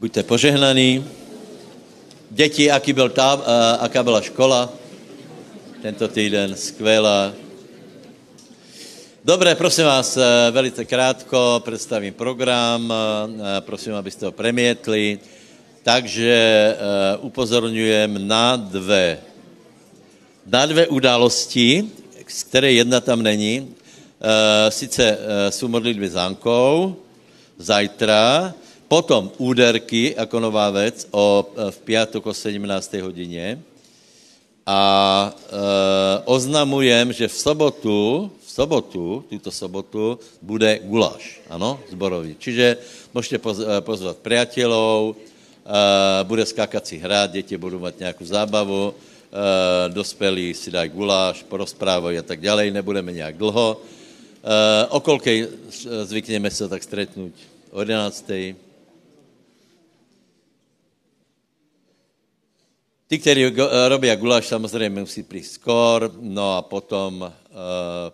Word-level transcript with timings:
Buďte 0.00 0.22
požehnaní. 0.22 1.04
Děti, 2.30 2.70
aký 2.70 2.92
byl 2.92 3.08
tá, 3.08 3.34
uh, 3.34 3.44
aká 3.84 4.02
byla 4.02 4.20
škola 4.20 4.72
tento 5.82 6.08
týden? 6.08 6.56
Skvělá. 6.56 7.32
Dobré, 9.24 9.54
prosím 9.54 9.84
vás, 9.84 10.16
uh, 10.16 10.22
velice 10.50 10.84
krátko 10.84 11.62
představím 11.64 12.14
program, 12.14 12.88
uh, 12.88 13.46
prosím, 13.60 13.94
abyste 13.94 14.26
ho 14.26 14.32
premietli. 14.32 15.20
Takže 15.82 16.40
upozorňujem 17.20 18.28
na 18.28 18.56
dve, 18.56 19.18
na 20.46 20.66
dve 20.66 20.86
události, 20.86 21.84
z 22.28 22.42
které 22.42 22.72
jedna 22.72 23.00
tam 23.00 23.22
není. 23.22 23.74
Sice 24.68 25.18
jsou 25.50 25.68
modlitby 25.68 26.08
zánkou, 26.08 26.96
zajtra, 27.58 28.54
Potom 28.90 29.30
úderky, 29.38 30.14
jako 30.18 30.40
nová 30.40 30.70
věc, 30.70 31.06
o, 31.10 31.46
v 31.70 31.78
pátek 31.78 32.26
o 32.26 32.34
17. 32.34 32.92
hodině. 32.98 33.62
A 34.66 34.80
e, 35.30 36.22
oznamujem, 36.26 37.12
že 37.12 37.30
v 37.30 37.32
sobotu, 37.32 38.30
v 38.42 38.50
sobotu, 38.50 39.24
tuto 39.30 39.50
sobotu, 39.50 40.18
bude 40.42 40.82
guláš, 40.82 41.38
ano, 41.50 41.78
zborový. 41.90 42.34
Čiže 42.38 42.76
můžete 43.14 43.38
poz, 43.38 43.62
e, 43.62 43.80
pozvat 43.80 44.18
priateľov, 44.26 45.14
e, 45.14 45.16
bude 46.26 46.42
skákací 46.46 46.98
hrát, 46.98 47.30
děti 47.30 47.54
budou 47.56 47.78
mít 47.78 47.98
nějakou 47.98 48.26
zábavu, 48.26 48.90
e, 48.90 49.88
dospělí 49.94 50.54
si 50.54 50.70
dají 50.70 50.90
guláš, 50.90 51.46
porozprávají 51.46 52.18
a 52.18 52.26
tak 52.26 52.42
dále, 52.42 52.70
nebudeme 52.70 53.12
nějak 53.12 53.38
dlho. 53.38 53.80
E, 54.42 54.86
o 54.86 55.00
kolkej 55.00 55.48
zvykneme 56.04 56.50
se 56.50 56.68
tak 56.68 56.82
stretnout? 56.82 57.34
O 57.70 57.80
11. 57.80 58.58
Ty, 63.10 63.18
kteří 63.18 63.44
eh, 63.44 63.88
robí 63.88 64.16
guláš, 64.16 64.46
samozřejmě 64.46 65.00
musí 65.00 65.22
přijít 65.22 65.44
skor, 65.44 66.12
no 66.20 66.56
a 66.56 66.62
potom, 66.62 67.22
uh, 67.22 67.58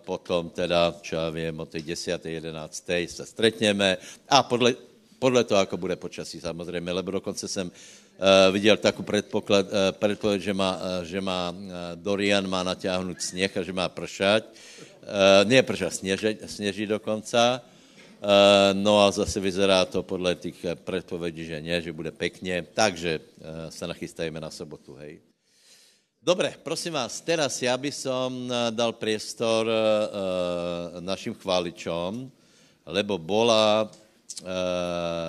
potom 0.04 0.50
teda, 0.50 0.94
čo 1.02 1.16
já 1.16 1.30
vím, 1.30 1.60
o 1.60 1.66
té 1.66 1.82
10. 1.82 2.26
11. 2.26 2.84
se 3.06 3.26
stretněme 3.26 3.96
a 4.28 4.42
podle, 4.42 4.74
podle 5.18 5.44
toho, 5.44 5.60
jako 5.60 5.76
bude 5.76 5.96
počasí 5.96 6.40
samozřejmě, 6.40 6.92
lebo 6.92 7.10
dokonce 7.10 7.48
jsem 7.48 7.66
uh, 7.66 8.52
viděl 8.52 8.76
takovou 8.76 9.04
předpoklad, 9.04 9.66
předpoklad 9.90 10.40
že 10.40 10.54
má, 10.54 10.80
že 11.02 11.20
má 11.20 11.54
Dorian 11.94 12.48
má 12.48 12.62
natáhnout 12.62 13.22
sněh 13.22 13.56
a 13.56 13.62
že 13.62 13.72
má 13.72 13.88
pršať. 13.88 14.44
Ne 15.44 15.62
pršať, 15.62 15.92
sněží, 15.92 16.36
sněží 16.46 16.86
dokonce. 16.86 17.60
Eh, 18.16 18.74
no 18.74 19.04
a 19.04 19.10
zase 19.12 19.40
vyzerá 19.40 19.84
to 19.84 20.02
podle 20.02 20.34
těch 20.34 20.64
eh, 20.64 20.74
předpovědí, 20.74 21.44
že 21.44 21.60
ne, 21.60 21.82
že 21.82 21.92
bude 21.92 22.10
pekně, 22.10 22.64
takže 22.74 23.20
eh, 23.20 23.70
se 23.70 23.86
nachystajeme 23.86 24.40
na 24.40 24.50
sobotu, 24.50 24.94
hej. 24.94 25.20
Dobre, 26.22 26.54
prosím 26.62 26.92
vás, 26.92 27.20
teraz 27.20 27.62
já 27.62 27.76
bych 27.78 27.94
som 27.94 28.50
dal 28.70 28.92
priestor 28.98 29.70
našim 30.98 31.34
chváličom, 31.38 32.26
lebo 32.82 33.14
bola, 33.14 33.86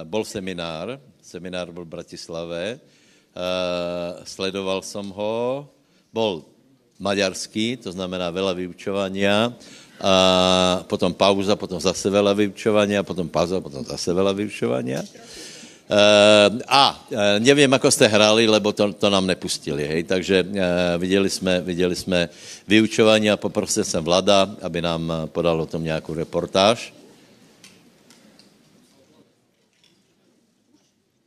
bol 0.10 0.26
seminár, 0.26 0.98
seminár 1.22 1.70
byl 1.70 1.86
v 1.86 1.94
Bratislave, 2.02 2.80
sledoval 4.26 4.82
som 4.82 5.06
ho, 5.14 5.70
bol 6.10 6.50
maďarský, 6.98 7.78
to 7.78 7.94
znamená 7.94 8.34
veľa 8.34 8.58
vyučovania, 8.58 9.54
a 9.98 10.14
potom 10.86 11.10
pauza, 11.14 11.58
potom 11.58 11.82
zase 11.82 12.06
veľa 12.14 12.38
vyučovania, 12.38 13.02
potom 13.02 13.26
pauza, 13.26 13.58
potom 13.58 13.82
zase 13.82 14.14
veľa 14.14 14.34
vyučovania. 14.38 15.02
Uh, 15.88 16.60
a 16.68 17.00
uh, 17.00 17.40
nevím, 17.40 17.72
ako 17.72 17.88
jste 17.88 18.12
hrali, 18.12 18.44
lebo 18.44 18.76
to, 18.76 18.92
to 18.94 19.08
nám 19.10 19.24
nepustili, 19.24 19.88
hej, 19.88 20.04
takže 20.04 20.44
uh, 20.44 20.60
viděli 21.00 21.30
jsme, 21.30 21.62
viděli 21.62 21.96
jsme 21.96 22.30
vyučování 22.68 23.32
a 23.32 23.40
poprosil 23.40 23.84
jsem 23.84 24.04
Vlada, 24.04 24.52
aby 24.62 24.82
nám 24.82 25.32
podal 25.32 25.62
o 25.62 25.66
tom 25.66 25.84
nějakou 25.84 26.14
reportáž. 26.14 26.94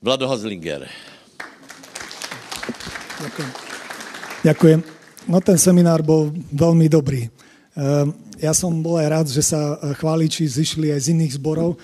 Vlado 0.03 0.29
Hazlinger. 0.29 0.89
Ďakujem. 3.21 3.51
Ďakujem. 4.45 4.81
No 5.29 5.41
ten 5.41 5.57
seminár 5.61 6.01
bol 6.01 6.33
veľmi 6.53 6.89
dobrý. 6.89 7.29
Uh, 7.77 8.09
ja 8.41 8.57
som 8.57 8.73
bol 8.81 8.97
aj 8.97 9.09
rád, 9.13 9.27
že 9.29 9.45
sa 9.45 9.77
e, 9.77 9.93
chváliči 9.95 10.49
zišli 10.49 10.89
aj 10.91 11.01
z 11.05 11.09
iných 11.13 11.37
zborov. 11.37 11.77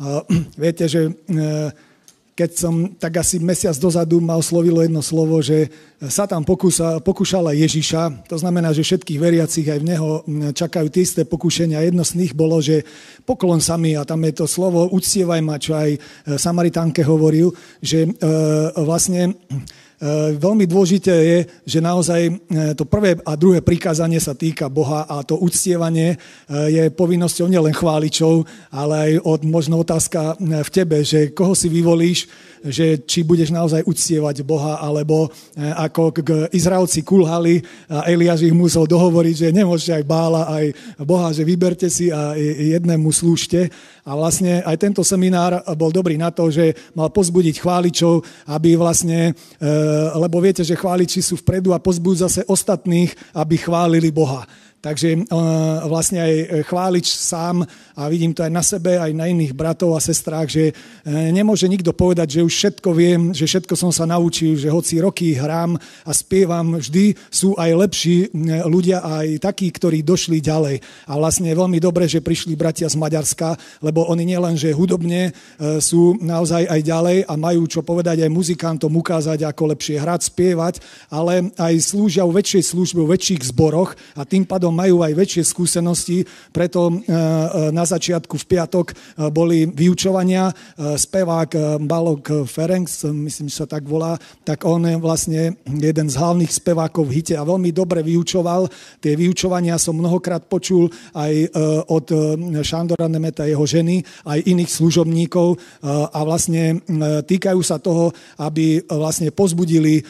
Viete, 0.60 0.90
že 0.90 1.06
e, 1.06 1.12
keď 2.34 2.50
som 2.56 2.74
tak 2.96 3.20
asi 3.20 3.36
mesiac 3.36 3.76
dozadu 3.76 4.16
ma 4.18 4.34
oslovilo 4.34 4.80
jedno 4.80 5.04
slovo, 5.04 5.44
že 5.44 5.68
sa 6.08 6.24
tam 6.24 6.40
pokúšala 7.04 7.52
Ježiša, 7.52 8.24
to 8.24 8.40
znamená, 8.40 8.72
že 8.72 8.80
všetkých 8.80 9.20
veriacich 9.20 9.68
aj 9.68 9.78
v 9.84 9.88
Neho 9.92 10.08
čakajú 10.56 10.88
tie 10.88 11.04
isté 11.04 11.28
pokušenia. 11.28 11.84
Jedno 11.84 12.00
z 12.00 12.16
nich 12.16 12.32
bolo, 12.32 12.56
že 12.64 12.80
poklon 13.28 13.60
sa 13.60 13.76
mi, 13.76 13.92
a 13.92 14.08
tam 14.08 14.24
je 14.24 14.40
to 14.40 14.48
slovo 14.48 14.88
uctievaj 14.88 15.40
ma, 15.44 15.60
čo 15.60 15.76
aj 15.76 15.90
e, 15.92 15.98
Samaritánke 16.40 17.04
hovoril, 17.04 17.52
že 17.84 18.08
vlastne 18.80 19.36
veľmi 20.40 20.64
dôležité 20.64 21.12
je, 21.12 21.38
že 21.68 21.84
naozaj 21.84 22.20
eh, 22.24 22.72
to 22.72 22.88
prvé 22.88 23.20
a 23.20 23.36
druhé 23.36 23.60
prikázanie 23.60 24.16
sa 24.16 24.32
týka 24.32 24.72
Boha 24.72 25.04
a 25.04 25.20
to 25.20 25.36
uctievanie 25.36 26.16
eh, 26.16 26.20
je 26.72 26.82
povinnosťou 26.88 27.52
nielen 27.52 27.76
chváličov, 27.76 28.48
ale 28.72 28.94
aj 28.96 29.12
od 29.28 29.40
možno 29.44 29.84
otázka 29.84 30.40
v 30.40 30.70
tebe, 30.72 31.04
že 31.04 31.36
koho 31.36 31.52
si 31.52 31.68
vyvolíš, 31.68 32.32
že 32.64 33.04
či 33.04 33.24
budeš 33.24 33.52
naozaj 33.52 33.84
uctievať 33.88 34.44
Boha, 34.44 34.80
alebo 34.80 35.32
ako 35.56 36.12
k 36.12 36.28
Izraelci 36.52 37.00
kulhali 37.00 37.64
a 37.88 38.04
Eliáš 38.04 38.44
ich 38.44 38.52
musel 38.52 38.84
dohovoriť, 38.84 39.48
že 39.48 39.56
nemôžete 39.56 39.96
aj 39.96 40.04
Bála, 40.04 40.42
aj 40.44 40.64
Boha, 41.00 41.32
že 41.32 41.48
vyberte 41.48 41.88
si 41.88 42.12
a 42.12 42.36
jednému 42.36 43.08
slúžte. 43.16 43.72
A 44.04 44.12
vlastne 44.12 44.60
aj 44.60 44.76
tento 44.76 45.00
seminár 45.00 45.64
bol 45.72 45.88
dobrý 45.88 46.20
na 46.20 46.28
to, 46.28 46.52
že 46.52 46.76
mal 46.92 47.08
pozbudiť 47.08 47.64
chváličov, 47.64 48.24
aby 48.52 48.76
vlastne 48.76 49.32
lebo 50.16 50.40
viete, 50.40 50.62
že 50.66 50.78
chváliči 50.78 51.20
sú 51.22 51.40
vpredu 51.40 51.72
a 51.74 51.82
pozbudú 51.82 52.24
zase 52.24 52.44
ostatných, 52.46 53.12
aby 53.34 53.54
chválili 53.58 54.10
Boha. 54.10 54.44
Takže 54.80 55.28
uh, 55.28 55.84
vlastne 55.92 56.24
aj 56.24 56.64
chválič 56.64 57.12
sám, 57.12 57.68
a 58.00 58.08
vidím 58.08 58.32
to 58.32 58.40
aj 58.40 58.48
na 58.48 58.64
sebe, 58.64 58.96
aj 58.96 59.12
na 59.12 59.28
iných 59.28 59.52
bratov 59.52 59.92
a 59.92 60.00
sestrách, 60.00 60.48
že 60.48 60.72
uh, 60.72 61.28
nemôže 61.28 61.68
nikto 61.68 61.92
povedať, 61.92 62.40
že 62.40 62.44
už 62.48 62.54
všetko 62.56 62.88
viem, 62.96 63.20
že 63.36 63.44
všetko 63.44 63.76
som 63.76 63.92
sa 63.92 64.08
naučil, 64.08 64.56
že 64.56 64.72
hoci 64.72 64.96
roky 65.04 65.36
hrám 65.36 65.76
a 65.76 66.10
spievam, 66.16 66.80
vždy 66.80 67.12
sú 67.28 67.52
aj 67.60 67.70
lepší 67.76 68.32
ľudia, 68.64 69.04
aj 69.04 69.44
takí, 69.44 69.68
ktorí 69.68 70.00
došli 70.00 70.40
ďalej. 70.40 70.80
A 71.12 71.20
vlastne 71.20 71.52
je 71.52 71.60
veľmi 71.60 71.76
dobré, 71.76 72.08
že 72.08 72.24
prišli 72.24 72.56
bratia 72.56 72.88
z 72.88 72.96
Maďarska, 72.96 73.60
lebo 73.84 74.08
oni 74.08 74.32
nielen, 74.32 74.56
že 74.56 74.72
hudobne 74.72 75.36
sú 75.76 76.16
naozaj 76.24 76.72
aj 76.72 76.80
ďalej 76.80 77.18
a 77.28 77.36
majú 77.36 77.68
čo 77.68 77.84
povedať 77.84 78.24
aj 78.24 78.32
muzikantom 78.32 78.96
ukázať, 78.96 79.44
ako 79.44 79.76
lepšie 79.76 80.00
hrať, 80.00 80.20
spievať, 80.32 80.74
ale 81.12 81.52
aj 81.60 81.74
slúžia 81.84 82.24
v 82.24 82.40
väčšej 82.40 82.64
službe, 82.72 83.04
v 83.04 83.12
väčších 83.12 83.52
zboroch 83.52 83.92
a 84.16 84.24
tým 84.24 84.48
pádom 84.48 84.69
potom 84.70 84.86
majú 84.86 85.02
aj 85.02 85.18
väčšie 85.18 85.42
skúsenosti, 85.50 86.22
preto 86.54 86.94
e, 86.94 86.94
e, 86.94 87.74
na 87.74 87.82
začiatku 87.82 88.38
v 88.38 88.48
piatok 88.54 88.86
e, 88.86 88.94
boli 89.34 89.66
vyučovania, 89.66 90.54
spevák 90.78 91.82
Balok 91.82 92.46
Ferenc, 92.46 92.86
myslím, 93.10 93.50
že 93.50 93.64
sa 93.64 93.66
tak 93.66 93.82
volá, 93.82 94.14
tak 94.46 94.62
on 94.62 94.86
je 94.86 94.94
vlastne 94.94 95.58
jeden 95.66 96.06
z 96.06 96.14
hlavných 96.14 96.54
spevákov 96.54 97.10
v 97.10 97.18
hite 97.18 97.34
a 97.34 97.42
veľmi 97.42 97.74
dobre 97.74 98.06
vyučoval. 98.06 98.70
Tie 99.02 99.18
vyučovania 99.18 99.74
som 99.80 99.98
mnohokrát 99.98 100.46
počul 100.46 100.86
aj 101.16 101.50
od 101.90 102.06
Šandora 102.62 103.10
Nemeta, 103.10 103.48
jeho 103.48 103.66
ženy, 103.66 104.04
aj 104.28 104.44
iných 104.46 104.70
služobníkov 104.70 105.58
a 105.86 106.20
vlastne 106.22 106.80
týkajú 107.26 107.60
sa 107.64 107.80
toho, 107.80 108.12
aby 108.38 108.84
vlastne 108.86 109.32
pozbudili 109.34 110.04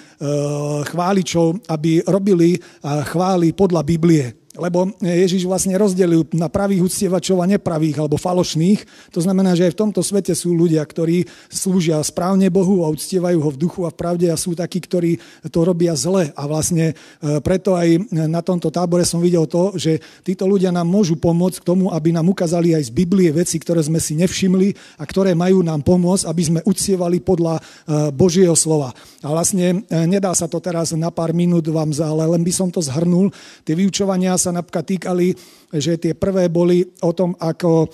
chváličov, 0.87 1.70
aby 1.70 2.05
robili 2.05 2.58
chvály 2.85 3.55
podľa 3.55 3.82
Biblie 3.87 4.40
lebo 4.58 4.91
Ježiš 4.99 5.47
vlastne 5.47 5.79
rozdelil 5.79 6.26
na 6.35 6.50
pravých 6.50 6.91
uctievačov 6.91 7.38
a 7.38 7.47
nepravých 7.47 8.02
alebo 8.02 8.19
falošných. 8.19 8.82
To 9.14 9.23
znamená, 9.23 9.55
že 9.55 9.70
aj 9.70 9.79
v 9.79 9.81
tomto 9.87 10.02
svete 10.02 10.35
sú 10.35 10.50
ľudia, 10.50 10.82
ktorí 10.82 11.31
slúžia 11.47 12.02
správne 12.02 12.50
Bohu 12.50 12.82
a 12.82 12.91
uctievajú 12.91 13.38
ho 13.38 13.50
v 13.55 13.61
duchu 13.62 13.87
a 13.87 13.94
v 13.94 13.99
pravde 14.02 14.26
a 14.26 14.35
sú 14.35 14.58
takí, 14.58 14.82
ktorí 14.82 15.23
to 15.55 15.62
robia 15.62 15.94
zle. 15.94 16.35
A 16.35 16.43
vlastne 16.50 16.99
e, 16.99 17.38
preto 17.38 17.79
aj 17.79 18.11
na 18.11 18.43
tomto 18.43 18.75
tábore 18.75 19.06
som 19.06 19.23
videl 19.23 19.47
to, 19.47 19.79
že 19.79 20.02
títo 20.26 20.50
ľudia 20.50 20.75
nám 20.75 20.91
môžu 20.91 21.14
pomôcť 21.14 21.62
k 21.62 21.69
tomu, 21.70 21.94
aby 21.94 22.11
nám 22.11 22.26
ukázali 22.26 22.75
aj 22.75 22.91
z 22.91 22.94
Biblie 22.97 23.31
veci, 23.31 23.55
ktoré 23.62 23.87
sme 23.87 24.02
si 24.02 24.19
nevšimli 24.19 24.99
a 24.99 25.06
ktoré 25.06 25.31
majú 25.38 25.62
nám 25.62 25.87
pomôcť, 25.87 26.26
aby 26.26 26.43
sme 26.43 26.61
uctievali 26.67 27.23
podľa 27.23 27.55
e, 27.55 27.62
Božieho 28.11 28.58
slova. 28.58 28.91
A 29.23 29.31
vlastne 29.31 29.87
e, 29.87 30.11
nedá 30.11 30.35
sa 30.35 30.50
to 30.50 30.58
teraz 30.58 30.91
na 30.99 31.14
pár 31.14 31.31
minút 31.31 31.70
vám, 31.70 31.94
ale 32.02 32.35
len 32.35 32.43
by 32.43 32.50
som 32.50 32.67
to 32.67 32.82
zhrnul. 32.82 33.31
Tie 33.62 33.79
vyučovania 33.79 34.39
sa 34.40 34.56
napríklad 34.56 34.88
týkali 34.88 35.37
že 35.70 35.96
tie 35.99 36.12
prvé 36.19 36.50
boli 36.50 36.82
o 37.00 37.14
tom, 37.14 37.38
ako, 37.38 37.87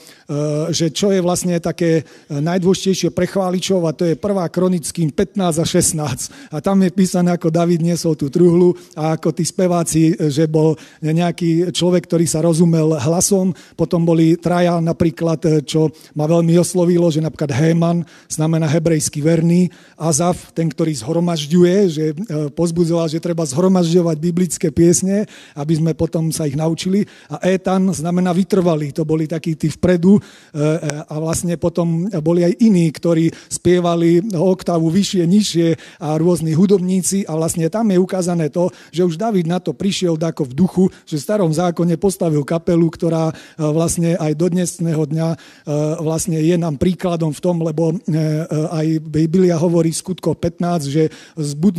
že 0.72 0.88
čo 0.90 1.12
je 1.12 1.20
vlastne 1.20 1.60
také 1.60 2.08
najdôležitejšie 2.32 3.12
pre 3.12 3.28
chváličov 3.28 3.84
a 3.84 3.92
to 3.92 4.08
je 4.08 4.16
prvá 4.16 4.48
kronickým 4.48 5.12
15 5.12 5.60
a 5.60 5.64
16. 5.64 6.52
A 6.52 6.58
tam 6.64 6.80
je 6.80 6.90
písané, 6.90 7.36
ako 7.36 7.52
David 7.52 7.84
niesol 7.84 8.16
tú 8.16 8.32
truhlu 8.32 8.72
a 8.96 9.16
ako 9.20 9.28
tí 9.36 9.44
speváci, 9.44 10.16
že 10.32 10.48
bol 10.48 10.74
nejaký 11.04 11.68
človek, 11.72 12.08
ktorý 12.08 12.24
sa 12.24 12.40
rozumel 12.40 12.96
hlasom. 12.96 13.52
Potom 13.76 14.08
boli 14.08 14.40
traja 14.40 14.80
napríklad, 14.80 15.64
čo 15.68 15.92
ma 16.16 16.24
veľmi 16.24 16.56
oslovilo, 16.56 17.12
že 17.12 17.20
napríklad 17.20 17.52
Héman 17.52 18.08
znamená 18.28 18.64
hebrejský 18.66 19.20
verný, 19.20 19.68
Azaf, 19.96 20.52
ten, 20.56 20.68
ktorý 20.72 20.92
zhromažďuje, 20.96 21.76
že 21.88 22.04
pozbudzoval, 22.52 23.08
že 23.08 23.20
treba 23.20 23.44
zhromažďovať 23.44 24.16
biblické 24.20 24.68
piesne, 24.72 25.28
aby 25.56 25.74
sme 25.76 25.92
potom 25.92 26.32
sa 26.32 26.44
ich 26.48 26.56
naučili. 26.56 27.08
A 27.28 27.40
Etan 27.66 27.90
znamená 27.90 28.30
vytrvalý, 28.30 28.94
to 28.94 29.02
boli 29.02 29.26
takí 29.26 29.58
tí 29.58 29.66
vpredu 29.66 30.22
a 31.10 31.14
vlastne 31.18 31.58
potom 31.58 32.06
boli 32.22 32.46
aj 32.46 32.62
iní, 32.62 32.94
ktorí 32.94 33.26
spievali 33.50 34.22
oktávu 34.30 34.86
vyššie, 34.86 35.26
nižšie 35.26 35.68
a 35.98 36.14
rôzni 36.14 36.54
hudobníci. 36.54 37.26
A 37.26 37.34
vlastne 37.34 37.66
tam 37.66 37.90
je 37.90 37.98
ukázané 37.98 38.54
to, 38.54 38.70
že 38.94 39.02
už 39.02 39.18
David 39.18 39.50
na 39.50 39.58
to 39.58 39.74
prišiel 39.74 40.14
ako 40.14 40.46
v 40.46 40.52
duchu, 40.54 40.84
že 41.10 41.18
v 41.18 41.26
starom 41.26 41.50
zákone 41.50 41.98
postavil 41.98 42.46
kapelu, 42.46 42.86
ktorá 42.86 43.34
vlastne 43.58 44.14
aj 44.14 44.38
do 44.38 44.46
dnesného 44.46 45.02
dňa 45.02 45.28
vlastne 45.98 46.38
je 46.38 46.54
nám 46.54 46.78
príkladom 46.78 47.34
v 47.34 47.42
tom, 47.42 47.66
lebo 47.66 47.98
aj 48.70 48.86
Biblia 49.10 49.58
hovorí 49.58 49.90
skutko 49.90 50.38
15, 50.38 50.86
že 50.86 51.10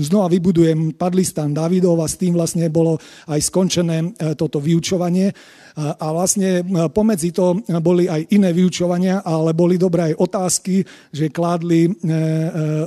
znova 0.03 0.27
vybudujem 0.27 0.99
padlistan 0.99 1.55
Davidov 1.55 2.03
a 2.03 2.11
s 2.11 2.19
tým 2.19 2.35
vlastne 2.35 2.67
bolo 2.67 2.99
aj 3.31 3.39
skončené 3.39 4.19
toto 4.35 4.59
vyučovanie. 4.59 5.31
A 5.77 6.09
vlastne 6.09 6.65
pomedzi 6.89 7.29
to 7.29 7.61
boli 7.85 8.09
aj 8.09 8.33
iné 8.33 8.49
vyučovania, 8.49 9.21
ale 9.21 9.53
boli 9.53 9.77
dobré 9.77 10.09
aj 10.09 10.15
otázky, 10.17 10.81
že 11.13 11.29
kládli 11.29 11.85
e, 11.85 11.89
e, 11.93 11.93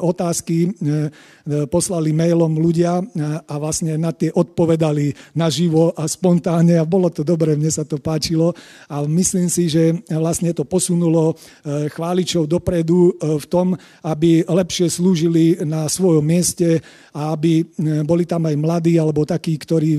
otázky, 0.03 0.75
poslali 1.71 2.11
mailom 2.15 2.59
ľudia 2.59 3.03
a 3.47 3.55
vlastne 3.59 3.95
na 3.99 4.15
tie 4.15 4.31
odpovedali 4.31 5.15
naživo 5.35 5.91
a 5.95 6.07
spontánne 6.07 6.79
a 6.79 6.87
bolo 6.87 7.11
to 7.11 7.27
dobré, 7.27 7.55
mne 7.55 7.71
sa 7.71 7.83
to 7.83 7.99
páčilo. 7.99 8.55
A 8.87 9.03
myslím 9.07 9.51
si, 9.51 9.67
že 9.67 9.99
vlastne 10.11 10.55
to 10.55 10.63
posunulo 10.63 11.35
chváličov 11.67 12.47
dopredu 12.47 13.15
v 13.19 13.45
tom, 13.51 13.75
aby 14.07 14.47
lepšie 14.47 14.91
slúžili 14.91 15.59
na 15.67 15.91
svojom 15.91 16.23
mieste 16.23 16.79
a 17.11 17.35
aby 17.35 17.67
boli 18.07 18.29
tam 18.29 18.47
aj 18.47 18.57
mladí 18.59 18.95
alebo 19.01 19.27
takí, 19.27 19.59
ktorí 19.59 19.99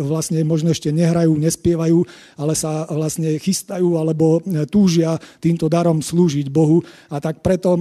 vlastne 0.00 0.42
možno 0.44 0.74
ešte 0.74 0.92
nehrajú, 0.92 1.32
nespievajú, 1.32 2.04
ale 2.36 2.54
sa 2.54 2.86
vlastne 2.90 3.38
chystajú 3.40 3.98
alebo 3.98 4.38
e, 4.44 4.66
túžia 4.66 5.16
týmto 5.38 5.66
darom 5.70 6.02
slúžiť 6.04 6.50
Bohu. 6.50 6.82
A 7.08 7.18
tak 7.18 7.40
preto 7.40 7.78
e, 7.78 7.80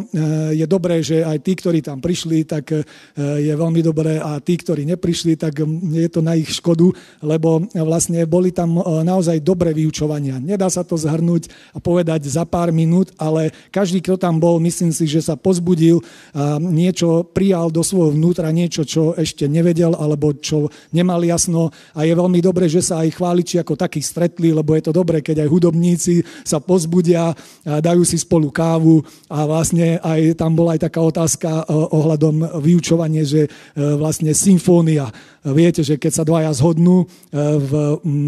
je 0.57 0.65
dobré, 0.69 1.01
že 1.01 1.25
aj 1.25 1.37
tí, 1.43 1.53
ktorí 1.57 1.83
tam 1.83 1.99
prišli, 1.99 2.47
tak 2.47 2.71
e, 2.73 2.81
je 3.17 3.53
veľmi 3.53 3.81
dobré 3.83 4.17
a 4.17 4.39
tí, 4.41 4.57
ktorí 4.57 4.85
neprišli, 4.89 5.35
tak 5.35 5.61
je 5.93 6.09
to 6.09 6.23
na 6.23 6.37
ich 6.37 6.49
škodu, 6.49 6.89
lebo 7.21 7.67
vlastne 7.75 8.23
boli 8.25 8.53
tam 8.55 8.81
naozaj 8.81 9.43
dobré 9.43 9.75
vyučovania. 9.75 10.41
Nedá 10.41 10.71
sa 10.71 10.81
to 10.81 10.95
zhrnúť 10.97 11.51
a 11.75 11.77
povedať 11.81 12.25
za 12.25 12.45
pár 12.45 12.71
minút, 12.73 13.11
ale 13.19 13.51
každý, 13.69 14.01
kto 14.01 14.15
tam 14.17 14.37
bol, 14.39 14.61
myslím 14.63 14.93
si, 14.93 15.05
že 15.05 15.21
sa 15.21 15.35
pozbudil 15.35 16.01
a 16.33 16.57
niečo 16.59 17.27
prijal 17.27 17.73
do 17.73 17.81
svojho 17.83 18.15
vnútra, 18.15 18.53
niečo, 18.53 18.85
čo 18.85 19.13
ešte 19.17 19.47
nevedel 19.49 19.93
alebo 19.97 20.31
čo 20.37 20.71
nemal 20.95 21.21
jasno 21.25 21.69
a 21.93 22.05
je 22.07 22.13
veľmi 22.15 22.39
dobré, 22.39 22.71
že 22.71 22.79
sa 22.79 23.03
aj 23.03 23.19
chváliči 23.19 23.55
ako 23.59 23.73
takí 23.75 23.99
stretli, 23.99 24.38
lebo 24.39 24.79
je 24.79 24.87
to 24.87 24.95
dobré, 24.95 25.19
keď 25.19 25.43
aj 25.43 25.51
hudobníci 25.51 26.23
sa 26.47 26.63
pozbudia, 26.63 27.35
dajú 27.67 28.07
si 28.07 28.15
spolu 28.15 28.47
kávu 28.47 29.03
a 29.27 29.43
vlastne 29.43 29.99
aj 29.99 30.39
tam 30.39 30.55
bola 30.55 30.79
aj 30.79 30.87
taká 30.87 30.99
otázka 31.03 31.49
e, 31.49 31.73
ohľadom 31.73 32.61
vyučovania, 32.63 33.27
že 33.27 33.45
e, 33.45 33.49
vlastne 33.97 34.31
symfónia. 34.31 35.11
Viete, 35.39 35.87
že 35.87 35.95
keď 35.95 36.11
sa 36.11 36.23
dvaja 36.27 36.51
zhodnú 36.51 37.03
e, 37.03 37.35
v 37.39 37.71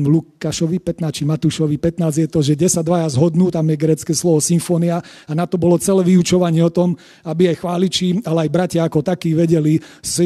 Lukášovi 0.07 0.79
15 0.79 1.11
či 1.11 1.23
Matúšovi 1.27 1.75
15 1.75 2.23
je 2.23 2.27
to, 2.31 2.39
že 2.39 2.55
kde 2.55 2.69
sa 2.71 2.79
dvaja 2.79 3.11
zhodnú, 3.11 3.51
tam 3.51 3.67
je 3.67 3.75
grecké 3.75 4.15
slovo 4.15 4.39
symfónia 4.39 5.03
a 5.03 5.31
na 5.35 5.43
to 5.43 5.59
bolo 5.59 5.75
celé 5.75 6.07
vyučovanie 6.07 6.63
o 6.63 6.71
tom, 6.71 6.95
aby 7.27 7.51
aj 7.51 7.59
chváliči, 7.59 8.23
ale 8.23 8.47
aj 8.47 8.53
bratia 8.55 8.87
ako 8.87 9.03
takí 9.03 9.35
vedeli 9.35 9.83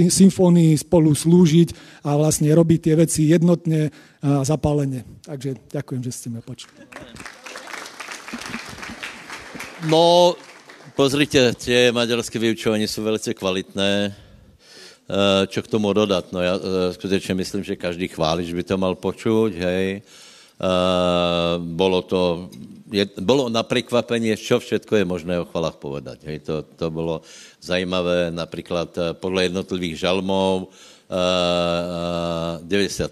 symfónii 0.10 0.78
spolu 0.78 1.18
slúžiť 1.18 2.02
a 2.06 2.14
vlastne 2.22 2.54
robiť 2.54 2.80
tie 2.86 2.94
veci 2.94 3.22
jednotne 3.34 3.90
a 4.26 4.42
zapálenie. 4.42 5.06
Takže 5.26 5.70
ďakujem, 5.70 6.02
že 6.02 6.12
ste 6.14 6.28
ma 6.34 6.42
počuli. 6.42 6.74
No, 9.86 10.34
pozrite, 10.98 11.54
tie 11.58 11.94
maďarské 11.94 12.42
vyučovanie 12.42 12.90
sú 12.90 13.06
velice 13.06 13.38
kvalitné. 13.38 14.25
Eh, 15.06 15.46
čo 15.46 15.62
k 15.62 15.70
tomu 15.70 15.94
dodat? 15.94 16.34
No 16.34 16.42
já 16.42 16.58
eh, 16.58 16.94
skutečně 16.94 17.34
myslím, 17.36 17.64
že 17.64 17.76
každý 17.76 18.08
chválič 18.08 18.54
by 18.54 18.64
to 18.66 18.76
mal 18.78 18.96
počuť, 18.98 19.54
hej. 19.54 20.02
Uh, 20.56 21.60
bolo 21.60 22.00
to, 22.00 22.48
je, 22.88 23.04
bolo 23.20 23.52
na 23.52 23.60
prekvapenie, 23.68 24.40
čo 24.40 24.56
všetko 24.56 24.96
je 24.96 25.04
možné 25.04 25.36
o 25.36 25.44
chvalách 25.44 25.76
povedať. 25.84 26.24
Hej. 26.32 26.48
To, 26.48 26.64
to 26.64 26.88
bolo 26.88 27.28
zajímavé, 27.60 28.32
napríklad 28.32 29.20
podle 29.20 29.52
jednotlivých 29.52 30.08
žalmov, 30.08 30.72
95 31.12 32.64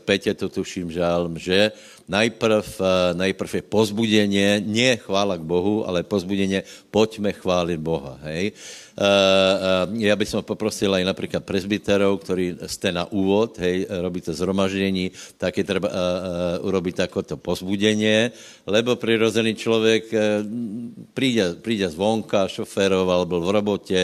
je 0.07 0.35
to 0.39 0.47
tuším 0.47 0.87
žalm, 0.87 1.35
že 1.35 1.75
najprv, 2.07 2.63
najprv 3.11 3.51
je 3.59 3.63
pozbudenie, 3.67 4.63
nie 4.63 4.95
chvála 5.03 5.35
k 5.35 5.43
Bohu, 5.43 5.83
ale 5.83 6.07
pozbudenie, 6.07 6.63
pojďme 6.87 7.35
chválit 7.35 7.77
Boha. 7.77 8.23
Hej? 8.23 8.55
Ja 9.97 10.13
by 10.13 10.25
som 10.29 10.45
poprosil 10.45 10.93
aj 10.93 11.01
napríklad 11.01 11.41
prezbiterov, 11.41 12.21
ktorí 12.21 12.61
ste 12.69 12.93
na 12.93 13.09
úvod, 13.09 13.57
hej, 13.57 13.89
robíte 13.89 14.29
zhromaždení, 14.29 15.09
tak 15.41 15.57
je 15.57 15.65
treba 15.65 15.89
urobiť 16.61 17.09
takoto 17.09 17.33
pozbudenie, 17.41 18.29
lebo 18.69 18.93
prirozený 18.93 19.57
človek 19.57 20.13
príde, 21.17 21.57
príde 21.65 21.89
zvonka, 21.89 22.45
šoféroval, 22.45 23.25
byl 23.25 23.41
v 23.41 23.49
robote, 23.49 24.01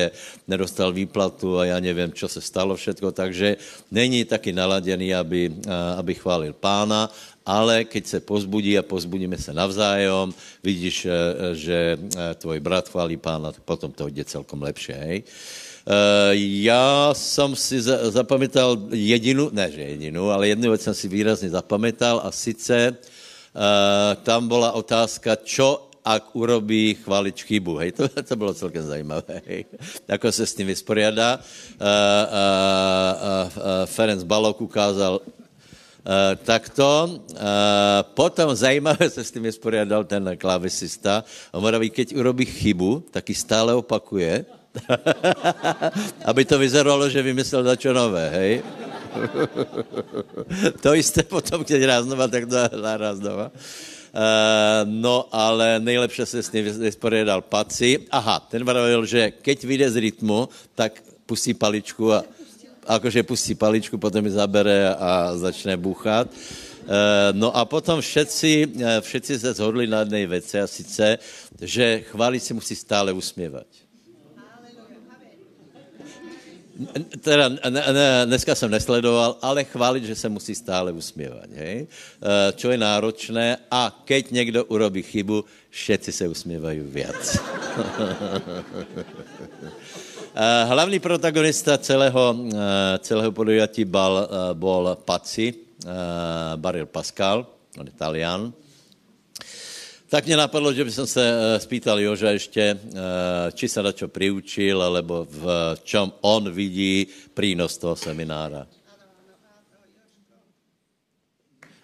nedostal 0.49 0.89
výplatu 0.89 1.61
a 1.61 1.69
ja 1.69 1.77
neviem, 1.77 2.09
čo 2.09 2.25
se 2.25 2.41
stalo 2.41 2.73
všetko, 2.73 3.13
takže 3.13 3.61
není 3.93 4.25
taky 4.25 4.49
naladený, 4.57 5.13
aby, 5.13 5.53
aby 6.01 6.11
chválil 6.17 6.57
pána, 6.57 7.13
ale 7.49 7.81
keď 7.89 8.03
se 8.05 8.19
pozbudí 8.21 8.77
a 8.77 8.85
pozbudíme 8.85 9.33
se 9.33 9.49
navzájom, 9.49 10.29
vidíš, 10.61 11.09
eh, 11.09 11.13
že 11.57 11.97
eh, 11.97 12.35
tvoj 12.37 12.61
brat 12.61 12.85
chválí 12.85 13.17
pána, 13.17 13.49
tak 13.49 13.65
potom 13.65 13.89
to 13.89 14.05
jde 14.05 14.21
celkom 14.29 14.61
lepšie, 14.61 14.95
hej. 14.95 15.19
Eh, 15.25 16.31
já 16.61 17.09
jsem 17.17 17.55
si 17.55 17.81
zapamětal 18.13 18.77
jedinu, 18.93 19.49
ne 19.49 19.65
že 19.71 19.81
jedinu, 19.81 20.29
ale 20.29 20.53
jednu 20.53 20.69
věc 20.69 20.81
jsem 20.81 20.93
si 20.93 21.07
výrazně 21.07 21.49
zapamětal 21.49 22.21
a 22.21 22.29
sice 22.31 22.97
tam 24.23 24.47
byla 24.47 24.71
otázka, 24.77 25.35
čo 25.41 25.89
ak 26.05 26.37
urobí 26.37 27.01
chválič 27.01 27.43
chybu. 27.43 27.81
Hej, 27.81 27.91
to, 27.97 28.07
to 28.07 28.35
bylo 28.35 28.53
celkem 28.53 28.85
zajímavé. 28.85 29.41
Hej. 29.49 29.65
Ako 30.05 30.31
se 30.31 30.45
s 30.45 30.53
tím 30.53 30.69
vysporiadá. 30.69 31.41
Uh, 31.41 31.43
uh, 31.81 31.89
uh, 33.57 33.85
Ferenc 33.89 34.23
Balok 34.23 34.61
ukázal 34.61 35.19
Uh, 35.19 35.38
takto. 36.43 37.19
Uh, 37.31 38.01
potom 38.13 38.55
zajímavé 38.55 39.09
se 39.13 39.23
s 39.23 39.31
tím 39.31 39.43
vysporiadal 39.43 40.03
ten 40.03 40.37
klávesista. 40.37 41.23
On 41.51 41.63
vraví, 41.63 41.89
keď 41.89 42.15
urobí 42.15 42.45
chybu, 42.45 43.11
tak 43.11 43.29
ji 43.29 43.35
stále 43.35 43.73
opakuje, 43.73 44.45
aby 46.29 46.41
to 46.45 46.59
vyzeralo, 46.59 47.09
že 47.09 47.25
vymyslel 47.25 47.63
dačo 47.63 47.93
nové, 47.93 48.29
hej? 48.29 48.53
to 50.83 50.93
jste 50.93 51.25
potom, 51.25 51.65
keď 51.65 51.81
raz 51.85 52.05
znova, 52.05 52.29
tak 52.29 52.45
to 52.45 52.57
raz 52.77 53.17
znova. 53.17 53.49
Uh, 54.09 54.85
no, 54.85 55.29
ale 55.29 55.77
nejlepše 55.79 56.25
se 56.25 56.43
s 56.43 56.51
ním 56.51 56.65
vysporiadal 56.65 57.41
Paci. 57.41 58.09
Aha, 58.09 58.41
ten 58.49 58.65
vravil, 58.65 59.05
že 59.05 59.31
keď 59.41 59.57
vyjde 59.65 59.87
z 59.89 59.97
rytmu, 59.97 60.49
tak 60.73 61.01
pustí 61.29 61.53
paličku 61.53 62.13
a 62.13 62.25
akože 62.89 63.21
pustí 63.21 63.53
paličku, 63.53 64.01
potom 64.01 64.25
ji 64.25 64.33
zabere 64.33 64.97
a 64.97 65.37
začne 65.37 65.77
búchat. 65.77 66.33
Eh, 66.89 67.29
no 67.37 67.53
a 67.53 67.69
potom 67.69 68.01
všetci, 68.01 68.81
eh, 68.81 68.97
všetci 69.01 69.39
se 69.39 69.53
zhodli 69.53 69.85
na 69.85 70.01
jednej 70.01 70.25
veci 70.25 70.57
a 70.57 70.65
sice, 70.65 71.21
že 71.61 72.01
chválit 72.09 72.41
si 72.41 72.53
musí 72.53 72.73
stále 72.73 73.13
usměvat. 73.13 73.69
Teda 77.21 77.49
dneska 78.25 78.55
jsem 78.55 78.71
nesledoval, 78.71 79.37
ale 79.41 79.63
chválit, 79.63 80.03
že 80.03 80.15
se 80.15 80.29
musí 80.29 80.55
stále 80.55 80.91
usměvat. 80.91 81.45
Hej? 81.53 81.85
Eh, 81.85 81.87
čo 82.57 82.71
je 82.71 82.77
náročné 82.77 83.57
a 83.71 84.01
keď 84.05 84.31
někdo 84.31 84.65
urobí 84.65 85.03
chybu, 85.03 85.45
všetci 85.69 86.11
se 86.11 86.27
usmívají 86.27 86.79
viac. 86.79 87.37
Eh, 90.35 90.65
hlavní 90.65 90.99
protagonista 90.99 91.77
celého, 91.77 92.35
eh, 92.53 92.99
celého 92.99 93.31
podujatí 93.31 93.85
bol, 93.85 94.21
eh, 94.21 94.53
bol 94.53 94.97
Paci, 95.05 95.53
Baril 96.55 96.85
Pascal, 96.85 97.47
on 97.79 97.87
je 97.87 97.95
Talian. 97.95 98.53
Tak 100.09 100.25
mě 100.25 100.37
napadlo, 100.37 100.73
že 100.73 100.83
by 100.83 100.91
som 100.91 101.07
se 101.07 101.23
spýtal 101.57 101.99
Joža 101.99 102.29
ještě, 102.29 102.77
či 103.53 103.69
se 103.69 103.83
na 103.83 103.91
čo 103.91 104.07
priučil, 104.07 104.83
alebo 104.83 105.23
v 105.29 105.45
čom 105.83 106.11
on 106.21 106.51
vidí 106.51 107.07
prínos 107.33 107.77
toho 107.77 107.95
seminára. 107.95 108.67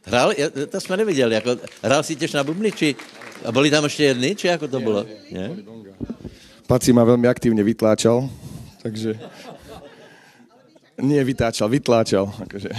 Hrál, 0.04 0.34
to 0.70 0.82
jsme 0.82 0.98
neviděli, 0.98 1.36
jako, 1.36 1.58
hrál 1.82 2.04
si 2.04 2.16
těž 2.16 2.34
na 2.34 2.44
bubny, 2.44 2.72
či, 2.72 2.96
a 3.46 3.52
byli 3.52 3.72
tam 3.72 3.84
ještě 3.84 4.04
jedny, 4.04 4.36
či 4.36 4.48
jako 4.48 4.68
to 4.68 4.80
bylo? 4.80 5.06
Nie? 5.32 5.56
Paci 6.66 6.90
ma 6.90 7.06
veľmi 7.06 7.30
aktívne 7.30 7.62
vytláčal, 7.62 8.26
takže... 8.82 9.14
Nie 10.96 11.28
vytáčal, 11.28 11.68
vytláčal. 11.68 12.24
Akože. 12.26 12.72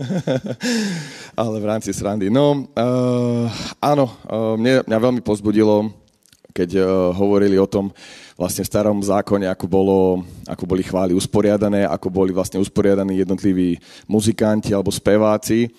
Ale 1.40 1.56
v 1.60 1.68
rámci 1.68 1.92
srandy. 1.92 2.32
No, 2.32 2.64
uh, 2.64 3.44
áno, 3.76 4.08
uh, 4.24 4.56
mne, 4.56 4.80
mňa 4.88 4.98
veľmi 5.04 5.20
pozbudilo, 5.20 5.92
keď 6.56 6.70
uh, 6.80 6.86
hovorili 7.12 7.60
o 7.60 7.68
tom 7.68 7.92
vlastne 8.40 8.64
v 8.64 8.70
starom 8.72 8.98
zákone, 9.04 9.46
ako, 9.46 9.66
bolo, 9.68 10.24
ako 10.48 10.64
boli 10.64 10.82
chvály 10.82 11.12
usporiadané, 11.12 11.84
ako 11.84 12.08
boli 12.08 12.32
vlastne 12.32 12.58
usporiadaní 12.58 13.20
jednotliví 13.20 13.78
muzikanti 14.08 14.72
alebo 14.72 14.88
speváci. 14.88 15.70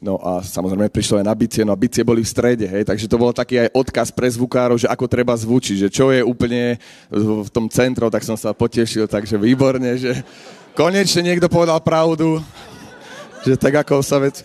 No 0.00 0.16
a 0.16 0.40
samozrejme 0.40 0.88
prišlo 0.88 1.20
aj 1.20 1.28
na 1.28 1.36
bicie, 1.36 1.60
no 1.60 1.76
a 1.76 1.78
bicie 1.78 2.00
boli 2.00 2.24
v 2.24 2.32
strede, 2.32 2.64
hej, 2.64 2.88
takže 2.88 3.04
to 3.04 3.20
bol 3.20 3.36
taký 3.36 3.68
aj 3.68 3.68
odkaz 3.76 4.08
pre 4.08 4.32
zvukárov, 4.32 4.80
že 4.80 4.88
ako 4.88 5.04
treba 5.04 5.36
zvučiť, 5.36 5.76
že 5.76 5.88
čo 5.92 6.08
je 6.08 6.24
úplne 6.24 6.80
v 7.12 7.50
tom 7.52 7.68
centru, 7.68 8.08
tak 8.08 8.24
som 8.24 8.32
sa 8.32 8.56
potešil, 8.56 9.04
takže 9.04 9.36
výborne, 9.36 10.00
že 10.00 10.24
konečne 10.72 11.20
niekto 11.20 11.52
povedal 11.52 11.76
pravdu, 11.84 12.40
že 13.44 13.60
tak 13.60 13.84
ako 13.84 14.00
sa 14.00 14.16
vec... 14.24 14.40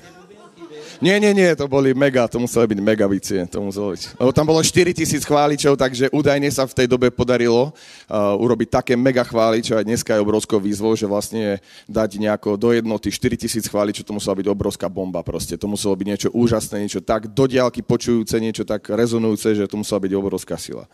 Nie, 1.04 1.20
nie, 1.20 1.36
nie, 1.36 1.52
to 1.60 1.68
boli 1.68 1.92
mega, 1.92 2.24
to 2.24 2.40
museli 2.40 2.72
byť 2.72 2.80
mega 2.80 3.06
to 3.52 3.60
muselo 3.60 3.92
byť. 3.92 4.16
Lebo 4.16 4.32
tam 4.32 4.48
bolo 4.48 4.64
4 4.64 4.96
tisíc 4.96 5.28
chváličov, 5.28 5.76
takže 5.76 6.08
údajne 6.16 6.48
sa 6.48 6.64
v 6.64 6.72
tej 6.72 6.88
dobe 6.88 7.12
podarilo 7.12 7.76
uh, 7.76 8.36
urobiť 8.40 8.80
také 8.80 8.94
mega 8.96 9.28
chváličov, 9.28 9.84
aj 9.84 9.88
dneska 9.88 10.16
je 10.16 10.24
obrovskou 10.24 10.56
výzvou, 10.56 10.96
že 10.96 11.04
vlastne 11.04 11.60
dať 11.92 12.10
nejako 12.16 12.56
do 12.56 12.72
jednoty 12.72 13.12
4 13.12 13.36
tisíc 13.36 13.68
chváličov, 13.68 14.08
to 14.08 14.16
musela 14.16 14.40
byť 14.40 14.48
obrovská 14.48 14.88
bomba 14.88 15.20
proste, 15.20 15.60
to 15.60 15.68
muselo 15.68 16.00
byť 16.00 16.08
niečo 16.08 16.30
úžasné, 16.32 16.80
niečo 16.80 17.04
tak 17.04 17.28
do 17.28 17.44
diálky 17.44 17.84
počujúce, 17.84 18.40
niečo 18.40 18.64
tak 18.64 18.88
rezonujúce, 18.88 19.52
že 19.52 19.68
to 19.68 19.76
musela 19.76 20.00
byť 20.00 20.12
obrovská 20.16 20.56
sila. 20.56 20.88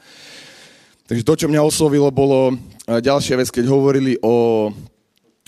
Takže 1.05 1.27
to, 1.27 1.34
čo 1.36 1.48
mňa 1.51 1.62
oslovilo, 1.62 2.08
bolo 2.08 2.55
ďalšia 2.88 3.36
vec, 3.36 3.51
keď 3.51 3.67
hovorili 3.67 4.15
o 4.24 4.72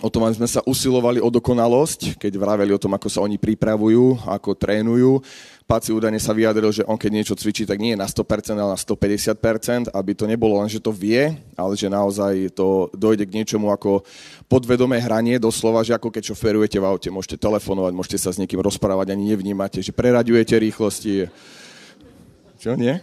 o 0.03 0.12
tom, 0.12 0.27
aby 0.27 0.36
sme 0.36 0.51
sa 0.51 0.60
usilovali 0.67 1.24
o 1.24 1.31
dokonalosť, 1.31 2.19
keď 2.19 2.36
vraveli 2.36 2.75
o 2.75 2.81
tom, 2.81 2.91
ako 2.91 3.07
sa 3.07 3.24
oni 3.24 3.39
pripravujú, 3.39 4.27
ako 4.27 4.51
trénujú. 4.51 5.24
Paci 5.63 5.95
údajne 5.95 6.19
sa 6.19 6.36
vyjadril, 6.36 6.75
že 6.75 6.83
on 6.83 7.00
keď 7.00 7.12
niečo 7.15 7.39
cvičí, 7.39 7.63
tak 7.63 7.79
nie 7.79 7.95
je 7.95 8.03
na 8.03 8.03
100%, 8.03 8.51
ale 8.60 8.75
na 8.75 8.79
150%, 8.79 9.95
aby 9.95 10.12
to 10.12 10.27
nebolo 10.27 10.60
len, 10.60 10.67
že 10.67 10.83
to 10.83 10.91
vie, 10.91 11.31
ale 11.55 11.74
že 11.79 11.88
naozaj 11.88 12.51
to 12.51 12.91
dojde 12.91 13.24
k 13.24 13.36
niečomu 13.39 13.72
ako 13.72 14.03
podvedomé 14.51 15.00
hranie, 15.00 15.39
doslova, 15.39 15.88
že 15.88 15.95
ako 15.95 16.12
keď 16.12 16.36
šoferujete 16.36 16.83
v 16.83 16.86
aute, 16.86 17.07
môžete 17.07 17.39
telefonovať, 17.39 17.95
môžete 17.95 18.19
sa 18.19 18.36
s 18.36 18.39
niekým 18.43 18.60
rozprávať, 18.60 19.15
ani 19.15 19.31
nevnímate, 19.31 19.79
že 19.79 19.95
preraďujete 19.95 20.60
rýchlosti. 20.60 21.31
Čo, 22.60 22.75
nie? 22.75 23.00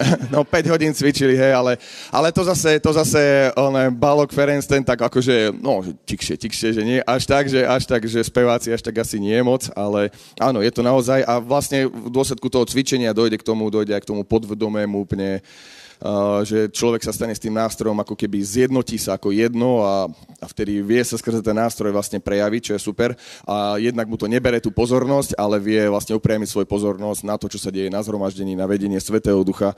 no 0.34 0.44
5 0.44 0.72
hodín 0.72 0.92
cvičili, 0.94 1.36
hej, 1.36 1.52
ale, 1.52 1.76
ale 2.08 2.32
to 2.32 2.44
zase, 2.44 2.80
to 2.80 2.92
zase 2.92 3.52
one, 3.56 3.90
Balok 3.92 4.32
Ferenc 4.32 4.64
ten 4.64 4.80
tak 4.84 5.00
akože, 5.00 5.52
no, 5.60 5.84
tikšie, 6.04 6.34
tikšie, 6.40 6.68
že 6.72 6.82
nie 6.82 6.98
až 7.04 7.28
tak, 7.28 7.48
že 7.48 7.64
až 7.64 7.84
tak, 7.84 8.02
že 8.08 8.24
speváci 8.24 8.72
až 8.72 8.80
tak 8.80 8.96
asi 8.98 9.20
nie 9.20 9.36
moc, 9.44 9.68
ale 9.76 10.08
áno, 10.40 10.64
je 10.64 10.72
to 10.72 10.80
naozaj 10.80 11.20
a 11.24 11.36
vlastne 11.40 11.86
v 11.88 12.08
dôsledku 12.08 12.48
toho 12.48 12.64
cvičenia 12.64 13.12
dojde 13.12 13.36
k 13.36 13.46
tomu, 13.46 13.68
dojde 13.68 13.92
aj 13.92 14.02
k 14.02 14.10
tomu 14.10 14.22
podvedomému 14.24 15.04
úplne 15.04 15.44
že 16.48 16.72
človek 16.72 17.04
sa 17.04 17.12
stane 17.12 17.36
s 17.36 17.42
tým 17.42 17.52
nástrojom 17.52 18.00
ako 18.00 18.16
keby 18.16 18.40
zjednotí 18.40 18.96
sa 18.96 19.20
ako 19.20 19.36
jedno 19.36 19.84
a, 19.84 20.08
a 20.40 20.46
vtedy 20.48 20.80
vie 20.80 21.04
sa 21.04 21.20
skrze 21.20 21.44
ten 21.44 21.52
nástroj 21.52 21.92
vlastne 21.92 22.16
prejaviť, 22.16 22.72
čo 22.72 22.72
je 22.72 22.80
super. 22.80 23.12
A 23.44 23.76
jednak 23.76 24.08
mu 24.08 24.16
to 24.16 24.24
nebere 24.24 24.56
tú 24.64 24.72
pozornosť, 24.72 25.36
ale 25.36 25.60
vie 25.60 25.84
vlastne 25.92 26.16
upriamiť 26.16 26.48
svoju 26.48 26.66
pozornosť 26.66 27.20
na 27.28 27.36
to, 27.36 27.52
čo 27.52 27.60
sa 27.60 27.68
deje 27.68 27.92
na 27.92 28.00
zhromaždení, 28.00 28.56
na 28.56 28.64
vedenie 28.64 28.96
Svetého 28.96 29.44
Ducha. 29.44 29.76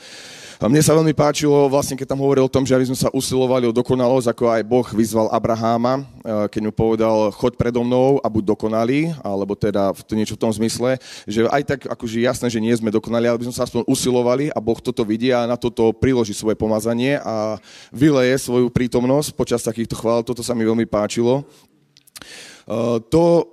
A 0.63 0.71
mne 0.71 0.79
sa 0.79 0.95
veľmi 0.95 1.11
páčilo, 1.11 1.67
vlastne 1.67 1.99
keď 1.99 2.15
tam 2.15 2.23
hovoril 2.23 2.47
o 2.47 2.53
tom, 2.53 2.63
že 2.63 2.79
aby 2.79 2.87
sme 2.87 2.95
sa 2.95 3.11
usilovali 3.11 3.67
o 3.67 3.75
dokonalosť, 3.75 4.31
ako 4.31 4.45
aj 4.47 4.63
Boh 4.63 4.87
vyzval 4.95 5.27
Abraháma, 5.35 6.07
keď 6.23 6.61
mu 6.63 6.71
povedal, 6.71 7.35
choď 7.35 7.59
predo 7.59 7.83
mnou 7.83 8.23
a 8.23 8.31
buď 8.31 8.55
dokonalý, 8.55 9.11
alebo 9.27 9.59
teda 9.59 9.91
to 10.07 10.15
niečo 10.15 10.39
v 10.39 10.43
tom 10.47 10.55
zmysle, 10.55 11.03
že 11.27 11.51
aj 11.51 11.63
tak 11.67 11.81
akože 11.91 12.23
jasné, 12.23 12.47
že 12.47 12.63
nie 12.63 12.71
sme 12.79 12.95
dokonali, 12.95 13.27
ale 13.27 13.43
by 13.43 13.51
sme 13.51 13.59
sa 13.59 13.67
aspoň 13.67 13.83
usilovali 13.91 14.55
a 14.55 14.63
Boh 14.63 14.79
toto 14.79 15.03
vidí 15.03 15.35
a 15.35 15.51
na 15.51 15.59
toto 15.59 15.91
pri 15.91 16.12
priloží 16.13 16.37
svoje 16.37 16.61
pomazanie 16.61 17.17
a 17.17 17.57
vyleje 17.89 18.37
svoju 18.37 18.69
prítomnosť 18.69 19.33
počas 19.33 19.65
takýchto 19.65 19.97
chvál. 19.97 20.21
Toto 20.21 20.45
sa 20.45 20.53
mi 20.53 20.61
veľmi 20.61 20.85
páčilo. 20.85 21.41
E, 21.41 21.45
to 23.09 23.25
e, 23.41 23.45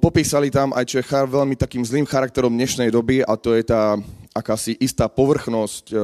popísali 0.00 0.48
tam 0.48 0.72
aj, 0.72 0.88
čo 0.88 0.96
je 0.96 1.04
veľmi 1.04 1.52
takým 1.52 1.84
zlým 1.84 2.08
charakterom 2.08 2.56
dnešnej 2.56 2.88
doby 2.88 3.20
a 3.20 3.36
to 3.36 3.52
je 3.52 3.68
tá 3.68 4.00
akási 4.32 4.72
istá 4.80 5.04
povrchnosť 5.04 5.92
e, 5.92 5.96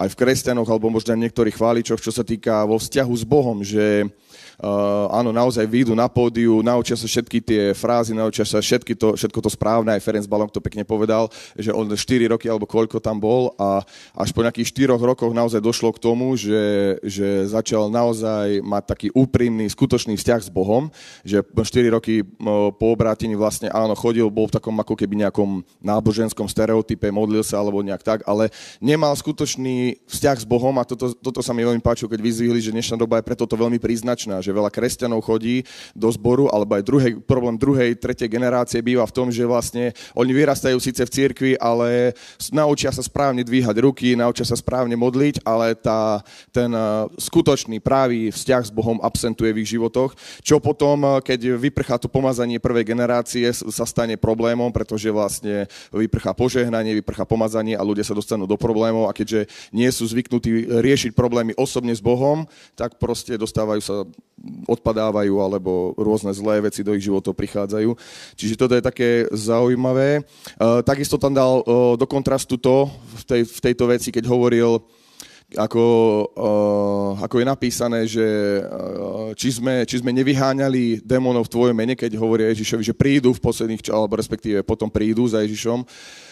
aj 0.00 0.08
v 0.08 0.18
kresťanoch 0.24 0.72
alebo 0.72 0.88
možno 0.88 1.12
v 1.12 1.28
niektorých 1.28 1.60
chváličoch, 1.60 2.00
čo 2.00 2.08
sa 2.08 2.24
týka 2.24 2.64
vo 2.64 2.80
vzťahu 2.80 3.12
s 3.12 3.24
Bohom, 3.28 3.60
že 3.60 4.08
uh, 4.62 5.06
áno, 5.14 5.30
naozaj 5.30 5.64
výjdu 5.66 5.94
na 5.94 6.10
pódiu, 6.10 6.60
naučia 6.62 6.98
sa 6.98 7.06
všetky 7.06 7.38
tie 7.42 7.62
frázy, 7.74 8.14
naučia 8.14 8.42
sa 8.42 8.58
všetky 8.58 8.98
to, 8.98 9.14
všetko 9.14 9.38
to 9.38 9.50
správne, 9.50 9.94
aj 9.94 10.02
Ferenc 10.02 10.26
Balon 10.26 10.50
to 10.50 10.62
pekne 10.62 10.82
povedal, 10.82 11.30
že 11.54 11.70
on 11.70 11.86
4 11.86 12.32
roky 12.34 12.50
alebo 12.50 12.66
koľko 12.66 12.98
tam 12.98 13.22
bol 13.22 13.54
a 13.58 13.82
až 14.18 14.30
po 14.34 14.42
nejakých 14.42 14.90
4 14.90 14.98
rokoch 14.98 15.30
naozaj 15.30 15.62
došlo 15.62 15.94
k 15.94 16.02
tomu, 16.02 16.34
že, 16.34 16.98
že 17.06 17.46
začal 17.46 17.90
naozaj 17.90 18.60
mať 18.62 18.82
taký 18.86 19.08
úprimný, 19.14 19.70
skutočný 19.70 20.18
vzťah 20.18 20.40
s 20.46 20.50
Bohom, 20.50 20.90
že 21.22 21.42
4 21.42 21.94
roky 21.94 22.26
po 22.78 22.86
obrátení 22.90 23.38
vlastne 23.38 23.70
áno, 23.70 23.94
chodil, 23.94 24.26
bol 24.28 24.50
v 24.50 24.56
takom 24.58 24.74
ako 24.78 24.98
keby 24.98 25.28
nejakom 25.28 25.62
náboženskom 25.78 26.50
stereotype, 26.50 27.08
modlil 27.14 27.46
sa 27.46 27.62
alebo 27.62 27.82
nejak 27.84 28.02
tak, 28.02 28.20
ale 28.26 28.50
nemal 28.82 29.14
skutočný 29.14 30.02
vzťah 30.08 30.36
s 30.42 30.46
Bohom 30.46 30.74
a 30.80 30.84
toto, 30.86 31.14
toto 31.14 31.40
sa 31.44 31.54
mi 31.54 31.62
veľmi 31.62 31.82
páčilo, 31.82 32.10
keď 32.10 32.20
vyzvihli, 32.20 32.60
že 32.60 32.74
dnešná 32.74 32.96
doba 32.98 33.20
je 33.20 33.28
preto 33.28 33.44
to 33.46 33.54
veľmi 33.54 33.78
príznačná, 33.78 34.40
že 34.48 34.56
veľa 34.56 34.72
kresťanov 34.72 35.20
chodí 35.20 35.60
do 35.92 36.08
zboru, 36.08 36.48
alebo 36.48 36.80
aj 36.80 36.82
druhej, 36.88 37.12
problém 37.20 37.60
druhej, 37.60 37.92
tretej 38.00 38.32
generácie 38.32 38.80
býva 38.80 39.04
v 39.04 39.12
tom, 39.12 39.28
že 39.28 39.44
vlastne 39.44 39.92
oni 40.16 40.32
vyrastajú 40.32 40.80
síce 40.80 41.04
v 41.04 41.12
cirkvi, 41.12 41.52
ale 41.60 42.16
naučia 42.48 42.88
sa 42.88 43.04
správne 43.04 43.44
dvíhať 43.44 43.76
ruky, 43.84 44.16
naučia 44.16 44.48
sa 44.48 44.56
správne 44.56 44.96
modliť, 44.96 45.44
ale 45.44 45.76
tá, 45.76 46.24
ten 46.48 46.72
eh, 46.72 47.04
skutočný 47.20 47.84
právý 47.84 48.32
vzťah 48.32 48.62
s 48.64 48.72
Bohom 48.72 48.96
absentuje 49.04 49.52
v 49.52 49.60
ich 49.60 49.76
životoch, 49.76 50.16
čo 50.40 50.56
potom, 50.56 51.04
eh, 51.04 51.20
keď 51.20 51.60
vyprchá 51.60 52.00
to 52.00 52.08
pomazanie 52.08 52.56
prvej 52.56 52.88
generácie, 52.88 53.44
sa 53.52 53.84
stane 53.84 54.16
problémom, 54.16 54.72
pretože 54.72 55.12
vlastne 55.12 55.68
vyprchá 55.92 56.32
požehnanie, 56.32 56.96
vyprchá 57.04 57.28
pomazanie 57.28 57.74
a 57.76 57.84
ľudia 57.84 58.06
sa 58.06 58.16
dostanú 58.16 58.48
do 58.48 58.56
problémov 58.56 59.10
a 59.10 59.12
keďže 59.12 59.50
nie 59.74 59.90
sú 59.90 60.06
zvyknutí 60.06 60.80
riešiť 60.80 61.12
problémy 61.12 61.58
osobne 61.58 61.92
s 61.92 62.00
Bohom, 62.00 62.46
tak 62.78 62.96
proste 63.02 63.34
dostávajú 63.34 63.80
sa 63.82 63.96
odpadávajú 64.66 65.34
alebo 65.42 65.92
rôzne 65.98 66.30
zlé 66.34 66.62
veci 66.62 66.86
do 66.86 66.94
ich 66.94 67.04
životov 67.04 67.34
prichádzajú. 67.34 67.90
Čiže 68.38 68.58
toto 68.58 68.74
je 68.78 68.82
také 68.82 69.26
zaujímavé. 69.34 70.22
Uh, 70.56 70.80
takisto 70.82 71.18
tam 71.18 71.34
dal 71.34 71.62
uh, 71.62 71.94
do 71.98 72.06
kontrastu 72.06 72.56
to 72.58 72.86
v, 72.88 73.22
tej, 73.26 73.42
v 73.46 73.58
tejto 73.70 73.84
veci, 73.90 74.08
keď 74.14 74.24
hovoril 74.30 74.80
ako, 75.56 75.84
uh, 76.36 77.10
ako 77.24 77.40
je 77.40 77.46
napísané, 77.48 78.00
že 78.04 78.26
uh, 78.60 79.32
či, 79.32 79.48
sme, 79.48 79.88
či 79.88 80.04
sme 80.04 80.12
nevyháňali 80.12 81.00
démonov 81.00 81.48
v 81.48 81.52
tvojom 81.56 81.76
mene, 81.76 81.96
keď 81.96 82.20
hovorí 82.20 82.44
Ježišovi, 82.52 82.84
že 82.84 82.92
prídu 82.92 83.32
v 83.32 83.40
posledných, 83.40 83.80
alebo 83.88 84.20
respektíve 84.20 84.60
potom 84.60 84.92
prídu 84.92 85.24
za 85.24 85.40
Ježišom 85.40 85.88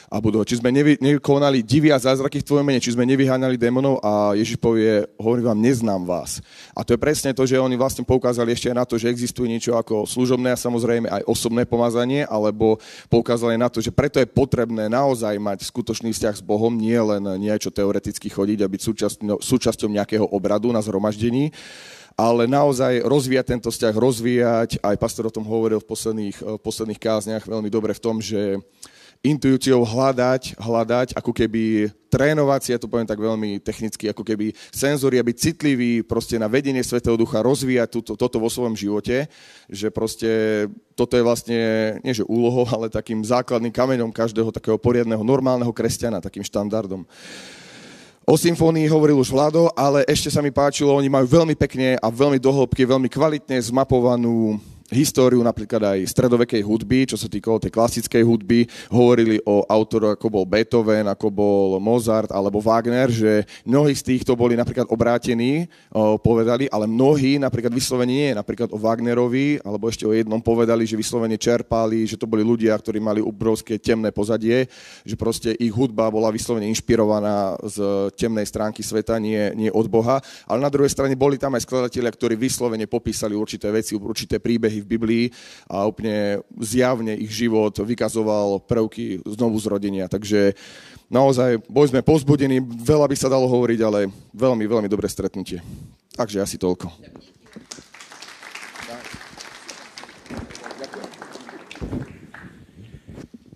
a 0.07 0.23
budú. 0.23 0.43
Či 0.47 0.63
sme 0.63 0.71
nevy, 0.71 0.95
nekonali 1.03 1.67
divy 1.67 1.91
a 1.91 1.99
zázraky 1.99 2.43
v 2.43 2.47
tvojom 2.47 2.67
mene, 2.67 2.79
či 2.79 2.95
sme 2.95 3.03
nevyháňali 3.07 3.59
démonov 3.59 3.99
a 4.03 4.39
Ježiš 4.39 4.59
povie, 4.63 5.03
hovorím 5.19 5.51
vám, 5.51 5.61
neznám 5.61 6.03
vás. 6.07 6.39
A 6.73 6.87
to 6.87 6.95
je 6.95 7.03
presne 7.03 7.35
to, 7.35 7.43
že 7.43 7.59
oni 7.59 7.75
vlastne 7.75 8.07
poukázali 8.07 8.55
ešte 8.55 8.71
na 8.71 8.87
to, 8.87 8.95
že 8.97 9.11
existuje 9.11 9.51
niečo 9.51 9.75
ako 9.75 10.07
služobné 10.07 10.55
a 10.55 10.59
samozrejme 10.59 11.11
aj 11.11 11.23
osobné 11.27 11.67
pomazanie, 11.67 12.23
alebo 12.27 12.79
poukázali 13.11 13.59
na 13.59 13.67
to, 13.67 13.83
že 13.83 13.91
preto 13.91 14.23
je 14.23 14.31
potrebné 14.31 14.87
naozaj 14.87 15.35
mať 15.43 15.67
skutočný 15.67 16.15
vzťah 16.15 16.35
s 16.39 16.43
Bohom, 16.43 16.71
nie 16.71 16.97
len 16.97 17.23
niečo 17.43 17.75
teoreticky 17.75 18.31
chodiť 18.31 18.63
a 18.63 18.71
byť 18.71 18.81
súčasťou, 18.81 19.39
súčasťou 19.43 19.89
nejakého 19.91 20.27
obradu 20.31 20.71
na 20.71 20.79
zhromaždení, 20.79 21.51
ale 22.17 22.49
naozaj 22.49 23.05
rozvíjať 23.05 23.47
tento 23.53 23.69
vzťah, 23.69 23.93
rozvíjať, 23.93 24.71
aj 24.81 24.97
pastor 24.97 25.29
o 25.29 25.35
tom 25.35 25.45
hovoril 25.45 25.85
v 25.85 25.89
posledných, 25.91 26.37
v 26.41 26.61
posledných 26.65 26.97
kázniach 26.97 27.45
veľmi 27.45 27.69
dobre 27.69 27.93
v 27.93 28.01
tom, 28.01 28.25
že 28.25 28.57
intuíciou 29.25 29.85
hľadať, 29.85 30.57
hľadať, 30.61 31.09
ako 31.17 31.33
keby 31.33 31.89
trénovať 32.07 32.61
si, 32.63 32.71
ja 32.73 32.81
to 32.81 32.89
poviem 32.89 33.09
tak 33.09 33.21
veľmi 33.21 33.61
technicky, 33.61 34.09
ako 34.09 34.23
keby 34.23 34.55
senzory, 34.71 35.21
byť 35.21 35.37
citlivý 35.37 36.01
proste 36.07 36.41
na 36.41 36.49
vedenie 36.49 36.81
Svetého 36.81 37.19
Ducha, 37.19 37.45
rozvíjať 37.45 37.89
túto, 37.93 38.13
toto 38.15 38.41
vo 38.41 38.49
svojom 38.49 38.79
živote, 38.79 39.27
že 39.69 39.91
proste 39.91 40.31
toto 40.95 41.19
je 41.19 41.27
vlastne, 41.27 41.61
nie 42.01 42.17
že 42.17 42.25
úlohou, 42.25 42.65
ale 42.75 42.93
takým 42.93 43.21
základným 43.21 43.75
kameňom 43.75 44.15
každého 44.15 44.55
takého 44.55 44.79
poriadného, 44.81 45.21
normálneho 45.21 45.73
kresťana, 45.73 46.25
takým 46.25 46.47
štandardom. 46.47 47.05
O 48.27 48.35
symfónii 48.35 48.91
hovoril 48.91 49.23
už 49.23 49.31
Vlado, 49.31 49.71
ale 49.79 50.03
ešte 50.11 50.27
sa 50.35 50.43
mi 50.43 50.51
páčilo, 50.51 50.91
oni 50.91 51.07
majú 51.07 51.31
veľmi 51.31 51.55
pekne 51.55 51.95
a 51.95 52.11
veľmi 52.11 52.43
dohlbky, 52.43 52.83
veľmi 52.83 53.07
kvalitne 53.07 53.55
zmapovanú 53.71 54.59
históriu 54.91 55.43
napríklad 55.43 55.97
aj 55.97 56.11
stredovekej 56.11 56.63
hudby, 56.63 57.07
čo 57.11 57.19
sa 57.19 57.27
týkalo 57.31 57.63
tej 57.63 57.75
klasickej 57.75 58.23
hudby. 58.23 58.67
Hovorili 58.91 59.39
o 59.47 59.67
autoroch, 59.67 60.19
ako 60.19 60.27
bol 60.31 60.45
Beethoven, 60.47 61.07
ako 61.11 61.27
bol 61.31 61.69
Mozart 61.79 62.35
alebo 62.35 62.59
Wagner, 62.63 63.11
že 63.11 63.47
mnohí 63.67 63.95
z 63.95 64.15
týchto 64.15 64.35
boli 64.35 64.59
napríklad 64.59 64.91
obrátení, 64.91 65.71
povedali, 66.23 66.67
ale 66.71 66.91
mnohí 66.91 67.39
napríklad 67.39 67.71
vyslovene 67.75 68.13
nie, 68.13 68.31
napríklad 68.33 68.71
o 68.71 68.79
Wagnerovi, 68.79 69.61
alebo 69.61 69.91
ešte 69.91 70.07
o 70.07 70.15
jednom 70.15 70.39
povedali, 70.39 70.87
že 70.87 70.95
vyslovene 70.97 71.37
čerpali, 71.37 72.07
že 72.07 72.17
to 72.17 72.25
boli 72.25 72.47
ľudia, 72.47 72.73
ktorí 72.79 73.03
mali 73.03 73.21
obrovské 73.21 73.77
temné 73.77 74.15
pozadie, 74.15 74.71
že 75.03 75.17
proste 75.19 75.53
ich 75.59 75.75
hudba 75.75 76.09
bola 76.09 76.31
vyslovene 76.33 76.71
inšpirovaná 76.71 77.59
z 77.67 78.09
temnej 78.17 78.47
stránky 78.47 78.81
sveta, 78.81 79.19
nie, 79.19 79.53
nie 79.59 79.71
od 79.71 79.87
Boha. 79.91 80.23
Ale 80.47 80.63
na 80.63 80.71
druhej 80.71 80.93
strane 80.93 81.19
boli 81.19 81.37
tam 81.37 81.55
aj 81.59 81.67
skladatelia, 81.67 82.09
ktorí 82.09 82.35
vyslovene 82.39 82.87
popísali 82.89 83.37
určité 83.37 83.69
veci, 83.69 83.99
určité 83.99 84.39
príbehy 84.41 84.76
príbehy 84.77 84.85
v 84.85 84.91
Biblii 84.93 85.25
a 85.69 85.89
úplne 85.89 86.45
zjavne 86.61 87.17
ich 87.17 87.33
život 87.33 87.73
vykazoval 87.73 88.61
prvky 88.69 89.25
znovu 89.25 89.57
zrodenia. 89.61 90.09
Takže 90.09 90.53
naozaj 91.09 91.65
boli 91.69 91.89
sme 91.89 92.05
pozbudení, 92.05 92.61
veľa 92.61 93.09
by 93.09 93.17
sa 93.17 93.33
dalo 93.33 93.49
hovoriť, 93.49 93.81
ale 93.81 94.13
veľmi, 94.37 94.65
veľmi 94.69 94.89
dobré 94.89 95.09
stretnutie. 95.09 95.63
Takže 96.17 96.43
asi 96.45 96.57
toľko. 96.61 96.93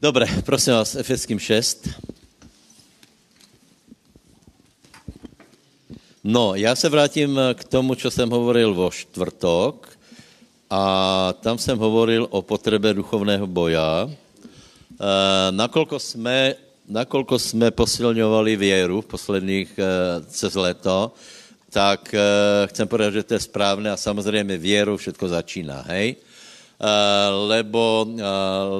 Dobre, 0.00 0.24
prosím 0.48 0.80
vás, 0.80 0.96
Efeským 0.96 1.36
6. 1.36 2.08
No, 6.24 6.54
já 6.54 6.76
se 6.76 6.88
vrátím 6.88 7.40
k 7.54 7.64
tomu, 7.64 7.94
co 7.94 8.10
jsem 8.10 8.30
hovoril 8.30 8.74
vo 8.74 8.90
štvrtok 8.90 9.89
a 10.70 11.34
tam 11.40 11.58
jsem 11.58 11.78
hovoril 11.78 12.26
o 12.30 12.42
potrebe 12.42 12.94
duchovného 12.94 13.46
boja. 13.46 14.06
E, 14.06 14.12
nakolko 15.50 15.98
jsme, 15.98 16.54
nakolko 16.88 17.38
jsme 17.38 17.70
posilňovali 17.70 18.56
věru 18.56 19.00
v 19.00 19.06
posledních 19.06 19.78
e, 19.78 19.84
cez 20.30 20.54
leto, 20.54 21.10
tak 21.70 22.14
e, 22.14 22.20
chcem 22.66 22.88
povedat, 22.88 23.14
že 23.14 23.22
to 23.22 23.34
je 23.34 23.40
správné 23.40 23.90
a 23.90 23.96
samozřejmě 23.96 24.58
věru 24.58 24.96
všetko 24.96 25.28
začíná, 25.28 25.82
hej? 25.90 26.16
Lebo, 27.28 28.08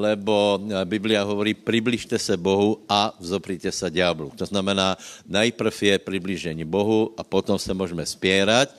lebo 0.01 0.57
Biblia 0.89 1.21
hovorí, 1.21 1.53
približte 1.53 2.17
se 2.17 2.33
Bohu 2.33 2.81
a 2.89 3.13
vzopríte 3.21 3.69
se 3.69 3.91
ďáblu. 3.93 4.33
To 4.41 4.47
znamená, 4.49 4.97
najprv 5.29 5.83
je 5.83 5.99
priblížení 6.01 6.65
Bohu 6.65 7.13
a 7.21 7.21
potom 7.21 7.61
se 7.61 7.75
můžeme 7.77 8.07
spierať 8.09 8.73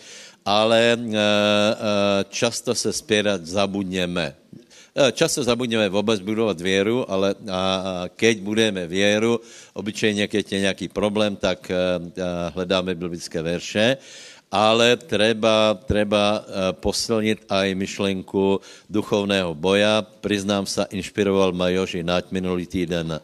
ale 0.45 0.98
eh, 0.98 0.98
eh, 0.98 2.25
často 2.29 2.75
se 2.75 2.93
spěrat 2.93 3.45
zabudněme. 3.45 4.36
Eh, 4.95 5.12
často 5.12 5.43
zabudneme 5.43 5.89
vůbec 5.89 6.19
budovat 6.19 6.62
věru, 6.62 7.12
ale 7.12 7.36
keď 8.15 8.36
budeme 8.41 8.88
věru, 8.88 9.39
obyčejně, 9.74 10.27
keď 10.27 10.51
je 10.51 10.60
nějaký 10.60 10.88
problém, 10.88 11.36
tak 11.36 11.71
hledáme 12.53 12.95
biblické 12.95 13.41
verše, 13.41 13.98
ale 14.51 15.00
treba, 15.00 15.79
treba 15.88 16.43
posilnit 16.83 17.48
aj 17.48 17.71
myšlenku 17.71 18.60
duchovného 18.91 19.55
boja. 19.55 20.03
Přiznám 20.19 20.67
se, 20.67 20.83
inšpiroval 20.91 21.55
ma 21.55 21.71
Joži 21.71 22.03
Nať 22.03 22.36
minulý 22.36 22.67
týden 22.67 23.15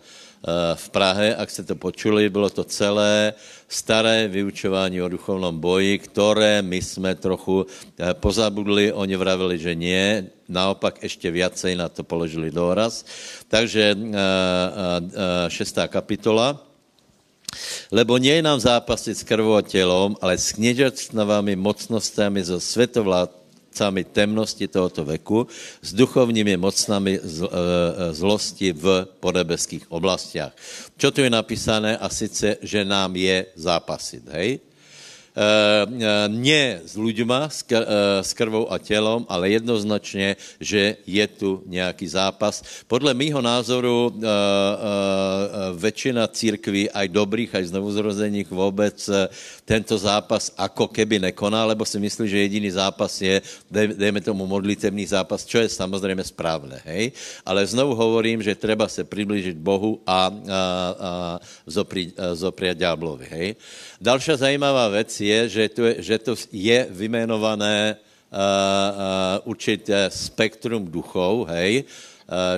v 0.76 0.90
Prahe, 0.90 1.36
ak 1.36 1.50
jste 1.50 1.64
to 1.64 1.76
počuli, 1.76 2.30
bylo 2.30 2.50
to 2.50 2.64
celé 2.64 3.34
staré 3.68 4.28
vyučování 4.28 5.02
o 5.02 5.10
duchovnom 5.10 5.60
boji, 5.60 6.00
které 6.00 6.62
my 6.62 6.82
jsme 6.82 7.16
trochu 7.16 7.66
eh, 7.66 8.14
pozabudli, 8.14 8.94
oni 8.94 9.16
vravili, 9.16 9.58
že 9.60 9.76
nie, 9.76 10.24
naopak 10.50 11.04
ještě 11.04 11.32
viacej 11.32 11.76
na 11.76 11.90
to 11.90 12.04
položili 12.04 12.52
doraz. 12.52 13.06
Takže 13.48 13.92
eh, 13.92 13.98
eh, 13.98 15.50
šestá 15.50 15.88
kapitola. 15.88 16.64
Lebo 17.92 18.20
nie 18.20 18.36
je 18.36 18.44
nám 18.44 18.60
zápasit 18.60 19.18
s 19.18 19.24
krvou 19.24 19.56
a 19.56 19.64
tělom, 19.64 20.20
ale 20.22 20.38
s 20.38 20.52
kněžectvami, 20.52 21.56
mocnostmi 21.56 22.44
zo 22.44 22.60
svetovlád, 22.60 23.32
mocami 23.78 24.10
temnosti 24.10 24.66
tohoto 24.66 25.06
veku, 25.06 25.46
s 25.86 25.94
duchovními 25.94 26.58
mocnami 26.58 27.22
z, 27.22 27.46
e, 27.46 27.50
zlosti 28.18 28.74
v 28.74 29.06
podebeských 29.22 29.94
oblastiach. 29.94 30.58
Čo 30.98 31.14
tu 31.14 31.22
je 31.22 31.30
napísané? 31.30 31.94
A 31.94 32.10
sice, 32.10 32.58
že 32.66 32.82
nám 32.82 33.14
je 33.14 33.54
zápasit, 33.54 34.26
hej? 34.34 34.58
Eh, 35.38 35.86
eh, 35.86 36.26
nie 36.34 36.82
s 36.82 36.98
eh, 36.98 37.78
s 38.26 38.34
krvou 38.34 38.66
a 38.74 38.82
tělom, 38.82 39.22
ale 39.30 39.54
jednoznačně, 39.54 40.34
že 40.58 40.98
je 41.06 41.28
tu 41.28 41.62
nějaký 41.70 42.08
zápas. 42.10 42.66
Podle 42.90 43.14
mýho 43.14 43.38
názoru 43.42 44.18
většina 45.78 46.28
církví, 46.28 46.90
aj 46.90 47.08
dobrých, 47.14 47.54
aj 47.54 47.70
znovuzrozených 47.70 48.50
vůbec 48.50 48.98
tento 49.68 50.00
zápas 50.00 50.56
ako 50.56 50.88
keby 50.88 51.20
nekoná, 51.28 51.68
lebo 51.68 51.84
si 51.84 52.00
myslí, 52.00 52.24
že 52.24 52.40
jediný 52.40 52.72
zápas 52.72 53.20
je, 53.20 53.44
dejme 54.00 54.24
tomu 54.24 54.48
modlitevný 54.48 55.04
zápas, 55.12 55.44
čo 55.44 55.60
je 55.60 55.68
samozřejmě 55.68 56.24
správné, 56.24 56.80
hej? 56.88 57.12
Ale 57.44 57.68
znovu 57.68 57.92
hovorím, 57.92 58.40
že 58.40 58.56
treba 58.56 58.88
se 58.88 59.04
přiblížit 59.04 59.60
Bohu 59.60 60.00
a, 60.08 60.16
a, 60.16 60.24
a 60.32 60.60
zopri, 61.68 62.72
ďáblovi, 62.74 63.28
hej? 63.28 63.48
Další 64.00 64.32
zajímavá 64.40 64.88
věc 64.88 65.12
je, 65.22 65.40
že 65.50 65.64
to 65.70 65.82
je, 65.84 65.96
že 66.00 66.16
to 66.20 66.34
je 66.56 66.88
vyjmenované 66.90 68.00
uh, 68.00 68.40
uh, 68.40 69.52
určité 69.52 70.08
spektrum 70.08 70.88
duchov, 70.88 71.52
hej, 71.52 71.84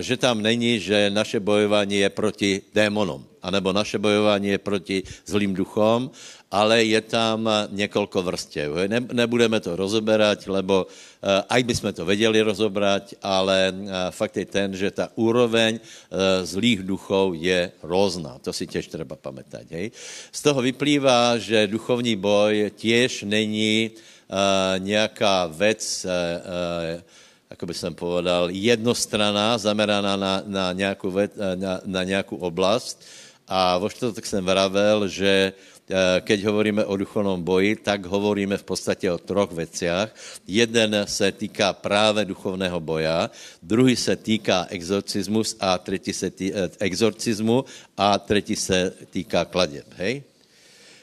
že 0.02 0.18
tam 0.18 0.42
není, 0.42 0.80
že 0.80 1.14
naše 1.14 1.40
bojování 1.40 1.96
je 2.02 2.10
proti 2.10 2.62
démonům, 2.74 3.26
anebo 3.42 3.74
naše 3.74 4.02
bojování 4.02 4.48
je 4.48 4.58
proti 4.58 5.04
zlým 5.26 5.54
duchom, 5.54 6.10
ale 6.52 6.84
je 6.84 7.02
tam 7.02 7.50
několik 7.70 8.16
vrstev. 8.16 8.90
Ne, 8.90 9.00
nebudeme 9.14 9.62
to 9.62 9.78
rozoberať, 9.78 10.50
lebo 10.50 10.90
uh, 10.90 11.46
aj 11.46 11.62
bychom 11.64 11.94
to 11.94 12.06
věděli 12.06 12.42
rozobrať, 12.42 13.16
ale 13.22 13.70
uh, 13.70 14.10
fakt 14.10 14.38
je 14.38 14.46
ten, 14.50 14.74
že 14.74 14.90
ta 14.92 15.14
úroveň 15.14 15.78
uh, 15.78 16.18
zlých 16.42 16.82
duchov 16.82 17.38
je 17.38 17.72
různá. 17.86 18.42
To 18.42 18.50
si 18.54 18.66
těž 18.66 18.90
treba 18.90 19.14
pamätať. 19.14 19.66
Hej? 19.70 19.92
Z 20.34 20.42
toho 20.42 20.62
vyplývá, 20.66 21.38
že 21.38 21.70
duchovní 21.70 22.18
boj 22.18 22.74
těž 22.74 23.30
není 23.30 23.94
uh, 23.94 24.82
nějaká 24.82 25.54
věc, 25.54 26.06
uh, 26.06 26.10
uh, 26.10 27.02
jako 27.50 27.66
by 27.66 27.74
jsem 27.74 27.94
povedal, 27.94 28.50
jednostraná, 28.50 29.58
zameraná 29.58 30.16
na, 30.18 30.42
na, 30.46 30.74
nějakou, 30.74 31.14
na, 31.56 31.82
na 31.86 32.04
nějakou 32.04 32.42
oblast. 32.42 33.06
A 33.50 33.78
vo 33.78 33.90
tak 34.14 34.26
jsem 34.26 34.46
vravel, 34.46 35.08
že 35.10 35.54
Eh, 35.54 35.79
keď 36.22 36.44
hovoríme 36.46 36.86
o 36.86 36.98
duchovnom 36.98 37.42
boji, 37.44 37.76
tak 37.76 38.06
hovoríme 38.06 38.58
v 38.58 38.64
podstatě 38.64 39.12
o 39.12 39.18
troch 39.18 39.52
veciach. 39.52 40.14
Jeden 40.48 41.06
se 41.06 41.32
týká 41.32 41.74
právě 41.74 42.26
duchovného 42.26 42.80
boja, 42.80 43.30
druhý 43.64 43.96
se 43.96 44.16
týká 44.16 44.68
exorcismus 44.70 45.58
a 45.60 45.78
třetí 45.78 46.14
se 46.14 46.30
týká, 46.30 46.58
eh, 46.58 46.70
exorcismu 46.80 47.66
a 47.98 48.20
třetí 48.20 48.56
se 48.56 48.94
týká 49.10 49.46
kladeb. 49.46 49.86
Hej? 49.98 50.24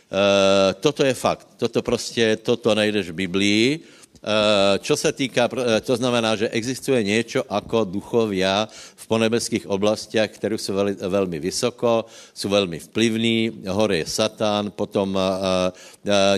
Uh, 0.07 0.71
toto 0.81 1.05
je 1.05 1.15
fakt. 1.15 1.49
Toto 1.57 1.83
prostě, 1.83 2.37
toto 2.37 2.75
najdeš 2.75 3.11
v 3.11 3.27
Biblii. 3.27 3.81
Uh, 4.23 4.79
čo 4.79 4.97
se 4.97 5.13
týká, 5.13 5.49
to 5.83 5.97
znamená, 5.97 6.37
že 6.37 6.49
existuje 6.49 7.03
něco 7.03 7.45
jako 7.51 7.85
duchovia 7.85 8.69
ponebeských 9.07 9.67
oblastiach, 9.71 10.31
které 10.31 10.59
jsou 10.59 10.75
velmi 11.09 11.39
vysoko, 11.39 12.05
jsou 12.35 12.49
velmi 12.49 12.79
vplyvní, 12.79 13.63
hore 13.69 13.97
je 13.97 14.07
Satan, 14.07 14.71
potom 14.71 15.17
a, 15.17 15.73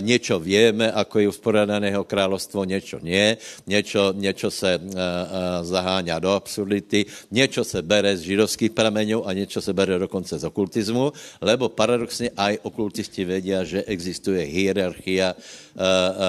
něco 0.01 0.39
víme, 0.39 0.91
ako 0.91 1.19
je 1.19 1.27
usporadaného 1.27 2.03
královstvo, 2.03 2.63
něco 2.63 2.99
nie, 3.01 3.37
něco, 3.67 4.13
něco 4.17 4.51
se 4.51 4.79
zaháňá 5.61 6.19
do 6.19 6.31
absurdity, 6.31 7.05
něco 7.31 7.63
se 7.63 7.81
bere 7.81 8.17
z 8.17 8.21
židovských 8.21 8.71
prameňů 8.71 9.27
a 9.27 9.33
něco 9.33 9.61
se 9.61 9.73
bere 9.73 9.99
dokonce 9.99 10.39
z 10.39 10.43
okultismu, 10.43 11.13
lebo 11.41 11.69
paradoxně 11.69 12.29
aj 12.37 12.57
okultisti 12.63 13.25
vědí, 13.25 13.53
že 13.63 13.83
existuje 13.83 14.45
hierarchia 14.45 15.35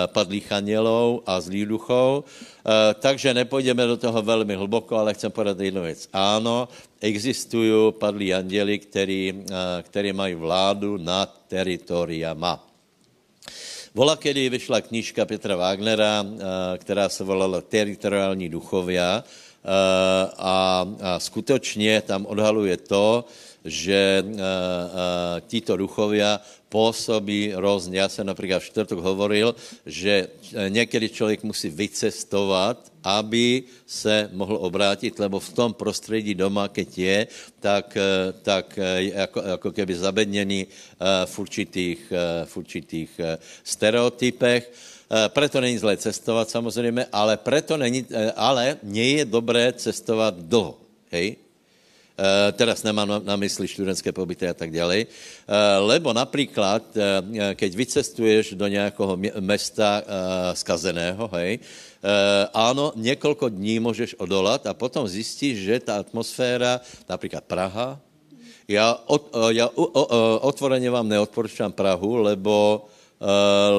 padlých 0.07 0.53
anielov 0.53 1.27
a 1.27 1.40
a 1.41 1.49
zlých 1.49 1.67
duchov. 1.67 2.29
Takže 3.01 3.35
nepůjdeme 3.35 3.87
do 3.87 3.97
toho 3.97 4.23
velmi 4.23 4.55
hluboko, 4.55 5.01
ale 5.01 5.17
chcem 5.17 5.33
povedat 5.33 5.61
jednu 5.61 5.83
věc. 5.83 6.09
Ano, 6.13 6.69
existují 7.01 7.93
padlí 7.97 8.35
anděli, 8.35 8.79
který, 8.79 9.45
který 9.83 10.13
mají 10.13 10.35
vládu 10.37 11.01
nad 11.01 11.33
teritoriama. 11.49 12.61
Vola, 13.95 14.17
kedy 14.17 14.49
vyšla 14.49 14.81
knížka 14.81 15.25
Petra 15.25 15.57
Wagnera, 15.57 16.23
která 16.79 17.09
se 17.09 17.25
volala 17.25 17.61
Teritoriální 17.61 18.49
duchovia 18.49 19.25
a, 20.39 20.87
a 21.01 21.19
skutečně 21.19 22.03
tam 22.07 22.27
odhaluje 22.27 22.77
to, 22.77 23.25
že 23.65 24.25
uh, 24.25 24.31
uh, 24.31 24.41
títo 25.47 25.77
duchovia 25.77 26.41
působí 26.71 27.53
různě. 27.55 27.99
Já 27.99 28.09
jsem 28.09 28.27
například 28.27 28.63
v 28.63 28.65
čtvrtok 28.65 28.99
hovoril, 28.99 29.55
že 29.87 30.29
někdy 30.69 31.09
člověk 31.09 31.43
musí 31.43 31.69
vycestovat, 31.69 32.93
aby 33.03 33.63
se 33.87 34.31
mohl 34.33 34.57
obrátit, 34.57 35.19
lebo 35.19 35.41
v 35.41 35.53
tom 35.53 35.75
prostředí 35.75 36.35
doma, 36.35 36.69
keď 36.69 36.99
je, 36.99 37.19
tak, 37.61 37.97
tak 38.43 38.79
jako, 38.97 39.43
jako 39.43 39.73
keby 39.73 39.95
zabedněný 39.95 40.67
v 41.25 41.35
určitých, 41.39 42.13
v 42.45 42.57
určitých 42.57 43.21
stereotypech. 43.65 44.73
Preto 45.29 45.61
není 45.61 45.79
zlé 45.79 45.97
cestovat 45.97 46.51
samozřejmě, 46.51 47.07
ale, 47.13 47.37
preto 47.37 47.77
není, 47.77 48.07
ale 48.37 48.79
nie 48.83 49.19
je 49.19 49.25
dobré 49.25 49.73
cestovat 49.73 50.39
dlho. 50.39 50.79
Hej? 51.11 51.50
Uh, 52.21 52.53
teraz 52.53 52.85
nemám 52.85 53.25
na, 53.25 53.33
mysli 53.41 53.65
študentské 53.65 54.13
pobyty 54.13 54.45
a 54.45 54.53
tak 54.53 54.69
ďalej, 54.69 55.09
uh, 55.09 55.89
lebo 55.89 56.13
například, 56.13 56.85
uh, 56.93 57.57
keď 57.57 57.71
vycestuješ 57.73 58.61
do 58.61 58.69
nějakého 58.69 59.17
mesta 59.41 60.05
skazeného, 60.53 61.31
hej, 61.33 61.65
ano, 62.53 62.93
několik 62.97 63.41
dní 63.49 63.81
můžeš 63.81 64.21
odolat 64.21 64.67
a 64.67 64.75
potom 64.77 65.09
zjistíš, 65.09 65.65
že 65.65 65.81
ta 65.81 65.97
atmosféra, 65.97 66.81
například 67.09 67.45
Praha, 67.45 68.01
já, 68.69 68.97
od, 69.07 69.33
já 69.49 69.69
otvoreně 70.41 70.91
vám 70.91 71.09
neodporúčam 71.09 71.73
Prahu, 71.73 72.17
lebo, 72.17 72.85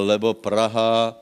lebo 0.06 0.34
Praha 0.34 1.21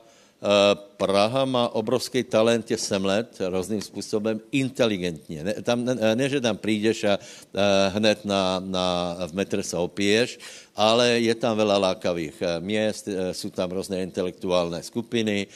Praha 0.97 1.45
má 1.45 1.69
obrovský 1.69 2.23
talent 2.23 2.71
je 2.71 2.77
semlet 2.77 3.37
různým 3.39 3.81
způsobem 3.81 4.41
inteligentně. 4.51 5.43
Ne, 5.43 5.53
tam, 5.61 5.85
ne, 5.85 6.15
ne, 6.15 6.29
že 6.29 6.41
tam 6.41 6.57
přijdeš 6.57 7.03
a 7.03 7.13
uh, 7.17 7.61
hned 7.93 8.25
na, 8.25 8.57
na, 8.57 9.17
v 9.27 9.33
metr 9.33 9.61
se 9.61 9.77
opiješ, 9.77 10.39
ale 10.75 11.21
je 11.21 11.35
tam 11.37 11.53
veľa 11.57 11.77
lákavých 11.77 12.41
měst, 12.59 13.07
jsou 13.31 13.49
tam 13.49 13.71
různé 13.71 14.01
intelektuální 14.01 14.83
skupiny, 14.83 15.47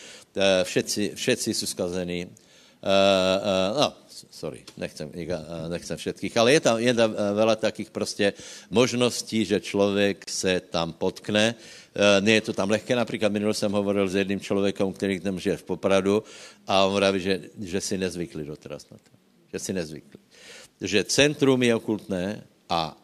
všetci, 0.63 1.12
všetci 1.15 1.54
jsou 1.54 1.65
skazení. 1.65 2.28
No, 3.80 3.93
sorry, 4.30 4.62
nechcem, 4.78 5.10
nechcem 5.69 5.98
všetkých, 5.98 6.38
ale 6.38 6.54
je 6.54 6.60
tam, 6.60 6.76
je 6.78 6.93
tam 6.93 7.12
veľa 7.34 7.56
takých 7.56 7.89
prostě 7.89 8.34
možností, 8.69 9.45
že 9.45 9.60
člověk 9.60 10.30
se 10.30 10.62
tam 10.69 10.93
potkne. 10.93 11.56
Nie 12.19 12.34
je 12.34 12.41
to 12.41 12.53
tam 12.53 12.69
lehké, 12.69 12.95
například 12.95 13.31
minul 13.31 13.53
jsem 13.53 13.71
hovoril 13.71 14.08
s 14.08 14.15
jedním 14.15 14.39
člověkem, 14.39 14.93
který 14.93 15.19
tam 15.19 15.39
žije 15.39 15.58
v 15.58 15.63
Popradu 15.63 16.23
a 16.67 16.84
on 16.86 16.93
vraví, 16.93 17.19
že, 17.19 17.41
že 17.60 17.81
si 17.81 17.97
nezvykli 17.97 18.43
doteraz 18.43 18.89
na 18.91 18.97
to. 18.97 19.12
Že 19.53 19.60
si 19.60 19.71
nezvykli. 19.73 20.19
Že 20.81 21.03
centrum 21.03 21.63
je 21.63 21.75
okultné 21.75 22.43
a 22.69 22.97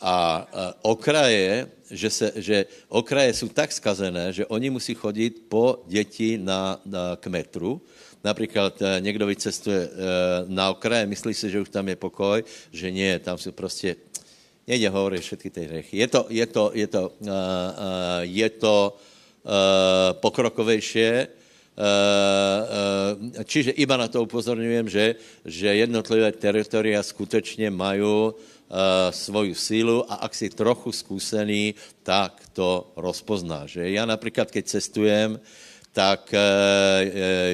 a, 0.00 0.46
a 0.46 0.74
okraje, 0.82 1.66
že, 1.90 2.10
se, 2.10 2.32
že 2.36 2.66
okraje 2.88 3.34
jsou 3.34 3.48
tak 3.48 3.72
skazené, 3.72 4.32
že 4.32 4.46
oni 4.46 4.70
musí 4.70 4.94
chodit 4.94 5.42
po 5.48 5.82
děti 5.86 6.38
na, 6.38 6.80
na, 6.86 7.16
k 7.16 7.26
metru, 7.26 7.82
Například 8.24 8.82
eh, 8.82 9.00
někdo 9.00 9.26
vycestuje 9.26 9.88
eh, 9.88 9.88
na 10.46 10.70
okraje, 10.70 11.06
myslí 11.06 11.34
si, 11.34 11.50
že 11.50 11.60
už 11.60 11.68
tam 11.68 11.88
je 11.88 11.96
pokoj, 11.96 12.44
že 12.72 12.90
nie, 12.90 13.18
tam 13.18 13.38
jsou 13.38 13.52
prostě, 13.52 13.96
nejde 14.68 14.88
hovorit 14.92 15.24
všetky 15.24 15.50
ty 15.50 15.60
hřechy. 15.64 15.96
Je 15.96 16.08
to, 16.08 16.26
je 16.28 16.46
to, 16.46 16.64
je 16.74 16.86
to, 16.86 17.02
uh, 17.08 17.28
uh, 17.28 17.32
je 18.20 18.48
to 18.50 18.76
uh, 18.92 19.50
pokrokovější, 20.20 21.40
čiže 23.46 23.70
iba 23.70 23.94
na 23.94 24.10
to 24.10 24.26
upozorňujem, 24.26 24.90
že, 24.90 25.14
že 25.46 25.78
jednotlivé 25.78 26.34
teritoria 26.34 26.98
skutečně 27.06 27.70
mají 27.70 28.34
svoju 29.10 29.54
sílu 29.54 30.02
a 30.10 30.26
ak 30.26 30.34
si 30.34 30.50
trochu 30.50 30.90
zkusený, 30.92 31.78
tak 32.02 32.42
to 32.52 32.90
rozpoznáš. 32.98 33.78
Já 33.78 34.02
například, 34.06 34.50
keď 34.50 34.66
cestujem, 34.66 35.40
tak 35.92 36.34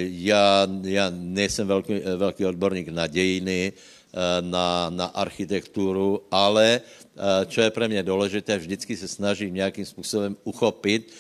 já, 0.01 0.69
já 0.83 1.13
nejsem 1.13 1.67
velký, 1.69 2.01
velký 2.17 2.47
odborník 2.47 2.89
na 2.89 3.07
dějiny, 3.07 3.73
na, 4.41 4.91
na 4.91 5.07
architekturu, 5.07 6.23
ale 6.31 6.81
čo 7.47 7.61
je 7.61 7.71
pro 7.71 7.89
mě 7.89 8.03
důležité, 8.03 8.59
vždycky 8.59 8.97
se 8.97 9.09
snažím 9.09 9.55
nějakým 9.55 9.85
způsobem 9.85 10.37
uchopit 10.45 11.13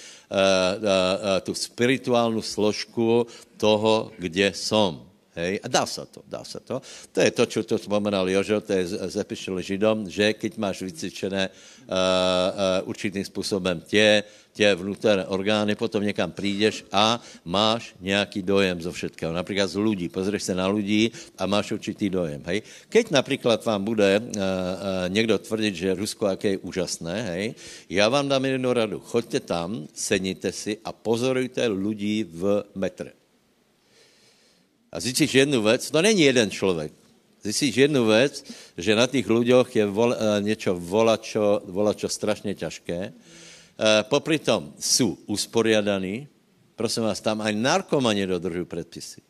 tu 1.42 1.54
spirituální 1.54 2.42
složku 2.42 3.26
toho, 3.56 4.10
kde 4.18 4.52
jsem. 4.54 5.03
Hej? 5.34 5.60
A 5.62 5.68
dá 5.68 5.86
se 5.86 6.06
to, 6.06 6.22
dá 6.28 6.44
se 6.44 6.60
to. 6.60 6.82
To 7.12 7.20
je 7.20 7.30
to, 7.30 7.46
co 7.46 7.62
to 7.62 7.78
vzpomenal 7.78 8.30
Jožo, 8.30 8.60
to 8.60 8.72
je 8.72 8.86
z 8.86 9.16
epištoly 9.16 9.62
Židom, 9.62 10.10
že 10.10 10.32
keď 10.32 10.52
máš 10.58 10.82
vycvičené 10.82 11.50
uh, 11.50 11.54
uh, 11.90 12.88
určitým 12.88 13.24
způsobem 13.24 13.82
tě, 13.86 14.22
tě 14.52 14.74
vnútorné 14.74 15.26
orgány, 15.26 15.74
potom 15.74 16.02
někam 16.04 16.32
přijdeš 16.32 16.84
a 16.92 17.20
máš 17.44 17.94
nějaký 18.00 18.42
dojem 18.42 18.82
zo 18.82 18.92
všetkého. 18.92 19.32
Například 19.32 19.66
z 19.66 19.78
lidí. 19.78 20.08
Pozrieš 20.08 20.42
se 20.42 20.54
na 20.54 20.68
lidí 20.68 21.10
a 21.38 21.46
máš 21.46 21.72
určitý 21.72 22.10
dojem. 22.10 22.42
Hej. 22.46 22.62
Keď 22.88 23.10
například 23.10 23.64
vám 23.64 23.84
bude 23.84 24.20
uh, 24.20 24.26
uh, 24.26 24.40
někdo 25.08 25.38
tvrdit, 25.38 25.74
že 25.74 25.94
Rusko 25.94 26.26
jaké 26.26 26.48
je 26.48 26.58
úžasné, 26.58 27.22
hej, 27.22 27.54
já 27.90 28.08
vám 28.08 28.28
dám 28.28 28.44
jednu 28.44 28.72
radu. 28.72 29.00
Choďte 29.00 29.40
tam, 29.40 29.86
sedněte 29.94 30.52
si 30.52 30.78
a 30.84 30.92
pozorujte 30.92 31.66
lidí 31.66 32.24
v 32.24 32.64
metre. 32.74 33.23
A 34.94 35.00
zjistíš 35.00 35.34
jednu 35.34 35.62
věc, 35.62 35.90
to 35.90 36.02
není 36.02 36.22
jeden 36.22 36.50
člověk. 36.50 36.92
Zjistíš 37.42 37.76
jednu 37.76 38.06
věc, 38.06 38.44
že 38.78 38.94
na 38.94 39.06
těch 39.06 39.26
lidech 39.26 39.76
je 39.76 39.86
vol, 39.86 40.14
uh, 40.14 40.40
něco 40.40 40.74
volačo, 40.74 41.60
volačo 41.66 42.08
strašně 42.08 42.54
těžké 42.54 43.12
Eh, 43.74 44.02
popri 44.02 44.38
tom 44.38 44.74
jsou 44.78 45.18
usporiadaní, 45.26 46.28
prosím 46.76 47.02
vás, 47.02 47.20
tam 47.20 47.40
aj 47.42 47.54
narkomani 47.54 48.26
dodržují 48.26 48.64
předpisy. 48.64 49.20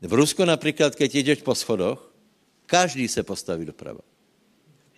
V 0.00 0.12
Rusku 0.12 0.44
například, 0.44 0.96
keď 0.96 1.14
jdeš 1.14 1.40
po 1.42 1.54
schodoch, 1.54 2.12
každý 2.66 3.08
se 3.08 3.22
postaví 3.22 3.64
doprava. 3.64 4.00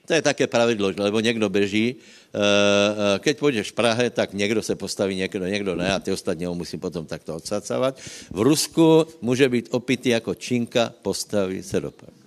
To 0.07 0.15
je 0.15 0.23
také 0.23 0.47
pravidlo, 0.47 0.93
lebo 0.99 1.21
někdo 1.21 1.49
beží, 1.49 1.95
eh, 1.95 2.38
eh, 2.38 3.19
keď 3.19 3.38
půjdeš 3.38 3.71
v 3.71 3.73
Prahe, 3.73 4.11
tak 4.11 4.35
někdo 4.35 4.62
se 4.62 4.75
postaví, 4.75 5.15
někdo, 5.15 5.47
někdo 5.47 5.75
ne 5.75 5.93
a 5.93 5.99
ty 5.99 6.12
ostatní 6.12 6.45
ho 6.45 6.55
musí 6.55 6.79
potom 6.79 7.07
takto 7.07 7.35
odsacávat. 7.35 7.99
V 8.31 8.41
Rusku 8.41 9.07
může 9.21 9.49
být 9.49 9.69
opitý 9.71 10.09
jako 10.09 10.35
činka, 10.35 10.93
postaví 11.03 11.62
se 11.62 11.81
doprava. 11.81 12.23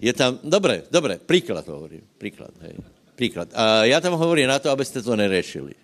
Je 0.00 0.12
tam, 0.12 0.38
dobré, 0.44 0.82
dobré, 0.90 1.18
příklad 1.26 1.68
hovorím, 1.68 2.02
příklad, 2.18 2.50
hej. 2.60 2.72
Příklad. 3.14 3.48
A 3.54 3.84
já 3.84 4.00
tam 4.00 4.12
hovorím 4.12 4.48
na 4.48 4.58
to, 4.58 4.70
abyste 4.70 5.02
to 5.02 5.16
nerešili. 5.16 5.74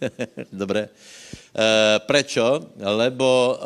Dobré. 0.52 0.88
Prečo? 2.06 2.66
Lebo, 2.78 3.58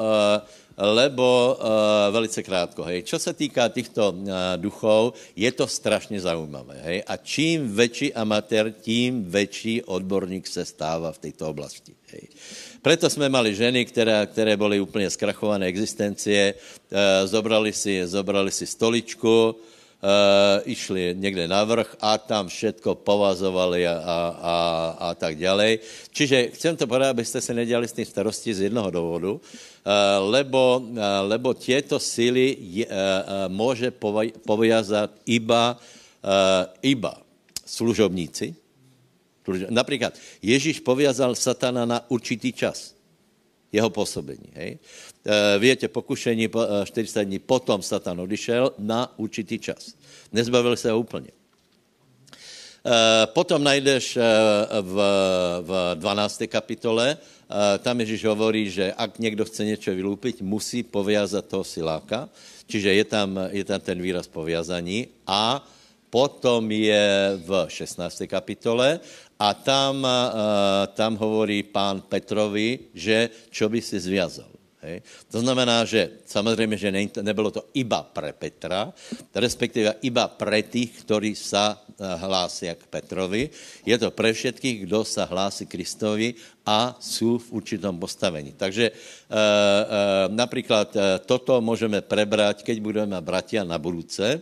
lebo 0.77 1.55
e, 1.55 2.11
velice 2.11 2.43
krátko. 2.43 2.83
Hej. 2.83 3.03
Čo 3.03 3.19
se 3.19 3.33
týká 3.33 3.69
těchto 3.69 4.11
e, 4.11 4.59
duchov, 4.59 5.15
je 5.37 5.53
to 5.53 5.67
strašně 5.67 6.21
zaujímavé. 6.21 6.81
Hej. 6.83 7.03
A 7.07 7.17
čím 7.17 7.77
větší 7.77 8.15
amatér, 8.15 8.75
tím 8.83 9.25
větší 9.25 9.83
odborník 9.83 10.47
se 10.47 10.65
stává 10.65 11.13
v 11.13 11.19
této 11.19 11.49
oblasti. 11.49 11.95
Hej. 12.11 12.29
Preto 12.83 13.11
jsme 13.11 13.29
mali 13.29 13.55
ženy, 13.55 13.85
které, 13.85 14.27
které 14.27 14.57
byly 14.57 14.81
úplně 14.81 15.11
zkrachované 15.11 15.67
existencie, 15.67 16.55
e, 16.55 17.27
zobrali 17.27 17.73
si, 17.73 18.07
zobrali 18.07 18.51
si 18.51 18.67
stoličku, 18.67 19.57
uh, 20.05 20.61
išli 20.69 21.17
někde 21.19 21.49
na 21.49 21.65
vrch 21.65 21.97
a 22.01 22.19
tam 22.19 22.49
všetko 22.49 22.95
povazovali 22.95 23.89
a, 23.89 23.97
a, 23.97 24.17
a, 24.43 24.57
a 25.01 25.09
tak 25.15 25.41
dále. 25.41 25.81
Čiže 26.13 26.53
chcem 26.53 26.77
to 26.77 26.85
povedat, 26.85 27.17
abyste 27.17 27.41
se 27.41 27.55
nedělali 27.55 27.89
s 27.89 27.97
tím 27.97 28.05
starosti 28.05 28.55
z 28.55 28.61
jednoho 28.69 28.91
důvodu, 28.91 29.33
uh, 29.41 29.41
lebo, 30.19 30.81
uh, 30.81 30.99
lebo 31.23 31.55
těto 31.55 32.01
síly 32.01 32.57
uh, 32.57 32.89
může 33.49 33.91
povězat 34.47 35.11
iba, 35.27 35.77
uh, 35.77 36.73
iba 36.83 37.15
služobníci. 37.67 38.55
Například 39.69 40.15
Ježíš 40.43 40.81
povězal 40.81 41.35
satana 41.35 41.85
na 41.85 42.11
určitý 42.11 42.53
čas 42.53 42.95
jeho 43.75 43.91
působení. 43.91 44.49
Hej? 44.55 44.79
Eh, 45.27 45.59
Víte, 45.59 45.89
pokušení 45.89 46.49
40 46.85 47.21
eh, 47.21 47.25
dní, 47.25 47.39
potom 47.39 47.83
Satan 47.83 48.21
odišel 48.21 48.73
na 48.79 49.13
určitý 49.17 49.59
čas. 49.59 49.95
Nezbavil 50.33 50.77
se 50.77 50.91
ho 50.91 50.99
úplně. 50.99 51.29
potom 53.33 53.65
najdeš 53.65 54.19
v, 54.81 54.97
v 55.65 55.71
12. 55.95 56.43
kapitole, 56.53 57.17
tam 57.83 58.01
Ježíš 58.01 58.25
hovorí, 58.25 58.71
že 58.71 58.93
ak 58.93 59.19
někdo 59.19 59.45
chce 59.45 59.65
něco 59.65 59.91
vylúpiť, 59.95 60.43
musí 60.43 60.83
poviazat 60.83 61.47
toho 61.47 61.65
siláka, 61.65 62.29
čiže 62.67 62.95
je 62.95 63.05
tam, 63.05 63.51
je 63.51 63.65
tam 63.65 63.81
ten 63.81 63.99
výraz 63.99 64.31
poviazaní 64.31 65.09
a 65.27 65.61
potom 66.15 66.71
je 66.71 67.35
v 67.43 67.67
16. 67.67 68.31
kapitole 68.31 69.03
a 69.35 69.49
tam, 69.55 70.07
tam 70.95 71.19
hovorí 71.19 71.67
pán 71.67 72.07
Petrovi, 72.07 72.95
že 72.95 73.35
čo 73.51 73.67
by 73.67 73.83
si 73.83 73.99
zviazal. 73.99 74.54
Hej. 74.85 75.01
To 75.33 75.41
znamená, 75.41 75.85
že 75.89 76.21
samozřejmě, 76.29 76.77
že 76.77 76.93
ne, 76.93 77.09
nebylo 77.23 77.51
to 77.51 77.73
iba 77.75 78.05
pre 78.05 78.37
Petra, 78.37 78.93
respektive 79.35 79.97
iba 80.05 80.29
pre 80.29 80.61
tých, 80.63 81.09
ktorí 81.09 81.33
sa 81.33 81.81
eh, 81.81 82.05
hlásí 82.05 82.69
k 82.69 82.85
Petrovi. 82.93 83.49
Je 83.89 83.97
to 83.97 84.13
pre 84.13 84.37
všetkých, 84.37 84.85
kdo 84.85 85.09
sa 85.09 85.25
hlásí 85.25 85.65
Kristovi 85.65 86.37
a 86.67 86.97
jsou 87.01 87.39
v 87.39 87.53
určitom 87.53 88.01
postavení. 88.01 88.57
Takže 88.57 88.85
e, 88.89 88.93
e, 88.93 88.97
například 90.29 90.97
e, 90.97 91.19
toto 91.19 91.61
můžeme 91.61 92.01
prebrať, 92.01 92.65
keď 92.65 92.77
budeme 92.81 93.21
bratia 93.21 93.65
na 93.65 93.77
budúce, 93.77 94.41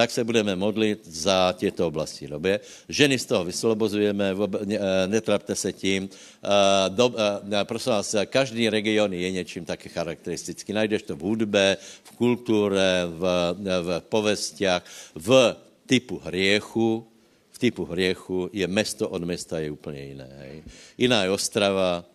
tak 0.00 0.10
se 0.10 0.24
budeme 0.24 0.56
modlit 0.56 1.04
za 1.04 1.52
těto 1.52 1.86
oblasti. 1.86 2.24
Době. 2.24 2.60
Ženy 2.88 3.18
z 3.18 3.24
toho 3.24 3.44
vyslobozujeme, 3.44 4.32
eh, 4.32 4.78
netrapte 5.06 5.52
se 5.52 5.72
tím. 5.76 6.08
Eh, 6.08 6.48
do, 6.88 7.12
eh, 7.12 7.64
prosím 7.68 7.92
vás, 7.92 8.16
každý 8.32 8.72
region 8.72 9.12
je 9.12 9.30
něčím 9.30 9.68
taky 9.68 9.92
charakteristický. 9.92 10.72
Najdeš 10.72 11.02
to 11.02 11.16
v 11.16 11.20
hudbe, 11.20 11.76
v 11.80 12.10
kultuře, 12.16 13.04
v, 13.12 13.22
v 13.60 13.88
povestiach, 14.08 14.80
v 15.14 15.56
typu 15.84 16.16
hriechu, 16.24 17.04
v 17.52 17.58
typu 17.58 17.84
hriechu 17.84 18.48
je 18.56 18.64
mesto 18.64 19.04
od 19.04 19.20
města 19.20 19.60
je 19.60 19.68
úplně 19.70 20.00
jiné. 20.16 20.30
Hej. 20.32 20.62
Jiná 20.96 21.28
je 21.28 21.30
Ostrava, 21.30 22.08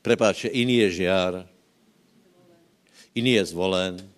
prepáče, 0.00 0.48
jiný 0.48 0.76
je 0.76 0.90
Žiar, 0.90 1.44
jiný 3.14 3.32
je 3.32 3.44
zvolen, 3.44 4.15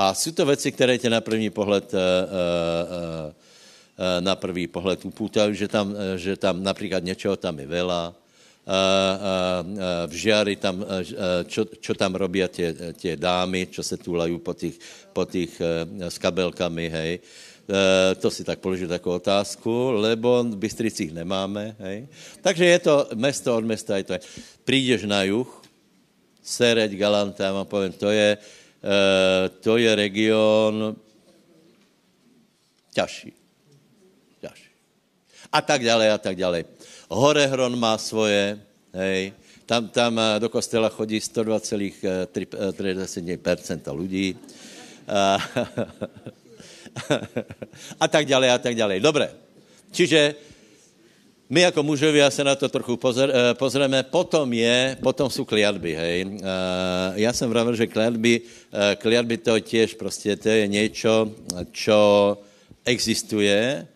a 0.00 0.14
jsou 0.14 0.32
to 0.32 0.46
věci, 0.46 0.72
které 0.72 0.98
tě 0.98 1.10
na 1.10 1.20
první 1.20 1.50
pohled 1.50 1.92
uh, 1.92 2.00
uh, 2.00 3.28
uh, 3.28 4.24
na 4.24 4.36
první 4.36 4.66
pohled 4.66 5.04
upútají, 5.04 5.54
že 5.54 5.68
tam, 5.68 5.94
že 6.16 6.36
tam 6.36 6.64
například 6.64 7.04
něčeho 7.04 7.36
tam 7.36 7.58
je 7.58 7.66
vela, 7.66 8.14
v 10.06 10.12
žiari 10.14 10.56
tam, 10.56 10.84
čo, 11.46 11.64
čo 11.80 11.92
tam 11.94 12.14
robí 12.14 12.44
tě, 12.48 12.76
tě 12.96 13.16
dámy, 13.16 13.66
čo 13.66 13.82
se 13.82 13.96
tulají 13.96 14.38
po 14.38 14.54
těch, 14.54 14.74
po 15.12 15.24
těch 15.24 15.60
s 15.98 16.18
kabelkami, 16.18 16.88
hej. 16.88 17.18
To 18.20 18.30
si 18.30 18.44
tak 18.44 18.58
položit 18.58 18.86
takovou 18.86 19.16
otázku, 19.16 19.90
lebo 19.90 20.44
v 20.44 20.56
Bystricích 20.56 21.12
nemáme, 21.12 21.76
hej. 21.78 22.06
Takže 22.40 22.64
je 22.64 22.78
to 22.78 23.08
mesto 23.14 23.56
od 23.56 23.64
města, 23.64 23.96
je 23.96 24.04
to. 24.04 24.14
Přijdeš 24.64 25.02
na 25.02 25.22
juh, 25.22 25.62
Sereď, 26.42 26.92
Galanta, 26.92 27.44
já 27.44 27.52
vám 27.52 27.66
povím, 27.66 27.92
to 27.92 28.10
je, 28.10 28.38
Eh, 28.38 28.59
to 29.60 29.76
je 29.76 29.94
region 29.94 30.96
ťažší. 32.92 33.32
ťažší. 34.40 34.70
A 35.52 35.62
tak 35.62 35.84
dále, 35.84 36.10
a 36.10 36.18
tak 36.18 36.36
dále. 36.36 36.64
Horehron 37.10 37.78
má 37.78 37.98
svoje, 37.98 38.58
hej, 38.94 39.32
tam, 39.70 39.86
tam 39.88 40.18
eh, 40.18 40.42
do 40.42 40.50
kostela 40.50 40.90
chodí 40.90 41.18
102,3% 41.18 43.80
eh, 43.86 43.90
lidí. 43.94 44.34
A, 45.06 45.38
a 48.02 48.08
tak 48.08 48.26
dále, 48.26 48.50
a 48.50 48.58
tak 48.58 48.74
dále. 48.74 49.00
Dobré. 49.00 49.30
Čiže 49.94 50.34
my 51.50 51.60
jako 51.60 51.82
mužovia 51.82 52.30
se 52.30 52.44
na 52.44 52.54
to 52.54 52.68
trochu 52.68 52.94
eh, 52.94 53.54
pozrieme. 53.54 54.02
Potom 54.02 54.52
je, 54.52 54.96
potom 55.02 55.30
jsou 55.30 55.44
kliatby, 55.44 55.94
hej. 55.94 56.18
Eh, 56.22 56.42
já 57.14 57.32
jsem 57.32 57.50
vravil, 57.50 57.74
že 57.76 57.86
kliatby, 57.86 58.40
eh, 58.40 58.96
kliatby 58.96 59.36
to 59.36 59.60
těž 59.60 59.94
prostě, 59.94 60.36
to 60.36 60.48
je 60.48 60.68
něco, 60.68 61.30
čo 61.72 61.98
existuje, 62.84 63.86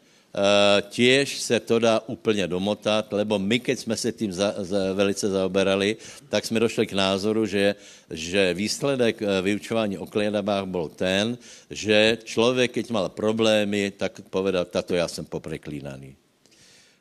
těž 0.90 1.38
se 1.38 1.60
to 1.60 1.78
dá 1.78 2.02
úplně 2.06 2.46
domotat, 2.50 3.12
lebo 3.12 3.38
my, 3.38 3.60
keď 3.60 3.78
jsme 3.78 3.96
se 3.96 4.12
tím 4.12 4.32
za, 4.32 4.54
za, 4.58 4.92
velice 4.92 5.30
zaoberali, 5.30 5.96
tak 6.28 6.44
jsme 6.44 6.60
došli 6.60 6.86
k 6.86 6.92
názoru, 6.92 7.46
že, 7.46 7.74
že 8.10 8.54
výsledek 8.54 9.22
vyučování 9.42 9.98
o 9.98 10.06
kliatbách 10.06 10.66
byl 10.66 10.90
ten, 10.96 11.38
že 11.70 12.18
člověk, 12.24 12.70
keď 12.70 12.90
mal 12.90 13.08
problémy, 13.08 13.92
tak 13.94 14.20
povedal, 14.30 14.64
tato 14.64 14.94
já 14.94 15.08
jsem 15.08 15.24
popreklínaný. 15.24 16.23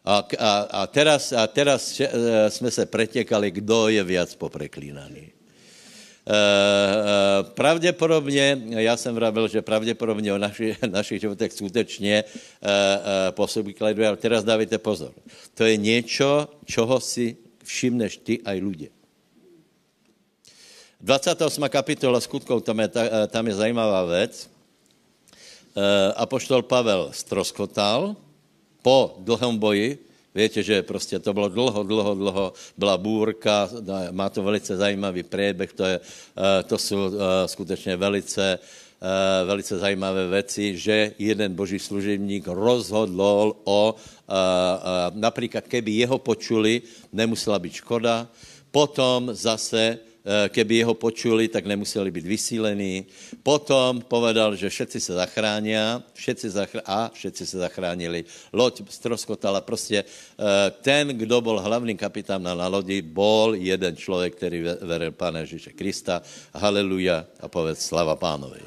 A, 0.05 0.27
a, 0.39 0.51
a, 0.83 0.87
teraz, 0.87 1.31
a 1.31 1.47
teraz 1.47 1.99
e, 1.99 2.51
jsme 2.51 2.71
se 2.71 2.85
pretěkali, 2.85 3.51
kdo 3.51 3.87
je 3.87 4.03
víc 4.03 4.35
popreklínaný. 4.35 5.23
E, 5.23 5.31
e, 6.27 7.43
pravděpodobně, 7.43 8.61
já 8.67 8.97
jsem 8.97 9.15
vravil, 9.15 9.47
že 9.47 9.61
pravděpodobně 9.61 10.33
o 10.33 10.37
naši, 10.37 10.75
našich 10.91 11.21
životech 11.21 11.53
skutečně 11.53 12.23
e, 12.23 13.31
působí 13.31 13.73
kledu, 13.73 14.05
ale 14.05 14.17
teraz 14.17 14.43
dávajte 14.43 14.77
pozor. 14.77 15.11
To 15.53 15.63
je 15.63 15.77
něco, 15.77 16.47
čeho 16.65 16.99
si 16.99 17.37
všimneš 17.63 18.17
ty 18.17 18.41
a 18.45 18.51
lidé. 18.51 18.87
28. 21.01 21.63
kapitola 21.69 22.19
skutkov, 22.19 22.63
tam 22.63 22.79
je, 22.79 22.89
tam 23.27 23.47
je 23.47 23.55
zajímavá 23.55 24.05
věc. 24.05 24.49
Apoštol 26.15 26.63
Pavel 26.63 27.11
stroskotal, 27.11 28.15
po 28.83 29.15
dlhém 29.23 29.57
boji, 29.57 29.97
Víte, 30.35 30.63
že 30.63 30.83
prostě 30.83 31.19
to 31.19 31.33
bylo 31.33 31.49
dlouho, 31.49 31.83
dlouho, 31.83 32.15
dlouho, 32.15 32.53
byla 32.77 32.97
bůrka, 32.97 33.69
má 34.11 34.29
to 34.29 34.43
velice 34.43 34.77
zajímavý 34.77 35.23
průběh, 35.23 35.73
to, 35.73 35.85
je, 35.85 35.99
eh, 36.37 36.63
to 36.63 36.77
jsou 36.77 36.97
eh, 36.97 37.47
skutečně 37.47 37.95
velice, 37.95 38.57
eh, 38.57 39.45
velice 39.45 39.77
zajímavé 39.77 40.27
věci, 40.27 40.77
že 40.77 41.13
jeden 41.19 41.53
boží 41.53 41.79
služebník 41.79 42.47
rozhodl 42.47 43.53
o, 43.63 43.95
například 45.13 45.67
keby 45.67 45.91
jeho 45.91 46.17
počuli, 46.17 46.81
nemusela 47.13 47.59
být 47.59 47.73
škoda, 47.73 48.27
potom 48.71 49.29
zase 49.33 49.99
keby 50.23 50.75
jeho 50.75 50.93
počuli, 50.95 51.47
tak 51.47 51.67
nemuseli 51.67 52.11
být 52.11 52.25
vysílení. 52.25 53.05
Potom 53.43 53.99
povedal, 54.01 54.55
že 54.55 54.69
všetci 54.69 54.99
se 54.99 55.13
zachrání 55.13 55.75
všetci 56.13 56.47
zachr- 56.49 56.85
a 56.85 57.11
všetci 57.13 57.43
se 57.45 57.57
zachránili. 57.57 58.25
Loď 58.53 58.81
stroskotala. 58.89 59.61
Prostě 59.61 60.03
eh, 60.03 60.71
ten, 60.81 61.07
kdo 61.07 61.41
byl 61.41 61.59
hlavním 61.59 61.97
kapitánem 61.97 62.57
na 62.57 62.67
lodi, 62.67 63.01
bol 63.01 63.55
jeden 63.55 63.95
člověk, 63.95 64.35
který 64.35 64.63
veril 64.81 65.11
Pána 65.11 65.39
Ježíše 65.39 65.71
Krista. 65.71 66.21
Haleluja 66.53 67.25
a 67.39 67.47
povedz 67.47 67.85
slava 67.85 68.15
pánovi. 68.15 68.59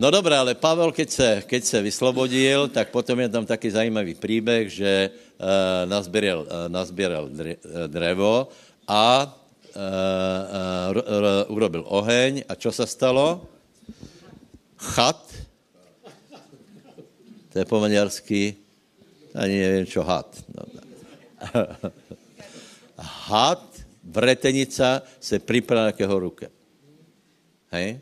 No 0.00 0.08
dobré, 0.10 0.32
ale 0.36 0.56
Pavel, 0.56 0.92
keď 0.92 1.08
se, 1.10 1.28
keď 1.46 1.64
se 1.64 1.78
vyslobodil, 1.82 2.68
tak 2.72 2.88
potom 2.88 3.20
je 3.20 3.28
tam 3.28 3.44
taky 3.44 3.68
zajímavý 3.68 4.14
příběh, 4.16 4.72
že 4.72 5.10
nazběral, 5.84 6.40
uh, 6.40 6.72
nazběral 6.72 7.28
drevo 7.86 8.48
a 8.88 9.28
uh, 9.74 10.90
uh, 10.94 11.52
urobil 11.52 11.84
oheň 11.86 12.44
a 12.48 12.54
čo 12.54 12.72
se 12.72 12.86
stalo? 12.86 13.46
Chat, 14.76 15.20
to 17.52 17.58
je 17.58 17.64
po 17.68 17.80
maďarsky, 17.80 18.56
ani 19.34 19.56
nevím, 19.60 19.86
čo 19.86 20.02
had. 20.02 20.30
No, 20.54 20.62
had, 23.28 23.64
vretenica 24.04 25.02
se 25.20 25.38
připravila 25.38 25.92
k 25.92 26.00
jeho 26.00 26.18
ruke. 26.18 26.46
Hej? 27.70 28.00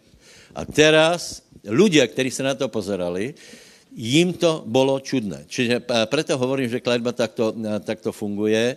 A 0.54 0.64
teraz 0.64 1.42
ľudia, 1.64 2.06
kteří 2.06 2.30
se 2.30 2.42
na 2.42 2.54
to 2.54 2.68
pozerali, 2.68 3.34
jim 3.92 4.32
to 4.32 4.64
bylo 4.66 5.00
čudné. 5.00 5.44
Čiže 5.48 5.80
preto 6.06 6.38
hovorím, 6.38 6.68
že 6.68 6.80
kladba 6.80 7.12
takto, 7.12 7.54
takto 7.84 8.12
funguje, 8.12 8.76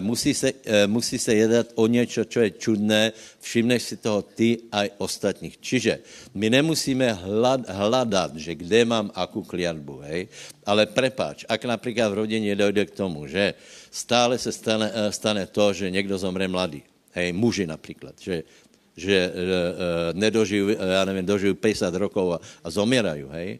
musí, 0.00 0.34
se, 0.34 0.52
uh, 0.52 0.86
musí 0.86 1.18
se 1.18 1.34
jednat 1.34 1.66
o 1.74 1.86
něco, 1.86 2.24
co 2.24 2.38
je 2.40 2.50
čudné, 2.50 3.12
všimneš 3.40 3.82
si 3.82 3.96
toho 3.96 4.22
ty 4.22 4.58
a 4.72 4.86
ostatních. 4.98 5.58
Čiže 5.58 5.98
my 6.34 6.50
nemusíme 6.50 7.12
hlad, 7.12 7.68
hledat, 7.68 8.36
že 8.36 8.54
kde 8.54 8.84
mám 8.84 9.10
akú 9.14 9.42
kliatbu, 9.42 9.94
hej? 10.06 10.28
ale 10.66 10.86
prepáč, 10.86 11.44
ak 11.48 11.64
například 11.64 12.08
v 12.08 12.14
rodině 12.14 12.56
dojde 12.56 12.86
k 12.86 12.94
tomu, 12.94 13.26
že 13.26 13.54
stále 13.90 14.38
se 14.38 14.52
stane, 14.52 14.86
uh, 14.86 15.10
stane 15.10 15.46
to, 15.46 15.72
že 15.72 15.90
někdo 15.90 16.18
zomře 16.18 16.48
mladý, 16.48 16.82
hej, 17.12 17.32
muži 17.32 17.66
například, 17.66 18.14
že, 18.20 18.42
že 18.96 19.32
nedožijú, 20.12 20.68
já 20.78 21.04
nevím, 21.04 21.26
dožijú 21.26 21.54
50 21.54 21.94
rokov 21.94 22.26
a, 22.34 22.38
a 22.64 22.70
zomierajú, 22.70 23.28
hej, 23.32 23.58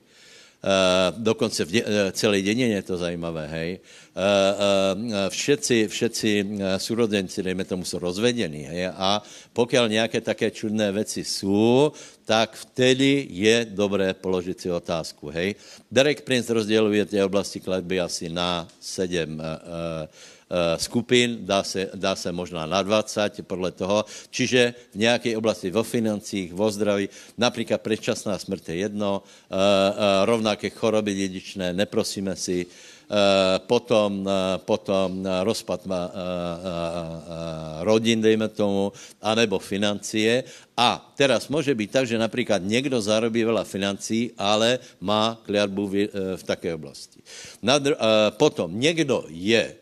dokonce 1.17 1.65
v 1.65 1.71
de, 1.71 1.85
celé 2.13 2.43
děnině 2.43 2.75
je 2.75 2.83
to 2.83 2.97
zajímavé, 2.97 3.47
hej. 3.47 3.79
Všetci, 5.29 5.89
všetci 5.89 6.31
súrodenci, 6.77 7.43
dejme 7.43 7.65
tomu, 7.65 7.85
jsou 7.85 7.99
rozvedení, 7.99 8.63
hej. 8.69 8.87
A 8.87 9.23
pokud 9.53 9.77
nějaké 9.87 10.21
také 10.21 10.51
čudné 10.51 10.93
věci 10.93 11.25
jsou, 11.25 11.93
tak 12.25 12.57
vtedy 12.57 13.27
je 13.31 13.67
dobré 13.71 14.15
položit 14.15 14.61
si 14.61 14.71
otázku, 14.71 15.29
hej. 15.29 15.55
Derek 15.91 16.21
Prince 16.21 16.53
rozděluje 16.53 17.05
ty 17.07 17.23
oblasti 17.23 17.61
kladby 17.61 18.01
asi 18.01 18.29
na 18.29 18.69
sedm 18.81 19.41
Eh, 19.41 20.09
skupin, 20.77 21.47
dá 21.47 21.63
se, 21.63 21.91
dá 21.95 22.17
se 22.17 22.33
možná 22.33 22.67
na 22.67 22.83
20 22.83 23.47
podle 23.47 23.71
toho, 23.71 24.05
čiže 24.31 24.75
v 24.93 24.97
nějaké 24.97 25.37
oblasti 25.37 25.71
vo 25.71 25.83
financích, 25.83 26.53
vo 26.53 26.71
zdraví, 26.71 27.09
například 27.39 27.81
předčasná 27.81 28.39
smrt 28.39 28.69
je 28.69 28.77
jedno, 28.77 29.23
eh, 29.23 29.55
eh, 29.55 30.27
rovnaké 30.27 30.71
choroby 30.71 31.15
dědičné, 31.15 31.73
neprosíme 31.73 32.37
si, 32.37 32.67
potom, 33.67 34.23
potom 34.63 35.27
rozpad 35.43 35.83
rodin, 37.83 38.23
dejme 38.23 38.49
tomu, 38.55 38.95
anebo 39.19 39.59
financie. 39.59 40.45
A 40.79 41.11
teraz 41.19 41.51
může 41.51 41.75
být 41.75 41.91
tak, 41.91 42.07
že 42.07 42.15
například 42.19 42.63
někdo 42.63 43.03
zarobí 43.03 43.43
veľa 43.43 43.67
financí, 43.67 44.31
ale 44.39 44.79
má 45.03 45.43
kliatbu 45.43 45.83
v, 45.91 46.43
také 46.47 46.71
oblasti. 46.71 47.19
Potom 48.39 48.79
někdo 48.79 49.27
je 49.27 49.75
Eh, 49.75 49.80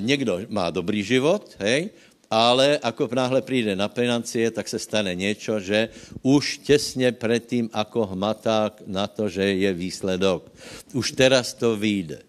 někdo 0.00 0.40
má 0.48 0.70
dobrý 0.70 1.02
život, 1.02 1.56
hej, 1.58 1.90
ale 2.30 2.76
ako 2.78 3.08
náhle 3.12 3.40
přijde 3.42 3.76
na 3.76 3.88
financie, 3.88 4.50
tak 4.50 4.68
se 4.68 4.78
stane 4.78 5.14
něco, 5.14 5.60
že 5.60 5.88
už 6.22 6.58
těsně 6.58 7.12
předtím, 7.12 7.70
ako 7.72 8.06
hmatá 8.06 8.70
na 8.86 9.06
to, 9.06 9.28
že 9.28 9.44
je 9.56 9.72
výsledok. 9.72 10.52
Už 10.92 11.12
teraz 11.12 11.56
to 11.56 11.76
vyjde. 11.76 12.20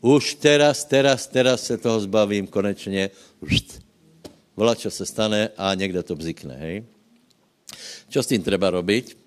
Už 0.00 0.34
teraz, 0.38 0.84
teraz, 0.84 1.26
teraz 1.26 1.66
se 1.66 1.78
toho 1.78 2.00
zbavím 2.00 2.46
konečně. 2.46 3.10
Volá, 4.56 4.74
čo 4.74 4.90
se 4.90 5.06
stane 5.06 5.50
a 5.56 5.74
někdo 5.74 6.02
to 6.02 6.16
bzikne, 6.16 6.56
hej. 6.56 6.76
Čo 8.08 8.22
s 8.22 8.30
tím 8.30 8.40
treba 8.40 8.70
robiť? 8.70 9.26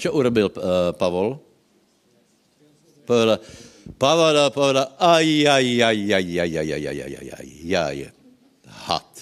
Čo 0.00 0.08
urobil 0.16 0.48
uh, 0.48 0.96
Pavol? 0.96 1.36
Povedal, 3.04 3.38
Pavada, 3.84 4.48
pavada, 4.48 4.96
aj, 4.96 5.28
aj, 5.44 5.66
aj, 5.84 5.98
aj, 6.08 6.28
aj, 6.40 6.56
aj, 6.56 6.68
aj, 6.72 6.84
aj, 6.88 7.00
aj, 7.04 7.28
aj, 7.36 7.76
aj, 7.76 7.98
had. 8.88 9.12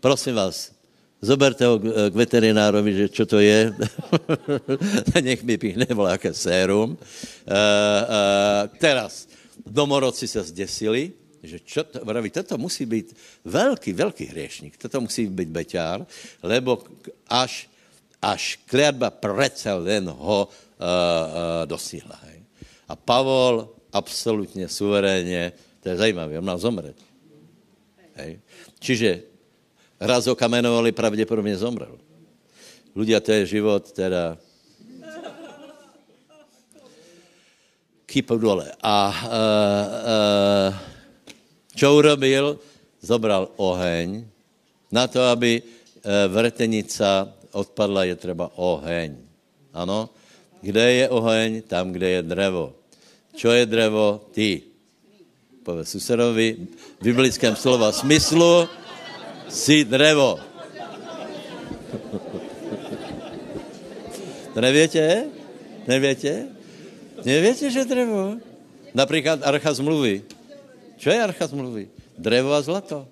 Prosím 0.00 0.40
vás, 0.40 0.72
zoberte 1.20 1.64
ho 1.64 1.80
k 1.80 2.12
veterinárovi, 2.16 2.92
že 2.92 3.06
čo 3.12 3.24
to 3.28 3.40
je. 3.40 3.72
Nech 5.20 5.40
mi 5.44 5.56
píchne 5.56 5.84
nějaké 5.88 6.32
sérum. 6.32 6.96
Uh, 6.96 7.52
uh, 7.52 8.68
teraz, 8.80 9.28
domorodci 9.66 10.28
se 10.28 10.42
zdesili, 10.42 11.12
že 11.44 11.60
čo 11.60 11.84
to, 11.84 12.00
vraví, 12.04 12.30
toto 12.32 12.56
musí 12.56 12.86
být 12.88 13.16
velký, 13.44 13.92
velký 13.92 14.24
hriešník, 14.32 14.76
toto 14.76 15.00
musí 15.00 15.28
být 15.28 15.48
beťár, 15.48 16.08
lebo 16.40 16.84
až, 17.28 17.68
až 18.22 18.60
kliatba 18.64 19.12
přece 19.12 19.72
len 19.72 20.08
ho 20.08 20.48
uh, 20.48 20.84
uh, 20.84 21.68
dosíhla. 21.68 22.16
Hej. 22.24 22.33
A 22.88 22.96
Pavol 22.96 23.68
absolutně 23.92 24.68
suverénně, 24.68 25.52
to 25.80 25.88
je 25.88 25.96
zajímavé, 25.96 26.38
on 26.38 26.44
má 26.44 26.56
zomřet. 26.56 26.96
Hej. 28.14 28.40
Čiže 28.78 29.22
raz 30.00 30.26
ho 30.26 30.34
kamenovali, 30.34 30.92
pravděpodobně 30.92 31.56
zomrel. 31.56 31.98
Ľudia, 32.94 33.18
to 33.18 33.34
je 33.34 33.58
život, 33.58 33.82
teda 33.90 34.38
kýpou 38.06 38.38
dole. 38.38 38.70
A 38.78 39.10
uh, 39.10 39.26
uh, 39.26 40.70
čo 41.74 41.90
urobil? 41.98 42.54
Zobral 43.02 43.50
oheň. 43.58 44.22
Na 44.94 45.10
to, 45.10 45.26
aby 45.26 45.58
uh, 45.58 46.30
vretenica 46.30 47.34
odpadla, 47.50 48.06
je 48.06 48.14
třeba 48.14 48.54
oheň. 48.54 49.18
Ano? 49.74 50.14
Kde 50.64 51.04
je 51.04 51.06
oheň? 51.12 51.68
Tam, 51.68 51.92
kde 51.92 52.08
je 52.08 52.20
drevo. 52.24 52.72
Čo 53.36 53.52
je 53.52 53.68
drevo? 53.68 54.24
Ty. 54.32 54.64
Povedz 55.60 55.92
susedovi, 55.92 56.56
v 57.00 57.02
biblickém 57.04 57.52
slova 57.52 57.92
smyslu, 57.92 58.68
si 59.48 59.84
drevo. 59.84 60.40
To 64.54 64.60
nevětě? 64.60 65.24
Nevětě? 65.88 66.46
Nevětě, 67.24 67.70
že 67.70 67.84
drevo? 67.84 68.36
Například 68.94 69.40
archa 69.44 69.74
zmluvy. 69.74 70.24
Čo 70.96 71.10
je 71.10 71.22
archa 71.22 71.46
zmluvy? 71.46 71.88
Drevo 72.16 72.52
a 72.52 72.62
zlato. 72.62 73.08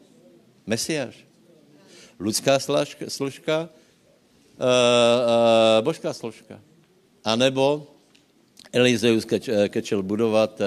Mesiáš. 0.65 1.21
Lidská 2.21 2.57
složka, 3.09 3.67
uh, 3.67 4.63
uh, 4.63 5.85
božská 5.85 6.13
složka. 6.13 6.61
A 7.25 7.37
nebo 7.37 7.87
Elizeus, 8.73 9.25
keď, 9.29 9.43
eh, 9.69 10.03
budovat 10.03 10.57
uh, 10.61 10.67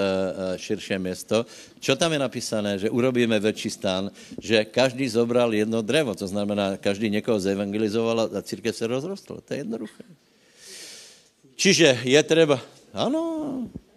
širší 0.56 0.98
město, 0.98 1.42
čo 1.82 1.98
tam 1.98 2.14
je 2.14 2.22
napísané, 2.22 2.78
že 2.78 2.90
urobíme 2.90 3.34
větší 3.42 3.70
stán, 3.70 4.14
že 4.38 4.64
každý 4.64 5.10
zobral 5.10 5.50
jedno 5.50 5.82
drevo, 5.82 6.14
to 6.14 6.26
znamená, 6.26 6.78
každý 6.78 7.10
někoho 7.10 7.40
zevangelizoval 7.40 8.30
a 8.30 8.42
církev 8.42 8.76
se 8.76 8.86
rozrostla. 8.86 9.42
To 9.42 9.50
je 9.54 9.58
jednoduché. 9.58 10.06
Čiže 11.56 11.98
je 12.06 12.22
třeba, 12.22 12.62
ano, 12.94 13.24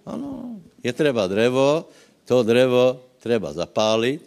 ano, 0.05 0.57
je 0.83 0.93
třeba 0.93 1.27
drevo, 1.27 1.85
to 2.25 2.43
drevo 2.43 3.03
treba 3.21 3.53
zapálit. 3.53 4.25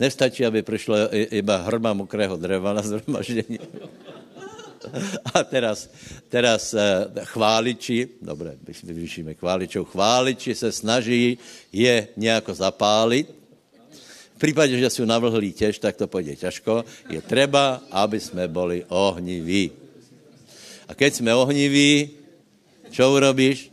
Nestačí, 0.00 0.42
aby 0.46 0.62
přišlo 0.66 1.14
iba 1.14 1.56
hrba 1.62 1.92
mokrého 1.94 2.36
dreva 2.36 2.74
na 2.74 2.82
zhromaždění. 2.82 3.58
A 5.34 5.44
teraz, 5.44 5.90
teraz 6.28 6.74
eh, 6.74 7.08
chváliči, 7.24 8.08
dobré, 8.22 8.56
vyšíme 8.82 9.34
chváličov, 9.34 9.88
chváliči 9.90 10.54
se 10.54 10.72
snaží 10.72 11.38
je 11.72 12.08
nějako 12.16 12.54
zapálit. 12.54 13.30
V 14.34 14.38
případě, 14.38 14.78
že 14.78 14.90
jsou 14.90 15.04
navlhlí 15.04 15.52
těž, 15.52 15.78
tak 15.78 15.96
to 15.96 16.08
půjde 16.08 16.36
těžko. 16.36 16.84
Je 17.10 17.22
třeba, 17.22 17.82
aby 17.90 18.20
jsme 18.20 18.48
byli 18.48 18.84
ohniví. 18.88 19.70
A 20.88 20.94
keď 20.94 21.14
jsme 21.14 21.34
ohniví, 21.34 22.10
čo 22.90 23.12
urobíš? 23.14 23.70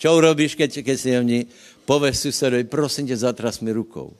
Čo 0.00 0.16
urobíš, 0.16 0.54
keď, 0.54 0.82
keď 0.82 0.96
si 1.00 1.10
ohní? 1.16 1.40
Pověš 1.84 2.18
susedovi, 2.18 2.64
prosím 2.64 3.06
tě, 3.06 3.16
zatras 3.16 3.60
mi 3.60 3.72
rukou. 3.72 4.12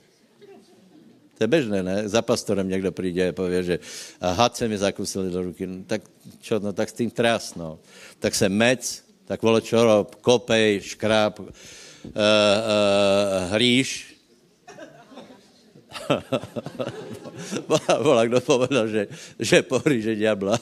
To 1.37 1.43
je 1.43 1.47
bežné, 1.47 1.83
ne? 1.83 2.09
Za 2.09 2.21
pastorem 2.21 2.69
někdo 2.69 2.91
přijde 2.91 3.29
a 3.29 3.33
pově, 3.33 3.63
že 3.63 3.79
hadce 4.21 4.67
mi 4.67 4.77
zakusili 4.77 5.31
do 5.31 5.41
ruky. 5.41 5.67
No, 5.67 5.83
tak 5.87 6.01
čo, 6.41 6.59
no 6.59 6.73
tak 6.73 6.89
s 6.89 6.93
tím 6.93 7.11
trás, 7.11 7.55
no. 7.55 7.79
Tak 8.19 8.35
se 8.35 8.49
mec, 8.49 9.03
tak 9.25 9.41
vole 9.41 9.61
čo 9.61 9.83
rob, 9.83 10.15
kopej, 10.15 10.81
škráp, 10.81 11.39
uh, 11.39 11.47
uh, 11.47 11.51
hříš. 13.51 14.15
Bola, 18.03 18.25
kdo 18.25 18.41
povedal, 18.41 18.87
že, 18.87 19.07
že 19.39 19.61
pohříže 19.61 20.15
diabla. 20.15 20.59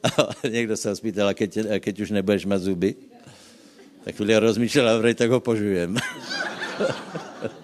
Někdo 0.50 0.76
se 0.76 0.96
spýtal, 0.96 1.28
a 1.28 1.34
keď, 1.34 1.58
keď 1.80 2.00
už 2.00 2.10
nebudeš 2.10 2.44
mít 2.46 2.60
zuby, 2.60 2.94
tak 4.04 4.14
chvíli 4.14 4.36
rozmýšlel 4.38 4.88
a 4.88 5.14
tak 5.14 5.30
ho 5.30 5.40
požujem. 5.40 5.96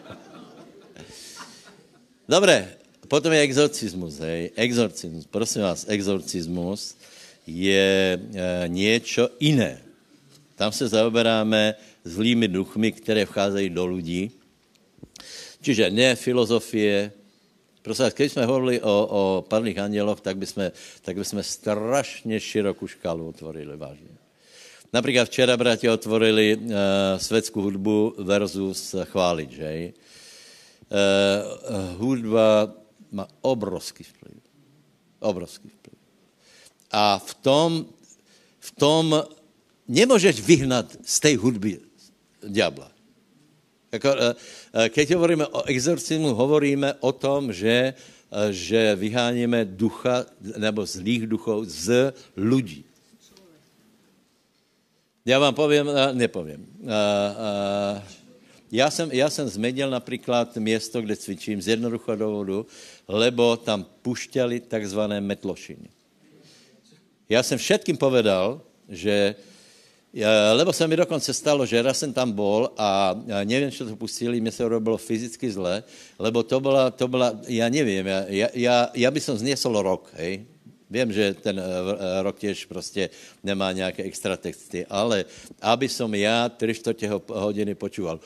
Dobré, 2.30 2.78
potom 3.10 3.34
je 3.34 3.42
exorcismus, 3.42 4.22
hej. 4.22 4.54
Exorcismus, 4.54 5.26
prosím 5.26 5.66
vás, 5.66 5.82
exorcismus 5.90 6.94
je 7.42 8.14
e, 8.14 8.68
něco 8.70 9.34
jiné. 9.40 9.82
Tam 10.54 10.70
se 10.70 10.88
zaoberáme 10.88 11.74
zlými 12.04 12.48
duchmi, 12.48 12.92
které 12.92 13.26
vcházejí 13.26 13.70
do 13.70 13.86
lidí. 13.86 14.30
Čiže 15.62 15.90
ne 15.90 16.14
filozofie. 16.14 17.12
Prosím 17.82 18.04
vás, 18.04 18.14
když 18.14 18.32
jsme 18.32 18.46
hovorili 18.46 18.80
o, 18.80 18.94
o 19.10 19.42
padlých 19.42 19.78
anděloch, 19.78 20.20
tak 20.20 20.38
bychom, 20.38 20.70
tak 21.02 21.16
bychom 21.16 21.42
strašně 21.42 22.40
širokou 22.40 22.86
škálu 22.86 23.28
otvorili, 23.28 23.76
vážně. 23.76 24.14
Například 24.92 25.24
včera, 25.24 25.56
bratě, 25.56 25.90
otvorili 25.90 26.56
uh, 26.56 26.72
světskou 27.16 27.62
hudbu 27.62 28.14
versus 28.18 28.94
chválit, 29.04 29.50
že? 29.50 29.92
Uh, 30.90 31.98
hudba 31.98 32.74
má 33.12 33.26
obrovský 33.40 34.04
vplyv. 34.04 34.42
Obrovský 35.18 35.68
vplyv. 35.68 35.98
A 36.90 37.18
v 37.18 37.34
tom, 37.34 37.86
v 38.58 38.70
tom 38.74 39.22
nemůžeš 39.88 40.40
vyhnat 40.40 40.86
z 41.04 41.20
té 41.20 41.36
hudby 41.36 41.80
ďábla. 42.42 42.90
Jako, 43.92 44.08
uh, 44.08 44.18
keď 44.88 45.14
hovoríme 45.14 45.46
o 45.46 45.62
exorcismu, 45.66 46.34
hovoríme 46.34 46.94
o 47.00 47.12
tom, 47.12 47.52
že, 47.52 47.94
že 48.50 48.94
vyháníme 48.94 49.64
ducha 49.64 50.26
nebo 50.58 50.86
zlých 50.86 51.26
duchov 51.26 51.66
z 51.66 52.14
lidí. 52.36 52.84
Já 55.24 55.38
vám 55.38 55.54
povím, 55.54 55.86
nepovím. 56.12 56.66
Uh, 56.80 56.86
uh, 56.86 58.19
já 58.72 58.90
jsem, 58.90 59.12
já 59.12 59.30
jsem 59.30 59.48
změnil 59.48 59.90
například 59.90 60.56
město, 60.56 61.02
kde 61.02 61.16
cvičím 61.16 61.62
z 61.62 61.68
jednoduchého 61.68 62.16
důvodu, 62.16 62.66
lebo 63.08 63.56
tam 63.56 63.86
pušťali 64.02 64.60
takzvané 64.60 65.20
metlošiny. 65.20 65.88
Já 67.28 67.42
jsem 67.42 67.58
všetkým 67.58 67.96
povedal, 67.96 68.60
že 68.88 69.34
lebo 70.52 70.72
se 70.72 70.88
mi 70.88 70.96
dokonce 70.96 71.34
stalo, 71.34 71.66
že 71.66 71.82
raz 71.82 71.98
jsem 71.98 72.12
tam 72.12 72.32
bol 72.32 72.70
a 72.76 73.14
nevím, 73.44 73.70
co 73.70 73.86
to 73.86 73.96
pustili, 73.96 74.40
mě 74.40 74.52
se 74.52 74.68
robilo 74.68 74.96
fyzicky 74.96 75.50
zle, 75.50 75.82
lebo 76.18 76.42
to 76.42 76.60
byla, 76.60 76.90
to 76.90 77.08
byla 77.08 77.32
já 77.46 77.68
nevím, 77.68 78.06
já, 78.06 78.48
já, 78.54 78.90
já 78.94 79.10
by 79.10 79.20
som 79.20 79.38
zniesol 79.38 79.82
rok, 79.82 80.10
hej. 80.18 80.46
Vím, 80.90 81.12
že 81.12 81.34
ten 81.34 81.58
eh, 81.58 81.62
eh, 81.62 82.22
rok 82.22 82.38
těž 82.38 82.64
prostě 82.64 83.10
nemá 83.42 83.72
nějaké 83.72 84.02
extra 84.02 84.36
texty, 84.36 84.86
ale 84.90 85.24
aby 85.62 85.88
som 85.88 86.14
já 86.14 86.48
tři 86.48 86.74
čtvrtě 86.74 87.10
hodiny 87.28 87.74
počúval 87.74 88.20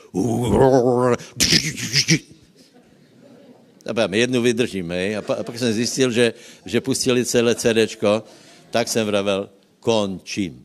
jednu 4.12 4.42
vydržím, 4.42 4.90
hej, 4.90 5.16
a 5.16 5.22
pak 5.22 5.58
jsem 5.58 5.72
zjistil, 5.72 6.10
že, 6.10 6.32
že 6.64 6.80
pustili 6.80 7.24
celé 7.24 7.54
CDčko, 7.54 8.24
tak 8.70 8.88
jsem 8.88 9.06
vravel, 9.06 9.50
končím. 9.80 10.64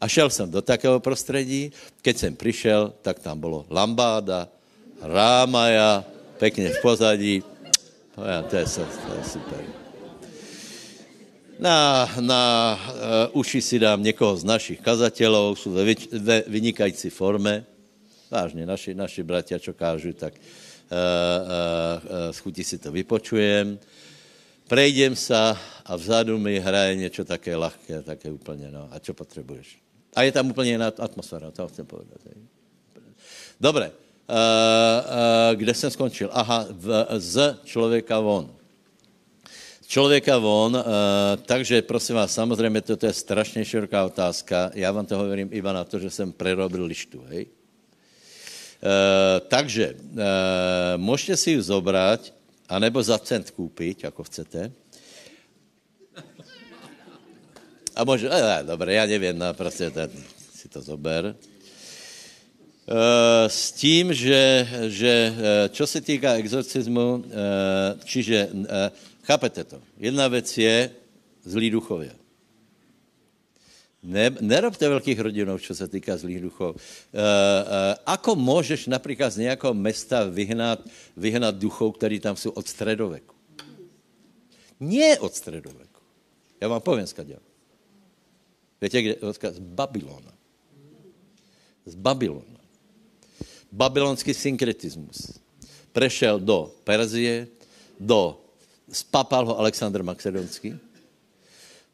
A 0.00 0.08
šel 0.08 0.30
jsem 0.30 0.50
do 0.50 0.62
takého 0.62 1.00
prostředí, 1.00 1.72
keď 2.02 2.16
jsem 2.16 2.36
přišel, 2.36 2.92
tak 3.02 3.18
tam 3.18 3.40
bylo 3.40 3.66
lambáda, 3.70 4.48
rámaja, 5.02 6.04
pěkně 6.38 6.70
v 6.70 6.82
pozadí. 6.82 7.42
To 8.14 8.24
je, 8.24 8.42
to 8.50 8.56
je, 8.56 8.64
to 8.64 9.12
je 9.18 9.24
super. 9.24 9.77
Na, 11.58 12.06
na 12.20 12.42
uh, 13.32 13.40
uši 13.40 13.62
si 13.62 13.78
dám 13.78 14.02
někoho 14.02 14.36
z 14.36 14.44
našich 14.44 14.80
kazatelů, 14.80 15.54
jsou 15.54 15.70
ve, 15.70 15.94
ve 16.12 16.42
vynikající 16.46 17.10
forme. 17.10 17.66
Vážně, 18.30 18.66
naši, 18.66 18.94
naši 18.94 19.22
bratia, 19.22 19.58
čo 19.58 19.74
kážu, 19.74 20.12
tak 20.12 20.34
uh, 20.38 20.38
uh, 20.38 21.98
uh, 21.98 22.30
z 22.30 22.38
chuti 22.38 22.62
si 22.64 22.78
to 22.78 22.92
vypočujem. 22.92 23.78
Prejdem 24.68 25.16
sa 25.16 25.56
a 25.82 25.96
vzadu 25.96 26.38
mi 26.38 26.60
hraje 26.60 26.94
něco 26.96 27.24
také 27.24 27.56
lahké, 27.56 28.02
také 28.02 28.30
úplně, 28.30 28.68
no. 28.70 28.88
A 28.92 28.98
čo 28.98 29.14
potřebuješ? 29.14 29.78
A 30.14 30.22
je 30.22 30.32
tam 30.32 30.50
úplně 30.50 30.70
jiná 30.70 30.92
atmosféra, 30.98 31.50
to 31.50 31.68
chcem 31.68 31.86
povedat. 31.86 32.20
Dobré, 33.60 33.90
uh, 33.90 33.94
uh, 34.34 35.56
kde 35.56 35.74
jsem 35.74 35.90
skončil? 35.90 36.30
Aha, 36.32 36.66
v, 36.70 37.06
z 37.18 37.58
člověka 37.64 38.20
von. 38.20 38.57
Člověka 39.88 40.38
von, 40.38 40.76
uh, 40.76 40.82
takže 41.46 41.82
prosím 41.82 42.20
vás, 42.20 42.34
samozřejmě 42.34 42.80
toto 42.80 43.06
je 43.06 43.12
strašně 43.12 43.64
široká 43.64 44.04
otázka. 44.04 44.70
Já 44.74 44.92
vám 44.92 45.06
to 45.06 45.16
hovorím 45.16 45.48
iba 45.52 45.72
na 45.72 45.84
to, 45.84 45.98
že 45.98 46.10
jsem 46.10 46.32
prerobil 46.32 46.84
lištu, 46.84 47.24
hej? 47.28 47.46
Uh, 47.48 49.40
takže 49.48 49.94
uh, 49.96 50.20
můžete 50.96 51.36
si 51.36 51.50
ji 51.50 51.62
zobrať, 51.62 52.32
anebo 52.68 53.02
za 53.02 53.18
cent 53.18 53.50
koupit, 53.50 54.04
jako 54.04 54.24
chcete. 54.24 54.72
A 57.96 58.04
možná, 58.04 58.30
eh, 58.36 58.62
dobré, 58.62 58.94
já 58.94 59.06
nevím, 59.06 59.38
no, 59.38 59.54
prostě 59.54 59.90
ten, 59.90 60.10
si 60.54 60.68
to 60.68 60.82
zober. 60.82 61.34
Uh, 62.88 62.94
s 63.46 63.72
tím, 63.72 64.14
že, 64.14 64.68
že 64.86 65.34
čo 65.72 65.86
se 65.86 66.00
týká 66.00 66.32
exorcismu, 66.32 67.14
uh, 67.14 67.24
čiže, 68.04 68.48
uh, 68.52 68.66
chápete 69.28 69.64
to, 69.64 69.82
jedna 69.96 70.28
věc 70.28 70.58
je 70.58 70.90
zlý 71.44 71.70
duchově. 71.70 72.16
Ne, 74.02 74.30
nerobte 74.40 74.88
velkých 74.88 75.20
rodinů, 75.20 75.58
čo 75.58 75.74
se 75.74 75.88
týká 75.88 76.16
zlých 76.16 76.40
duchov. 76.40 76.76
Uh, 76.76 76.80
uh, 76.80 77.20
ako 78.06 78.36
můžeš 78.36 78.86
například 78.86 79.30
z 79.30 79.36
nějakého 79.36 79.74
města 79.74 80.24
vyhnat, 80.24 80.80
vyhnat 81.16 81.54
duchov, 81.54 81.96
který 81.96 82.20
tam 82.20 82.36
jsou 82.36 82.50
od 82.50 82.68
středověku? 82.68 83.34
Nie 84.80 85.18
od 85.18 85.34
středověku. 85.34 86.00
Já 86.60 86.68
vám 86.68 86.80
povím, 86.80 87.06
skáďa. 87.06 87.36
Víte, 88.80 89.02
kde? 89.02 89.16
Z 89.52 89.58
Babylona. 89.58 90.32
Z 91.84 91.94
Babylona. 91.94 92.58
Babylonský 93.72 94.34
synkretismus 94.34 95.42
prešel 95.92 96.40
do 96.40 96.70
Perzie, 96.84 97.48
do, 98.00 98.40
spapal 98.92 99.46
ho 99.46 99.58
Aleksandr 99.58 100.02
Makedonský, 100.02 100.78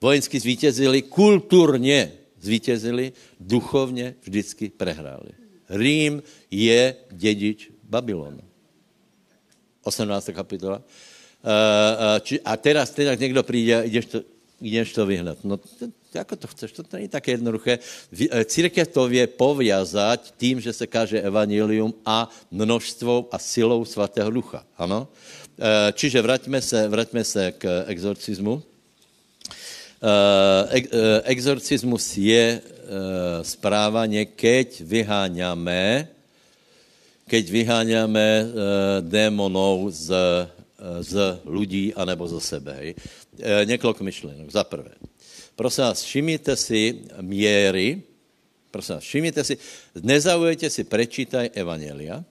vojensky 0.01 0.41
zvítězili, 0.41 1.03
kulturně 1.03 2.13
zvítězili, 2.41 3.13
duchovně 3.41 4.15
vždycky 4.23 4.69
prehráli. 4.69 5.31
Rím 5.69 6.23
je 6.51 6.97
dědič 7.11 7.71
Babylona. 7.83 8.43
18. 9.83 10.31
kapitola. 10.35 10.83
A 12.45 12.57
teraz, 12.57 12.91
teraz 12.91 13.19
někdo 13.19 13.43
přijde 13.43 13.77
a 13.77 13.83
jdeš 13.83 14.07
to, 14.07 14.21
jdeš 14.61 14.93
to 14.93 15.07
vyhnat. 15.07 15.39
No, 15.45 15.61
jako 16.15 16.37
to 16.37 16.47
chceš? 16.47 16.73
To 16.73 16.83
není 16.93 17.09
tak 17.09 17.29
jednoduché. 17.29 17.79
Eh, 18.31 18.45
církev 18.45 18.89
to 18.89 19.09
vě 19.09 19.27
povězat 19.27 20.35
tím, 20.37 20.61
že 20.61 20.73
se 20.73 20.87
káže 20.87 21.21
evangelium 21.21 21.95
a 22.07 22.31
množstvou 22.51 23.29
a 23.33 23.39
silou 23.39 23.85
svatého 23.85 24.31
ducha. 24.31 24.67
Ano? 24.77 25.09
Eh, 25.55 25.93
čiže 25.95 26.19
vraťme 26.19 26.59
se, 26.59 26.89
vraťme 26.89 27.23
se 27.25 27.53
k 27.55 27.87
exorcismu. 27.87 28.63
Eh, 30.03 30.83
exorcismus 31.25 32.17
je 32.19 32.61
správaně, 33.43 34.27
keď 34.27 34.81
vyháňame, 34.85 36.09
keď 37.25 37.45
vyháňame 37.49 38.29
démonov 39.01 39.89
z, 39.89 40.13
z 41.01 41.41
lidí 41.49 41.97
anebo 41.97 42.29
ze 42.29 42.41
sebe. 42.45 42.93
Několik 43.65 44.05
myšlenek. 44.05 44.53
Za 44.53 44.69
prvé. 44.69 44.93
Prosím 45.57 45.85
vás, 45.85 46.03
všimněte 46.03 46.57
si 46.57 47.09
měry, 47.21 48.03
prosím 48.71 48.95
vás, 48.95 49.05
všimněte 49.05 49.45
si, 49.45 49.55
nezaujete 50.03 50.71
si, 50.71 50.85
prečítaj 50.85 51.51
Evangelia 51.55 52.25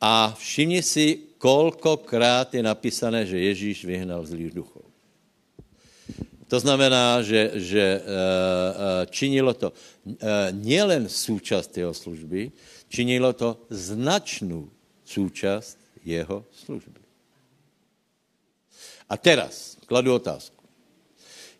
a 0.00 0.36
všimni 0.38 0.82
si, 0.82 1.27
kolkokrát 1.38 2.54
je 2.54 2.62
napísané, 2.62 3.26
že 3.26 3.38
Ježíš 3.38 3.86
vyhnal 3.86 4.26
zlých 4.26 4.52
duchov. 4.54 4.84
To 6.48 6.56
znamená, 6.60 7.20
že, 7.22 7.60
že 7.60 8.00
uh, 8.00 9.04
činilo 9.12 9.52
to 9.52 9.68
uh, 9.68 10.48
nielen 10.56 11.04
součást 11.08 11.76
jeho 11.76 11.92
služby, 11.92 12.52
činilo 12.88 13.32
to 13.36 13.60
značnou 13.68 14.72
součást 15.04 15.76
jeho 16.04 16.44
služby. 16.52 17.00
A 19.08 19.16
teraz 19.16 19.76
kladu 19.88 20.14
otázku. 20.14 20.64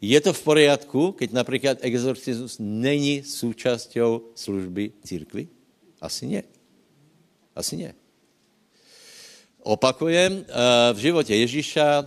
Je 0.00 0.20
to 0.20 0.32
v 0.32 0.42
poriadku, 0.42 1.12
keď 1.12 1.28
například 1.32 1.76
exorcismus 1.80 2.56
není 2.60 3.24
součástí 3.24 4.00
služby 4.34 4.92
církvy? 5.04 5.48
Asi 6.00 6.26
ne. 6.26 6.42
Asi 7.56 7.76
ne. 7.76 7.94
Opakujem, 9.62 10.46
eh, 10.46 10.54
v 10.94 10.98
životě 10.98 11.34
Ježíša 11.34 11.88
eh, 11.98 12.06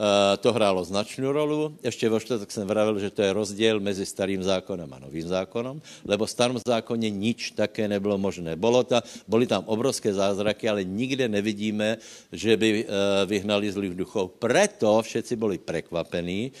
eh, 0.00 0.36
to 0.40 0.52
hrálo 0.52 0.84
značnou 0.84 1.32
rolu. 1.32 1.76
Ještě 1.84 2.08
vo 2.08 2.20
čtvrtok 2.20 2.50
jsem 2.50 2.64
vravil, 2.68 2.98
že 2.98 3.10
to 3.10 3.22
je 3.22 3.32
rozdíl 3.32 3.80
mezi 3.80 4.06
starým 4.06 4.40
zákonem 4.42 4.88
a 4.88 4.98
novým 4.98 5.28
zákonom, 5.28 5.76
lebo 6.08 6.24
v 6.26 6.30
starém 6.30 6.56
zákoně 6.66 7.10
nič 7.10 7.52
také 7.52 7.88
nebylo 7.88 8.16
možné. 8.18 8.56
Bylo 8.56 8.80
ta, 8.84 9.02
byly 9.28 9.46
tam 9.46 9.68
obrovské 9.68 10.14
zázraky, 10.14 10.68
ale 10.68 10.84
nikde 10.88 11.28
nevidíme, 11.28 12.00
že 12.32 12.56
by 12.56 12.86
vyhnali 13.28 13.72
zlých 13.72 13.94
duchov. 13.94 14.40
Preto 14.40 15.02
všetci 15.04 15.36
byli 15.36 15.60
prekvapení. 15.60 16.52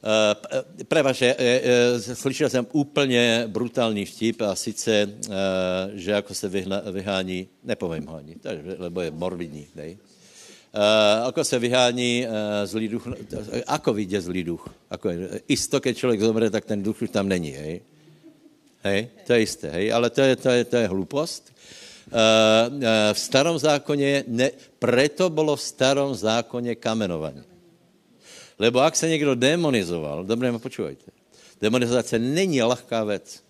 Uh, 0.00 0.84
prevaže, 0.88 1.36
uh, 1.36 1.44
uh, 1.44 2.14
slyšel 2.14 2.48
jsem 2.48 2.66
úplně 2.72 3.44
brutální 3.46 4.04
vtip 4.04 4.40
a 4.40 4.54
sice, 4.54 5.08
že 5.94 6.10
jako 6.10 6.34
se 6.34 6.48
vyhání, 6.92 7.48
nepovím 7.64 8.06
ho 8.06 8.16
ani, 8.16 8.36
lebo 8.78 9.00
je 9.00 9.10
morbidní, 9.10 9.66
dej. 9.74 9.98
Uh, 10.74 11.26
ako 11.26 11.44
se 11.44 11.58
vyhání 11.58 12.26
uh, 12.26 12.32
zlý 12.64 12.88
duch, 12.88 13.08
ako 13.66 13.92
vidě 13.92 14.20
zlý 14.20 14.44
duch? 14.44 14.68
Ako 14.90 15.10
je, 15.10 15.40
isto, 15.48 15.80
keď 15.80 15.96
člověk 15.96 16.20
zomře, 16.20 16.50
tak 16.50 16.64
ten 16.64 16.82
duch 16.82 17.02
už 17.02 17.10
tam 17.10 17.28
není, 17.28 17.50
hej? 17.50 17.80
Hej, 18.84 19.08
to 19.26 19.32
je 19.32 19.40
jisté, 19.40 19.70
hej, 19.70 19.92
ale 19.92 20.10
to 20.10 20.20
je, 20.20 20.36
to 20.36 20.48
je, 20.48 20.64
to 20.64 20.76
je 20.76 20.86
hlupost. 20.88 21.52
Uh, 22.08 22.74
uh, 22.74 22.82
v 23.12 23.18
starom 23.18 23.58
zákoně, 23.58 24.24
ne, 24.28 24.50
preto 24.78 25.30
bylo 25.30 25.56
v 25.56 25.62
starom 25.62 26.14
zákoně 26.14 26.74
kamenování. 26.74 27.49
Lebo 28.60 28.80
ak 28.84 28.96
se 28.96 29.08
někdo 29.08 29.34
demonizoval, 29.34 30.24
dobře 30.24 30.52
ma 30.52 30.58
počúvajte, 30.58 31.10
demonizace 31.60 32.18
není 32.18 32.62
lahká 32.62 33.04
věc. 33.04 33.44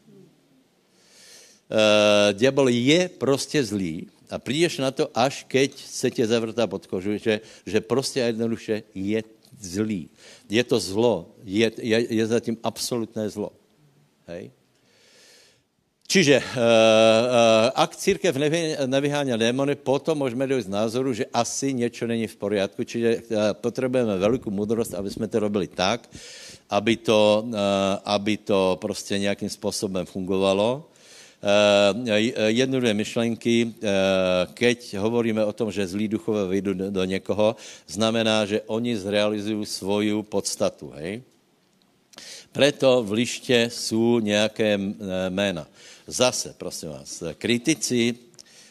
Uh, 1.71 2.33
diabol 2.33 2.69
je 2.69 3.09
prostě 3.09 3.65
zlý, 3.65 4.07
a 4.31 4.39
přijdeš 4.39 4.79
na 4.79 4.91
to, 4.91 5.11
až 5.15 5.45
keď 5.49 5.75
se 5.75 6.11
tě 6.11 6.27
zavrtá 6.27 6.67
pod 6.67 6.87
kožu, 6.87 7.19
že, 7.19 7.41
že 7.67 7.81
prostě 7.81 8.23
a 8.23 8.27
jednoduše 8.27 8.83
je 8.95 9.23
zlý. 9.59 10.11
Je 10.49 10.65
to 10.65 10.81
zlo. 10.81 11.35
Je, 11.45 11.73
je, 11.79 12.15
je 12.15 12.27
zatím 12.27 12.57
absolutné 12.63 13.29
zlo. 13.31 13.53
Hej? 14.27 14.51
Čiže 16.11 16.43
uh, 16.43 16.43
uh, 16.43 17.71
ak 17.71 17.95
církev 17.95 18.35
nevy, 18.35 18.75
nevyháňa 18.83 19.39
démony, 19.39 19.79
potom 19.79 20.19
můžeme 20.19 20.43
dojít 20.43 20.67
z 20.67 20.75
názoru, 20.75 21.15
že 21.15 21.31
asi 21.31 21.71
něco 21.71 22.03
není 22.07 22.27
v 22.27 22.35
poriadku, 22.35 22.83
čiže 22.83 23.23
uh, 23.31 23.55
potřebujeme 23.55 24.19
velikou 24.19 24.51
moudrost, 24.51 24.91
aby 24.99 25.07
jsme 25.07 25.31
to 25.31 25.39
robili 25.39 25.71
tak, 25.71 26.11
aby 26.71 26.97
to, 26.97 27.47
aby 28.05 28.37
to 28.37 28.79
prostě 28.81 29.19
nějakým 29.19 29.51
způsobem 29.51 30.07
fungovalo. 30.07 30.87
Jednu, 32.47 32.81
dvě 32.81 32.95
myšlenky. 32.95 33.75
Keď 34.55 34.97
hovoríme 34.97 35.45
o 35.45 35.53
tom, 35.53 35.73
že 35.73 35.87
zlí 35.87 36.09
duchové 36.09 36.47
vyjdou 36.47 36.73
do, 36.73 36.91
do 36.91 37.05
někoho, 37.05 37.57
znamená, 37.91 38.47
že 38.47 38.63
oni 38.71 38.97
zrealizují 38.97 39.67
svoju 39.67 40.23
podstatu. 40.23 40.93
Hej? 40.95 41.23
Preto 42.53 43.03
v 43.03 43.13
liště 43.13 43.67
jsou 43.73 44.21
nějaké 44.21 44.79
jména. 45.29 45.67
Zase, 46.11 46.55
prosím 46.59 46.89
vás, 46.89 47.23
kritici, 47.39 48.15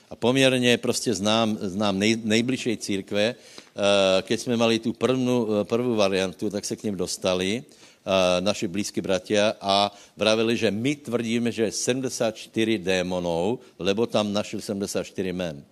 a 0.10 0.16
poměrně 0.16 0.78
prostě 0.78 1.14
znám, 1.14 1.58
znám 1.62 2.00
nej, 2.00 2.20
nejbližší 2.24 2.78
církve, 2.78 3.36
eh, 3.36 4.22
keď 4.22 4.40
jsme 4.40 4.58
mali 4.58 4.80
tu 4.80 4.94
prvnu, 4.94 5.48
eh, 5.62 5.96
variantu, 5.96 6.50
tak 6.50 6.66
se 6.66 6.76
k 6.76 6.84
ním 6.84 6.96
dostali 6.98 7.64
eh, 7.64 8.42
naši 8.42 8.68
blízky 8.68 9.02
bratia 9.02 9.54
a 9.62 9.92
vravili, 10.18 10.58
že 10.58 10.72
my 10.72 10.96
tvrdíme, 10.96 11.52
že 11.52 11.64
je 11.64 11.72
74 11.72 12.78
démonů, 12.78 13.60
lebo 13.80 14.06
tam 14.06 14.34
našli 14.34 14.62
74 14.62 15.34
men. 15.34 15.64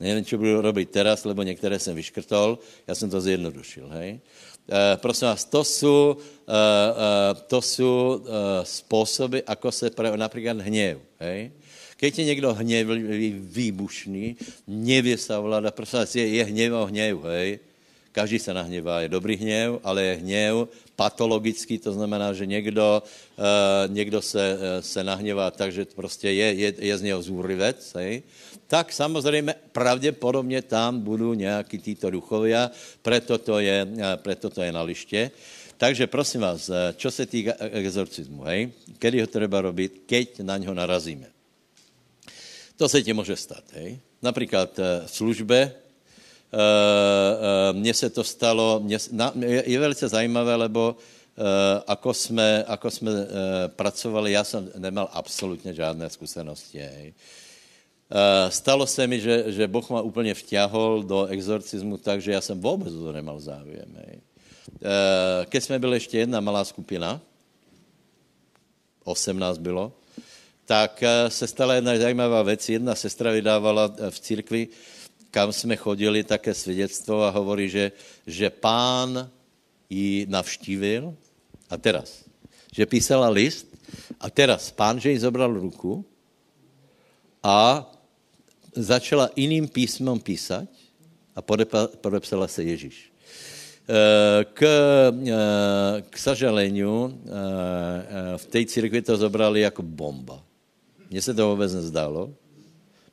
Nevím, 0.00 0.24
co 0.24 0.38
budu 0.38 0.60
robit 0.60 0.90
teraz, 0.90 1.24
lebo 1.24 1.42
některé 1.42 1.78
jsem 1.78 1.96
vyškrtol, 1.96 2.58
já 2.86 2.94
jsem 2.94 3.10
to 3.10 3.20
zjednodušil, 3.20 3.88
hej. 3.88 4.20
Uh, 4.68 4.76
prosím 4.96 5.28
vás, 5.28 5.44
to 5.44 5.64
jsou, 5.64 6.16
uh, 6.16 6.54
uh, 6.54 7.40
to 7.46 7.62
jsou 7.62 8.24
způsoby, 8.62 9.38
ako 9.46 9.72
se 9.72 9.90
pre, 9.90 10.16
například 10.16 10.60
hněv. 10.60 10.98
Hej? 11.18 11.50
Keď 11.96 12.18
je 12.18 12.24
někdo 12.24 12.54
hněvlivý, 12.54 13.30
výbušný, 13.38 14.36
nevě 14.66 15.18
se 15.18 15.36
ovláda, 15.36 15.70
prosím 15.70 15.98
vás, 15.98 16.14
je, 16.14 16.28
je 16.28 16.44
hněv 16.44 16.72
a 16.72 16.84
hněv, 16.84 17.22
hej? 17.24 17.58
Každý 18.12 18.38
se 18.38 18.54
nahněvá, 18.54 19.00
je 19.00 19.08
dobrý 19.08 19.36
hněv, 19.36 19.78
ale 19.84 20.02
je 20.02 20.14
hněv 20.14 20.54
patologický, 21.02 21.82
to 21.82 21.90
znamená, 21.90 22.30
že 22.30 22.46
někdo, 22.46 23.02
uh, 23.02 23.90
někdo 23.90 24.22
se, 24.22 24.54
uh, 24.54 24.78
se 24.78 25.02
nahněvá 25.02 25.50
tak, 25.50 25.74
že 25.74 25.82
prostě 25.90 26.30
je, 26.30 26.48
je, 26.54 26.70
je 26.78 26.94
z 26.98 27.02
něho 27.02 27.18
zúrivec, 27.18 27.82
hej? 27.98 28.22
tak 28.70 28.94
samozřejmě 28.94 29.74
pravděpodobně 29.74 30.62
tam 30.62 31.02
budou 31.02 31.34
nějaký 31.34 31.78
títo 31.78 32.06
duchovia, 32.06 32.70
preto 33.02 33.34
to 33.36 33.58
je, 33.58 33.82
eh, 33.82 34.16
preto 34.22 34.46
to 34.46 34.62
je 34.62 34.70
na 34.72 34.86
liště. 34.86 35.34
Takže 35.76 36.06
prosím 36.06 36.46
vás, 36.46 36.70
čo 36.94 37.10
se 37.10 37.26
týká 37.26 37.58
exorcismu, 37.58 38.46
hej? 38.46 38.70
kedy 39.02 39.26
ho 39.26 39.26
treba 39.26 39.58
robiť, 39.58 40.06
keď 40.06 40.46
na 40.46 40.54
něho 40.54 40.70
narazíme. 40.70 41.26
To 42.78 42.86
se 42.86 43.02
ti 43.02 43.10
může 43.10 43.34
stát, 43.34 43.66
hej? 43.74 43.98
Například 44.22 44.78
v 44.78 45.10
službe, 45.10 45.81
mně 47.72 47.94
se 47.94 48.10
to 48.10 48.24
stalo, 48.24 48.80
mně, 48.80 48.98
na, 49.12 49.32
je, 49.40 49.62
je 49.66 49.78
velice 49.80 50.08
zajímavé, 50.08 50.54
lebo 50.54 50.96
ako 51.86 52.14
jsme, 52.14 52.64
ako 52.64 52.90
jsme 52.90 53.10
pracovali, 53.66 54.32
já 54.32 54.44
jsem 54.44 54.70
nemal 54.78 55.08
absolutně 55.12 55.74
žádné 55.74 56.10
zkušenosti. 56.10 56.78
Hej. 56.78 57.14
Eh, 58.12 58.50
stalo 58.50 58.86
se 58.86 59.06
mi, 59.06 59.20
že, 59.20 59.44
že 59.56 59.64
Boh 59.68 59.90
ma 59.90 60.00
úplně 60.04 60.34
vťahol 60.34 61.02
do 61.02 61.26
exorcismu, 61.32 61.96
takže 61.96 62.32
já 62.32 62.40
jsem 62.40 62.60
vůbec 62.60 62.92
to 62.92 63.12
nemal 63.12 63.40
zájem. 63.40 63.88
Hej. 63.96 64.20
Eh, 64.20 65.46
keď 65.48 65.64
jsme 65.64 65.78
byli 65.78 65.96
ještě 65.96 66.18
jedna 66.18 66.40
malá 66.40 66.64
skupina, 66.64 67.20
18 69.04 69.58
bylo, 69.58 69.92
tak 70.66 71.02
eh, 71.02 71.30
se 71.30 71.46
stala 71.46 71.74
jedna 71.74 71.96
zajímavá 71.96 72.42
věc. 72.42 72.68
Jedna 72.68 72.94
sestra 72.94 73.32
vydávala 73.32 73.88
v 74.10 74.20
církvi, 74.20 74.68
kam 75.32 75.52
jsme 75.52 75.76
chodili, 75.76 76.24
také 76.24 76.54
svědectvo 76.54 77.24
a 77.24 77.32
hovorí, 77.32 77.68
že, 77.68 77.92
že 78.28 78.52
pán 78.52 79.30
ji 79.88 80.28
navštívil 80.28 81.16
a 81.72 81.74
teraz, 81.80 82.28
že 82.68 82.84
písala 82.84 83.32
list 83.32 83.64
a 84.20 84.28
teraz 84.28 84.68
pán, 84.68 85.00
že 85.00 85.10
jí 85.10 85.18
zobral 85.18 85.56
ruku 85.56 86.04
a 87.42 87.88
začala 88.76 89.32
jiným 89.36 89.68
písmem 89.68 90.20
písať 90.20 90.68
a 91.32 91.40
podepsala 91.96 92.44
se 92.48 92.62
Ježíš. 92.62 93.12
Eh, 93.82 94.44
k, 94.54 94.62
eh, 94.62 96.02
k 96.06 96.14
sažaleniu 96.14 97.10
eh, 97.10 98.38
v 98.38 98.44
té 98.46 98.60
církvi 98.64 99.02
to 99.02 99.16
zobrali 99.16 99.60
jako 99.60 99.82
bomba. 99.82 100.44
Mně 101.10 101.22
se 101.22 101.34
to 101.34 101.50
vůbec 101.50 101.74
nezdálo. 101.74 102.30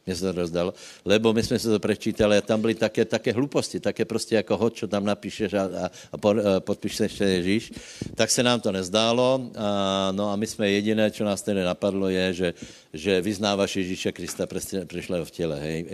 Mně 0.09 0.15
se 0.15 0.33
to 0.33 0.41
rozdalo, 0.41 0.73
lebo 1.05 1.33
my 1.33 1.43
jsme 1.43 1.59
se 1.59 1.69
to 1.69 1.79
prečítali 1.79 2.37
a 2.37 2.41
tam 2.41 2.61
byly 2.61 2.75
také, 2.75 3.05
také 3.05 3.29
hluposti, 3.29 3.79
také 3.79 4.05
prostě 4.05 4.41
jako 4.41 4.57
hod, 4.57 4.73
čo 4.73 4.89
tam 4.89 5.05
napíšeš 5.05 5.53
a, 5.53 5.63
a, 5.69 5.85
a 6.09 6.17
podpíšeš 6.59 7.19
Ježíš, 7.19 7.71
tak 8.17 8.33
se 8.33 8.41
nám 8.41 8.57
to 8.57 8.71
nezdálo. 8.73 9.53
A, 9.53 10.09
no 10.11 10.33
a 10.33 10.35
my 10.35 10.47
jsme 10.47 10.69
jediné, 10.69 11.11
co 11.13 11.21
nás 11.23 11.45
tedy 11.45 11.61
napadlo, 11.61 12.09
je, 12.09 12.33
že, 12.33 12.53
že 12.93 13.21
vyznáváš 13.21 13.75
Ježíše 13.75 14.11
Krista 14.11 14.49
přišlého 14.85 15.25
v 15.25 15.31
těle, 15.31 15.59
hej, 15.59 15.85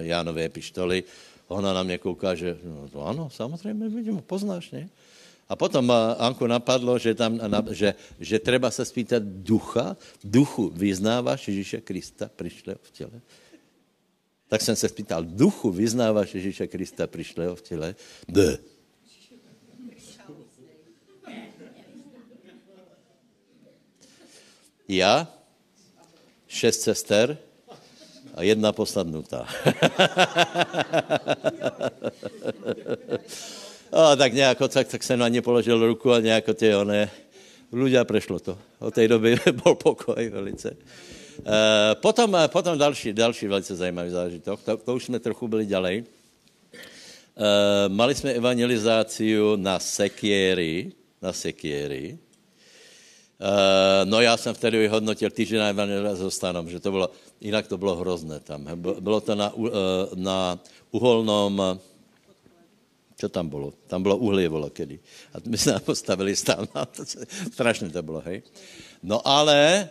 Jánové 0.00 0.44
epištoly. 0.44 1.04
Ona 1.48 1.72
na 1.72 1.82
mě 1.82 1.98
kouká, 1.98 2.34
že 2.36 2.60
no, 2.64 2.88
to 2.92 3.06
ano, 3.06 3.30
samozřejmě, 3.32 3.88
vidím, 3.88 4.20
poznáš, 4.20 4.70
ne? 4.70 4.88
A 5.50 5.58
potom 5.58 5.90
Anku 6.18 6.46
napadlo, 6.46 6.94
že, 6.94 7.10
tam, 7.14 7.34
že, 7.74 7.94
že 8.22 8.38
treba 8.38 8.70
se 8.70 8.86
spýtat 8.86 9.22
ducha, 9.22 9.96
duchu 10.24 10.70
vyznáváš 10.70 11.48
Ježíše 11.48 11.80
Krista 11.80 12.30
přišlého 12.36 12.78
v 12.82 12.90
těle? 12.90 13.20
Tak 14.48 14.62
jsem 14.62 14.76
se 14.76 14.88
spýtal, 14.88 15.24
duchu 15.24 15.70
vyznáváš 15.70 16.34
Ježíše 16.34 16.66
Krista 16.66 17.06
přišlého 17.06 17.56
v 17.56 17.62
těle? 17.62 17.94
D. 18.28 18.58
Já, 24.88 25.28
šest 26.46 26.80
sester 26.80 27.38
a 28.34 28.42
jedna 28.42 28.72
posladnutá. 28.72 29.46
A 33.92 34.16
tak 34.16 34.32
nějak, 34.32 34.58
tak, 34.68 34.88
tak 34.88 35.02
jsem 35.02 35.18
na 35.18 35.28
ně 35.28 35.42
položil 35.42 35.86
ruku 35.86 36.12
a 36.12 36.20
nějak 36.20 36.44
ty 36.54 36.74
one, 36.74 37.10
ľudia 37.72 38.02
prešlo 38.04 38.38
to. 38.38 38.58
Od 38.78 38.94
té 38.94 39.08
doby 39.08 39.38
byl 39.62 39.74
pokoj 39.74 40.30
velice. 40.30 40.70
E, 40.70 41.94
potom, 41.94 42.36
potom 42.46 42.78
další, 42.78 43.12
další 43.12 43.46
velice 43.46 43.76
zajímavý 43.76 44.10
zážitok, 44.10 44.62
to, 44.62 44.76
to 44.76 44.94
už 44.94 45.04
jsme 45.04 45.18
trochu 45.18 45.48
byli 45.48 45.66
ďalej. 45.66 45.96
E, 45.98 46.04
mali 47.88 48.14
jsme 48.14 48.32
evangelizáciu 48.32 49.56
na 49.56 49.78
sekieri, 49.78 50.92
na 51.22 51.32
sekieri. 51.32 52.14
E, 52.14 52.18
no 54.04 54.20
já 54.20 54.36
jsem 54.36 54.54
vtedy 54.54 54.78
vyhodnotil 54.78 55.30
týždeň 55.30 55.58
na 55.58 55.68
evangelizáciu 55.68 56.30
stanom, 56.30 56.70
že 56.70 56.80
to 56.80 56.90
bylo, 56.90 57.10
jinak 57.40 57.66
to 57.66 57.78
bylo 57.78 57.96
hrozné 57.96 58.40
tam. 58.40 58.66
Bylo 58.76 59.20
to 59.20 59.34
na, 59.34 59.52
na 60.14 60.58
uholnom 60.90 61.80
co 63.20 63.28
tam 63.28 63.48
bylo? 63.48 63.72
Tam 63.86 64.02
bylo 64.02 64.16
uhlí, 64.16 64.48
volo, 64.48 64.70
kedy. 64.70 64.98
A 65.34 65.38
my 65.46 65.58
jsme 65.58 65.80
postavili 65.80 66.36
stál, 66.36 66.66
to, 66.66 67.04
strašně 67.52 67.90
to 67.90 68.02
bylo, 68.02 68.20
hej. 68.20 68.42
No 69.02 69.28
ale 69.28 69.88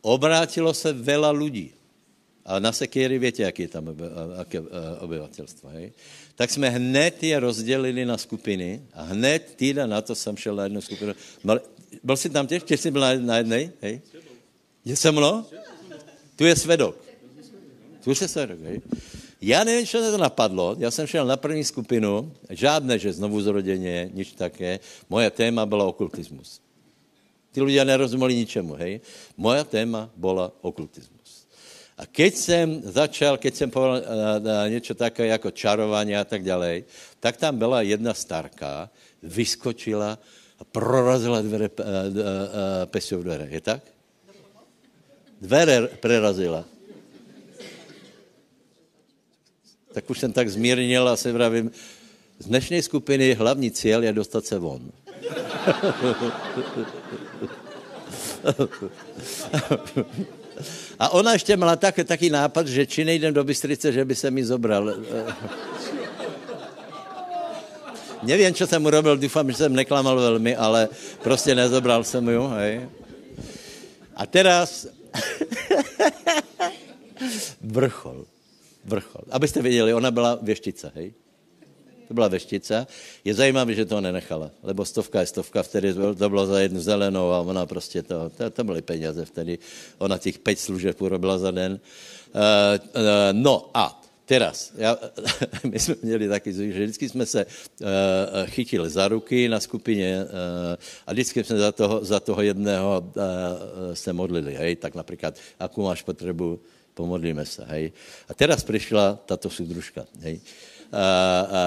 obrátilo 0.00 0.74
se 0.74 0.92
vela 0.92 1.30
lidí. 1.30 1.72
A 2.44 2.58
na 2.58 2.72
Sekiery 2.72 3.18
větě, 3.18 3.42
jaký 3.42 3.62
je 3.62 3.68
tam 3.68 3.96
jaké 4.38 4.60
obyvatelstvo, 4.98 5.68
hej. 5.68 5.92
Tak 6.34 6.50
jsme 6.50 6.70
hned 6.70 7.22
je 7.22 7.40
rozdělili 7.40 8.04
na 8.04 8.18
skupiny 8.18 8.82
a 8.94 9.02
hned 9.02 9.54
týden 9.56 9.90
na 9.90 10.02
to 10.02 10.14
jsem 10.14 10.36
šel 10.36 10.56
na 10.56 10.62
jednu 10.62 10.80
skupinu. 10.80 11.14
Byl 12.02 12.16
jsi 12.16 12.30
tam 12.30 12.46
těž? 12.46 12.62
Těž 12.62 12.80
jsi 12.80 12.90
byl 12.90 13.02
na, 13.18 13.36
jednej? 13.36 13.70
Hej? 13.80 14.00
Je 14.84 14.96
se 14.96 15.12
mnou? 15.12 15.44
Tu 16.36 16.44
je 16.44 16.56
svedok. 16.56 16.96
Tu 18.04 18.10
je 18.10 18.28
svedok, 18.28 18.60
hej. 18.60 18.80
Já 19.40 19.64
nevím, 19.64 19.86
co 19.86 19.98
to 19.98 20.18
napadlo. 20.18 20.76
Já 20.78 20.90
jsem 20.90 21.06
šel 21.06 21.26
na 21.26 21.36
první 21.36 21.64
skupinu, 21.64 22.32
žádné, 22.50 22.98
že 22.98 23.12
znovu 23.12 23.40
zroděně, 23.40 24.10
nič 24.12 24.32
také. 24.32 24.80
Moje 25.08 25.30
téma 25.30 25.66
byla 25.66 25.84
okultismus. 25.84 26.60
Ty 27.52 27.62
lidé 27.62 27.84
nerozuměli 27.84 28.34
ničemu, 28.34 28.74
hej. 28.74 29.00
Moja 29.36 29.64
téma 29.64 30.10
byla 30.16 30.52
okultismus. 30.60 31.48
A 31.98 32.06
keď 32.06 32.34
jsem 32.34 32.82
začal, 32.84 33.36
keď 33.36 33.54
jsem 33.54 33.70
povedal 33.70 34.68
něco 34.68 34.94
také 34.94 35.26
jako 35.26 35.50
čarování 35.50 36.16
a 36.16 36.24
tak 36.24 36.44
dále, 36.44 36.82
tak 37.20 37.36
tam 37.36 37.58
byla 37.58 37.82
jedna 37.82 38.14
starka, 38.14 38.90
vyskočila 39.22 40.18
a 40.58 40.64
prorazila 40.64 41.42
dvere, 41.42 41.68
pesou 42.84 43.22
dvere. 43.22 43.48
Je 43.50 43.60
tak? 43.60 43.82
Dvere 45.40 45.88
prerazila 45.88 46.64
tak 49.92 50.10
už 50.10 50.18
jsem 50.18 50.32
tak 50.32 50.48
zmírnil 50.48 51.08
a 51.08 51.16
se 51.16 51.32
vravím, 51.32 51.70
Z 52.38 52.46
dnešní 52.46 52.82
skupiny 52.82 53.34
hlavní 53.34 53.70
cíl 53.70 54.04
je 54.04 54.12
dostat 54.12 54.46
se 54.46 54.58
von. 54.58 54.90
A 60.98 61.08
ona 61.08 61.32
ještě 61.32 61.56
měla 61.56 61.76
tak, 61.76 61.94
taký 62.04 62.30
nápad, 62.30 62.66
že 62.66 62.86
či 62.86 63.04
nejdem 63.04 63.34
do 63.34 63.44
Bystrice, 63.44 63.92
že 63.92 64.04
by 64.04 64.14
se 64.14 64.30
mi 64.30 64.44
zobral. 64.44 64.94
Nevím, 68.22 68.54
co 68.54 68.66
jsem 68.66 68.84
urobil, 68.84 69.16
doufám, 69.16 69.50
že 69.50 69.56
jsem 69.56 69.72
neklamal 69.72 70.16
velmi, 70.16 70.56
ale 70.56 70.88
prostě 71.22 71.54
nezobral 71.54 72.04
jsem 72.04 72.28
ju, 72.28 72.46
hej. 72.46 72.88
A 74.16 74.26
teraz 74.26 74.86
vrchol, 77.60 78.24
vrchol. 78.84 79.22
Abyste 79.30 79.62
věděli, 79.62 79.94
ona 79.94 80.10
byla 80.10 80.38
věštica, 80.42 80.92
hej. 80.94 81.12
To 82.10 82.14
byla 82.14 82.28
veštice. 82.28 82.86
Je 83.24 83.34
zajímavé, 83.34 83.74
že 83.74 83.84
to 83.84 84.00
nenechala, 84.00 84.50
lebo 84.62 84.84
stovka 84.84 85.20
je 85.20 85.26
stovka, 85.26 85.62
vtedy 85.62 85.94
to 85.94 86.28
bylo 86.28 86.46
za 86.46 86.60
jednu 86.60 86.80
zelenou 86.80 87.30
a 87.30 87.40
ona 87.40 87.66
prostě 87.66 88.02
to, 88.02 88.30
to, 88.30 88.50
to 88.50 88.64
byly 88.64 88.82
peněze 88.82 89.24
vtedy. 89.24 89.58
Ona 89.98 90.18
těch 90.18 90.38
pět 90.38 90.58
služeb 90.58 91.02
urobila 91.02 91.38
za 91.38 91.50
den. 91.50 91.72
Uh, 92.34 92.40
uh, 92.82 93.02
no 93.32 93.70
a 93.74 94.02
teraz, 94.24 94.72
já, 94.76 94.98
my 95.70 95.78
jsme 95.78 95.94
měli 96.02 96.28
taky, 96.28 96.52
že 96.52 96.66
vždycky 96.66 97.08
jsme 97.08 97.26
se 97.26 97.46
uh, 97.46 97.86
chytili 98.46 98.90
za 98.90 99.08
ruky 99.08 99.48
na 99.48 99.60
skupině 99.60 100.24
uh, 100.24 100.30
a 101.06 101.12
vždycky 101.12 101.44
jsme 101.44 101.58
za 101.58 101.72
toho, 101.72 102.04
za 102.04 102.20
toho 102.20 102.42
jedného 102.42 103.04
uh, 103.06 103.94
se 103.94 104.12
modlili, 104.12 104.54
hej, 104.54 104.76
tak 104.76 104.94
například, 104.94 105.38
jakou 105.60 105.82
máš 105.82 106.02
potřebu, 106.02 106.60
pomodlíme 107.00 107.46
se, 107.46 107.64
hej. 107.64 107.92
A 108.28 108.36
teraz 108.36 108.64
přišla 108.64 109.24
tato 109.24 109.50
soudružka, 109.50 110.04
hej. 110.20 110.40
A, 110.92 111.04
a, 111.40 111.62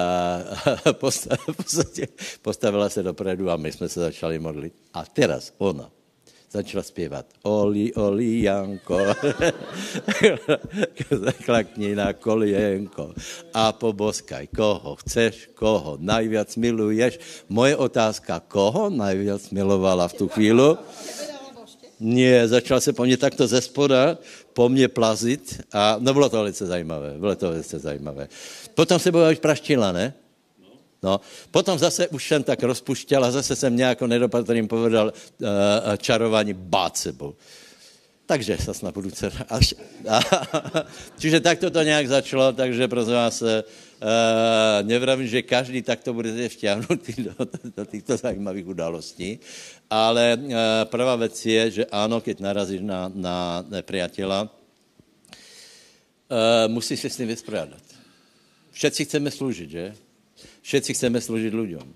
a 0.84 0.92
postavila 2.42 2.88
se 2.88 3.02
dopredu 3.02 3.50
a 3.50 3.56
my 3.56 3.72
jsme 3.72 3.88
se 3.88 4.00
začali 4.00 4.38
modlit. 4.38 4.74
A 4.94 5.04
teraz 5.04 5.52
ona 5.58 5.90
začala 6.54 6.82
zpěvat 6.82 7.26
Oli, 7.42 7.94
Oli, 7.94 8.46
Janko, 8.46 9.00
zaklakni 11.26 11.98
na 11.98 12.14
kolienko 12.14 13.10
a 13.50 13.74
poboskaj, 13.74 14.46
koho 14.54 14.94
chceš, 15.02 15.50
koho 15.58 15.98
najviac 15.98 16.54
miluješ. 16.54 17.18
Moje 17.50 17.74
otázka, 17.74 18.38
koho 18.46 18.86
najviac 18.86 19.50
milovala 19.50 20.06
v 20.06 20.14
tu 20.14 20.30
chvíli? 20.30 20.78
Nie, 22.04 22.48
začal 22.48 22.80
se 22.80 22.92
po 22.92 23.04
mně 23.04 23.16
takto 23.16 23.46
ze 23.46 23.60
spoda, 23.60 24.18
po 24.52 24.68
mně 24.68 24.88
plazit 24.88 25.60
a 25.72 25.96
no 25.98 26.12
bylo 26.12 26.28
to 26.28 26.36
velice 26.36 26.66
zajímavé, 26.66 27.14
bylo 27.18 27.36
to 27.36 27.50
velice 27.50 27.78
zajímavé. 27.78 28.28
Potom 28.74 28.98
se 28.98 29.12
byla 29.12 29.30
už 29.30 29.38
praštila, 29.38 29.92
ne? 29.92 30.14
No, 31.02 31.20
potom 31.50 31.78
zase 31.78 32.08
už 32.08 32.28
jsem 32.28 32.42
tak 32.42 32.62
rozpuštěl 32.62 33.24
a 33.24 33.30
zase 33.30 33.56
jsem 33.56 33.76
nějakou 33.76 34.06
nedopatrným 34.06 34.68
povedal 34.68 35.12
uh, 35.12 35.48
čarování 35.96 36.52
bát 36.52 36.96
sebou. 36.96 37.34
Takže 38.26 38.58
se 38.58 38.74
snad 38.74 38.94
budu 38.94 39.10
až. 39.48 39.74
Čiže 41.18 41.40
takto 41.40 41.70
to 41.70 41.82
nějak 41.82 42.08
začalo, 42.08 42.52
takže 42.52 42.88
prosím 42.88 43.12
vás, 43.12 43.42
uh, 44.02 44.86
nevravím, 44.86 45.26
že 45.26 45.42
každý 45.42 45.82
takto 45.82 46.12
bude 46.14 46.48
vtěhnutý 46.48 47.12
do, 47.22 47.34
do 47.76 47.84
těchto 47.84 48.16
zajímavých 48.16 48.66
událostí, 48.66 49.38
ale 49.90 50.38
uh, 50.40 50.52
prvá 50.84 51.16
věc 51.16 51.46
je, 51.46 51.70
že 51.70 51.86
ano, 51.86 52.20
keď 52.20 52.40
narazíš 52.40 52.80
na, 52.80 53.10
na 53.14 53.64
nepriatela, 53.68 54.42
uh, 54.42 54.48
musíš 56.68 57.00
se 57.00 57.10
s 57.10 57.18
ním 57.18 57.28
vyspořádat. 57.28 57.82
Všetci 58.72 59.04
chceme 59.04 59.30
sloužit, 59.30 59.70
že? 59.70 59.94
Všetci 60.62 60.94
chceme 60.94 61.20
sloužit 61.20 61.54
lidem. 61.54 61.94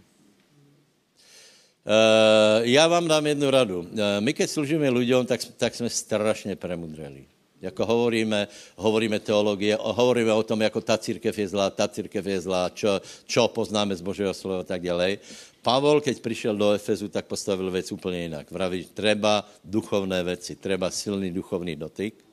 Uh, 1.89 2.63
já 2.63 2.89
vám 2.89 3.09
dám 3.09 3.27
jednu 3.27 3.51
radu. 3.51 3.81
Uh, 3.81 3.89
my, 4.21 4.33
keď 4.35 4.51
služíme 4.51 4.91
lidem, 4.91 5.27
tak, 5.27 5.41
tak 5.57 5.75
jsme 5.75 5.91
strašně 5.91 6.57
premudreli. 6.57 7.25
Jako 7.61 7.87
hovoríme, 7.87 8.49
hovoríme 8.77 9.19
teologie, 9.19 9.79
hovoríme 9.81 10.33
o 10.33 10.43
tom, 10.43 10.63
jako 10.63 10.81
ta 10.81 10.99
církev 10.99 11.39
je 11.39 11.49
zlá, 11.49 11.71
ta 11.71 11.89
církev 11.89 12.27
je 12.27 12.41
zlá, 12.41 12.71
čo, 12.71 13.03
čo 13.27 13.49
poznáme 13.51 13.99
z 13.99 14.03
Božího 14.03 14.35
slova 14.35 14.63
a 14.63 14.69
tak 14.69 14.83
dále. 14.83 15.19
Pavol, 15.63 16.01
keď 16.01 16.23
přišel 16.23 16.55
do 16.57 16.73
Efezu, 16.73 17.09
tak 17.09 17.27
postavil 17.27 17.71
věc 17.71 17.93
úplně 17.93 18.23
jinak. 18.23 18.51
Vraví, 18.51 18.87
treba 18.95 19.43
duchovné 19.65 20.23
věci, 20.23 20.57
treba 20.57 20.91
silný 20.91 21.31
duchovní 21.35 21.77
dotyk 21.77 22.29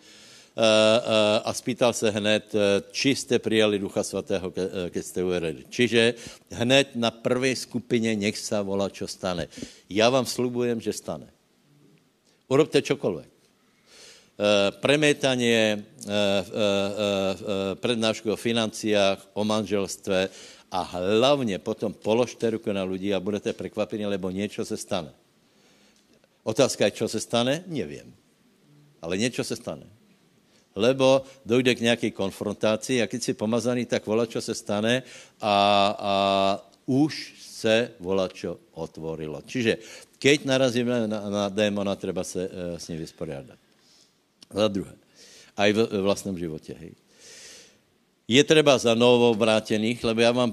Eh, 0.55 0.63
eh, 0.63 1.39
a 1.43 1.53
spýtal 1.53 1.93
se 1.93 2.09
hned, 2.09 2.55
eh, 2.55 2.83
či 2.91 3.15
jste 3.15 3.39
přijali 3.39 3.79
Ducha 3.79 4.03
Svatého, 4.03 4.51
keď 4.89 5.03
jste 5.05 5.23
uvedli. 5.23 5.67
Čiže 5.69 6.13
hned 6.51 6.95
na 6.95 7.11
prvé 7.11 7.55
skupině 7.55 8.15
nech 8.15 8.39
se 8.39 8.55
volá, 8.63 8.87
čo 8.89 9.07
stane. 9.07 9.47
Já 9.89 10.09
vám 10.09 10.25
slubujem, 10.25 10.79
že 10.79 10.93
stane. 10.93 11.27
Urobte 12.47 12.81
čokoliv. 12.81 13.34
Premétanie, 14.83 15.85
prednášku 17.79 18.31
o 18.31 18.35
financiách, 18.35 19.31
o 19.33 19.47
manželstve 19.47 20.29
a 20.71 20.79
hlavně 20.81 21.59
potom 21.59 21.93
položte 21.93 22.49
ruku 22.49 22.71
na 22.71 22.83
lidi 22.83 23.13
a 23.13 23.19
budete 23.19 23.53
překvapeni, 23.53 24.05
lebo 24.05 24.29
něco 24.29 24.65
se 24.65 24.77
stane. 24.77 25.13
Otázka 26.43 26.85
je, 26.85 26.91
co 26.91 27.07
se 27.07 27.19
stane? 27.19 27.63
Nevím. 27.67 28.15
Ale 29.01 29.17
něco 29.17 29.43
se 29.43 29.55
stane 29.55 29.95
lebo 30.75 31.23
dojde 31.45 31.75
k 31.75 31.81
nějaké 31.81 32.11
konfrontaci 32.11 33.01
a 33.01 33.05
když 33.07 33.23
si 33.23 33.33
pomazaný, 33.33 33.85
tak 33.85 34.05
volačo 34.05 34.41
se 34.41 34.55
stane 34.55 35.03
a, 35.41 35.55
a 35.99 36.13
už 36.85 37.33
se 37.39 37.91
volačo 37.99 38.59
otvorilo. 38.75 39.41
Čiže 39.47 39.79
keď 40.19 40.45
narazíme 40.45 41.07
na, 41.07 41.19
na 41.29 41.45
démona, 41.49 41.95
treba 41.95 42.23
se 42.23 42.45
uh, 42.45 42.77
s 42.77 42.87
ním 42.87 42.99
vysporiadat. 42.99 43.64
Za 44.53 44.67
druhé, 44.67 44.93
aj 45.57 45.69
v, 45.73 45.79
v 45.87 46.01
vlastním 46.01 46.37
životě. 46.37 46.75
Hej. 46.79 46.91
Je 48.27 48.43
třeba 48.43 48.77
za 48.77 48.95
novou 48.95 49.35
vrátených, 49.35 50.03
lebo 50.03 50.21
já 50.21 50.31
vám 50.31 50.51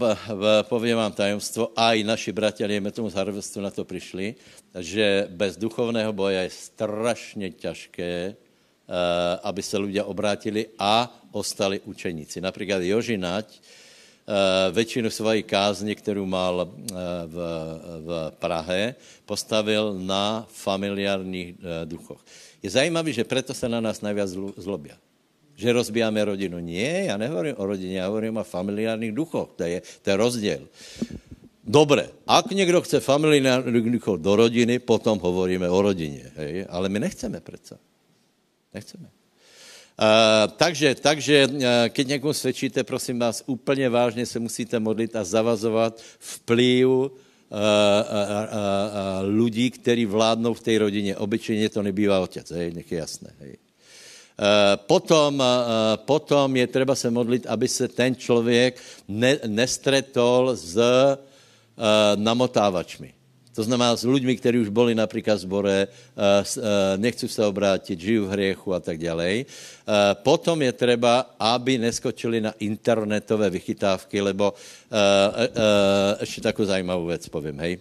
povím 0.62 0.96
vám 0.96 1.12
tajemstvo, 1.12 1.72
aj 1.76 2.04
naši 2.04 2.32
bratia, 2.32 2.68
dejme 2.68 2.92
tomu 2.92 3.08
z 3.08 3.16
Harvestu 3.16 3.60
na 3.60 3.70
to 3.72 3.84
přišli, 3.84 4.34
že 4.76 5.24
bez 5.32 5.56
duchovného 5.56 6.12
boja 6.12 6.44
je 6.44 6.50
strašně 6.50 7.50
těžké 7.50 8.36
Eh, 8.92 9.38
aby 9.42 9.62
se 9.62 9.78
lidé 9.78 10.02
obrátili 10.02 10.66
a 10.78 11.08
ostali 11.30 11.80
učeníci. 11.80 12.40
Například 12.40 12.82
Jožinať 12.82 13.62
většinu 14.72 15.10
svojí 15.10 15.42
kázně, 15.42 15.94
kterou 15.94 16.26
mal 16.26 16.68
eh, 16.70 16.94
v, 17.26 17.36
v 18.00 18.32
Prahe, 18.38 18.94
postavil 19.26 19.94
na 19.98 20.46
familiárních 20.48 21.54
duchoch. 21.84 22.24
Je 22.62 22.70
zajímavé, 22.70 23.12
že 23.12 23.24
proto 23.24 23.54
se 23.54 23.68
na 23.68 23.80
nás 23.80 24.00
nejvíc 24.00 24.30
zlobí. 24.56 24.90
Že 25.56 25.72
rozbíjáme 25.72 26.24
rodinu. 26.24 26.58
Nie, 26.58 27.04
já 27.04 27.16
nehovorím 27.16 27.54
o 27.58 27.66
rodině, 27.66 27.98
já 27.98 28.06
hovorím 28.06 28.36
o 28.36 28.44
familiárních 28.44 29.12
duchoch. 29.12 29.48
To 29.56 29.62
je, 29.62 29.82
to 30.02 30.10
je 30.10 30.16
rozdíl. 30.16 30.68
Dobre, 31.64 32.08
ak 32.26 32.50
někdo 32.50 32.82
chce 32.82 33.00
familiárních 33.00 33.90
duchov 33.90 34.20
do 34.20 34.36
rodiny, 34.36 34.78
potom 34.78 35.18
hovoríme 35.18 35.70
o 35.70 35.82
rodině. 35.82 36.30
Hej? 36.36 36.66
Ale 36.68 36.88
my 36.88 37.00
nechceme 37.00 37.40
přece. 37.40 37.78
Nechceme. 38.74 39.21
Uh, 40.02 40.50
takže, 40.56 40.94
takže 40.94 41.46
uh, 41.46 41.62
keď 41.88 42.06
někomu 42.08 42.32
svědčíte, 42.32 42.84
prosím 42.84 43.18
vás, 43.18 43.42
úplně 43.46 43.88
vážně 43.88 44.26
se 44.26 44.38
musíte 44.38 44.78
modlit 44.78 45.16
a 45.16 45.24
zavazovat 45.24 46.02
vplyv 46.18 46.86
uh, 46.86 47.08
lidí, 49.22 49.70
kteří 49.70 50.06
vládnou 50.06 50.54
v 50.54 50.60
té 50.60 50.78
rodině. 50.78 51.16
Obyčejně 51.16 51.68
to 51.68 51.82
nebývá 51.82 52.20
otec, 52.20 52.50
hej, 52.50 52.72
nech 52.72 52.92
je 52.92 52.98
jasné. 52.98 53.30
Hej. 53.40 53.56
Potom, 54.76 55.42
potom 55.96 56.56
je 56.56 56.66
třeba 56.66 56.94
se 56.94 57.10
modlit, 57.10 57.46
aby 57.46 57.68
se 57.68 57.88
ten 57.88 58.16
člověk 58.16 58.80
ne, 59.08 59.38
nestretol 59.46 60.56
s 60.56 60.80
namotávačmi. 62.16 63.14
To 63.54 63.62
znamená 63.62 63.96
s 63.96 64.04
lidmi, 64.04 64.36
kteří 64.36 64.58
už 64.58 64.68
byli 64.68 64.94
například 64.94 65.34
v 65.34 65.44
zbore, 65.44 65.78
eh, 65.84 65.88
eh, 66.16 66.96
nechcú 66.96 67.28
se 67.28 67.44
obrátit, 67.44 68.00
žijí 68.00 68.18
v 68.18 68.32
hriechu 68.32 68.74
a 68.74 68.80
tak 68.80 68.96
dále. 68.96 69.28
Eh, 69.28 69.44
potom 70.24 70.62
je 70.62 70.72
třeba, 70.72 71.36
aby 71.36 71.78
neskočili 71.78 72.40
na 72.40 72.52
internetové 72.58 73.50
vychytávky, 73.50 74.20
lebo 74.20 74.54
ještě 76.20 76.40
takovou 76.40 76.66
zajímavou 76.66 77.06
věc 77.06 77.28
povím, 77.28 77.58
hej. 77.58 77.78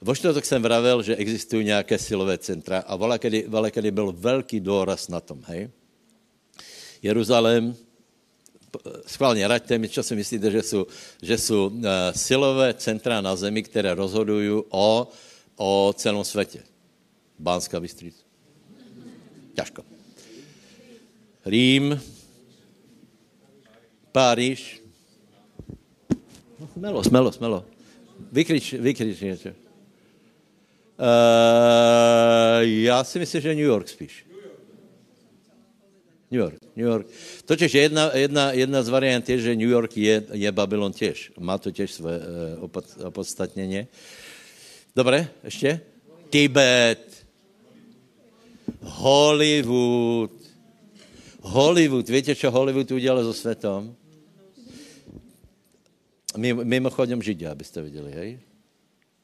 Vo 0.00 0.14
tak 0.14 0.44
jsem 0.44 0.62
vravel, 0.62 1.02
že 1.02 1.16
existují 1.16 1.64
nějaké 1.64 1.98
silové 1.98 2.38
centra 2.38 2.84
a 2.86 2.96
vola, 2.96 3.18
kedy, 3.18 3.44
vola, 3.48 3.70
kedy 3.70 3.90
byl 3.90 4.12
velký 4.12 4.60
důraz 4.60 5.08
na 5.08 5.20
tom, 5.20 5.42
hej. 5.46 5.70
Jeruzalém, 7.02 7.74
schválně 9.06 9.48
raďte 9.48 9.78
mi, 9.78 9.88
co 9.88 10.02
si 10.02 10.16
myslíte, 10.16 10.50
že 10.50 10.62
jsou, 10.62 10.86
že 11.22 11.38
jsou 11.38 11.66
uh, 11.66 11.82
silové 12.16 12.74
centra 12.74 13.20
na 13.20 13.36
zemi, 13.36 13.62
které 13.62 13.94
rozhodují 13.94 14.62
o, 14.68 15.08
o 15.56 15.94
celém 15.96 16.24
světě. 16.24 16.62
Bánská 17.38 17.80
Bystrica. 17.80 18.22
Ťažko. 19.54 19.82
Rím, 21.44 22.00
Paríž, 24.12 24.86
Smelo, 26.72 27.04
smelo, 27.04 27.32
smelo. 27.32 27.64
Vykrič, 28.32 28.72
vykrič 28.72 29.20
něco. 29.20 29.48
Uh, 29.48 29.54
já 32.60 33.04
si 33.04 33.18
myslím, 33.18 33.42
že 33.42 33.54
New 33.54 33.64
York 33.64 33.88
spíš. 33.88 34.25
New 36.30 36.40
York, 36.40 36.58
New 36.76 36.86
York. 36.86 37.06
Totiž 37.44 37.74
jedna, 37.74 38.10
jedna, 38.14 38.52
jedna 38.52 38.82
z 38.82 38.88
variant 38.88 39.28
je, 39.28 39.38
že 39.38 39.56
New 39.56 39.68
York 39.68 39.96
je, 39.96 40.22
je 40.32 40.52
Babylon 40.52 40.92
těž. 40.92 41.32
Má 41.38 41.58
to 41.58 41.70
těž 41.70 41.92
své 41.92 42.18
uh, 42.18 42.70
opodstatnění. 43.04 43.86
Dobre, 44.96 45.28
ještě? 45.44 45.80
Tibet, 46.30 47.26
Hollywood. 48.80 50.30
Hollywood, 51.40 52.08
víte, 52.08 52.34
co 52.34 52.50
Hollywood 52.50 52.90
udělal 52.90 53.22
so 53.22 53.40
světom? 53.40 53.94
Mimochodem 56.64 57.22
Židia, 57.22 57.52
abyste 57.52 57.82
viděli, 57.82 58.12
hej? 58.12 58.40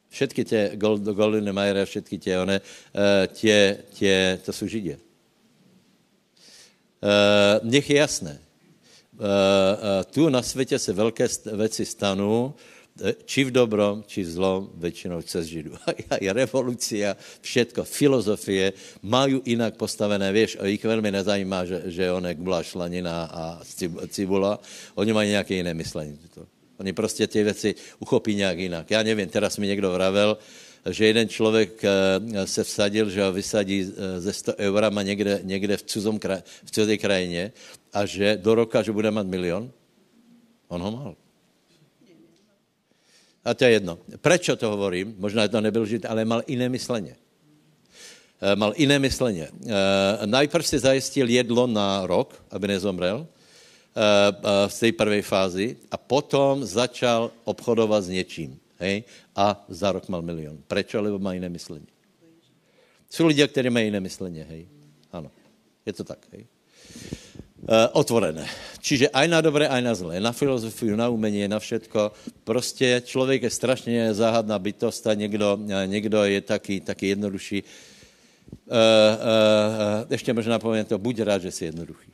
Všetky 0.09 0.45
tě 0.45 0.71
Gold, 0.75 1.01
Goldine 1.01 1.53
Majere, 1.53 1.85
všetky 1.85 2.17
tě, 2.17 2.39
one, 2.39 2.61
uh, 2.61 3.33
tě, 3.33 3.77
tě, 3.93 4.39
to 4.45 4.53
jsou 4.53 4.67
Židě. 4.67 4.97
Uh, 7.03 7.59
nech 7.67 7.89
je 7.89 7.97
jasné. 7.97 8.39
Uh, 9.13 9.19
uh, 9.19 9.27
tu 10.07 10.29
na 10.29 10.41
světě 10.41 10.79
se 10.79 10.93
velké 10.93 11.27
věci 11.53 11.85
stanou, 11.85 12.53
či 13.25 13.43
v 13.43 13.51
dobrom, 13.51 14.03
či 14.07 14.21
v 14.23 14.29
zlom, 14.29 14.69
většinou 14.77 15.21
cez 15.21 15.45
Židu. 15.45 15.73
Je 16.21 16.33
revolucia, 16.33 17.17
všetko, 17.41 17.83
filozofie, 17.83 18.73
mají 19.01 19.41
jinak 19.45 19.75
postavené, 19.75 20.31
víš, 20.31 20.57
a 20.61 20.65
jich 20.65 20.83
velmi 20.83 21.11
nezajímá, 21.11 21.65
že, 21.65 21.81
že 21.85 22.11
onek 22.11 22.37
byla 22.37 22.63
šlanina 22.63 23.25
a 23.33 23.59
cibula, 24.07 24.59
oni 24.95 25.13
mají 25.13 25.29
nějaké 25.29 25.53
jiné 25.53 25.73
myšlení. 25.73 26.19
Oni 26.79 26.93
prostě 26.93 27.27
ty 27.27 27.43
věci 27.43 27.75
uchopí 27.99 28.35
nějak 28.35 28.57
jinak. 28.57 28.91
Já 28.91 29.03
nevím, 29.03 29.29
teraz 29.29 29.57
mi 29.57 29.67
někdo 29.67 29.91
vravel, 29.91 30.37
že 30.91 31.05
jeden 31.05 31.29
člověk 31.29 31.83
eh, 31.83 32.47
se 32.47 32.63
vsadil, 32.63 33.09
že 33.09 33.23
ho 33.23 33.31
vysadí 33.31 33.87
eh, 33.87 34.21
ze 34.21 34.33
100 34.33 34.55
eurama 34.55 35.01
někde, 35.01 35.39
někde 35.43 35.77
v, 35.77 35.83
cizom 35.83 36.19
kraj, 36.19 36.43
v 36.65 36.71
cizí 36.71 36.97
krajině 36.97 37.51
a 37.93 38.05
že 38.05 38.37
do 38.41 38.55
roka, 38.55 38.81
že 38.81 38.91
bude 38.91 39.11
mít 39.11 39.27
milion. 39.27 39.71
On 40.67 40.81
ho 40.81 40.91
mal. 40.91 41.15
A 43.45 43.53
to 43.53 43.63
je 43.63 43.71
jedno. 43.71 43.99
Proč 44.21 44.49
to 44.57 44.69
hovorím? 44.69 45.15
Možná 45.17 45.47
to 45.47 45.61
nebyl 45.61 45.85
žít, 45.85 46.05
ale 46.05 46.25
mal 46.25 46.43
jiné 46.47 46.69
mysleně. 46.69 47.15
Eh, 48.41 48.55
mal 48.55 48.73
jiné 48.77 48.99
mysleně. 48.99 49.47
Najprv 50.25 50.67
si 50.67 50.79
zajistil 50.79 51.29
jedlo 51.29 51.67
na 51.67 52.07
rok, 52.07 52.43
aby 52.51 52.67
nezomrel. 52.67 53.27
V 54.67 54.79
té 54.79 54.91
první 54.91 55.21
fázi 55.21 55.77
a 55.91 55.97
potom 55.97 56.65
začal 56.65 57.31
obchodovat 57.43 58.03
s 58.03 58.09
něčím. 58.09 58.59
Hej? 58.83 59.03
A 59.35 59.65
za 59.71 59.91
rok 59.95 60.11
mal 60.11 60.21
milion. 60.21 60.59
Proč? 60.67 60.93
Lebo 60.93 61.19
má 61.19 61.33
jiné 61.33 61.49
myšlení. 61.49 61.87
Jsou 63.09 63.25
lidé, 63.25 63.47
kteří 63.47 63.69
mají 63.69 63.85
jiné 63.87 63.99
myšlení. 63.99 64.43
Hej? 64.43 64.67
Ano. 65.11 65.31
Je 65.85 65.93
to 65.93 66.03
tak. 66.03 66.19
Hej? 66.31 66.45
Uh, 67.63 67.87
otvorené. 67.95 68.43
Čiže 68.83 69.07
aj 69.07 69.23
na 69.31 69.39
dobré, 69.39 69.71
aj 69.71 69.79
na 69.79 69.95
zlé. 69.95 70.19
Na 70.19 70.35
filozofii, 70.35 70.99
na 70.99 71.07
umění, 71.07 71.47
na 71.47 71.59
všetko. 71.63 72.11
Prostě 72.43 72.99
člověk 73.05 73.47
je 73.47 73.49
strašně 73.49 74.13
záhadná 74.13 74.59
bytost 74.59 75.07
a 75.07 75.13
někdo, 75.15 75.59
někdo 75.85 76.23
je 76.23 76.41
taky, 76.41 76.83
taky 76.83 77.07
jednodušší. 77.15 77.63
Uh, 77.63 77.69
uh, 78.67 78.75
uh, 78.75 80.11
ještě 80.11 80.33
možná 80.33 80.59
povím 80.59 80.85
to, 80.85 80.97
buď 80.99 81.19
rád, 81.19 81.41
že 81.41 81.51
jsi 81.51 81.65
jednoduchý. 81.65 82.11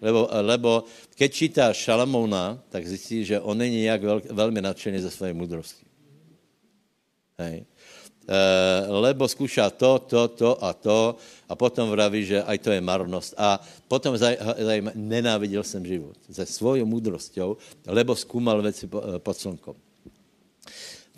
Lebo, 0.00 0.30
lebo 0.30 0.70
keď 1.18 1.30
čítá 1.32 1.64
Šalamouna, 1.72 2.58
tak 2.70 2.86
zjistí, 2.86 3.24
že 3.24 3.40
on 3.40 3.58
není 3.58 3.82
nějak 3.82 4.02
vel, 4.02 4.20
velmi 4.30 4.62
nadšený 4.62 4.98
ze 4.98 5.10
své 5.10 5.32
moudrosti. 5.32 5.86
Hej. 7.38 7.66
E, 8.28 8.40
lebo 8.86 9.28
zkoušá 9.28 9.70
to, 9.70 9.98
to, 9.98 10.28
to 10.28 10.50
a 10.64 10.72
to 10.72 11.16
a 11.48 11.56
potom 11.56 11.90
vraví, 11.90 12.24
že 12.28 12.42
aj 12.42 12.58
to 12.58 12.70
je 12.70 12.80
marnost. 12.80 13.34
A 13.40 13.56
potom 13.88 14.18
zaj, 14.18 14.36
zaj, 14.58 14.82
nenáviděl 14.94 15.64
jsem 15.64 15.86
život 15.86 16.16
se 16.30 16.46
svojou 16.46 16.86
moudrostou, 16.86 17.56
lebo 17.86 18.16
zkoumal 18.16 18.62
věci 18.62 18.84
eh, 18.84 19.18
pod 19.18 19.36
slnkom. 19.36 19.76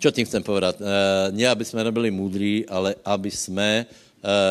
Čo 0.01 0.09
tím 0.11 0.25
chcem 0.25 0.41
povedat? 0.41 0.81
E, 0.81 0.85
ne, 1.31 1.45
aby 1.45 1.65
jsme 1.65 1.83
nebyli 1.83 2.09
moudrí, 2.11 2.65
ale 2.65 2.95
aby 3.05 3.29
jsme 3.31 3.85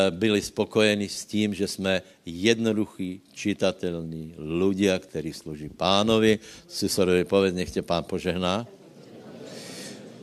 byli 0.09 0.41
spokojeni 0.41 1.09
s 1.09 1.25
tím, 1.25 1.53
že 1.53 1.67
jsme 1.67 2.01
jednoduchý, 2.25 3.21
čitatelní 3.33 4.35
ľudia, 4.37 4.99
kteří 4.99 5.33
služí 5.33 5.69
pánovi. 5.71 6.39
Susedovi 6.67 7.23
povedz, 7.23 7.55
nech 7.55 7.71
tě 7.71 7.81
pán 7.81 8.03
požehná. 8.03 8.67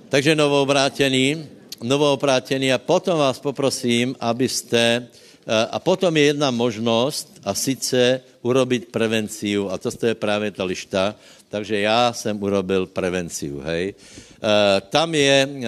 Takže 0.08 0.36
novoobrátený, 0.36 1.44
novoobrátený 1.84 2.72
a 2.72 2.80
potom 2.80 3.18
vás 3.18 3.36
poprosím, 3.40 4.16
abyste, 4.20 5.04
eh, 5.04 5.66
a 5.70 5.76
potom 5.78 6.16
je 6.16 6.32
jedna 6.32 6.50
možnost 6.50 7.40
a 7.44 7.52
sice 7.52 8.20
urobiť 8.40 8.88
prevenciu 8.88 9.68
a 9.68 9.76
to 9.76 9.92
je 10.06 10.14
právě 10.16 10.50
ta 10.50 10.64
lišta, 10.64 11.14
takže 11.48 11.80
já 11.80 12.12
jsem 12.12 12.42
urobil 12.42 12.86
prevenciu, 12.86 13.60
hej. 13.60 13.94
Uh, 14.38 14.80
tam 14.90 15.14
je, 15.14 15.46
uh, 15.50 15.54
uh, 15.58 15.66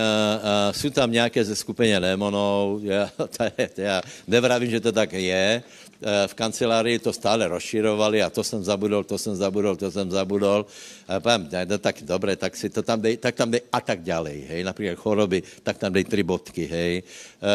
jsou 0.71 0.91
tam 0.91 1.13
nějaké 1.13 1.45
ze 1.45 1.57
skupině 1.57 2.01
démonů, 2.01 2.81
já, 2.83 3.11
já 3.77 4.03
nevravím, 4.27 4.71
že 4.71 4.81
to 4.81 4.93
tak 4.93 5.13
je, 5.13 5.63
v 6.01 6.35
kancelárii 6.35 6.99
to 6.99 7.13
stále 7.13 7.45
rozširovali 7.49 8.23
a 8.25 8.33
to 8.33 8.41
jsem 8.45 8.65
zabudol, 8.65 9.05
to 9.05 9.19
jsem 9.19 9.37
zabudol, 9.37 9.77
to 9.77 9.91
jsem 9.91 10.11
zabudol. 10.11 10.67
A 11.09 11.21
povím, 11.21 11.49
no, 11.69 11.79
tak 11.79 12.03
dobré, 12.03 12.37
tak 12.37 12.57
si 12.57 12.71
to 12.73 12.83
tam 12.83 13.01
dej, 13.01 13.17
tak 13.21 13.35
tam 13.37 13.51
dej 13.51 13.61
a 13.73 13.81
tak 13.81 14.03
ďalej, 14.03 14.39
hej, 14.49 14.61
například 14.65 14.97
choroby, 14.99 15.43
tak 15.63 15.79
tam 15.79 15.93
dej 15.93 16.05
tři 16.05 16.23
bodky, 16.23 16.65
hej. 16.67 17.03
Uh, 17.03 17.49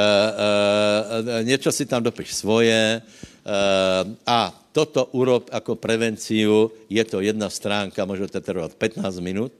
uh, 1.41 1.45
něco 1.45 1.71
si 1.71 1.85
tam 1.85 2.03
dopiš 2.03 2.33
svoje 2.33 3.01
uh, 3.01 4.13
a 4.25 4.53
toto 4.71 5.05
urob 5.05 5.49
jako 5.53 5.75
prevenciu, 5.75 6.71
je 6.89 7.03
to 7.05 7.21
jedna 7.21 7.49
stránka, 7.49 8.05
může 8.05 8.27
to 8.27 8.41
trvat 8.41 8.73
15 8.75 9.19
minut, 9.19 9.51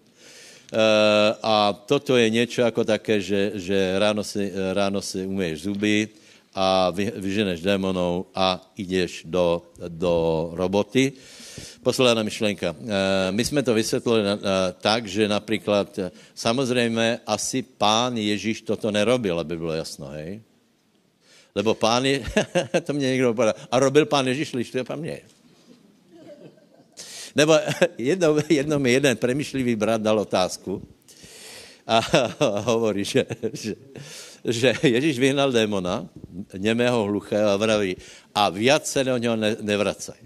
a 1.44 1.74
toto 1.86 2.18
je 2.18 2.30
něco 2.30 2.62
jako 2.62 2.84
také, 2.84 3.22
že, 3.22 3.52
že 3.54 4.00
ráno, 4.00 4.24
si, 4.24 4.52
ráno 4.74 5.02
si 5.02 5.26
umíš 5.26 5.62
zuby 5.62 6.10
a 6.56 6.90
vy, 6.90 7.12
vyženeš 7.16 7.62
démonů 7.62 8.26
a 8.36 8.72
jdeš 8.78 9.24
do, 9.26 9.62
do 9.88 10.50
roboty. 10.54 11.14
Posledná 11.84 12.24
myšlenka. 12.24 12.72
Uh, 12.72 12.88
my 13.32 13.46
jsme 13.46 13.64
to 13.64 13.74
vysvětlili 13.74 14.22
uh, 14.22 14.40
tak, 14.82 15.08
že 15.08 15.28
například, 15.28 16.00
samozřejmě 16.36 17.20
asi 17.28 17.62
pán 17.62 18.18
Ježíš 18.18 18.62
toto 18.62 18.92
nerobil, 18.92 19.40
aby 19.40 19.58
bylo 19.58 19.74
jasno, 19.74 20.08
hej? 20.08 20.42
Lebo 21.56 21.76
pán 21.76 22.06
je, 22.06 22.24
to 22.84 22.94
mě 22.94 23.08
někdo 23.08 23.34
povedal, 23.34 23.54
a 23.72 23.80
robil 23.80 24.06
pán 24.06 24.28
Ježíš 24.28 24.54
lištu, 24.54 24.84
pan 24.84 25.00
mě. 25.00 25.22
Nebo 27.36 27.54
jednou, 27.98 28.38
jednou 28.50 28.80
mi 28.80 28.92
jeden 28.92 29.18
premyšlivý 29.18 29.76
brat 29.76 30.02
dal 30.02 30.20
otázku 30.20 30.82
a 31.88 32.02
hovorí, 32.66 33.06
že, 33.06 33.26
že, 33.54 33.76
že 34.46 34.74
Ježíš 34.84 35.20
vyhnal 35.20 35.52
démona, 35.52 36.10
němého 36.58 37.04
hluchého 37.04 37.50
a 37.50 37.58
vraví, 37.58 37.98
a 38.36 38.50
viac 38.50 38.88
se 38.88 39.04
do 39.04 39.18
něho 39.18 39.36
ne, 39.36 39.56
nevracaj. 39.62 40.18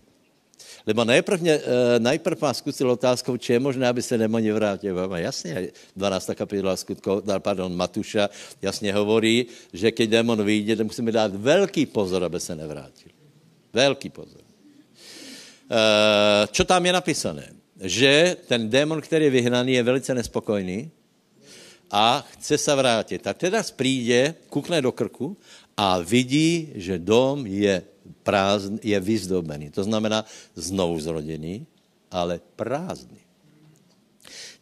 Lebo 0.87 1.05
najprv, 1.05 1.41
mě, 1.41 1.53
eh, 1.53 1.99
najprv 1.99 2.41
má 2.41 2.53
zkusil 2.53 2.91
otázkou, 2.91 3.37
či 3.37 3.53
je 3.53 3.59
možné, 3.59 3.87
aby 3.87 4.01
se 4.01 4.17
démoni 4.17 4.51
vrátili. 4.51 4.95
Jasně, 5.15 5.69
12. 5.95 6.35
kapitola 6.35 6.75
skutkov, 6.75 7.23
pardon, 7.39 7.75
Matuša 7.75 8.29
jasně 8.61 8.93
hovorí, 8.93 9.45
že 9.73 9.91
když 9.91 10.07
démon 10.07 10.43
vyjde, 10.43 10.83
musíme 10.83 11.11
dát 11.11 11.35
velký 11.35 11.85
pozor, 11.85 12.23
aby 12.23 12.39
se 12.39 12.55
nevrátil. 12.55 13.11
Velký 13.73 14.09
pozor. 14.09 14.48
Uh, 15.69 16.49
čo 16.49 16.65
tam 16.65 16.81
je 16.81 16.89
napísané? 16.89 17.45
Že 17.77 18.41
ten 18.49 18.65
démon, 18.65 18.97
který 18.97 19.29
je 19.29 19.37
vyhnaný, 19.37 19.77
je 19.77 19.83
velice 19.85 20.11
nespokojný 20.17 20.89
a 21.93 22.25
chce 22.25 22.57
se 22.57 22.75
vrátit. 22.75 23.21
A 23.27 23.33
teda 23.33 23.61
přijde, 23.61 24.35
kukne 24.49 24.81
do 24.81 24.89
krku 24.91 25.37
a 25.77 26.01
vidí, 26.01 26.73
že 26.73 26.97
dom 26.97 27.45
je 27.45 27.85
prázdný, 28.25 28.81
je 28.81 28.97
vyzdobený. 28.99 29.69
To 29.69 29.85
znamená 29.85 30.25
znovu 30.57 30.97
zrodený, 30.97 31.69
ale 32.09 32.41
prázdný. 32.57 33.21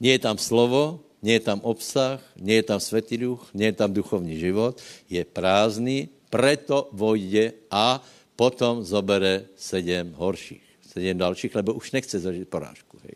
Nie 0.03 0.19
je 0.19 0.27
tam 0.27 0.35
slovo, 0.35 1.07
nie 1.23 1.39
je 1.39 1.43
tam 1.47 1.63
obsah, 1.63 2.19
nie 2.35 2.59
je 2.59 2.67
tam 2.67 2.83
světý 2.83 3.17
duch, 3.17 3.47
nie 3.55 3.71
je 3.71 3.79
tam 3.79 3.95
duchovní 3.95 4.35
život, 4.35 4.75
je 5.07 5.23
prázdný, 5.23 6.11
preto 6.27 6.91
vojde 6.91 7.55
a 7.71 8.03
potom 8.35 8.83
zobere 8.83 9.47
sedm 9.55 10.11
horších 10.19 10.66
sedm 10.97 11.17
dalších, 11.17 11.55
lebo 11.55 11.73
už 11.73 11.91
nechce 11.91 12.19
zažít 12.19 12.49
porážku. 12.49 12.97
Hej. 13.03 13.15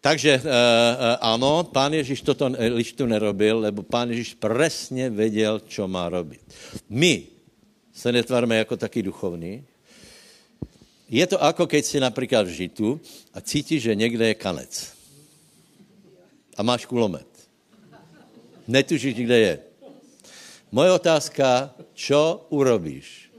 Takže 0.00 0.30
e, 0.30 0.40
e, 0.40 1.16
ano, 1.20 1.64
pán 1.64 1.92
Ježíš 1.92 2.22
toto 2.22 2.48
lištu 2.56 3.06
nerobil, 3.06 3.58
lebo 3.58 3.82
pán 3.82 4.10
Ježíš 4.10 4.34
presně 4.34 5.10
věděl, 5.10 5.60
co 5.60 5.88
má 5.88 6.08
robit. 6.08 6.40
My 6.88 7.26
se 7.92 8.12
netvárme 8.12 8.56
jako 8.56 8.76
taky 8.76 9.02
duchovní. 9.02 9.64
Je 11.08 11.26
to 11.26 11.38
jako 11.42 11.66
keď 11.66 11.84
si 11.84 12.00
například 12.00 12.46
v 12.46 12.50
žitu 12.50 13.00
a 13.34 13.40
cítíš, 13.40 13.82
že 13.82 13.94
někde 13.94 14.28
je 14.28 14.34
kanec. 14.34 15.00
a 16.60 16.62
máš 16.62 16.84
kulomet. 16.84 17.26
Netušíš, 18.68 19.14
kde 19.14 19.38
je. 19.38 19.54
Moje 20.68 20.92
otázka, 20.92 21.72
čo 21.96 22.46
urobíš? 22.52 23.29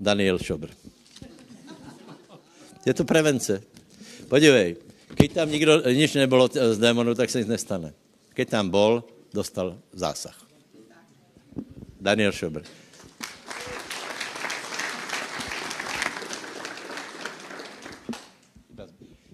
Daniel 0.00 0.40
Šobr. 0.40 0.72
Je 2.88 2.96
to 2.96 3.04
prevence. 3.04 3.60
Podívej, 4.32 4.80
keď 5.12 5.28
tam 5.32 5.52
nikdo, 5.52 5.84
nič 5.92 6.16
nebylo 6.16 6.48
z 6.48 6.80
démonu, 6.80 7.12
tak 7.12 7.28
se 7.28 7.44
nic 7.44 7.52
nestane. 7.52 7.92
Keď 8.32 8.46
tam 8.48 8.72
bol, 8.72 9.04
dostal 9.28 9.76
zásah. 9.92 10.32
Daniel 12.00 12.32
Šobr. 12.32 12.64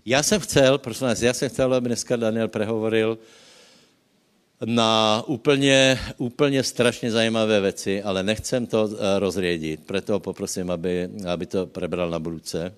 Já 0.06 0.22
jsem 0.22 0.40
chcel, 0.40 0.78
prosím 0.78 1.06
vás, 1.06 1.22
já 1.22 1.34
jsem 1.34 1.48
chcel, 1.48 1.74
aby 1.74 1.88
dneska 1.88 2.16
Daniel 2.16 2.48
prehovoril 2.48 3.18
na 4.64 5.22
úplně, 5.26 5.98
úplně 6.18 6.62
strašně 6.62 7.10
zajímavé 7.10 7.60
věci, 7.60 8.02
ale 8.02 8.22
nechcem 8.22 8.66
to 8.66 8.88
eh, 8.92 9.18
rozředit, 9.18 9.86
proto 9.86 10.20
poprosím, 10.20 10.70
aby, 10.70 11.08
aby 11.32 11.46
to 11.46 11.66
prebral 11.66 12.10
na 12.10 12.18
budouce. 12.18 12.74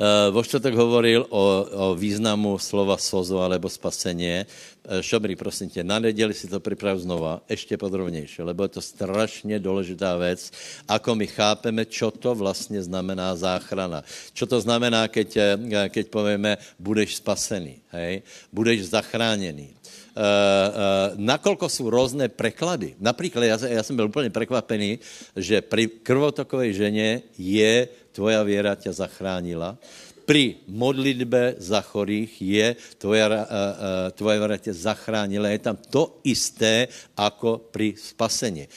Uh, 0.00 0.32
vo 0.32 0.40
čtvrtek 0.40 0.72
hovoril 0.80 1.28
o, 1.28 1.44
o 1.60 1.86
významu 1.92 2.56
slova 2.56 2.96
sozo 2.96 3.36
alebo 3.44 3.68
spasenie. 3.68 4.48
Uh, 4.88 5.04
Šobry, 5.04 5.36
prosím 5.36 5.68
tě, 5.68 5.84
na 5.84 6.00
neděli 6.00 6.32
si 6.32 6.48
to 6.48 6.56
připrav 6.56 7.04
znova, 7.04 7.44
ještě 7.44 7.76
podrobnější, 7.76 8.42
lebo 8.42 8.64
je 8.64 8.68
to 8.68 8.80
strašně 8.80 9.60
důležitá 9.60 10.16
věc, 10.16 10.50
ako 10.88 11.14
my 11.20 11.26
chápeme, 11.26 11.84
čo 11.84 12.08
to 12.10 12.32
vlastně 12.32 12.80
znamená 12.82 13.36
záchrana. 13.36 14.00
Čo 14.32 14.48
to 14.48 14.56
znamená, 14.60 15.04
keď, 15.12 15.60
keď 15.92 16.04
povieme, 16.08 16.56
budeš 16.80 17.20
spasený, 17.20 17.84
hej? 17.92 18.24
budeš 18.48 18.88
zachráněný. 18.88 19.68
Uh, 20.10 20.24
uh, 20.24 21.20
nakolko 21.20 21.68
jsou 21.68 21.90
různé 21.90 22.28
preklady. 22.28 22.96
Například, 23.00 23.44
já, 23.44 23.56
já 23.66 23.82
jsem 23.82 23.96
byl 23.96 24.08
úplně 24.08 24.30
překvapený, 24.30 24.98
že 25.36 25.60
při 25.60 25.86
krvotokové 26.02 26.72
ženě 26.72 27.22
je 27.38 27.88
tvoja 28.20 28.42
věra 28.44 28.74
tě 28.76 28.92
zachránila. 28.92 29.80
Při 30.28 30.68
modlitbe 30.68 31.54
za 31.58 31.80
chorých 31.80 32.42
je 32.42 32.76
tvoja, 33.00 33.26
uh, 33.28 33.32
uh, 33.32 34.12
tvoja 34.12 34.38
věra 34.38 34.56
tě 34.56 34.72
zachránila. 34.76 35.48
Je 35.48 35.58
tam 35.58 35.76
to 35.90 36.20
isté, 36.24 36.88
jako 37.16 37.72
při 37.72 37.94
spasení. 37.96 38.68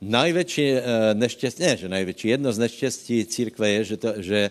Největší 0.00 0.66
uh, 0.72 0.78
neštěstí, 1.14 1.62
ne, 1.62 1.76
že 1.76 1.88
největší, 1.88 2.28
jedno 2.28 2.52
z 2.52 2.58
neštěstí 2.58 3.26
církve 3.26 3.70
je, 3.70 3.84
že 3.84 3.96
to, 3.96 4.10
že, 4.22 4.50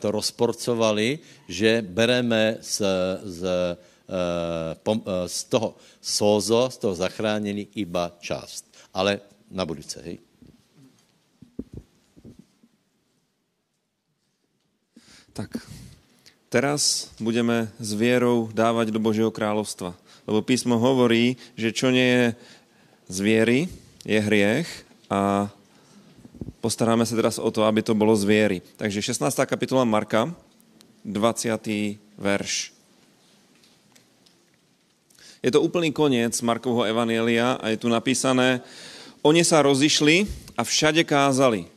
to 0.00 0.10
rozporcovali, 0.10 1.18
že 1.48 1.84
bereme 1.84 2.56
z, 2.60 2.82
z 3.24 3.40
Eh, 4.12 4.76
eh, 4.76 5.28
z 5.28 5.44
toho 5.44 5.76
sozo, 6.00 6.68
z 6.70 6.76
toho 6.76 6.94
zachránění 6.94 7.68
iba 7.74 8.12
část. 8.20 8.68
Ale 8.94 9.20
na 9.50 9.64
budúce, 9.64 10.02
hej? 10.04 10.31
Tak, 15.32 15.64
teraz 16.52 17.08
budeme 17.16 17.72
s 17.80 17.96
vierou 17.96 18.52
dávať 18.52 18.92
do 18.92 19.00
Božieho 19.00 19.32
kráľovstva. 19.32 19.96
Lebo 20.28 20.44
písmo 20.44 20.76
hovorí, 20.76 21.40
že 21.56 21.72
čo 21.72 21.88
nie 21.88 22.04
je 22.04 22.24
z 23.08 23.18
viery, 23.24 23.58
je 24.04 24.20
hriech 24.20 24.68
a 25.08 25.48
postaráme 26.60 27.08
sa 27.08 27.16
teraz 27.16 27.40
o 27.40 27.48
to, 27.48 27.64
aby 27.64 27.80
to 27.80 27.96
bolo 27.96 28.12
z 28.12 28.28
viery. 28.28 28.58
Takže 28.76 29.00
16. 29.00 29.32
kapitola 29.48 29.88
Marka, 29.88 30.28
20. 31.00 31.96
verš. 32.20 32.76
Je 35.40 35.48
to 35.48 35.64
úplný 35.64 35.96
koniec 35.96 36.36
Markovho 36.44 36.84
Evanielia 36.84 37.56
a 37.56 37.72
je 37.72 37.80
tu 37.80 37.88
napísané, 37.88 38.60
oni 39.24 39.48
sa 39.48 39.64
rozišli 39.64 40.28
a 40.60 40.62
všade 40.62 41.08
kázali. 41.08 41.71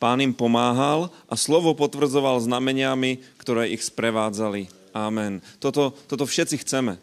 Pán 0.00 0.24
im 0.24 0.32
pomáhal 0.32 1.12
a 1.28 1.36
slovo 1.36 1.76
potvrdzoval 1.76 2.40
znameniami, 2.40 3.20
ktoré 3.36 3.68
ich 3.68 3.84
sprevádzali. 3.84 4.72
Amen. 4.96 5.44
Toto, 5.60 5.92
toto 6.08 6.24
všetci 6.24 6.64
chceme 6.64 6.96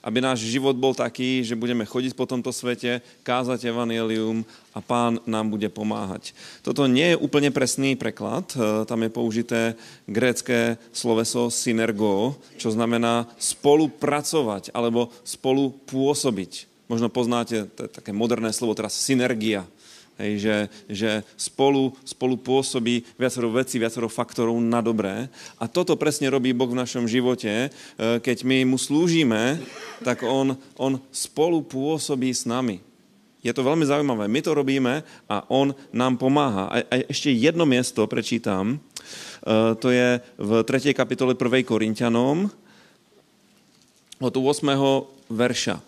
aby 0.00 0.18
náš 0.24 0.48
život 0.48 0.72
bol 0.80 0.96
taký, 0.96 1.44
že 1.44 1.58
budeme 1.58 1.84
chodiť 1.84 2.16
po 2.16 2.24
tomto 2.24 2.52
svete, 2.56 3.04
kázať 3.20 3.68
evanelium 3.68 4.48
a 4.72 4.80
pán 4.80 5.20
nám 5.28 5.52
bude 5.52 5.68
pomáhať. 5.68 6.32
Toto 6.64 6.88
nie 6.88 7.12
je 7.12 7.20
úplne 7.20 7.52
presný 7.52 8.00
preklad, 8.00 8.48
e, 8.56 8.88
tam 8.88 9.00
je 9.04 9.10
použité 9.12 9.60
grécké 10.08 10.80
sloveso 10.96 11.52
synergo, 11.52 12.40
čo 12.56 12.72
znamená 12.72 13.28
spolupracovať 13.36 14.72
alebo 14.72 15.12
spolu 15.20 15.76
pôsobiť. 15.84 16.64
Možno 16.88 17.12
poznáte, 17.12 17.68
to 17.76 17.86
je 17.86 17.90
také 17.92 18.10
moderné 18.16 18.50
slovo 18.56 18.72
teraz, 18.72 18.96
synergia 18.96 19.68
Hej, 20.20 20.32
že, 20.36 20.56
že 20.84 21.10
spolu, 21.40 21.96
spolu 22.04 22.36
pôsobí 22.36 23.08
viacero 23.16 23.48
vecí, 23.48 23.80
viacero 23.80 24.04
faktorov 24.04 24.60
na 24.60 24.84
dobré. 24.84 25.32
A 25.56 25.64
toto 25.64 25.96
presne 25.96 26.28
robí 26.28 26.52
Boh 26.52 26.68
v 26.68 26.76
našom 26.76 27.08
živote. 27.08 27.48
E, 27.48 27.68
keď 28.20 28.44
my 28.44 28.68
mu 28.68 28.76
slúžime, 28.76 29.56
tak 30.04 30.20
on, 30.20 30.60
on 30.76 31.00
spolu 31.08 31.64
pôsobí 31.64 32.28
s 32.28 32.44
nami. 32.44 32.84
Je 33.40 33.48
to 33.56 33.64
veľmi 33.64 33.88
zaujímavé. 33.88 34.28
My 34.28 34.44
to 34.44 34.52
robíme 34.52 35.00
a 35.24 35.36
on 35.48 35.72
nám 35.96 36.20
pomáha. 36.20 36.68
A, 36.68 36.76
a 36.84 36.94
ešte 37.08 37.32
jedno 37.32 37.64
miesto 37.64 38.04
prečítam. 38.04 38.76
E, 38.76 39.72
to 39.80 39.88
je 39.88 40.20
v 40.36 40.50
3. 40.68 40.92
kapitole 40.92 41.32
1. 41.32 41.64
Korintianom 41.64 42.52
od 44.20 44.34
8. 44.36 45.32
verša. 45.32 45.80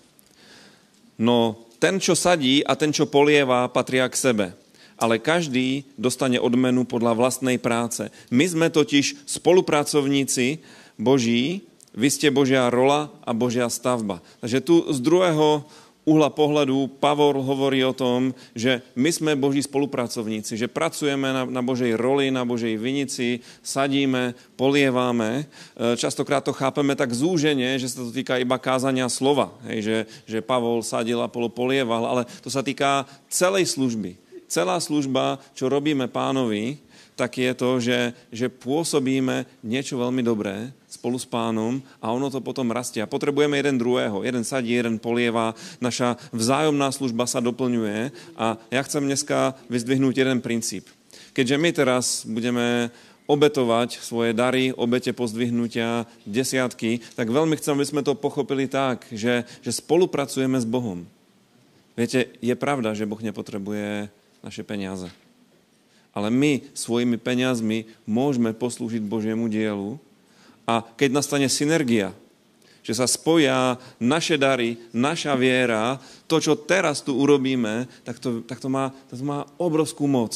No 1.20 1.68
ten, 1.82 1.98
čo 1.98 2.14
sadí 2.14 2.62
a 2.62 2.78
ten, 2.78 2.94
čo 2.94 3.10
polievá, 3.10 3.66
patria 3.66 4.06
k 4.06 4.14
sebe. 4.14 4.46
Ale 4.94 5.18
každý 5.18 5.82
dostane 5.98 6.38
odmenu 6.38 6.86
podľa 6.86 7.18
vlastnej 7.18 7.58
práce. 7.58 8.06
My 8.30 8.46
sme 8.46 8.70
totiž 8.70 9.26
spolupracovníci 9.26 10.62
Boží, 10.94 11.66
vy 11.90 12.06
ste 12.06 12.30
Božia 12.30 12.70
rola 12.70 13.10
a 13.26 13.34
Božia 13.34 13.66
stavba. 13.66 14.22
Takže 14.38 14.62
tu 14.62 14.86
z 14.94 14.98
druhého 15.02 15.66
uhla 16.04 16.30
pohledu 16.30 16.86
Pavol 16.98 17.38
hovorí 17.42 17.84
o 17.84 17.94
tom, 17.94 18.34
že 18.54 18.82
my 18.98 19.12
jsme 19.12 19.32
boží 19.36 19.62
spolupracovníci, 19.62 20.56
že 20.58 20.68
pracujeme 20.68 21.32
na, 21.32 21.44
na 21.46 21.62
božej 21.62 21.94
roli, 21.94 22.30
na 22.30 22.42
božej 22.44 22.74
vinici, 22.76 23.38
sadíme, 23.62 24.34
polieváme. 24.58 25.46
E, 25.46 25.96
častokrát 25.96 26.42
to 26.44 26.52
chápeme 26.52 26.98
tak 26.98 27.14
zúženě, 27.14 27.78
že 27.78 27.88
se 27.88 27.96
to 27.96 28.10
týká 28.10 28.38
iba 28.42 28.58
kázania 28.58 29.06
slova, 29.08 29.54
hej, 29.70 29.78
že, 29.82 29.98
že 30.26 30.38
Pavol 30.42 30.82
sadil 30.82 31.22
a 31.22 31.30
polo 31.30 31.48
polieval, 31.48 32.06
ale 32.06 32.22
to 32.42 32.50
se 32.50 32.62
týká 32.62 33.06
celej 33.30 33.66
služby. 33.66 34.18
Celá 34.50 34.76
služba, 34.82 35.38
čo 35.54 35.72
robíme 35.72 36.12
pánovi, 36.12 36.76
tak 37.16 37.38
je 37.38 37.52
to, 37.52 37.70
že, 37.80 37.98
že 38.32 38.46
pôsobíme 38.48 39.44
niečo 39.60 40.00
veľmi 40.00 40.24
dobré 40.24 40.72
spolu 40.88 41.16
s 41.16 41.28
pánom 41.28 41.80
a 42.00 42.12
ono 42.12 42.32
to 42.32 42.40
potom 42.40 42.72
rastie. 42.72 43.04
A 43.04 43.10
potrebujeme 43.10 43.56
jeden 43.56 43.76
druhého. 43.80 44.24
Jeden 44.24 44.44
sadí, 44.44 44.76
jeden 44.76 44.96
polieva. 44.96 45.56
Naša 45.80 46.16
vzájomná 46.32 46.88
služba 46.92 47.28
sa 47.28 47.44
doplňuje 47.44 48.12
a 48.36 48.56
ja 48.72 48.80
chcem 48.84 49.04
dneska 49.04 49.56
vyzdvihnúť 49.68 50.14
jeden 50.24 50.38
princíp. 50.40 50.88
Keďže 51.32 51.56
my 51.56 51.70
teraz 51.72 52.04
budeme 52.28 52.92
obetovať 53.24 54.02
svoje 54.02 54.36
dary, 54.36 54.74
obete 54.74 55.14
pozdvihnutia, 55.16 56.04
desiatky, 56.28 57.00
tak 57.16 57.32
veľmi 57.32 57.56
chcem, 57.56 57.72
aby 57.72 57.86
sme 57.86 58.02
to 58.04 58.18
pochopili 58.18 58.68
tak, 58.68 59.08
že, 59.08 59.48
že 59.64 59.72
spolupracujeme 59.72 60.58
s 60.60 60.66
Bohom. 60.68 61.06
Viete, 61.96 62.34
je 62.40 62.52
pravda, 62.58 62.92
že 62.92 63.08
Boh 63.08 63.20
nepotrebuje 63.20 64.10
naše 64.42 64.66
peniaze 64.66 65.21
ale 66.12 66.28
my 66.28 66.62
svojimi 66.76 67.16
peniazmi 67.16 67.88
môžeme 68.04 68.52
poslúžiť 68.52 69.00
Božiemu 69.04 69.48
dielu 69.48 69.96
a 70.68 70.84
keď 70.84 71.08
nastane 71.18 71.48
synergia, 71.48 72.12
že 72.82 72.98
sa 72.98 73.06
spoja 73.06 73.78
naše 74.02 74.34
dary, 74.36 74.76
naša 74.90 75.38
viera, 75.38 76.02
to, 76.26 76.42
čo 76.42 76.58
teraz 76.58 77.00
tu 77.00 77.14
urobíme, 77.14 77.86
tak 78.02 78.18
to, 78.18 78.42
tak 78.42 78.58
to, 78.58 78.68
má, 78.68 78.90
to 79.06 79.14
má 79.22 79.46
obrovskú 79.56 80.10
moc. 80.10 80.34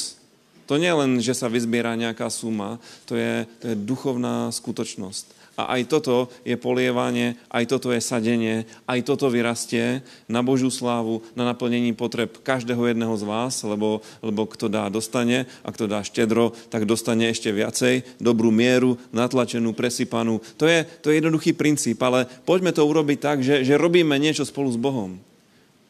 To 0.66 0.78
nie 0.78 0.90
len, 0.90 1.22
že 1.22 1.34
sa 1.34 1.50
vyzbiera 1.50 1.94
nejaká 1.94 2.26
suma, 2.30 2.82
to 3.06 3.14
je, 3.14 3.46
to 3.62 3.70
je 3.70 3.76
duchovná 3.78 4.50
skutočnosť. 4.50 5.35
A 5.56 5.80
aj 5.80 5.88
toto 5.88 6.28
je 6.44 6.52
polievanie, 6.60 7.40
aj 7.48 7.64
toto 7.64 7.88
je 7.88 8.00
sadenie, 8.04 8.68
aj 8.84 9.00
toto 9.08 9.32
vyrastie 9.32 10.04
na 10.28 10.44
Božiu 10.44 10.68
slávu, 10.68 11.24
na 11.32 11.48
naplnení 11.48 11.96
potreb 11.96 12.28
každého 12.44 12.92
jedného 12.92 13.16
z 13.16 13.24
vás, 13.24 13.64
lebo, 13.64 14.04
lebo 14.20 14.44
kto 14.44 14.68
dá, 14.68 14.92
dostane 14.92 15.48
a 15.64 15.72
kto 15.72 15.88
dá 15.88 16.04
štedro, 16.04 16.52
tak 16.68 16.84
dostane 16.84 17.32
ešte 17.32 17.48
viacej, 17.48 18.20
dobrú 18.20 18.52
mieru, 18.52 19.00
natlačenú, 19.16 19.72
presypanú. 19.72 20.44
To 20.60 20.68
je, 20.68 20.84
to 21.00 21.08
je 21.08 21.24
jednoduchý 21.24 21.56
princíp, 21.56 21.96
ale 22.04 22.28
poďme 22.44 22.76
to 22.76 22.84
urobiť 22.84 23.18
tak, 23.18 23.38
že, 23.40 23.64
že 23.64 23.80
robíme 23.80 24.12
niečo 24.20 24.44
spolu 24.44 24.68
s 24.68 24.76
Bohom. 24.76 25.16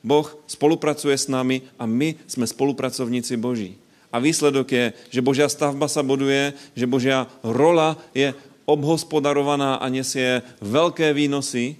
Boh 0.06 0.30
spolupracuje 0.46 1.18
s 1.18 1.26
nami 1.26 1.66
a 1.74 1.90
my 1.90 2.14
sme 2.30 2.46
spolupracovníci 2.46 3.34
Boží. 3.34 3.74
A 4.14 4.22
výsledok 4.22 4.70
je, 4.70 4.84
že 5.10 5.20
Božia 5.20 5.50
stavba 5.50 5.90
sa 5.90 6.06
buduje, 6.06 6.54
že 6.78 6.86
Božia 6.86 7.26
rola 7.42 7.98
je 8.14 8.30
obhospodarovaná 8.66 9.78
a 9.78 9.86
nesie 9.88 10.42
veľké 10.60 11.14
výnosy 11.14 11.78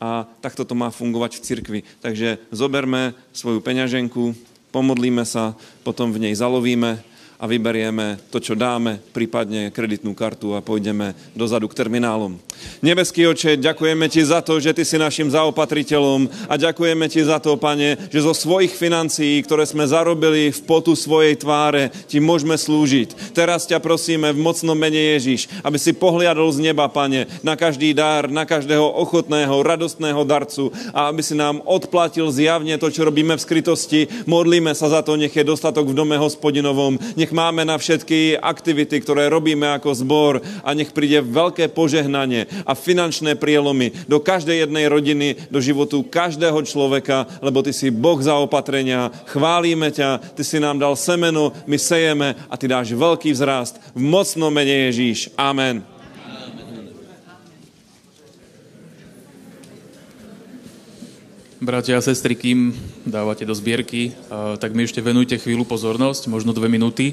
a 0.00 0.24
takto 0.40 0.64
to 0.64 0.72
má 0.72 0.88
fungovat 0.88 1.36
v 1.36 1.44
cirkvi. 1.44 1.80
Takže 2.00 2.40
zoberme 2.48 3.12
svoju 3.36 3.60
peňaženku, 3.60 4.32
pomodlíme 4.72 5.26
sa, 5.28 5.58
potom 5.84 6.14
v 6.14 6.30
nej 6.30 6.34
zalovíme 6.38 7.02
a 7.40 7.48
vyberieme 7.48 8.20
to, 8.28 8.36
čo 8.36 8.52
dáme, 8.52 9.00
prípadne 9.16 9.72
kreditnú 9.72 10.12
kartu 10.12 10.52
a 10.52 10.60
pôjdeme 10.60 11.16
dozadu 11.32 11.72
k 11.72 11.78
terminálom. 11.80 12.36
Nebeský 12.84 13.24
oče, 13.24 13.56
ďakujeme 13.56 14.06
ti 14.12 14.20
za 14.20 14.44
to, 14.44 14.60
že 14.60 14.76
ty 14.76 14.84
si 14.84 15.00
našim 15.00 15.32
zaopatriteľom 15.32 16.28
a 16.52 16.60
ďakujeme 16.60 17.08
ti 17.08 17.24
za 17.24 17.40
to, 17.40 17.56
pane, 17.56 17.96
že 18.12 18.20
zo 18.20 18.36
svojich 18.36 18.76
financií, 18.76 19.40
ktoré 19.40 19.64
sme 19.64 19.88
zarobili 19.88 20.52
v 20.52 20.60
potu 20.68 20.92
svojej 20.92 21.40
tváre, 21.40 21.88
ti 22.04 22.20
môžeme 22.20 22.60
slúžiť. 22.60 23.32
Teraz 23.32 23.64
ťa 23.64 23.80
prosíme 23.80 24.36
v 24.36 24.42
mocnom 24.44 24.76
mene 24.76 25.16
Ježiš, 25.16 25.48
aby 25.64 25.80
si 25.80 25.96
pohliadol 25.96 26.52
z 26.52 26.68
neba, 26.68 26.92
pane, 26.92 27.24
na 27.40 27.56
každý 27.56 27.96
dar, 27.96 28.28
na 28.28 28.44
každého 28.44 28.84
ochotného, 28.84 29.64
radostného 29.64 30.20
darcu 30.28 30.68
a 30.92 31.08
aby 31.08 31.24
si 31.24 31.32
nám 31.32 31.64
odplatil 31.64 32.28
zjavne 32.28 32.76
to, 32.76 32.92
čo 32.92 33.08
robíme 33.08 33.32
v 33.40 33.44
skrytosti. 33.48 34.00
Modlíme 34.28 34.76
sa 34.76 34.92
za 34.92 35.00
to, 35.00 35.16
nech 35.16 35.32
je 35.32 35.48
dostatok 35.48 35.88
v 35.88 35.96
dome 35.96 36.20
hospodinovom, 36.20 37.00
nech 37.16 37.29
nech 37.30 37.38
máme 37.38 37.62
na 37.62 37.78
všetky 37.78 38.42
aktivity, 38.42 38.98
ktoré 38.98 39.30
robíme 39.30 39.62
ako 39.78 39.94
zbor 39.94 40.42
a 40.66 40.74
nech 40.74 40.90
príde 40.90 41.22
veľké 41.22 41.70
požehnanie 41.70 42.50
a 42.66 42.74
finančné 42.74 43.38
prielomy 43.38 43.94
do 44.10 44.18
každej 44.18 44.66
jednej 44.66 44.90
rodiny, 44.90 45.38
do 45.46 45.62
životu 45.62 46.02
každého 46.02 46.58
človeka, 46.66 47.30
lebo 47.38 47.62
ty 47.62 47.70
si 47.70 47.94
Boh 47.94 48.18
za 48.18 48.34
opatrenia, 48.34 49.14
chválíme 49.30 49.94
ťa, 49.94 50.34
ty 50.34 50.42
si 50.42 50.58
nám 50.58 50.82
dal 50.82 50.98
semeno, 50.98 51.54
my 51.70 51.78
sejeme 51.78 52.34
a 52.50 52.58
ty 52.58 52.66
dáš 52.66 52.98
veľký 52.98 53.30
vzrast 53.30 53.78
v 53.94 54.02
mocnom 54.02 54.50
mene 54.50 54.90
Ježíš. 54.90 55.30
Amen. 55.38 55.99
Bratia 61.60 62.00
a 62.00 62.02
sestry, 62.02 62.40
kým 62.40 62.72
dávate 63.04 63.44
do 63.44 63.52
zbierky, 63.52 64.16
tak 64.32 64.72
mi 64.72 64.88
ešte 64.88 65.04
venujte 65.04 65.36
chvíľu 65.36 65.68
pozornosť, 65.68 66.32
možno 66.32 66.56
dve 66.56 66.72
minúty. 66.72 67.12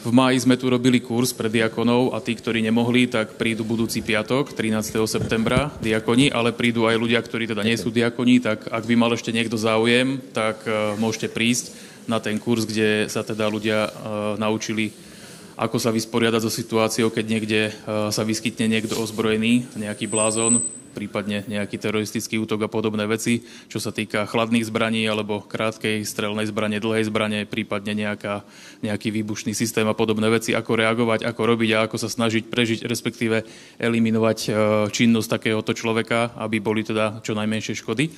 V 0.00 0.08
máji 0.08 0.40
sme 0.40 0.56
tu 0.56 0.72
robili 0.72 1.04
kurz 1.04 1.36
pre 1.36 1.52
diakonov 1.52 2.16
a 2.16 2.24
tí, 2.24 2.32
ktorí 2.32 2.64
nemohli, 2.64 3.12
tak 3.12 3.36
prídu 3.36 3.60
budúci 3.60 4.00
piatok, 4.00 4.56
13. 4.56 5.04
septembra, 5.04 5.68
diakoni, 5.84 6.32
ale 6.32 6.56
prídu 6.56 6.88
aj 6.88 6.96
ľudia, 6.96 7.20
ktorí 7.20 7.44
teda 7.44 7.60
nie 7.60 7.76
sú 7.76 7.92
diakoni, 7.92 8.40
tak 8.40 8.72
ak 8.72 8.88
by 8.88 8.94
mal 8.96 9.12
ešte 9.12 9.36
niekto 9.36 9.60
záujem, 9.60 10.16
tak 10.32 10.64
môžete 10.96 11.28
prísť 11.28 11.76
na 12.08 12.24
ten 12.24 12.40
kurz, 12.40 12.64
kde 12.64 13.04
sa 13.12 13.20
teda 13.20 13.52
ľudia 13.52 13.92
naučili 14.40 14.96
ako 15.60 15.76
sa 15.76 15.92
vysporiadať 15.92 16.40
so 16.40 16.48
situáciou, 16.48 17.12
keď 17.12 17.24
niekde 17.28 17.68
sa 17.84 18.24
vyskytne 18.24 18.64
niekto 18.64 18.96
ozbrojený, 18.96 19.68
nejaký 19.76 20.08
blázon, 20.08 20.64
prípadne 20.90 21.46
nejaký 21.46 21.78
teroristický 21.78 22.36
útok 22.42 22.66
a 22.66 22.72
podobné 22.72 23.06
veci, 23.06 23.46
čo 23.70 23.78
sa 23.78 23.94
týka 23.94 24.26
chladných 24.26 24.66
zbraní 24.66 25.06
alebo 25.06 25.40
krátkej 25.40 26.02
strelnej 26.02 26.50
zbrane, 26.50 26.82
dlhej 26.82 27.06
zbrane, 27.08 27.46
prípadne 27.46 27.94
nejaká, 27.94 28.42
nejaký 28.82 29.14
výbušný 29.14 29.54
systém 29.54 29.86
a 29.86 29.94
podobné 29.94 30.26
veci, 30.28 30.52
ako 30.52 30.76
reagovať, 30.76 31.24
ako 31.24 31.42
robiť 31.46 31.70
a 31.74 31.78
ako 31.86 31.96
sa 31.96 32.10
snažiť 32.10 32.50
prežiť, 32.50 32.84
respektíve 32.84 33.46
eliminovať 33.78 34.38
e, 34.44 34.48
činnosť 34.90 35.40
takéhoto 35.40 35.72
človeka, 35.72 36.34
aby 36.36 36.58
boli 36.58 36.82
teda 36.82 37.22
čo 37.22 37.38
najmenšie 37.38 37.78
škody. 37.78 38.10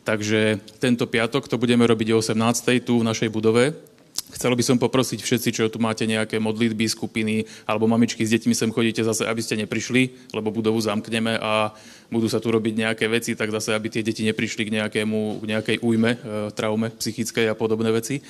Takže 0.00 0.62
tento 0.80 1.04
piatok 1.04 1.44
to 1.44 1.60
budeme 1.60 1.84
robiť 1.84 2.08
o 2.16 2.24
18. 2.24 2.80
tu 2.80 3.04
v 3.04 3.06
našej 3.06 3.28
budove 3.28 3.89
Chcel 4.30 4.54
by 4.54 4.62
som 4.62 4.78
poprosiť 4.78 5.20
všetci, 5.20 5.48
čo 5.50 5.64
tu 5.66 5.82
máte 5.82 6.06
nejaké 6.06 6.38
modlitby, 6.38 6.86
skupiny 6.86 7.44
alebo 7.66 7.90
mamičky 7.90 8.22
s 8.22 8.30
deťmi 8.30 8.54
sem 8.54 8.70
chodíte 8.70 9.02
zase, 9.02 9.26
aby 9.26 9.42
ste 9.42 9.58
neprišli, 9.58 10.32
lebo 10.32 10.54
budovu 10.54 10.78
zamkneme 10.78 11.34
a 11.36 11.74
budú 12.08 12.30
sa 12.30 12.38
tu 12.38 12.54
robiť 12.54 12.74
nejaké 12.88 13.10
veci, 13.10 13.34
tak 13.34 13.50
zase, 13.50 13.74
aby 13.74 13.90
tie 13.90 14.06
deti 14.06 14.22
neprišli 14.22 14.66
k, 14.66 14.74
nejakému, 14.80 15.42
k 15.42 15.44
nejakej 15.44 15.76
újme, 15.82 16.14
e, 16.14 16.18
traume 16.54 16.94
psychickej 16.94 17.50
a 17.50 17.58
podobné 17.58 17.90
veci. 17.90 18.22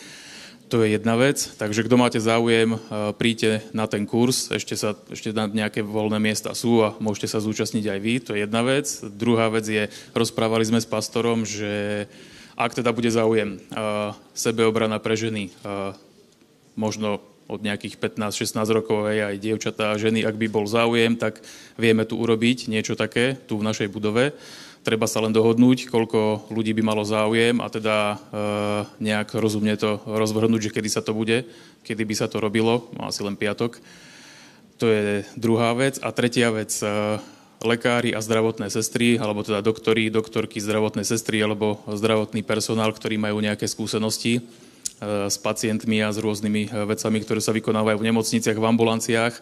To 0.71 0.87
je 0.87 0.95
jedna 0.95 1.19
vec. 1.19 1.51
Takže 1.59 1.83
kto 1.83 1.97
máte 1.99 2.23
záujem, 2.23 2.75
e, 2.75 2.79
príďte 3.19 3.67
na 3.75 3.91
ten 3.91 4.07
kurz. 4.07 4.55
Ešte, 4.55 4.79
sa, 4.79 4.95
ešte 5.11 5.35
na 5.35 5.51
nejaké 5.51 5.83
voľné 5.83 6.23
miesta 6.23 6.55
sú 6.55 6.87
a 6.87 6.95
môžete 7.03 7.27
sa 7.27 7.43
zúčastniť 7.43 7.85
aj 7.91 7.99
vy. 7.99 8.15
To 8.23 8.31
je 8.39 8.47
jedna 8.47 8.63
vec. 8.63 8.87
Druhá 9.03 9.51
vec 9.51 9.67
je, 9.67 9.91
rozprávali 10.15 10.63
sme 10.63 10.79
s 10.79 10.87
pastorom, 10.87 11.43
že 11.43 12.07
ak 12.61 12.77
teda 12.77 12.93
bude 12.93 13.09
záujem 13.09 13.57
uh, 13.57 14.13
sebeobrana 14.37 15.01
pre 15.01 15.17
ženy, 15.17 15.49
uh, 15.65 15.97
možno 16.77 17.25
od 17.51 17.67
nejakých 17.67 17.99
15-16 17.99 18.63
rokov 18.71 19.11
aj, 19.11 19.35
aj 19.35 19.37
dievčatá 19.43 19.85
a 19.91 19.99
ženy, 19.99 20.23
ak 20.23 20.39
by 20.39 20.47
bol 20.47 20.71
záujem, 20.71 21.19
tak 21.19 21.43
vieme 21.75 22.07
tu 22.07 22.15
urobiť 22.15 22.71
niečo 22.71 22.95
také 22.95 23.35
tu 23.51 23.59
v 23.59 23.67
našej 23.67 23.91
budove. 23.91 24.31
Treba 24.81 25.05
sa 25.05 25.21
len 25.21 25.35
dohodnúť, 25.35 25.93
koľko 25.93 26.49
ľudí 26.49 26.73
by 26.73 26.83
malo 26.87 27.05
záujem 27.05 27.61
a 27.61 27.69
teda 27.69 27.97
e, 28.01 28.17
nejak 29.05 29.37
rozumne 29.37 29.77
to 29.77 30.01
rozvrhnúť, 30.09 30.71
že 30.71 30.73
kedy 30.73 30.89
sa 30.89 31.05
to 31.05 31.13
bude, 31.13 31.45
kedy 31.85 32.03
by 32.09 32.15
sa 32.17 32.33
to 32.33 32.41
robilo, 32.41 32.89
asi 32.97 33.21
len 33.21 33.37
piatok. 33.37 33.77
To 34.81 34.89
je 34.89 35.29
druhá 35.37 35.77
vec. 35.77 36.01
A 36.01 36.09
tretia 36.17 36.49
vec, 36.49 36.73
lekári 37.61 38.17
a 38.17 38.25
zdravotné 38.25 38.73
sestry, 38.73 39.21
alebo 39.21 39.45
teda 39.45 39.61
doktori, 39.61 40.09
doktorky, 40.09 40.61
zdravotné 40.61 41.05
sestry 41.05 41.45
alebo 41.45 41.81
zdravotný 41.85 42.41
personál, 42.41 42.93
ktorí 42.93 43.21
majú 43.21 43.41
nejaké 43.45 43.69
skúsenosti 43.69 44.41
e, 44.41 44.43
s 45.29 45.37
pacientmi 45.37 46.01
a 46.01 46.09
s 46.09 46.19
rôznymi 46.19 46.63
e, 46.67 46.71
vecami, 46.89 47.19
ktoré 47.21 47.41
sa 47.45 47.53
vykonávajú 47.53 48.01
v 48.01 48.09
nemocniciach, 48.09 48.57
v 48.57 48.69
ambulanciách, 48.69 49.35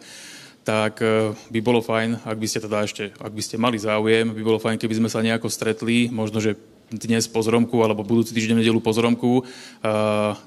tak 0.66 0.98
e, 0.98 1.32
by 1.54 1.60
bolo 1.62 1.78
fajn, 1.78 2.26
ak 2.26 2.36
by 2.36 2.46
ste 2.50 2.60
teda 2.66 2.82
ešte, 2.82 3.14
ak 3.14 3.32
by 3.32 3.42
ste 3.42 3.56
mali 3.56 3.78
záujem, 3.78 4.34
by 4.34 4.42
bolo 4.42 4.58
fajn, 4.58 4.82
keby 4.82 4.98
sme 4.98 5.08
sa 5.08 5.22
nejako 5.22 5.46
stretli, 5.46 6.10
možno, 6.10 6.42
že 6.42 6.58
dnes 6.90 7.28
po 7.28 7.44
zromku 7.44 7.80
alebo 7.84 8.06
budúci 8.06 8.32
týždeň 8.32 8.54
v 8.56 8.60
nedelu 8.64 8.80
po 8.80 8.92
zromku. 8.96 9.44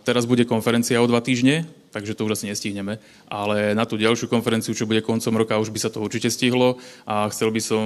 teraz 0.03 0.25
bude 0.25 0.45
konferencia 0.49 0.97
o 0.97 1.05
dva 1.05 1.21
týždne, 1.21 1.69
takže 1.93 2.17
to 2.17 2.25
už 2.25 2.39
asi 2.39 2.49
nestihneme. 2.49 2.97
Ale 3.29 3.77
na 3.77 3.85
tú 3.85 3.97
ďalšiu 3.97 4.25
konferenciu, 4.25 4.73
čo 4.73 4.89
bude 4.89 5.05
koncom 5.05 5.37
roka, 5.37 5.61
už 5.61 5.69
by 5.69 5.79
sa 5.79 5.89
to 5.93 6.01
určite 6.01 6.33
stihlo 6.33 6.81
a 7.05 7.29
chcel 7.29 7.53
by 7.53 7.61
som 7.61 7.85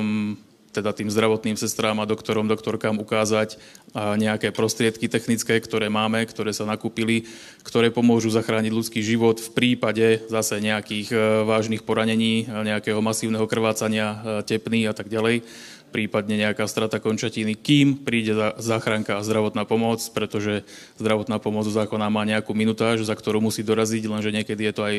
teda 0.75 0.91
tým 0.91 1.07
zdravotným 1.07 1.55
sestrám 1.55 2.03
a 2.03 2.09
doktorom, 2.09 2.51
doktorkám 2.51 2.99
ukázať 2.99 3.55
nejaké 3.95 4.51
prostriedky 4.51 5.07
technické, 5.07 5.55
ktoré 5.63 5.87
máme, 5.87 6.27
ktoré 6.27 6.51
sa 6.51 6.67
nakúpili, 6.67 7.31
ktoré 7.63 7.95
pomôžu 7.95 8.27
zachrániť 8.35 8.75
ľudský 8.75 8.99
život 8.99 9.39
v 9.39 9.49
prípade 9.55 10.27
zase 10.27 10.59
nejakých 10.59 11.15
e, 11.15 11.17
vážnych 11.47 11.87
poranení, 11.87 12.43
nejakého 12.43 12.99
masívneho 12.99 13.47
krvácania, 13.47 14.43
tepný 14.43 14.83
a 14.91 14.93
tak 14.93 15.07
ďalej 15.07 15.47
prípadne 15.95 16.35
nejaká 16.35 16.67
strata 16.67 16.99
končatiny, 16.99 17.55
kým 17.55 18.03
príde 18.03 18.35
záchranka 18.59 19.15
a 19.15 19.23
zdravotná 19.23 19.63
pomoc, 19.63 20.03
pretože 20.11 20.67
zdravotná 20.99 21.39
pomoc 21.39 21.63
zákona 21.71 22.11
má 22.11 22.27
nejakú 22.27 22.51
minutáž, 22.51 23.07
za 23.07 23.15
ktorú 23.15 23.39
musí 23.39 23.63
doraziť, 23.63 24.03
lenže 24.03 24.35
niekedy 24.35 24.67
je 24.67 24.73
to 24.75 24.83
aj 24.83 24.95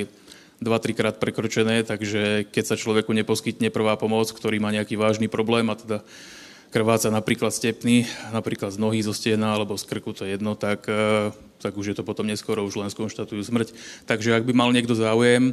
2-3 0.65 0.97
krát 0.97 1.17
prekročené, 1.21 1.85
takže 1.85 2.49
keď 2.49 2.65
sa 2.65 2.81
človeku 2.81 3.13
neposkytne 3.13 3.69
prvá 3.69 4.01
pomoc, 4.01 4.33
ktorý 4.33 4.57
má 4.57 4.73
nejaký 4.73 4.97
vážny 4.97 5.29
problém 5.29 5.69
a 5.69 5.77
teda 5.77 6.01
krváca 6.73 7.13
napríklad 7.13 7.53
stepný, 7.53 8.09
napríklad 8.33 8.73
z 8.73 8.81
nohy, 8.81 9.05
zo 9.05 9.13
stiena 9.13 9.53
alebo 9.53 9.77
z 9.77 9.85
krku, 9.85 10.17
to 10.17 10.25
je 10.25 10.33
jedno, 10.33 10.57
tak, 10.57 10.89
eh, 10.89 11.29
tak 11.61 11.77
už 11.77 11.93
je 11.93 11.97
to 12.01 12.09
potom 12.09 12.25
neskoro, 12.25 12.65
už 12.65 12.81
len 12.81 12.89
skonštatujú 12.89 13.45
smrť. 13.45 13.77
Takže 14.09 14.33
ak 14.33 14.49
by 14.49 14.53
mal 14.57 14.73
niekto 14.73 14.97
záujem, 14.97 15.53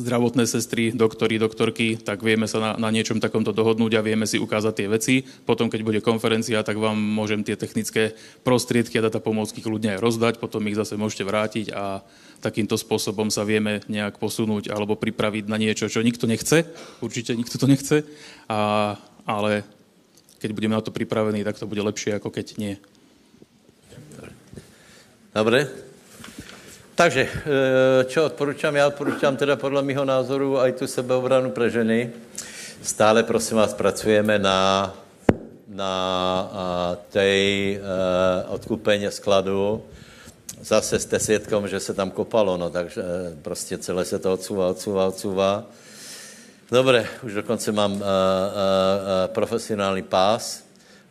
zdravotné 0.00 0.48
sestry, 0.48 0.96
doktory, 0.96 1.36
doktorky, 1.36 2.00
tak 2.00 2.24
vieme 2.24 2.48
sa 2.48 2.58
na, 2.58 2.70
na 2.80 2.88
niečom 2.88 3.20
takomto 3.20 3.52
dohodnúť 3.52 4.00
a 4.00 4.06
vieme 4.06 4.24
si 4.24 4.40
ukázať 4.40 4.72
tie 4.72 4.88
veci. 4.88 5.14
Potom, 5.44 5.68
keď 5.68 5.80
bude 5.84 6.00
konferencia, 6.00 6.64
tak 6.64 6.80
vám 6.80 6.96
môžem 6.96 7.44
tie 7.44 7.54
technické 7.60 8.16
prostriedky 8.40 8.96
a 8.96 9.06
data 9.06 9.20
pomôcky 9.20 9.60
kľudne 9.60 9.96
aj 9.96 10.02
rozdať, 10.02 10.34
potom 10.40 10.64
ich 10.66 10.78
zase 10.80 10.96
môžete 10.96 11.28
vrátiť 11.28 11.66
a 11.76 12.00
takýmto 12.40 12.80
spôsobom 12.80 13.28
sa 13.28 13.44
vieme 13.44 13.84
nejak 13.86 14.16
posunúť 14.16 14.72
alebo 14.72 14.96
pripraviť 14.96 15.44
na 15.44 15.60
niečo, 15.60 15.92
čo 15.92 16.00
nikto 16.00 16.24
nechce. 16.24 16.64
Určite 17.04 17.36
nikto 17.36 17.60
to 17.60 17.68
nechce, 17.68 18.08
a, 18.48 18.96
ale 19.28 19.68
keď 20.40 20.50
budeme 20.56 20.72
na 20.72 20.80
to 20.80 20.88
pripravení, 20.88 21.44
tak 21.44 21.60
to 21.60 21.68
bude 21.68 21.84
lepšie, 21.84 22.16
ako 22.16 22.32
keď 22.32 22.56
nie. 22.56 22.74
Dobre, 25.30 25.68
takže, 27.00 27.24
e, 27.24 28.04
čo 28.04 28.28
odporučám? 28.28 28.76
Já 28.76 28.86
odporučám 28.86 29.36
teda 29.36 29.56
podle 29.56 29.82
mého 29.82 30.04
názoru 30.04 30.60
aj 30.60 30.72
tu 30.72 30.84
sebeobranu 30.86 31.48
pre 31.48 31.72
ženy. 31.72 32.12
Stále, 32.84 33.24
prosím 33.24 33.56
vás, 33.56 33.72
pracujeme 33.72 34.36
na, 34.36 34.92
na 35.68 35.94
tej 37.08 37.76
uh, 37.80 38.52
odkupení 38.52 39.08
skladu. 39.08 39.80
Zase 40.60 40.98
jste 40.98 41.18
svědkom, 41.18 41.68
že 41.68 41.80
se 41.80 41.94
tam 41.94 42.10
kopalo, 42.10 42.56
no, 42.56 42.70
takže 42.70 43.00
e, 43.00 43.36
prostě 43.42 43.78
celé 43.78 44.04
se 44.04 44.18
to 44.18 44.32
odsúva, 44.32 44.68
odsúva, 44.68 45.06
odsúva. 45.06 45.64
Dobre, 46.70 47.08
už 47.24 47.34
dokonce 47.34 47.72
mám 47.72 47.92
uh, 47.92 47.98
uh, 47.98 48.04
uh, 48.04 49.32
profesionální 49.32 50.02
pás, 50.02 50.62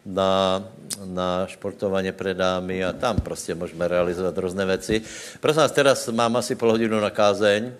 na, 0.05 0.63
na 1.05 1.47
športovanie 1.47 2.11
pre 2.11 2.33
dámy 2.33 2.85
a 2.85 2.93
tam 2.93 3.19
prostě 3.21 3.55
můžeme 3.55 3.87
realizovat 3.87 4.37
různé 4.37 4.65
věci. 4.65 5.01
Prosím 5.39 5.61
vás, 5.61 5.71
teraz 5.71 6.07
mám 6.07 6.35
asi 6.35 6.55
půl 6.55 6.71
hodinu 6.71 6.99
na 6.99 7.09
kázeň. 7.09 7.63
Uh, 7.65 7.71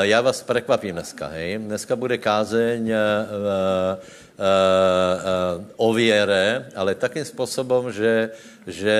já 0.00 0.20
vás 0.20 0.42
prekvapím 0.42 0.94
dneska, 0.94 1.26
hej. 1.26 1.58
Dneska 1.58 1.96
bude 1.96 2.18
kázeň 2.18 2.90
uh, 2.90 2.96
uh, 4.38 5.64
o 5.76 5.92
věre, 5.92 6.66
ale 6.76 6.94
takým 6.94 7.24
způsobem, 7.24 7.92
že, 7.92 8.30
že 8.66 8.96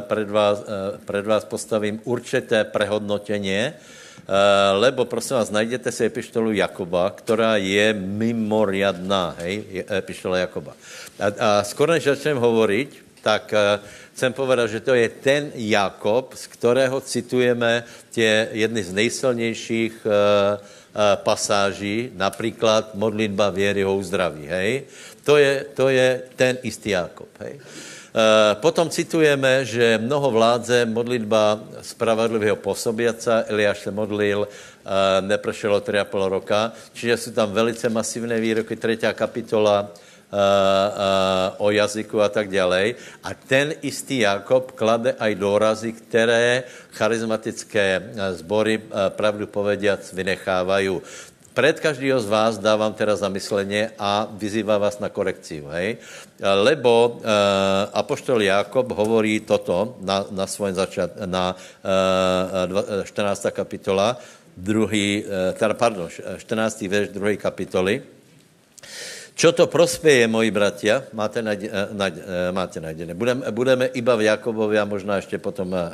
před 0.00 0.30
vás, 0.30 0.64
před 1.04 1.26
vás 1.26 1.44
postavím 1.44 2.00
určité 2.04 2.64
prehodnotenie, 2.64 3.74
lebo 4.72 5.04
prosím 5.04 5.36
vás, 5.36 5.50
najděte 5.50 5.92
si 5.92 6.04
epištolu 6.04 6.52
Jakoba, 6.52 7.10
která 7.10 7.56
je 7.56 7.92
mimoriadná, 7.92 9.36
hej, 9.38 9.84
epištola 9.90 10.38
Jakoba. 10.38 10.72
A, 11.20 11.26
a 11.26 11.64
skoro 11.64 11.92
než 11.92 12.04
začneme 12.04 12.40
hovoriť, 12.40 13.04
tak 13.24 13.54
uh, 13.56 13.80
chcem 14.12 14.32
povedat, 14.32 14.68
že 14.70 14.84
to 14.84 14.92
je 14.94 15.08
ten 15.08 15.52
Jakob, 15.56 16.34
z 16.36 16.46
kterého 16.46 17.00
citujeme 17.00 17.84
tě 18.10 18.48
jedny 18.52 18.82
z 18.84 18.92
nejsilnějších 18.92 20.06
uh, 20.06 20.12
pasáží, 21.14 22.12
například 22.14 22.94
modlitba 22.94 23.50
věry 23.50 23.84
o 23.84 24.02
zdraví, 24.02 24.46
hej? 24.46 24.84
To 25.24 25.36
je, 25.36 25.64
to 25.74 25.88
je 25.88 26.22
ten 26.36 26.58
istý 26.62 26.90
Jakob, 26.90 27.28
hej? 27.40 27.60
Potom 28.62 28.86
citujeme, 28.86 29.66
že 29.66 29.98
mnoho 29.98 30.30
vládze 30.30 30.86
modlitba 30.86 31.58
spravedlivého 31.82 32.56
posobiaca, 32.56 33.42
Eliáš 33.50 33.78
se 33.78 33.90
modlil, 33.90 34.46
nepršelo 35.20 35.80
3,5 35.80 36.28
roka, 36.28 36.72
čiže 36.92 37.16
jsou 37.16 37.30
tam 37.30 37.52
velice 37.52 37.88
masivné 37.88 38.40
výroky, 38.40 38.76
3. 38.76 39.10
kapitola, 39.18 39.90
Eh, 40.34 40.36
eh, 40.36 41.62
o 41.62 41.70
jazyku 41.70 42.18
a 42.18 42.26
tak 42.26 42.50
dále. 42.50 42.98
A 43.22 43.38
ten 43.38 43.70
istý 43.86 44.26
Jakob 44.26 44.74
klade 44.74 45.14
aj 45.14 45.30
dôrazy, 45.38 45.94
které 45.94 46.66
charizmatické 46.90 48.10
zbory, 48.42 48.82
eh, 48.82 49.14
pravdu 49.14 49.46
povediac, 49.46 50.02
vynechávají. 50.10 50.90
Před 51.54 51.80
každého 51.80 52.20
z 52.20 52.26
vás 52.26 52.58
dávám 52.58 52.98
teda 52.98 53.16
zamysleně 53.16 53.90
a 53.98 54.26
vyzývám 54.30 54.80
vás 54.80 54.98
na 54.98 55.08
korekciu, 55.08 55.70
hej? 55.70 56.02
Lebo 56.42 57.08
uh, 57.08 57.22
apoštol 57.94 58.42
Jakob 58.42 58.90
hovorí 58.90 59.38
toto 59.38 59.94
na, 60.02 60.26
na 60.34 60.50
svém 60.50 60.74
začat, 60.74 61.14
na 61.30 61.54
uh, 61.54 63.06
14. 63.06 63.46
kapitola, 63.54 64.18
druhý, 64.58 65.22
uh, 65.22 65.54
teda, 65.54 65.78
pardon, 65.78 66.10
14. 66.10 66.90
verš 66.90 67.08
2. 67.14 67.38
kapitoly, 67.38 68.02
Čo 69.34 69.50
to 69.52 69.66
prospěje, 69.66 70.30
moji 70.30 70.50
bratia? 70.50 71.02
Máte, 71.12 71.42
eh, 71.42 71.88
najde, 71.90 72.20
eh, 72.22 72.52
máte 72.54 72.78
najdené. 72.78 73.18
Budeme, 73.18 73.50
budeme 73.50 73.86
iba 73.90 74.14
v 74.14 74.30
Jakobovi 74.30 74.78
a 74.78 74.86
možná 74.86 75.16
ještě 75.16 75.38
potom 75.38 75.74
uh, 75.74 75.78
uh, 75.78 75.90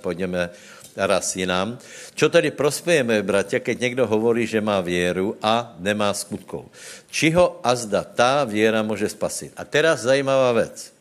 půjdeme 0.00 0.50
raz 0.98 1.36
jinam. 1.36 1.78
Čo 2.14 2.28
tedy 2.28 2.50
prospěje, 2.50 3.04
moji 3.04 3.22
bratia, 3.22 3.60
keď 3.60 3.80
někdo 3.80 4.06
hovorí, 4.06 4.46
že 4.46 4.60
má 4.60 4.80
věru 4.80 5.36
a 5.42 5.74
nemá 5.78 6.10
skutkov? 6.14 6.66
Čiho 7.10 7.60
azda 7.62 8.04
ta 8.04 8.44
věra 8.44 8.82
může 8.82 9.08
spasit? 9.08 9.52
A 9.56 9.64
teraz 9.64 10.00
zajímavá 10.00 10.52
věc. 10.52 10.92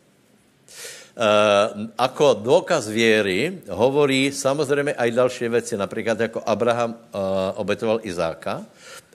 Uh, 1.18 1.89
ako 1.98 2.34
důkaz 2.45 2.88
věry 2.88 3.66
hovorí 3.74 4.30
samozřejmě 4.32 4.93
aj 4.93 5.12
další 5.12 5.48
věci, 5.50 5.78
například 5.78 6.20
jako 6.20 6.41
Abraham 6.45 6.93
uh, 6.93 6.98
obetoval 7.56 8.00
Izáka, 8.06 8.62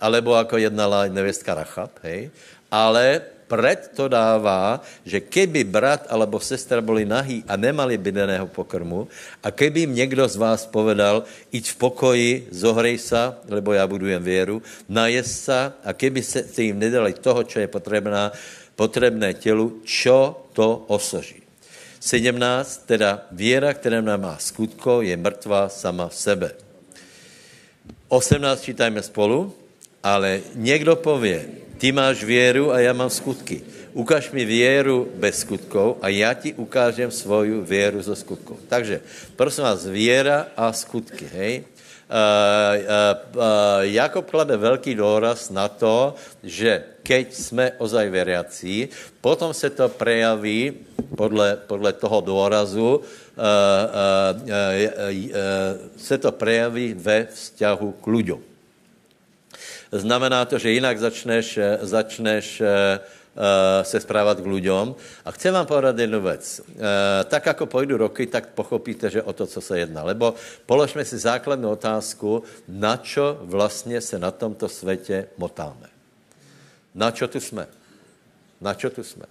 alebo 0.01 0.35
jako 0.35 0.59
jednala 0.59 1.07
nevěstka 1.07 1.55
Rachab, 1.55 1.91
hej, 2.03 2.30
ale 2.70 3.22
pred 3.53 3.92
to 3.92 4.09
dává, 4.09 4.80
že 5.05 5.20
keby 5.20 5.68
brat 5.68 6.09
alebo 6.09 6.40
sestra 6.40 6.80
boli 6.80 7.05
nahý 7.05 7.44
a 7.44 7.53
nemali 7.61 8.00
bydeného 8.00 8.48
pokrmu 8.48 9.05
a 9.44 9.53
keby 9.53 9.84
jim 9.84 9.92
někdo 9.92 10.24
z 10.24 10.40
vás 10.40 10.64
povedal, 10.64 11.28
iď 11.53 11.76
v 11.76 11.76
pokoji, 11.76 12.30
zohrej 12.48 12.96
sa, 12.96 13.36
lebo 13.44 13.76
já 13.76 13.84
budujem 13.84 14.24
věru, 14.24 14.64
najest 14.88 15.44
sa 15.44 15.76
a 15.84 15.92
keby 15.92 16.24
se, 16.24 16.48
jim 16.64 16.80
nedali 16.80 17.12
toho, 17.12 17.44
čo 17.44 17.61
je 17.61 17.68
potřebná, 17.68 18.32
potřebné 18.72 19.36
tělu, 19.36 19.84
čo 19.84 20.48
to 20.57 20.88
osoží. 20.88 21.44
17, 22.00 22.88
teda 22.88 23.28
věra, 23.36 23.76
která 23.76 24.00
nemá 24.00 24.40
skutko, 24.40 25.05
je 25.05 25.12
mrtvá 25.16 25.68
sama 25.68 26.09
v 26.09 26.16
sebe. 26.16 26.48
18 28.09 28.62
čítajme 28.64 29.03
spolu 29.05 29.53
ale 30.03 30.40
někdo 30.55 30.96
pově, 30.96 31.46
ty 31.79 31.93
máš 31.93 32.25
věru 32.25 32.73
a 32.73 32.81
já 32.81 32.93
mám 32.93 33.11
skutky. 33.11 33.62
Ukaž 33.93 34.31
mi 34.31 34.45
věru 34.45 35.09
bez 35.14 35.45
skutkov 35.45 35.97
a 36.01 36.09
já 36.09 36.35
ti 36.35 36.55
ukážem 36.55 37.11
svoju 37.11 37.64
věru 37.64 38.03
ze 38.03 38.16
skutkov. 38.16 38.57
Takže, 38.68 39.01
prosím 39.37 39.64
vás, 39.64 39.87
věra 39.87 40.47
a 40.57 40.73
skutky, 40.73 41.29
hej? 41.33 41.64
Uh, 42.12 42.77
uh, 42.77 43.37
uh, 43.37 43.43
Jakob 43.81 44.31
klade 44.31 44.57
velký 44.57 44.95
důraz 44.95 45.51
na 45.51 45.68
to, 45.68 46.14
že 46.45 46.85
keď 47.03 47.35
jsme 47.35 47.73
ozaj 47.79 48.11
veriací, 48.11 48.89
potom 49.20 49.55
se 49.55 49.70
to 49.70 49.89
prejaví 49.89 50.73
podle, 51.16 51.57
podle 51.66 51.93
toho 51.93 52.20
důrazu, 52.20 53.01
se 55.97 56.18
to 56.18 56.33
prejaví 56.33 56.95
ve 56.95 57.27
vzťahu 57.33 57.93
k 57.93 58.07
ľuďom. 58.07 58.51
Znamená 59.93 60.45
to, 60.49 60.57
že 60.57 60.72
jinak 60.72 60.97
začneš, 60.97 61.49
eh, 61.61 61.78
začneš 61.84 62.61
eh, 62.61 62.66
eh, 63.36 63.84
se 63.84 64.01
správat 64.01 64.40
k 64.40 64.47
lidem. 64.49 64.97
A 65.24 65.28
chci 65.30 65.51
vám 65.53 65.66
povedat 65.68 65.99
jednu 65.99 66.20
věc. 66.20 66.61
Tak, 67.28 67.47
jako 67.47 67.66
pojdu 67.66 67.97
roky, 67.97 68.26
tak 68.26 68.57
pochopíte, 68.57 69.11
že 69.11 69.22
o 69.22 69.32
to, 69.32 69.47
co 69.47 69.61
se 69.61 69.78
jedná. 69.78 70.03
Lebo 70.03 70.34
položme 70.66 71.05
si 71.05 71.18
základnou 71.18 71.70
otázku, 71.76 72.43
na 72.68 72.97
čo 72.97 73.38
vlastně 73.45 74.01
se 74.01 74.18
na 74.18 74.30
tomto 74.30 74.68
světě 74.68 75.28
motáme. 75.36 75.88
Na 76.95 77.11
čo 77.11 77.28
tu 77.28 77.40
jsme? 77.40 77.68
Na 78.61 78.74
čo 78.74 78.90
tu 78.90 79.05
jsme? 79.05 79.24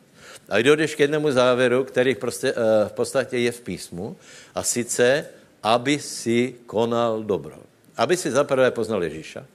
A 0.49 0.57
jdeš 0.57 0.95
k 0.95 0.99
jednému 0.99 1.31
závěru, 1.31 1.83
který 1.83 2.15
prostě, 2.15 2.53
v 2.87 2.93
podstatě 2.93 3.37
je 3.37 3.51
v 3.51 3.61
písmu, 3.61 4.17
a 4.55 4.63
sice, 4.63 5.25
aby 5.63 5.99
si 5.99 6.55
konal 6.65 7.23
dobro. 7.23 7.57
Aby 7.97 8.17
si 8.17 8.31
zaprvé 8.31 8.71
poznal 8.71 9.03
Ježíša, 9.03 9.45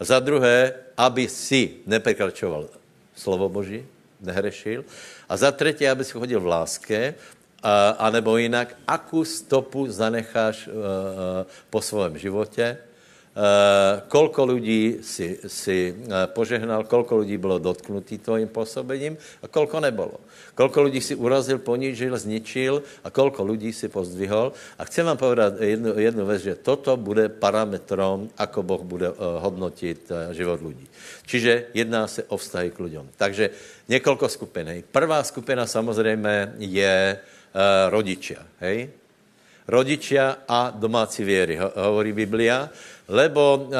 za 0.00 0.18
druhé, 0.18 0.74
aby 0.96 1.28
si 1.28 1.82
neprekračoval 1.86 2.68
slovo 3.14 3.48
Boží, 3.48 3.86
nehrešil. 4.20 4.84
A 5.28 5.36
za 5.36 5.50
třetí, 5.52 5.88
aby 5.88 6.04
si 6.04 6.12
chodil 6.12 6.40
v 6.40 6.46
láske, 6.46 7.14
a, 7.62 7.88
anebo 7.98 8.36
jinak, 8.36 8.78
akou 8.86 9.24
stopu 9.24 9.90
zanecháš 9.90 10.66
uh, 10.66 10.74
uh, 10.74 10.80
po 11.70 11.82
svém 11.82 12.18
životě, 12.18 12.78
kolko 14.08 14.44
lidí 14.44 14.98
si, 15.02 15.38
si 15.46 15.94
uh, 15.94 16.26
požehnal, 16.26 16.84
kolko 16.84 17.22
lidí 17.22 17.38
bylo 17.38 17.58
dotknutý 17.58 18.18
tvojím 18.18 18.48
působením 18.48 19.16
a 19.42 19.48
kolko 19.48 19.80
nebolo. 19.80 20.18
Kolko 20.54 20.82
lidí 20.82 21.00
si 21.00 21.14
urazil, 21.14 21.58
ponížil, 21.58 22.18
zničil 22.18 22.82
a 23.04 23.10
kolko 23.10 23.44
lidí 23.44 23.72
si 23.72 23.88
pozdvihol. 23.88 24.52
A 24.78 24.84
chci 24.84 25.02
vám 25.02 25.16
povedat 25.16 25.60
jednu, 25.60 25.98
jednu 25.98 26.26
věc, 26.26 26.42
že 26.42 26.54
toto 26.54 26.96
bude 26.96 27.28
parametrom, 27.28 28.26
ako 28.38 28.62
Boh 28.62 28.82
bude 28.82 29.10
uh, 29.10 29.16
hodnotit 29.38 30.10
život 30.34 30.60
lidí. 30.62 30.86
Čiže 31.26 31.70
jedná 31.74 32.06
se 32.10 32.26
o 32.26 32.36
vztahy 32.36 32.70
k 32.70 32.80
lidem. 32.80 33.06
Takže 33.16 33.50
několik 33.88 34.30
skupin. 34.30 34.82
Prvá 34.92 35.22
skupina 35.22 35.66
samozřejmě 35.66 36.54
je 36.58 37.18
rodičia. 37.88 38.42
Hej? 38.60 38.90
Rodičia 39.68 40.48
a 40.48 40.72
domácí 40.72 41.24
věry, 41.24 41.60
hovorí 41.60 42.12
Biblia 42.12 42.70
lebo 43.08 43.56
uh, 43.56 43.72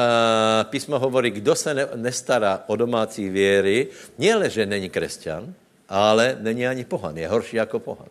písmo 0.69 0.99
hovorí, 0.99 1.31
kdo 1.31 1.55
se 1.55 1.73
ne, 1.73 1.87
nestará 1.95 2.63
o 2.67 2.75
domácí 2.75 3.29
věry, 3.29 3.87
nie 4.17 4.49
že 4.49 4.65
není 4.65 4.89
křesťan, 4.89 5.53
ale 5.89 6.37
není 6.41 6.67
ani 6.67 6.85
pohan, 6.85 7.17
je 7.17 7.27
horší 7.27 7.57
jako 7.57 7.79
pohan. 7.79 8.09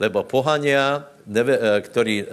Lebo 0.00 0.22
pohania, 0.22 1.06
neve, 1.26 1.54
eh, 1.54 1.80
ktorí 1.80 2.26
uh, 2.26 2.30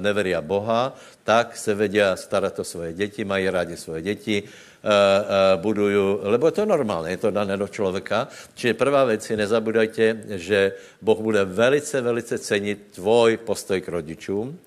neveria 0.00 0.40
Boha, 0.40 0.96
tak 1.24 1.56
se 1.56 1.74
vedia 1.74 2.16
starat 2.16 2.56
o 2.58 2.64
svoje 2.64 2.92
děti, 2.92 3.24
mají 3.24 3.50
rádi 3.50 3.76
svoje 3.76 4.02
děti, 4.02 4.42
uh, 4.86 4.90
uh, 4.90 5.60
budují, 5.60 6.18
lebo 6.22 6.46
je 6.46 6.52
to 6.52 6.64
normálně, 6.66 7.10
je 7.10 7.16
to 7.26 7.30
dané 7.30 7.56
do 7.56 7.68
člověka. 7.68 8.28
Čiže 8.54 8.74
prvá 8.74 9.04
věc 9.04 9.22
si 9.22 9.36
nezabudajte, 9.36 10.38
že 10.38 10.72
Boh 11.02 11.18
bude 11.18 11.44
velice, 11.44 12.00
velice 12.00 12.38
cenit 12.38 12.94
tvoj 12.94 13.36
postoj 13.36 13.80
k 13.80 13.88
rodičům, 13.88 14.58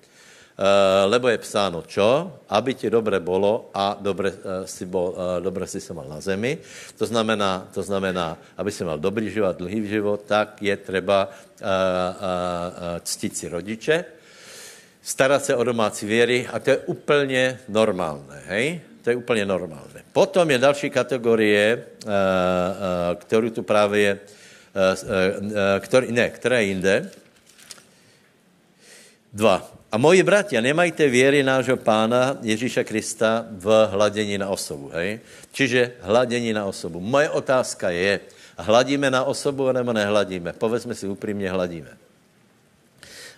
Eh, 0.60 1.04
lebo 1.08 1.32
je 1.32 1.40
psáno 1.40 1.88
čo? 1.88 2.36
Aby 2.52 2.76
ti 2.76 2.92
dobre 2.92 3.16
bolo 3.16 3.72
a 3.72 3.96
dobre 3.96 4.28
eh, 4.28 4.68
si, 4.68 4.84
bol, 4.84 5.16
eh, 5.16 5.40
dobre 5.40 5.64
si 5.64 5.80
se 5.80 5.96
mal 5.96 6.04
na 6.04 6.20
zemi. 6.20 6.60
To 7.00 7.08
znamená, 7.08 7.72
to 7.72 7.80
znamená, 7.80 8.36
aby 8.60 8.68
si 8.68 8.84
mal 8.84 9.00
dobrý 9.00 9.32
život, 9.32 9.56
dlhý 9.56 9.88
život, 9.88 10.20
tak 10.28 10.60
je 10.60 10.76
třeba 10.76 11.32
ctiť 13.04 13.32
si 13.36 13.48
rodiče, 13.48 14.04
starat 15.02 15.44
se 15.44 15.52
o 15.56 15.64
domácí 15.64 16.06
věry 16.06 16.48
a 16.48 16.56
to 16.56 16.70
je 16.70 16.78
úplně 16.88 17.60
normálné, 17.68 18.42
hej? 18.48 18.80
To 19.02 19.10
je 19.10 19.16
úplně 19.16 19.44
normálné. 19.46 20.02
Potom 20.12 20.50
je 20.50 20.58
další 20.58 20.90
kategorie, 20.90 21.84
kterou 23.18 23.50
tu 23.50 23.62
právě 23.62 24.18
který, 25.80 26.12
ne, 26.12 26.30
které 26.30 26.64
jinde. 26.64 27.10
Dva. 29.32 29.72
A 29.92 29.98
moji 29.98 30.22
bratia, 30.22 30.62
nemajte 30.62 31.08
věry 31.08 31.42
nášho 31.42 31.76
pána 31.76 32.38
Ježíša 32.42 32.84
Krista 32.84 33.46
v 33.50 33.88
hladění 33.90 34.38
na 34.38 34.48
osobu. 34.48 34.90
Hej? 34.94 35.20
Čiže 35.52 35.92
hladění 36.00 36.52
na 36.52 36.64
osobu. 36.64 37.00
Moje 37.00 37.30
otázka 37.30 37.90
je, 37.90 38.20
hladíme 38.58 39.10
na 39.10 39.24
osobu 39.24 39.72
nebo 39.72 39.92
nehladíme? 39.92 40.52
Povedzme 40.52 40.94
si 40.94 41.08
upřímně, 41.08 41.50
hladíme. 41.50 41.90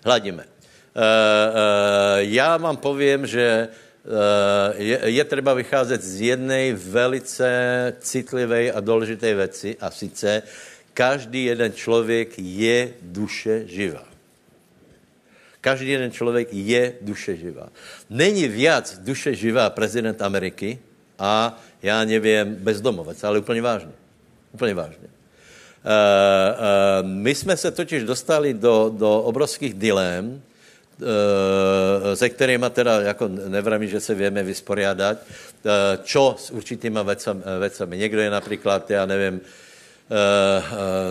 Hladíme. 0.05 0.45
Uh, 0.45 1.01
uh, 1.01 2.19
já 2.19 2.57
vám 2.57 2.77
povím, 2.77 3.27
že 3.27 3.69
je, 4.77 5.01
je 5.05 5.25
třeba 5.25 5.55
vycházet 5.55 6.03
z 6.03 6.21
jedné 6.21 6.73
velice 6.73 7.51
citlivé 8.01 8.73
a 8.73 8.81
důležité 8.81 9.35
věci 9.35 9.77
a 9.81 9.91
sice 9.91 10.43
každý 10.95 11.45
jeden 11.45 11.73
člověk 11.73 12.31
je 12.39 12.93
duše 13.03 13.63
živá. 13.67 14.05
Každý 15.61 15.89
jeden 15.91 16.11
člověk 16.11 16.49
je 16.53 16.95
duše 17.01 17.37
živá. 17.37 17.69
Není 18.11 18.49
viac 18.49 18.99
duše 18.99 19.35
živá 19.35 19.71
prezident 19.71 20.23
Ameriky 20.23 20.79
a 21.19 21.61
já 21.83 22.05
nevím 22.05 22.55
bezdomovec, 22.55 23.25
ale 23.25 23.39
úplně 23.39 23.63
vážně. 23.63 23.93
Úplně 24.53 24.75
vážně. 24.75 25.07
Uh, 25.07 25.91
uh, 25.91 27.09
my 27.09 27.35
jsme 27.35 27.57
se 27.57 27.71
totiž 27.71 28.05
dostali 28.05 28.55
do, 28.55 28.95
do 28.99 29.21
obrovských 29.21 29.75
dilem, 29.75 30.43
se 32.15 32.29
kterými 32.29 32.67
teda 32.71 33.01
jako 33.01 33.29
nevravím, 33.29 33.89
že 33.89 34.01
se 34.01 34.15
víme 34.15 34.43
vysporiadat, 34.43 35.19
uh, 35.19 35.71
čo 36.03 36.37
s 36.39 36.51
určitýma 36.51 37.03
vecami, 37.03 37.43
vecami. 37.59 37.99
Někdo 37.99 38.21
je 38.21 38.31
například, 38.31 38.91
já 38.91 39.07
nevím, 39.07 39.41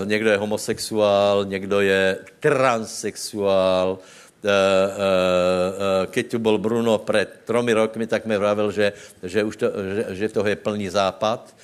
někdo 0.05 0.29
je 0.29 0.37
homosexuál, 0.37 1.45
někdo 1.45 1.81
je 1.81 2.17
transsexuál, 2.39 3.99
Eh, 4.41 4.49
eh, 4.49 4.93
eh, 4.97 6.07
keď 6.09 6.31
tu 6.31 6.39
byl 6.39 6.57
Bruno 6.57 6.97
před 6.97 7.45
tromi 7.45 7.73
rokmi, 7.73 8.07
tak 8.07 8.25
mi 8.25 8.37
vravil, 8.37 8.71
že, 8.71 8.93
že, 9.23 9.43
už 9.43 9.55
to, 9.57 9.67
že, 9.95 10.05
že 10.09 10.29
toho 10.29 10.49
je 10.49 10.55
plný 10.55 10.89
západ. 10.89 11.55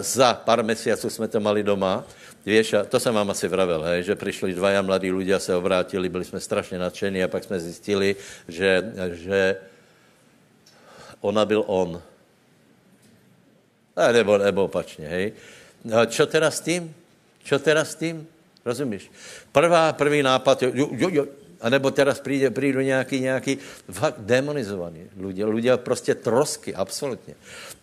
Za 0.00 0.34
pár 0.34 0.62
měsíců 0.64 1.10
jsme 1.10 1.28
to 1.28 1.40
mali 1.40 1.62
doma. 1.62 2.04
Víš, 2.46 2.74
to 2.88 3.00
jsem 3.00 3.14
vám 3.14 3.30
asi 3.30 3.48
vravil, 3.48 3.82
hej, 3.82 4.02
že 4.02 4.14
přišli 4.14 4.54
dvaja 4.54 4.82
mladí 4.82 5.12
lidé, 5.12 5.40
se 5.40 5.54
obrátili, 5.54 6.08
byli 6.08 6.24
jsme 6.24 6.40
strašně 6.40 6.78
nadšení 6.78 7.24
a 7.24 7.28
pak 7.28 7.44
jsme 7.44 7.60
zjistili, 7.60 8.16
že, 8.48 8.92
že 9.12 9.56
ona 11.20 11.44
byl 11.44 11.64
on. 11.66 12.02
A 13.96 14.12
nebo, 14.12 14.38
nebo 14.38 14.64
opačně, 14.64 15.08
hej. 15.08 15.32
A 15.92 16.06
čo 16.06 16.26
teda 16.26 16.50
s 16.50 16.60
tím? 16.60 16.94
Čo 17.44 17.58
teda 17.58 17.84
s 17.84 17.94
tím? 17.94 18.28
Rozumíš? 18.64 19.10
Prvá, 19.52 19.92
prvý 19.92 20.22
nápad, 20.22 20.62
jo, 20.62 20.72
jo, 20.74 21.08
jo, 21.12 21.26
a 21.60 21.68
nebo 21.68 21.90
teraz 21.90 22.20
přijde, 22.20 22.50
přijdu 22.50 22.80
nějaký, 22.80 23.20
nějaký 23.20 23.58
fakt 23.90 24.18
demonizovaný 24.18 25.12
ľudia, 25.16 25.46
ľudia 25.46 25.76
prostě 25.76 26.14
trosky, 26.14 26.74
absolutně. 26.74 27.34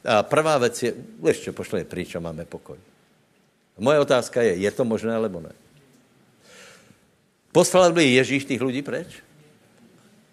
A 0.05 0.23
prvá 0.23 0.57
věc 0.57 0.83
je, 0.83 0.93
ještě 1.27 1.51
pošli 1.51 1.83
pryč 1.83 2.15
a 2.15 2.19
máme 2.19 2.45
pokoj. 2.45 2.77
Moje 3.77 3.99
otázka 3.99 4.41
je, 4.41 4.55
je 4.55 4.71
to 4.71 4.85
možné, 4.85 5.15
alebo 5.15 5.39
ne? 5.39 5.53
Poslal 7.51 7.93
by 7.93 8.03
Ježíš 8.03 8.45
těch 8.45 8.61
lidí 8.61 8.81
preč? 8.81 9.07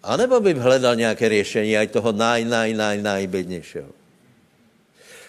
A 0.03 0.17
nebo 0.17 0.39
by 0.39 0.53
hledal 0.53 0.95
nějaké 0.95 1.29
řešení 1.29 1.77
aj 1.77 1.87
toho 1.87 2.11
naj, 2.11 2.45
naj, 2.45 2.73
naj, 2.73 3.01
najbednějšího? 3.01 3.89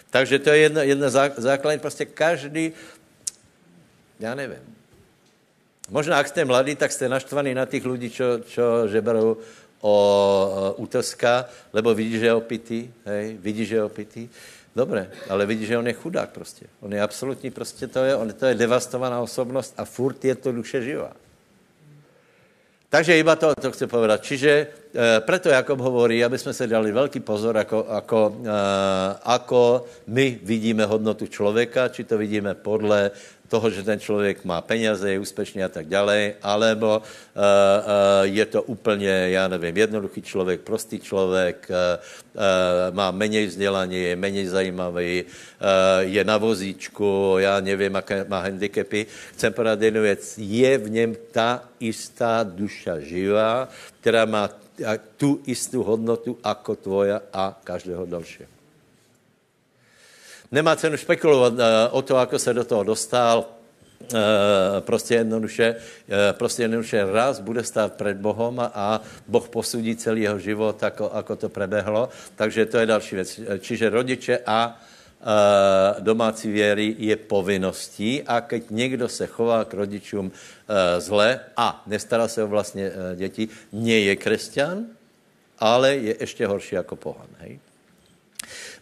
Takže 0.09 0.39
to 0.39 0.49
je 0.49 0.57
jedna, 0.57 0.83
jedna 0.83 1.09
základní, 1.37 1.79
prostě 1.79 2.05
každý, 2.05 2.71
já 4.19 4.35
nevím, 4.35 4.77
Možná, 5.89 6.17
jak 6.17 6.27
jste 6.27 6.45
mladý, 6.45 6.75
tak 6.75 6.91
jste 6.91 7.09
naštvaný 7.09 7.53
na 7.53 7.65
těch 7.65 7.85
lidí, 7.85 8.09
čo, 8.09 8.39
čo 8.47 8.87
žeberou 8.87 9.37
o 9.81 10.73
úteska, 10.77 11.45
lebo 11.73 11.95
vidí, 11.95 12.19
že 12.19 12.25
je 12.25 12.33
opitý, 12.33 12.91
hej, 13.05 13.37
vidí, 13.39 13.65
že 13.65 13.75
je 13.75 13.83
opitý. 13.83 14.29
Dobré, 14.77 15.09
ale 15.25 15.49
vidí, 15.49 15.65
že 15.65 15.77
on 15.77 15.87
je 15.87 15.93
chudák 15.93 16.29
prostě. 16.29 16.65
On 16.85 16.93
je 16.93 17.01
absolutní 17.01 17.51
prostě, 17.51 17.87
to 17.87 17.99
je, 17.99 18.15
on, 18.15 18.33
to 18.33 18.45
je 18.45 18.55
devastovaná 18.55 19.21
osobnost 19.21 19.73
a 19.77 19.85
furt 19.85 20.25
je 20.25 20.35
to 20.35 20.51
duše 20.51 20.81
živá. 20.81 21.11
Takže 22.89 23.17
iba 23.17 23.35
to, 23.35 23.55
to 23.57 23.71
chci 23.71 23.87
povedat. 23.89 24.23
Čiže 24.23 24.51
e, 24.53 24.65
preto 25.19 25.49
Jakob 25.49 25.79
hovorí, 25.79 26.23
aby 26.23 26.37
jsme 26.37 26.53
se 26.53 26.67
dali 26.67 26.91
velký 26.91 27.19
pozor, 27.19 27.57
ako, 27.57 27.89
ako, 27.89 28.19
e, 28.45 28.59
ako 29.23 29.61
my 30.07 30.39
vidíme 30.43 30.85
hodnotu 30.85 31.27
člověka, 31.27 31.89
či 31.89 32.03
to 32.03 32.17
vidíme 32.17 32.53
podle 32.53 33.11
toho, 33.47 33.69
že 33.69 33.83
ten 33.83 33.99
člověk 33.99 34.45
má 34.45 34.61
peněze, 34.61 35.11
je 35.11 35.19
úspěšný 35.19 35.63
a 35.63 35.69
tak 35.69 35.87
dále, 35.87 36.33
alebo 36.43 36.99
uh, 36.99 37.03
uh, 37.03 38.27
je 38.27 38.45
to 38.45 38.63
úplně, 38.63 39.09
já 39.09 39.47
nevím, 39.47 39.77
jednoduchý 39.77 40.21
člověk, 40.21 40.61
prostý 40.61 40.99
člověk, 40.99 41.67
uh, 41.69 42.95
má 42.95 43.11
méně 43.11 43.47
vzdělání, 43.47 44.03
je 44.03 44.15
méně 44.15 44.49
zajímavý, 44.49 45.23
je 45.99 46.23
na 46.23 46.37
vozíčku, 46.37 47.35
já 47.37 47.59
nevím, 47.59 47.95
jaké 47.95 48.25
má 48.29 48.39
handicapy. 48.41 49.05
Chcem 49.33 49.53
podat 49.53 49.81
jednu 49.81 50.01
věc, 50.01 50.37
je 50.37 50.77
v 50.77 50.89
něm 50.89 51.15
ta 51.31 51.63
istá 51.79 52.43
duša 52.43 52.99
živá, 52.99 53.69
která 54.01 54.25
má 54.25 54.49
tu 55.17 55.41
istou 55.45 55.83
hodnotu 55.83 56.37
jako 56.45 56.75
tvoja 56.75 57.21
a 57.33 57.59
každého 57.63 58.05
dalšího. 58.05 58.56
Nemá 60.51 60.75
cenu 60.75 60.97
spekulovat 60.97 61.53
uh, 61.53 61.59
o 61.91 62.01
to, 62.01 62.17
ako 62.17 62.39
se 62.39 62.53
do 62.53 62.63
toho 62.63 62.83
dostal. 62.83 63.45
Uh, 64.13 64.17
prostě 64.79 65.15
jednoduše, 65.15 65.75
uh, 65.75 66.37
prostě 66.37 66.63
jednoduše 66.63 67.05
raz 67.11 67.39
bude 67.39 67.63
stát 67.63 67.93
před 67.93 68.17
Bohem 68.17 68.59
a, 68.59 69.01
Boh 69.27 69.49
posudí 69.49 69.95
celý 69.95 70.21
jeho 70.21 70.39
život, 70.39 70.83
ako, 70.83 71.09
ako 71.09 71.35
to 71.35 71.49
prebehlo. 71.49 72.09
Takže 72.35 72.65
to 72.65 72.77
je 72.77 72.85
další 72.85 73.15
věc. 73.15 73.39
Čiže 73.59 73.89
rodiče 73.89 74.39
a 74.45 74.79
domácí 75.99 76.51
věry 76.51 76.95
je 76.97 77.15
povinností 77.15 78.23
a 78.23 78.41
keď 78.41 78.63
někdo 78.69 79.09
se 79.09 79.27
chová 79.27 79.65
k 79.65 79.73
rodičům 79.73 80.31
zle 80.97 81.39
a 81.57 81.83
nestará 81.87 82.27
se 82.27 82.43
o 82.43 82.47
vlastně 82.47 82.91
děti, 83.15 83.49
nie 83.73 83.99
je 83.99 84.15
křesťan, 84.15 84.85
ale 85.59 85.95
je 85.95 86.15
ještě 86.19 86.47
horší 86.47 86.75
jako 86.75 86.95
pohan. 86.95 87.27
Hej? 87.39 87.59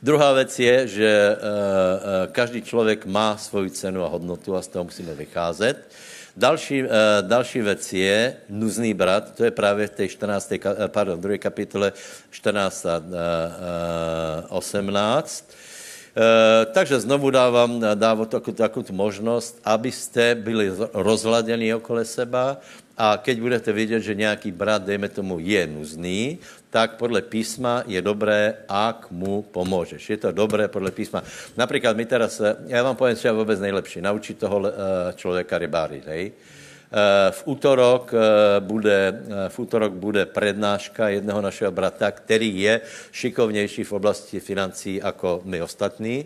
Druhá 0.04 0.34
věc 0.34 0.60
je, 0.60 0.88
že 0.88 1.36
uh, 1.36 1.46
uh, 1.46 2.32
každý 2.32 2.62
člověk 2.62 3.06
má 3.06 3.38
svoji 3.38 3.70
cenu 3.70 4.04
a 4.04 4.08
hodnotu 4.08 4.56
a 4.56 4.62
z 4.62 4.68
toho 4.68 4.84
musíme 4.84 5.16
vycházet. 5.16 5.92
Další, 6.38 6.84
uh, 6.84 6.90
další 7.22 7.62
věc 7.62 7.94
je 7.94 8.36
nuzný 8.50 8.94
brat, 8.94 9.36
to 9.36 9.44
je 9.44 9.52
právě 9.52 9.88
v 9.88 9.90
té 9.90 10.08
14. 10.08 10.54
pardon, 10.88 11.22
druhé 11.22 11.38
kapitole 11.38 11.94
14 12.32 12.86
a 12.86 12.98
uh, 12.98 13.06
uh, 13.06 14.58
18. 14.58 15.50
Uh, 15.50 16.24
takže 16.72 17.00
znovu 17.00 17.30
dávám, 17.30 17.84
dávám 17.96 18.26
takovou, 18.26 18.58
takovou 18.58 18.86
možnost, 18.92 19.60
abyste 19.64 20.36
byli 20.36 20.72
rozhladěni 20.94 21.74
okolo 21.74 22.06
seba 22.06 22.58
a 22.98 23.18
keď 23.18 23.40
budete 23.40 23.74
vidět, 23.74 24.00
že 24.00 24.16
nějaký 24.16 24.52
brat, 24.52 24.84
dejme 24.84 25.10
tomu, 25.10 25.40
je 25.40 25.68
nuzný, 25.68 26.40
tak 26.70 26.96
podle 26.96 27.22
písma 27.22 27.84
je 27.88 28.02
dobré, 28.02 28.64
ak 28.68 29.12
mu 29.12 29.42
pomůžeš. 29.42 30.10
Je 30.10 30.18
to 30.18 30.32
dobré 30.32 30.68
podle 30.68 30.92
písma. 30.92 31.24
Například 31.58 31.98
my 31.98 32.06
teraz, 32.06 32.42
já 32.68 32.84
vám 32.84 32.96
povím, 32.96 33.16
co 33.16 33.28
je 33.28 33.32
vůbec 33.32 33.60
nejlepší, 33.60 34.02
naučit 34.02 34.38
toho 34.38 34.68
eh, 34.68 34.72
člověka 35.16 35.58
rybářit, 35.58 36.08
hej? 36.08 36.32
Eh, 36.32 37.32
v 37.32 37.42
útorok 37.46 38.14
eh, 38.14 38.20
bude, 38.60 39.24
v 39.48 39.60
útorok 39.60 39.94
bude 39.94 40.26
prednáška 40.26 41.10
jednoho 41.10 41.42
našeho 41.42 41.72
brata, 41.72 42.12
který 42.12 42.62
je 42.62 42.82
šikovnější 43.12 43.84
v 43.84 43.92
oblasti 43.92 44.40
financí 44.40 45.02
jako 45.04 45.42
my 45.44 45.62
ostatní. 45.62 46.26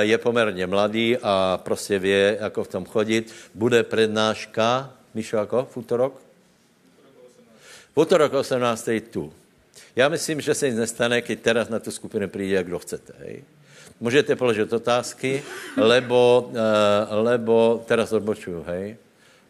Je 0.00 0.18
poměrně 0.18 0.66
mladý 0.66 1.16
a 1.22 1.60
prostě 1.62 1.98
ví, 1.98 2.10
jako 2.40 2.64
v 2.64 2.68
tom 2.68 2.84
chodit. 2.84 3.32
Bude 3.54 3.82
prednáška, 3.82 4.90
Míšo, 5.14 5.36
jako 5.36 5.68
v 5.70 5.76
útorok? 5.76 6.20
V 7.94 8.00
útorok 8.00 8.34
18. 8.34 8.88
tu. 9.10 9.32
Já 9.96 10.08
myslím, 10.08 10.40
že 10.40 10.54
se 10.54 10.68
nic 10.68 10.78
nestane, 10.78 11.20
když 11.20 11.38
teraz 11.42 11.68
na 11.68 11.78
tu 11.78 11.90
skupinu 11.90 12.28
přijde, 12.28 12.64
kdo 12.64 12.78
chcete. 12.78 13.12
Hej? 13.18 13.44
Můžete 14.00 14.36
položit 14.36 14.72
otázky, 14.72 15.42
lebo, 15.76 16.50
uh, 16.50 16.56
lebo 17.10 17.84
teraz 17.86 18.12
odbočuju, 18.12 18.64
hej? 18.66 18.96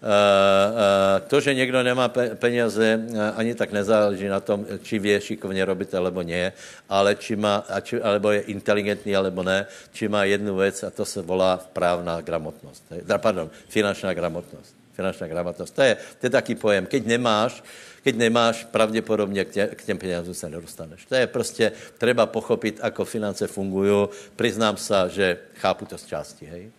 Uh, 0.01 0.09
uh, 0.09 1.29
to, 1.29 1.41
že 1.41 1.55
někdo 1.55 1.83
nemá 1.83 2.09
peněze, 2.35 3.01
ani 3.37 3.55
tak 3.55 3.73
nezáleží 3.73 4.29
na 4.29 4.41
tom, 4.41 4.67
či 4.83 4.99
vě 4.99 5.21
šikovně 5.21 5.65
robit, 5.65 5.95
alebo 5.95 6.23
ne, 6.23 6.53
ale 6.89 7.15
či 7.15 7.37
má, 7.37 7.65
či, 7.83 8.01
alebo 8.01 8.31
je 8.31 8.41
inteligentní, 8.41 9.17
alebo 9.17 9.43
ne, 9.43 9.67
či 9.93 10.09
má 10.09 10.25
jednu 10.25 10.57
věc 10.57 10.83
a 10.83 10.91
to 10.91 11.05
se 11.05 11.23
volá 11.23 11.61
právná 11.73 12.21
gramotnost. 12.21 12.83
Hej? 12.91 13.03
Pardon, 13.21 13.51
finančná 13.69 14.15
gramotnost. 14.15 14.80
Finančná 15.01 15.27
gramotnost. 15.33 15.73
To 15.73 15.83
je, 15.83 15.97
to 16.21 16.23
je 16.29 16.31
taký 16.31 16.55
pojem. 16.61 16.85
Keď 16.85 17.09
nemáš, 17.09 17.65
keď 18.05 18.15
nemáš, 18.17 18.69
pravděpodobně 18.69 19.45
k, 19.45 19.51
tě, 19.51 19.65
k 19.73 19.81
těm 19.85 19.99
penězům 19.99 20.35
se 20.35 20.49
nedostaneš. 20.49 21.09
To 21.09 21.15
je 21.15 21.27
prostě, 21.27 21.73
treba 21.99 22.27
pochopit, 22.29 22.77
ako 22.85 23.05
finance 23.05 23.47
fungují. 23.47 24.09
Přiznám 24.37 24.77
se, 24.77 24.95
že 25.09 25.27
chápu 25.57 25.89
to 25.89 25.97
z 25.99 26.05
části, 26.05 26.45
hej. 26.47 26.71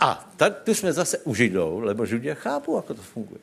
a 0.00 0.32
ta, 0.36 0.50
tu 0.50 0.74
jsme 0.74 0.92
zase 0.92 1.18
u 1.28 1.34
Židou, 1.34 1.84
lebo 1.84 2.06
Židé 2.06 2.34
chápu, 2.34 2.76
jak 2.76 2.96
to 2.96 3.04
funguje. 3.04 3.40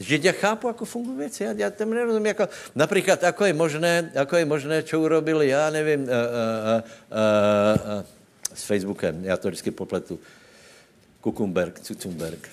Židia 0.00 0.32
chápu, 0.32 0.68
ako 0.68 0.84
fungují 0.84 1.18
věci. 1.18 1.44
Já, 1.44 1.52
já 1.52 1.70
tam 1.70 1.90
nerozumím. 1.90 2.26
Jako, 2.26 2.48
například, 2.74 3.22
jako 3.22 3.44
je 3.44 3.52
možné, 3.52 4.10
jako 4.14 4.36
je 4.36 4.44
možné, 4.44 4.82
čo 4.82 5.00
urobili, 5.00 5.48
já 5.48 5.70
nevím, 5.70 6.02
uh, 6.02 6.08
uh, 6.08 6.14
uh, 6.14 7.98
uh, 7.98 8.04
s 8.54 8.62
Facebookem, 8.64 9.24
já 9.24 9.36
to 9.36 9.48
vždycky 9.48 9.70
popletu. 9.70 10.18
Kukumberg, 11.24 11.80
Cucumberg. 11.80 12.48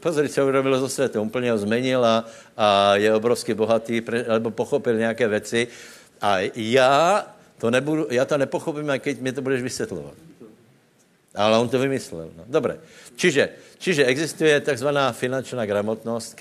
Pozri, 0.00 0.28
co 0.28 0.46
urobil 0.46 0.80
so 0.80 0.88
světem. 0.88 1.22
Úplně 1.22 1.52
ho 1.52 1.58
zmenil 1.58 2.04
a, 2.04 2.24
a 2.56 2.96
je 2.96 3.14
obrovsky 3.14 3.54
bohatý, 3.54 4.02
lebo 4.26 4.50
pochopil 4.50 4.96
nějaké 4.96 5.28
věci. 5.28 5.68
A 6.20 6.36
já 6.56 7.26
to, 7.58 7.70
nebudu, 7.70 8.06
já 8.10 8.24
to 8.24 8.38
nepochopím, 8.38 8.90
a 8.90 9.00
mi 9.20 9.32
to 9.32 9.42
budeš 9.42 9.62
vysvětlovat. 9.62 10.14
Ale 11.34 11.58
on 11.58 11.68
to 11.68 11.78
vymyslel. 11.78 12.30
No. 12.36 12.44
Dobré. 12.46 12.80
Čiže 13.18 13.48
Čiže 13.78 14.10
existuje 14.10 14.50
takzvaná 14.60 15.14
finančná 15.14 15.62
gramotnost, 15.62 16.34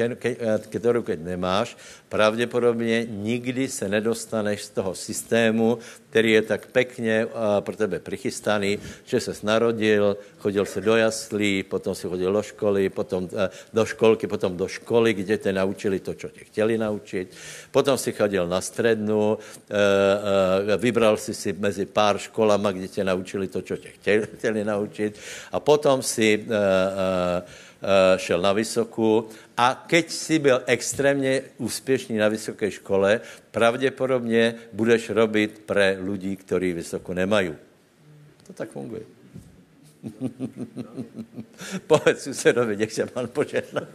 kterou 0.70 1.02
keď 1.06 1.20
nemáš, 1.22 1.78
pravděpodobně 2.10 3.06
nikdy 3.10 3.68
se 3.68 3.90
nedostaneš 3.90 4.64
z 4.64 4.70
toho 4.70 4.96
systému, 4.96 5.78
který 6.10 6.32
je 6.32 6.42
tak 6.42 6.66
pekně 6.66 7.28
pro 7.60 7.76
tebe 7.76 8.00
prichystaný, 8.00 8.80
že 9.06 9.20
se 9.20 9.34
narodil, 9.44 10.18
chodil 10.38 10.66
se 10.66 10.82
do 10.82 10.96
jaslí, 10.96 11.64
potom 11.64 11.96
si 11.96 12.08
chodil 12.08 12.34
do 12.34 12.42
školy, 12.42 12.90
potom 12.90 13.30
do 13.74 13.86
školky, 13.86 14.28
potom 14.28 14.58
do 14.58 14.68
školy, 14.68 15.14
kde 15.14 15.38
te 15.38 15.54
naučili 15.54 16.00
to, 16.00 16.14
co 16.14 16.28
tě 16.30 16.42
chtěli 16.44 16.78
naučit. 16.78 17.38
Potom 17.72 17.98
si 17.98 18.12
chodil 18.12 18.48
na 18.48 18.62
střednu, 18.62 19.38
vybral 20.78 21.18
si 21.18 21.34
si 21.34 21.54
mezi 21.54 21.86
pár 21.86 22.18
školama, 22.18 22.72
kde 22.72 22.88
tě 22.88 23.04
naučili 23.04 23.48
to, 23.48 23.62
co 23.62 23.78
tě 23.78 23.90
chtěli, 23.90 24.64
naučit. 24.64 25.20
A 25.52 25.60
potom 25.60 26.02
si 26.02 26.46
Eh, 26.50 26.67
šel 28.18 28.42
na 28.42 28.54
vysokou 28.54 29.30
a 29.58 29.86
keď 29.88 30.12
si 30.12 30.40
byl 30.40 30.62
extrémně 30.66 31.42
úspěšný 31.58 32.18
na 32.18 32.28
vysoké 32.28 32.72
škole, 32.72 33.22
pravděpodobně 33.52 34.56
budeš 34.74 35.10
robit 35.10 35.62
pre 35.66 35.98
lidí, 36.02 36.36
kteří 36.36 36.74
vysokou 36.74 37.14
nemají. 37.14 37.54
To 38.48 38.54
tak 38.54 38.70
funguje. 38.70 39.02
Povedz 41.88 42.24
susedovi, 42.24 42.78
nech 42.78 42.94
se 42.94 43.06
pan 43.06 43.28
požehná. 43.28 43.82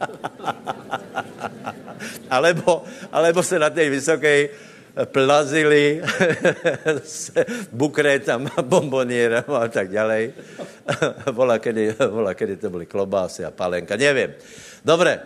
alebo, 2.31 2.85
alebo 3.13 3.43
se 3.43 3.59
na 3.59 3.71
té 3.71 3.91
vysoké 3.91 4.49
plazili 4.93 6.03
s 7.05 7.33
bukrétama, 7.73 8.53
bombonierama 8.63 9.65
a 9.65 9.69
tak 9.69 9.89
ďalej. 9.89 10.33
vola, 11.39 11.59
kedy, 11.59 11.97
vola, 12.11 12.35
kedy 12.35 12.57
to 12.57 12.71
byly 12.71 12.87
klobásy 12.87 13.45
a 13.45 13.51
palenka, 13.51 13.97
nevím. 13.97 14.37
Dobré, 14.85 15.21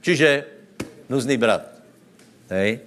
čiže 0.00 0.44
nuzný 1.08 1.36
brat. 1.36 1.68
Hej. 2.50 2.80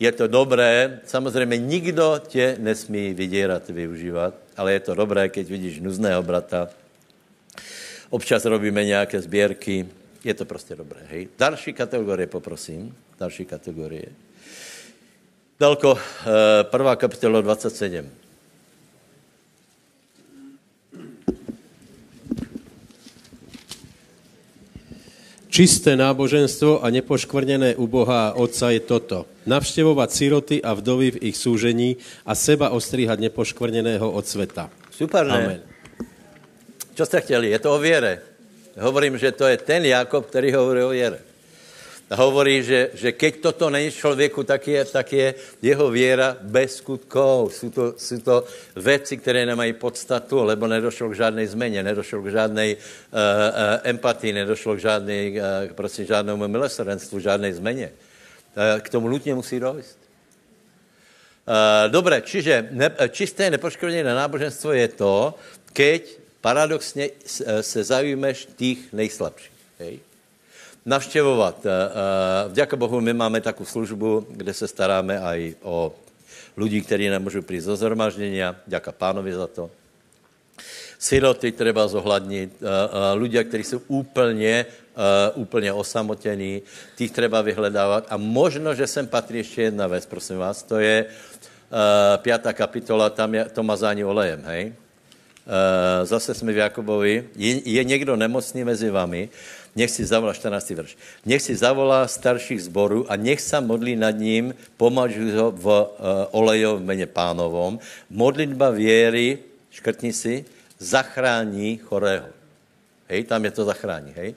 Je 0.00 0.12
to 0.12 0.26
dobré, 0.26 1.00
samozřejmě 1.04 1.56
nikdo 1.58 2.20
tě 2.26 2.56
nesmí 2.58 3.14
vydírat, 3.14 3.68
využívat, 3.68 4.34
ale 4.56 4.72
je 4.72 4.80
to 4.80 4.94
dobré, 4.94 5.28
keď 5.28 5.48
vidíš 5.48 5.80
nuzného 5.80 6.22
brata. 6.22 6.68
Občas 8.10 8.44
robíme 8.44 8.84
nějaké 8.84 9.20
sběrky, 9.20 9.86
je 10.24 10.34
to 10.34 10.44
prostě 10.44 10.76
dobré. 10.76 11.00
Hej. 11.10 11.28
Další 11.38 11.72
kategorie, 11.72 12.26
poprosím. 12.26 12.96
Další 13.18 13.44
kategorie. 13.44 14.29
Dalko, 15.60 15.92
eh, 15.92 16.64
prvá 16.64 16.96
kapitola 16.96 17.44
27. 17.44 18.08
Čisté 25.52 26.00
náboženstvo 26.00 26.80
a 26.80 26.88
nepoškvrnené 26.88 27.76
u 27.76 27.84
Boha 27.84 28.32
a 28.32 28.34
Otca 28.40 28.72
je 28.72 28.80
toto. 28.80 29.28
Navštěvovat 29.44 30.12
siroty 30.12 30.62
a 30.64 30.72
vdovy 30.72 31.10
v 31.10 31.22
ich 31.28 31.36
súžení 31.36 31.96
a 32.24 32.32
seba 32.32 32.72
ostříhat 32.72 33.20
nepoškvrneného 33.20 34.12
od 34.12 34.24
sveta. 34.24 34.72
Super, 34.88 35.26
ne? 35.26 35.44
Amen. 35.44 35.60
Čo 36.94 37.06
jste 37.06 37.20
chtěli? 37.20 37.50
Je 37.50 37.58
to 37.58 37.74
o 37.74 37.78
věre. 37.78 38.20
Hovorím, 38.80 39.18
že 39.18 39.32
to 39.32 39.44
je 39.44 39.56
ten 39.56 39.84
Jakob, 39.84 40.26
který 40.26 40.52
hovorí 40.52 40.82
o 40.82 40.88
věre 40.88 41.29
hovorí, 42.10 42.62
že, 42.62 42.90
že 42.94 43.12
keď 43.14 43.32
toto 43.38 43.70
není 43.70 43.90
člověku, 43.90 44.42
tak 44.42 44.68
je, 44.68 44.84
tak 44.84 45.12
je 45.12 45.34
jeho 45.62 45.90
věra 45.90 46.36
bez 46.42 46.82
skutkov. 46.82 47.54
Jsou 47.54 47.70
to, 47.70 47.94
jsou 47.96 48.18
to 48.18 48.44
věci, 48.76 49.16
které 49.16 49.46
nemají 49.46 49.72
podstatu, 49.72 50.44
lebo 50.44 50.66
nedošlo 50.66 51.08
k 51.08 51.14
žádné 51.14 51.46
změně, 51.46 51.82
nedošlo 51.82 52.22
k 52.22 52.30
žádné 52.30 52.74
uh, 52.74 52.74
uh, 52.74 52.80
empatii, 53.82 54.32
nedošlo 54.32 54.76
k 54.76 54.78
žádné, 54.78 55.30
uh, 55.30 55.72
prostě 55.72 56.04
žádnému 56.04 56.48
milosrdenstvu, 56.48 57.20
žádné 57.20 57.54
změně. 57.54 57.92
Uh, 58.56 58.80
k 58.80 58.88
tomu 58.88 59.08
nutně 59.08 59.34
musí 59.34 59.60
dojít. 59.60 59.98
Uh, 61.46 61.90
dobré, 61.90 62.22
čiže 62.22 62.68
ne, 62.70 62.90
čisté 63.10 63.50
nepoškodené 63.50 64.14
náboženstvo 64.14 64.72
je 64.72 64.88
to, 64.88 65.34
keď 65.72 66.02
paradoxně 66.40 67.10
se 67.60 67.84
zajímeš 67.84 68.48
těch 68.56 68.92
nejslabších. 68.92 69.52
Hej? 69.78 70.09
Navštěvovat. 70.86 71.66
Eh, 71.66 71.70
eh, 71.70 72.48
vďaka 72.48 72.76
Bohu, 72.76 73.00
my 73.00 73.12
máme 73.12 73.40
takovou 73.40 73.66
službu, 73.66 74.26
kde 74.30 74.54
se 74.54 74.68
staráme 74.68 75.20
aj 75.20 75.54
o 75.62 75.92
lidi, 76.56 76.80
kteří 76.80 77.08
nemůžou 77.08 77.42
přijít 77.42 77.64
do 77.64 77.76
zhromaždění. 77.76 78.40
Děka 78.66 78.92
pánovi 78.92 79.34
za 79.34 79.46
to. 79.46 79.70
Siroty 81.00 81.52
treba 81.52 81.88
zohlednit, 81.88 82.60
ľudia, 83.16 83.40
kteří 83.44 83.64
jsou 83.64 83.80
úplně, 83.88 84.66
úplně 85.34 85.72
osamotení, 85.72 86.62
těch 86.96 87.10
treba 87.10 87.40
vyhledávat. 87.40 88.04
A 88.12 88.20
možno, 88.20 88.74
že 88.76 88.86
sem 88.86 89.06
patří 89.08 89.36
ještě 89.36 89.62
jedna 89.62 89.86
věc, 89.86 90.06
prosím 90.06 90.36
vás, 90.36 90.62
to 90.62 90.76
je 90.76 91.06
pátá 92.20 92.52
kapitola, 92.52 93.10
tam 93.10 93.34
je 93.34 93.44
to 93.48 93.62
mazání 93.62 94.04
olejem, 94.04 94.42
hej? 94.44 94.72
Zase 96.04 96.34
jsme 96.34 96.52
v 96.52 96.56
Jakobovi. 96.68 97.24
Je, 97.36 97.70
je 97.70 97.84
někdo 97.84 98.16
nemocný 98.16 98.64
mezi 98.64 98.90
vami, 98.90 99.28
nech 99.76 99.90
si 99.90 100.04
zavolá, 100.04 100.32
14. 100.32 100.70
verš, 100.70 100.96
nech 101.26 101.42
si 101.42 101.56
zavolá 101.56 102.08
starších 102.08 102.62
zborů 102.62 103.12
a 103.12 103.16
nech 103.16 103.40
se 103.40 103.60
modlí 103.60 103.96
nad 103.96 104.10
ním, 104.10 104.54
pomažu 104.76 105.30
ho 105.36 105.50
v 105.50 105.66
uh, 105.66 105.86
oleju 106.30 106.76
v 106.76 106.80
jméně 106.80 107.06
pánovom. 107.06 107.78
Modlitba 108.10 108.70
věry, 108.70 109.38
škrtni 109.70 110.12
si, 110.12 110.44
zachrání 110.78 111.76
chorého. 111.76 112.26
Hej, 113.08 113.24
tam 113.24 113.44
je 113.44 113.50
to 113.50 113.64
zachrání, 113.64 114.12
hej. 114.16 114.34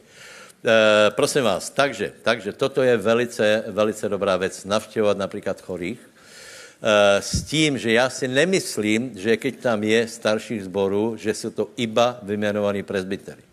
E, 0.65 1.11
prosím 1.11 1.43
vás, 1.43 1.69
takže, 1.69 2.13
takže 2.23 2.53
toto 2.53 2.83
je 2.83 2.97
velice, 2.97 3.63
velice 3.67 4.09
dobrá 4.09 4.37
věc, 4.37 4.65
navštěvovat 4.65 5.17
například 5.17 5.61
chorých, 5.61 5.99
e, 5.99 7.21
s 7.21 7.43
tím, 7.43 7.77
že 7.77 7.91
já 7.91 8.09
si 8.09 8.27
nemyslím, 8.27 9.11
že 9.15 9.37
keď 9.37 9.55
tam 9.59 9.83
je 9.83 10.07
starších 10.07 10.63
zborů, 10.63 11.15
že 11.17 11.33
jsou 11.33 11.49
to 11.49 11.69
iba 11.77 12.19
vyjmenovaní 12.23 12.83
presbytery. 12.83 13.52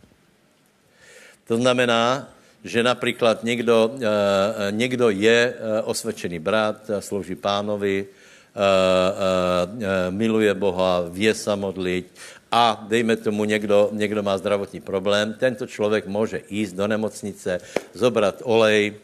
To 1.51 1.57
znamená, 1.57 2.29
že 2.65 2.83
například 2.83 3.45
někdo, 3.45 3.91
eh, 3.99 4.71
někdo 4.71 5.11
je 5.11 5.41
eh, 5.51 5.83
osvědčený 5.83 6.39
brat, 6.39 6.77
slouží 7.03 7.35
pánovi, 7.35 8.07
eh, 8.07 10.11
miluje 10.11 10.55
Boha, 10.55 11.11
vě 11.11 11.35
se 11.35 11.57
modlit 11.57 12.07
a 12.53 12.87
dejme 12.89 13.17
tomu, 13.17 13.45
někdo, 13.45 13.91
někdo 13.93 14.23
má 14.23 14.39
zdravotní 14.39 14.81
problém, 14.81 15.35
tento 15.35 15.67
člověk 15.67 16.07
může 16.07 16.43
jít 16.51 16.79
do 16.79 16.87
nemocnice, 16.87 17.61
zobrat 17.95 18.43
olej, 18.47 18.95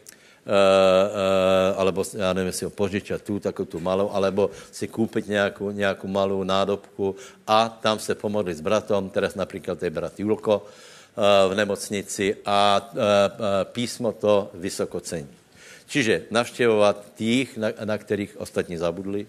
Uh, 0.47 0.53
uh, 0.53 1.79
alebo 1.79 2.03
já 2.13 2.33
nevím, 2.33 2.47
jestli 2.47 2.63
ho 2.63 2.69
požičat 2.69 3.21
tu, 3.21 3.39
takovou 3.39 3.65
tu 3.65 3.79
malou, 3.79 4.15
alebo 4.15 4.49
si 4.71 4.87
koupit 4.87 5.27
nějakou, 5.27 5.71
nějakou 5.71 6.07
malou 6.07 6.43
nádobku 6.43 7.15
a 7.47 7.79
tam 7.83 7.99
se 7.99 8.15
pomodlit 8.15 8.57
s 8.57 8.63
bratom, 8.63 9.09
teraz 9.09 9.35
například 9.35 9.83
je 9.83 9.89
brat 9.89 10.19
Julko, 10.19 10.63
v 11.49 11.55
nemocnici 11.55 12.35
a 12.45 12.89
písmo 13.63 14.11
to 14.11 14.51
vysoko 14.53 14.99
cení. 14.99 15.29
Čiže 15.85 16.21
navštěvovat 16.31 17.05
těch, 17.15 17.57
na, 17.57 17.67
na 17.83 17.97
kterých 17.97 18.37
ostatní 18.37 18.77
zabudli, 18.77 19.27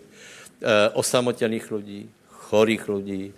osamotěných 0.93 1.73
lidí, 1.73 2.11
chorých 2.29 2.89
lidí, 2.89 3.35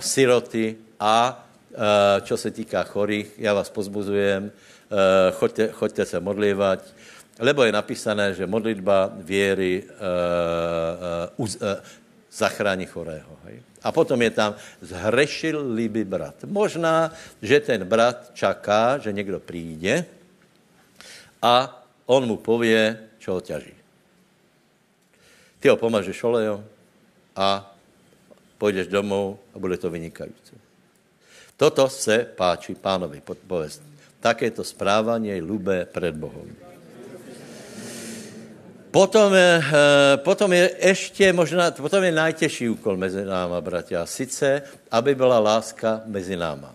siroty 0.00 0.76
a 1.00 1.46
čo 2.22 2.36
se 2.36 2.50
týká 2.50 2.82
chorých, 2.82 3.38
já 3.38 3.54
vás 3.54 3.70
pozbuzujem, 3.70 4.50
choďte, 5.32 5.68
choďte 5.68 6.04
se 6.04 6.20
modlívat, 6.20 6.84
lebo 7.38 7.64
je 7.64 7.72
napísané, 7.72 8.34
že 8.34 8.46
modlitba 8.46 9.12
věry 9.14 9.82
uh, 9.84 9.90
uh, 11.36 11.48
uh, 11.48 11.68
zachrání 12.32 12.86
chorého. 12.86 13.36
Hej? 13.44 13.62
A 13.86 13.94
potom 13.94 14.18
je 14.18 14.30
tam, 14.34 14.58
zhrešil 14.82 15.62
by 15.62 16.02
brat. 16.02 16.34
Možná, 16.42 17.14
že 17.38 17.62
ten 17.62 17.86
brat 17.86 18.34
čaká, 18.34 18.98
že 18.98 19.14
někdo 19.14 19.38
přijde 19.38 20.04
a 21.42 21.70
on 22.06 22.26
mu 22.26 22.36
pově, 22.36 22.98
čo 23.22 23.38
ho 23.38 23.40
ťaží. 23.40 23.74
Ty 25.62 25.68
ho 25.70 25.76
pomažeš 25.78 26.18
olejom, 26.24 26.64
a 27.36 27.76
půjdeš 28.58 28.86
domů 28.86 29.38
a 29.54 29.58
bude 29.58 29.76
to 29.76 29.90
vynikající. 29.90 30.56
Toto 31.56 31.88
se 31.88 32.26
páči 32.36 32.74
pánovi, 32.74 33.22
povést. 33.46 33.82
Takéto 34.20 34.64
správání 34.64 35.28
je 35.28 35.42
ľubé 35.42 35.84
před 35.84 36.16
Bohem. 36.16 36.65
Potom 38.96 39.28
eh, 39.34 39.60
potom 40.16 40.52
je 40.56 40.72
ještě 40.80 41.32
možná, 41.32 41.70
potom 41.70 42.00
je 42.00 42.12
najtěžší 42.12 42.68
úkol 42.80 42.96
mezi 42.96 43.28
náma, 43.28 43.60
bratia. 43.60 44.08
Sice, 44.08 44.62
aby 44.88 45.12
byla 45.14 45.36
láska 45.38 46.00
mezi 46.08 46.32
náma. 46.36 46.72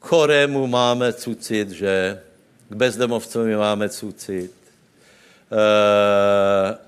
K 0.00 0.04
chorému 0.08 0.66
máme 0.66 1.12
cucit, 1.12 1.70
že 1.70 2.20
k 2.68 2.74
bezdomovcovi 2.74 3.56
máme 3.56 3.88
cucit. 3.88 4.48
E, 4.48 5.64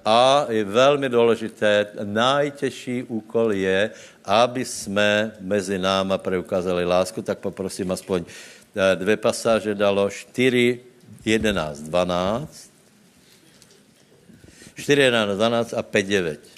a 0.05 0.47
je 0.49 0.65
velmi 0.65 1.09
důležité, 1.09 1.87
najtěžší 2.05 3.03
úkol 3.03 3.53
je, 3.53 3.91
aby 4.25 4.65
jsme 4.65 5.37
mezi 5.41 5.79
náma 5.79 6.19
preukázali 6.19 6.85
lásku, 6.85 7.23
tak 7.23 7.39
poprosím 7.39 7.93
aspoň 7.93 8.25
eh, 8.25 8.97
dvě 8.97 9.16
pasáže 9.16 9.75
dalo 9.75 10.11
4, 10.11 10.81
11, 11.25 11.81
12. 11.81 12.74
4, 14.75 15.03
11, 15.03 15.39
12 15.39 15.75
a 15.75 15.83
5, 15.83 16.07
9. 16.07 16.55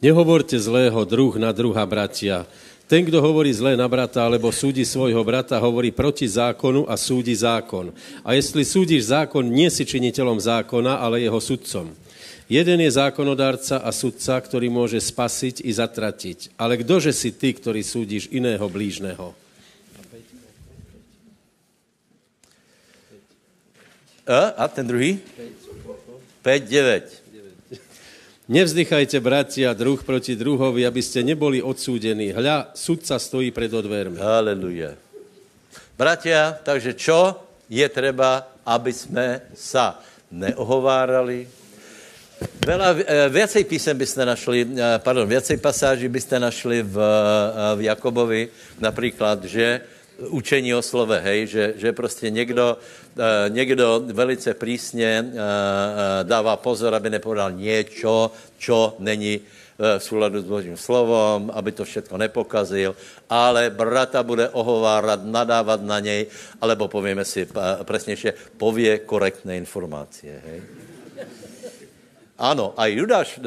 Nehovorte 0.00 0.56
zlého 0.60 1.04
druh 1.04 1.36
na 1.40 1.52
druha, 1.52 1.84
bratia. 1.88 2.44
Ten, 2.86 3.02
kdo 3.02 3.18
hovorí 3.18 3.50
zlé 3.50 3.74
na 3.74 3.90
brata 3.90 4.22
alebo 4.22 4.54
súdi 4.54 4.86
svojho 4.86 5.18
brata, 5.26 5.58
hovorí 5.58 5.90
proti 5.90 6.28
zákonu 6.30 6.86
a 6.86 6.94
súdi 6.94 7.34
zákon. 7.34 7.90
A 8.22 8.38
jestli 8.38 8.62
súdiš 8.62 9.10
zákon, 9.10 9.42
nie 9.42 9.66
si 9.72 9.82
činiteľom 9.82 10.38
zákona, 10.38 11.02
ale 11.02 11.26
jeho 11.26 11.40
sudcom. 11.42 11.90
Jeden 12.46 12.78
je 12.78 12.90
zákonodárca 12.94 13.82
a 13.82 13.90
sudca, 13.90 14.38
ktorý 14.38 14.70
môže 14.70 15.02
spasiť 15.02 15.66
i 15.66 15.70
zatratiť. 15.74 16.54
Ale 16.54 16.78
kdože 16.78 17.10
si 17.10 17.34
ty, 17.34 17.50
ktorý 17.50 17.82
súdiš 17.82 18.30
iného 18.30 18.62
blížneho? 18.70 19.34
A, 24.26 24.54
a 24.62 24.64
ten 24.70 24.86
druhý? 24.86 25.18
5, 26.46 26.70
9. 26.70 28.46
Nevzdychajte, 28.46 29.18
bratia, 29.18 29.74
druh 29.74 29.98
proti 29.98 30.38
druhovi, 30.38 30.86
aby 30.86 31.02
ste 31.02 31.26
neboli 31.26 31.58
odsúdení. 31.58 32.30
Hľa, 32.30 32.70
sudca 32.78 33.18
stojí 33.18 33.50
pred 33.50 33.66
odvermi. 33.74 34.14
Haleluja. 34.14 34.94
Bratia, 35.98 36.54
takže 36.54 36.94
čo 36.94 37.42
je 37.66 37.82
treba, 37.90 38.46
aby 38.62 38.94
jsme 38.94 39.42
sa 39.58 39.98
neohovárali? 40.30 41.50
Veľa, 42.62 42.88
eh, 42.94 43.26
viacej 43.26 43.66
písem 43.66 43.98
byste 43.98 44.22
našli, 44.22 44.70
eh, 44.70 45.02
pardon, 45.02 45.26
viacej 45.26 45.58
pasáží 45.58 46.06
byste 46.06 46.38
našli 46.38 46.78
v, 46.86 46.94
eh, 46.94 47.74
v 47.74 47.80
Jakobovi, 47.90 48.54
například, 48.78 49.42
že 49.50 49.82
učení 50.18 50.74
o 50.74 50.82
slove, 50.82 51.20
hej, 51.20 51.46
že, 51.46 51.74
že 51.76 51.92
prostě 51.92 52.30
někdo, 52.30 52.76
uh, 53.16 53.24
někdo 53.48 54.02
velice 54.12 54.54
přísně 54.54 55.24
uh, 55.26 55.32
uh, 55.32 55.38
dává 56.22 56.56
pozor, 56.56 56.94
aby 56.94 57.10
nepovedal 57.10 57.52
něco, 57.52 58.30
čo 58.58 58.96
není 58.98 59.40
v 59.78 59.98
souladu 59.98 60.40
s 60.40 60.44
Božím 60.44 60.76
slovom, 60.76 61.52
aby 61.54 61.72
to 61.72 61.84
všechno 61.84 62.16
nepokazil, 62.18 62.96
ale 63.30 63.70
brata 63.70 64.22
bude 64.22 64.48
ohovárat, 64.48 65.20
nadávat 65.24 65.82
na 65.82 66.00
něj, 66.00 66.26
alebo 66.60 66.88
povíme 66.88 67.24
si 67.24 67.48
přesnější, 67.84 68.28
pově 68.56 68.98
korektné 68.98 69.56
informace. 69.56 70.26
Hej. 70.46 70.62
Ano, 72.38 72.74
a 72.76 72.86
Judáš 72.86 73.40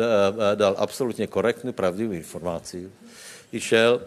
dal 0.55 0.75
absolutně 0.77 1.27
korektnou, 1.27 1.71
pravdivou 1.73 2.13
informaci. 2.13 2.89
Išel 3.51 4.01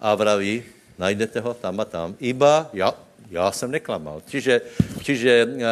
a 0.00 0.14
vraví, 0.14 0.62
najdete 0.98 1.40
ho 1.40 1.54
tam 1.54 1.80
a 1.80 1.84
tam. 1.84 2.16
Iba 2.20 2.70
já, 2.72 2.94
já 3.30 3.52
jsem 3.52 3.70
neklamal. 3.70 4.22
Čiže, 4.26 4.60
čiže 5.02 5.44
uh, 5.44 5.52
uh, 5.52 5.62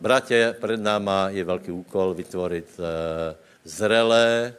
bratě, 0.00 0.54
před 0.64 0.80
náma 0.80 1.28
je 1.28 1.44
velký 1.44 1.70
úkol 1.70 2.14
vytvořit 2.14 2.66
uh, 2.78 2.84
zrelé 3.64 4.54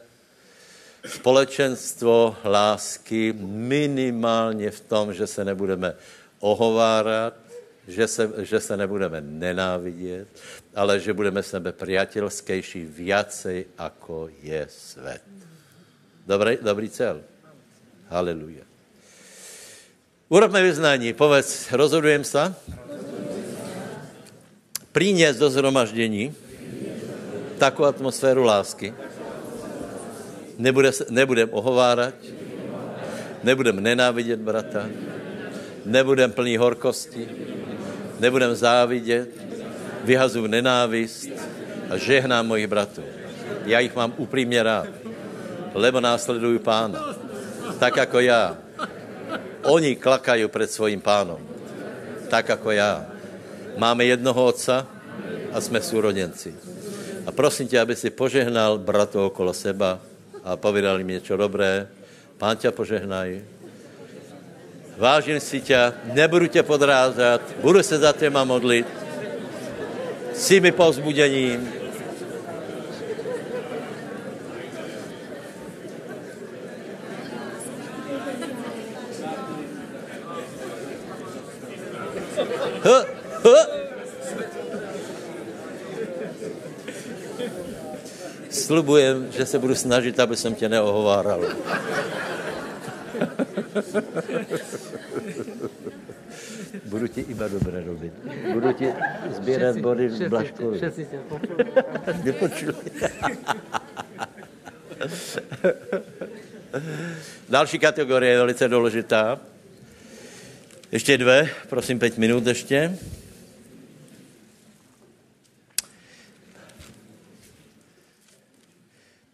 společenstvo 1.06 2.36
lásky 2.44 3.32
minimálně 3.42 4.70
v 4.70 4.80
tom, 4.80 5.14
že 5.14 5.26
se 5.26 5.44
nebudeme 5.44 5.94
ohovárat, 6.40 7.34
že 7.88 8.06
se, 8.08 8.32
že 8.38 8.60
se 8.60 8.76
nebudeme 8.76 9.20
nenávidět, 9.20 10.28
ale 10.74 11.00
že 11.00 11.16
budeme 11.16 11.42
sebe 11.42 11.72
priateľskejší 11.72 12.84
viacej, 12.84 13.80
ako 13.80 14.28
je 14.44 14.62
svět. 14.68 15.24
Dobrý, 16.28 16.60
dobrý 16.60 16.92
cel. 16.92 17.24
Haleluja. 18.12 18.67
Urobme 20.28 20.62
vyznání, 20.62 21.12
povedz, 21.12 21.72
rozhodujem 21.72 22.24
se. 22.24 22.54
Přines 24.92 25.36
do 25.36 25.50
zhromaždění 25.50 26.34
takovou 27.58 27.88
atmosféru 27.88 28.44
lásky. 28.44 28.94
Nebude, 30.58 30.90
nebudem 31.10 31.48
ohovárat, 31.52 32.14
nebudem 33.44 33.80
nenávidět 33.80 34.40
brata, 34.40 34.88
nebudem 35.84 36.32
plný 36.32 36.56
horkosti, 36.56 37.28
nebudem 38.20 38.54
závidět, 38.54 39.28
vyhazuju 40.04 40.46
nenávist 40.46 41.28
a 41.90 41.96
žehnám 41.96 42.46
mojich 42.46 42.66
bratů. 42.66 43.02
Já 43.64 43.80
jich 43.80 43.96
mám 43.96 44.14
upřímně 44.16 44.62
rád, 44.62 44.88
lebo 45.74 46.00
následuju 46.00 46.58
pána. 46.58 47.16
Tak 47.78 47.96
jako 47.96 48.20
já 48.20 48.56
Oni 49.62 49.96
klakají 49.96 50.48
před 50.48 50.70
svým 50.70 51.00
pánom. 51.00 51.38
Tak 52.28 52.48
jako 52.48 52.70
já. 52.70 53.06
Máme 53.76 54.04
jednoho 54.04 54.44
otca 54.44 54.86
a 55.52 55.60
jsme 55.60 55.82
súrodenci. 55.82 56.54
A 57.26 57.32
prosím 57.32 57.68
tě, 57.68 57.80
aby 57.80 57.96
si 57.96 58.10
požehnal 58.10 58.78
bratov 58.78 59.32
okolo 59.32 59.52
seba 59.54 59.98
a 60.44 60.56
povedal 60.56 60.98
jim 60.98 61.08
něco 61.08 61.36
dobré. 61.36 61.88
Pán 62.38 62.56
tě 62.56 62.70
požehnaj. 62.70 63.44
Vážím 64.98 65.40
si 65.40 65.60
tě, 65.60 65.92
nebudu 66.04 66.46
tě 66.46 66.62
podrázat, 66.62 67.40
budu 67.60 67.82
se 67.82 67.98
za 67.98 68.12
těma 68.12 68.44
modlit. 68.44 68.86
Jsi 70.34 70.60
mi 70.60 70.72
povzbudením, 70.72 71.72
Slibujem, 88.68 89.32
že 89.32 89.46
se 89.46 89.58
budu 89.58 89.74
snažit, 89.74 90.20
aby 90.20 90.36
jsem 90.36 90.54
tě 90.54 90.68
neohováral. 90.68 91.40
Budu 96.84 97.08
ti 97.08 97.20
iba 97.20 97.48
dobré 97.48 97.84
robit. 97.84 98.12
Budu 98.52 98.72
ti 98.72 98.92
sbírat 99.36 99.76
body 99.76 100.08
v 100.08 100.28
Blaškovi. 100.28 100.76
Všetci 100.76 101.06
tě 101.06 101.18
Nepočuli. 102.24 102.74
Další 107.48 107.78
kategorie 107.78 108.32
je 108.32 108.38
velice 108.38 108.68
důležitá. 108.68 109.40
Ještě 110.92 111.18
dvě, 111.18 111.50
prosím, 111.68 111.98
pět 111.98 112.18
minut 112.18 112.46
ještě. 112.46 112.98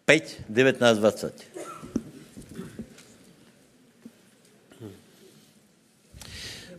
Pět, 0.04 0.36
19, 0.48 0.98
20. 0.98 1.32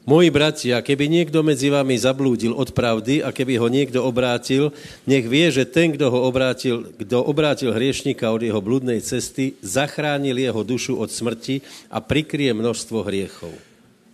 Moji 0.05 0.29
bratia, 0.29 0.81
keby 0.85 1.09
někdo 1.09 1.41
mezi 1.41 1.73
vámi 1.73 1.97
zablúdil 1.97 2.53
od 2.53 2.69
pravdy 2.69 3.25
a 3.25 3.33
keby 3.33 3.57
ho 3.57 3.67
někdo 3.67 4.05
obrátil, 4.05 4.69
nech 5.09 5.25
vie, 5.25 5.49
že 5.49 5.65
ten, 5.65 5.97
kdo 5.97 6.13
ho 6.13 6.29
obrátil, 6.29 6.85
kdo 6.97 7.25
obrátil 7.25 7.73
hriešníka 7.73 8.29
od 8.29 8.45
jeho 8.45 8.61
bludnej 8.61 9.01
cesty, 9.01 9.57
zachránil 9.65 10.37
jeho 10.37 10.61
dušu 10.61 10.93
od 10.93 11.09
smrti 11.09 11.65
a 11.89 11.97
prikryje 11.97 12.53
množstvo 12.53 13.01
hriechov. 13.01 13.49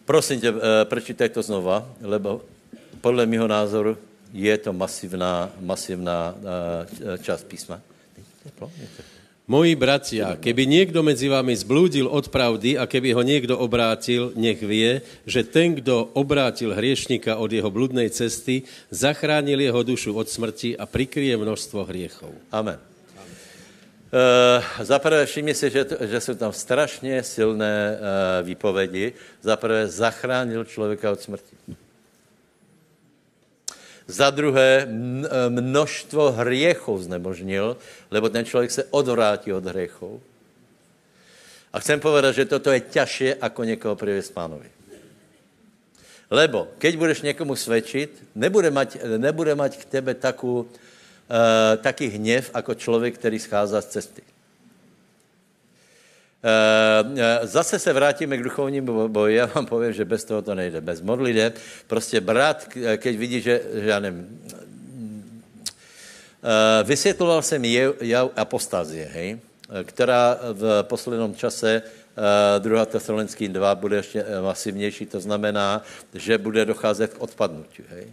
Prosím 0.07 0.39
tě, 0.39 0.49
eh, 0.55 0.85
prečítaj 0.87 1.29
to 1.35 1.43
znova, 1.43 1.83
lebo 1.99 2.41
podle 3.03 3.27
mého 3.27 3.47
názoru 3.47 3.99
je 4.31 4.57
to 4.57 4.71
masivná, 4.71 5.51
masivná 5.59 6.35
eh, 6.39 7.17
část 7.19 7.43
písma. 7.51 7.90
Moji 9.47 9.75
bratia, 9.75 10.39
keby 10.39 10.63
někdo 10.65 11.03
mezi 11.03 11.27
vámi 11.27 11.51
zblúdil 11.57 12.07
od 12.07 12.31
pravdy 12.31 12.77
a 12.77 12.87
keby 12.87 13.13
ho 13.13 13.21
někdo 13.21 13.57
obrátil, 13.57 14.31
nech 14.35 14.63
vie, 14.63 15.01
že 15.27 15.43
ten, 15.43 15.75
kdo 15.75 16.07
obrátil 16.13 16.71
hriešníka 16.71 17.35
od 17.35 17.51
jeho 17.51 17.67
bludnej 17.67 18.07
cesty, 18.15 18.63
zachránil 18.93 19.59
jeho 19.59 19.83
dušu 19.83 20.15
od 20.15 20.29
smrti 20.29 20.77
a 20.77 20.85
prikryje 20.87 21.35
množstvo 21.35 21.83
hriechov. 21.83 22.31
Amen. 22.47 22.79
Uh, 24.11 24.63
zaprvé 24.83 25.25
všimni 25.25 25.55
si, 25.55 25.69
že, 25.69 25.85
že 25.99 26.19
jsou 26.21 26.35
tam 26.35 26.53
strašně 26.53 27.23
silné 27.23 27.95
uh, 27.95 28.47
výpovědi. 28.47 29.13
Zaprvé 29.41 29.87
zachránil 29.87 30.63
člověka 30.63 31.11
od 31.11 31.21
smrti. 31.21 31.55
Za 34.11 34.27
druhé 34.29 34.83
množstvo 35.49 36.43
hriechov 36.43 37.07
znemožnil, 37.07 37.79
lebo 38.11 38.27
ten 38.27 38.43
člověk 38.43 38.71
se 38.71 38.83
odvrátí 38.91 39.53
od 39.55 39.63
hriechov. 39.63 40.19
A 41.71 41.79
chcem 41.79 42.03
povedat, 42.03 42.35
že 42.35 42.51
toto 42.51 42.67
je 42.75 42.83
ťažšie, 42.83 43.39
ako 43.39 43.63
někoho 43.63 43.95
priviesť 43.95 44.35
pánovi. 44.35 44.67
Lebo 46.31 46.67
keď 46.79 46.93
budeš 46.95 47.19
někomu 47.21 47.55
svědčit, 47.55 48.35
nebude 48.35 48.71
mať, 48.71 48.99
nebude 49.17 49.55
mať 49.55 49.79
k 49.79 49.83
tebe 49.87 50.11
takú, 50.15 50.67
uh, 50.67 51.75
taký 51.79 52.07
hněv, 52.07 52.51
jako 52.55 52.75
člověk, 52.75 53.15
který 53.15 53.39
schází 53.39 53.75
z 53.79 53.85
cesty. 53.85 54.21
Uh, 56.41 57.11
zase 57.47 57.79
se 57.79 57.93
vrátíme 57.93 58.37
k 58.37 58.43
duchovnímu 58.43 59.07
boji. 59.07 59.35
Já 59.35 59.45
vám 59.45 59.65
povím, 59.65 59.93
že 59.93 60.05
bez 60.05 60.23
toho 60.23 60.41
to 60.41 60.55
nejde. 60.55 60.81
Bez 60.81 61.01
modliteb. 61.01 61.55
Prostě 61.87 62.21
brat, 62.21 62.67
keď 62.97 63.17
vidí, 63.17 63.41
že, 63.41 63.61
že 63.73 63.89
já 63.89 63.99
nevím, 63.99 64.41
uh, 64.53 64.57
vysvětloval 66.83 67.41
jsem 67.41 67.65
jav 68.01 68.31
apostázie, 68.35 69.05
hej, 69.13 69.39
která 69.83 70.39
v 70.53 70.83
posledním 70.83 71.35
čase 71.35 71.81
uh, 72.57 72.63
2. 72.63 72.85
Tesalonický 72.85 73.47
2 73.47 73.75
bude 73.75 73.95
ještě 73.95 74.25
masivnější, 74.41 75.05
to 75.05 75.19
znamená, 75.19 75.83
že 76.13 76.37
bude 76.37 76.65
docházet 76.65 77.13
k 77.13 77.21
odpadnutí. 77.21 77.83
Hej. 77.89 78.07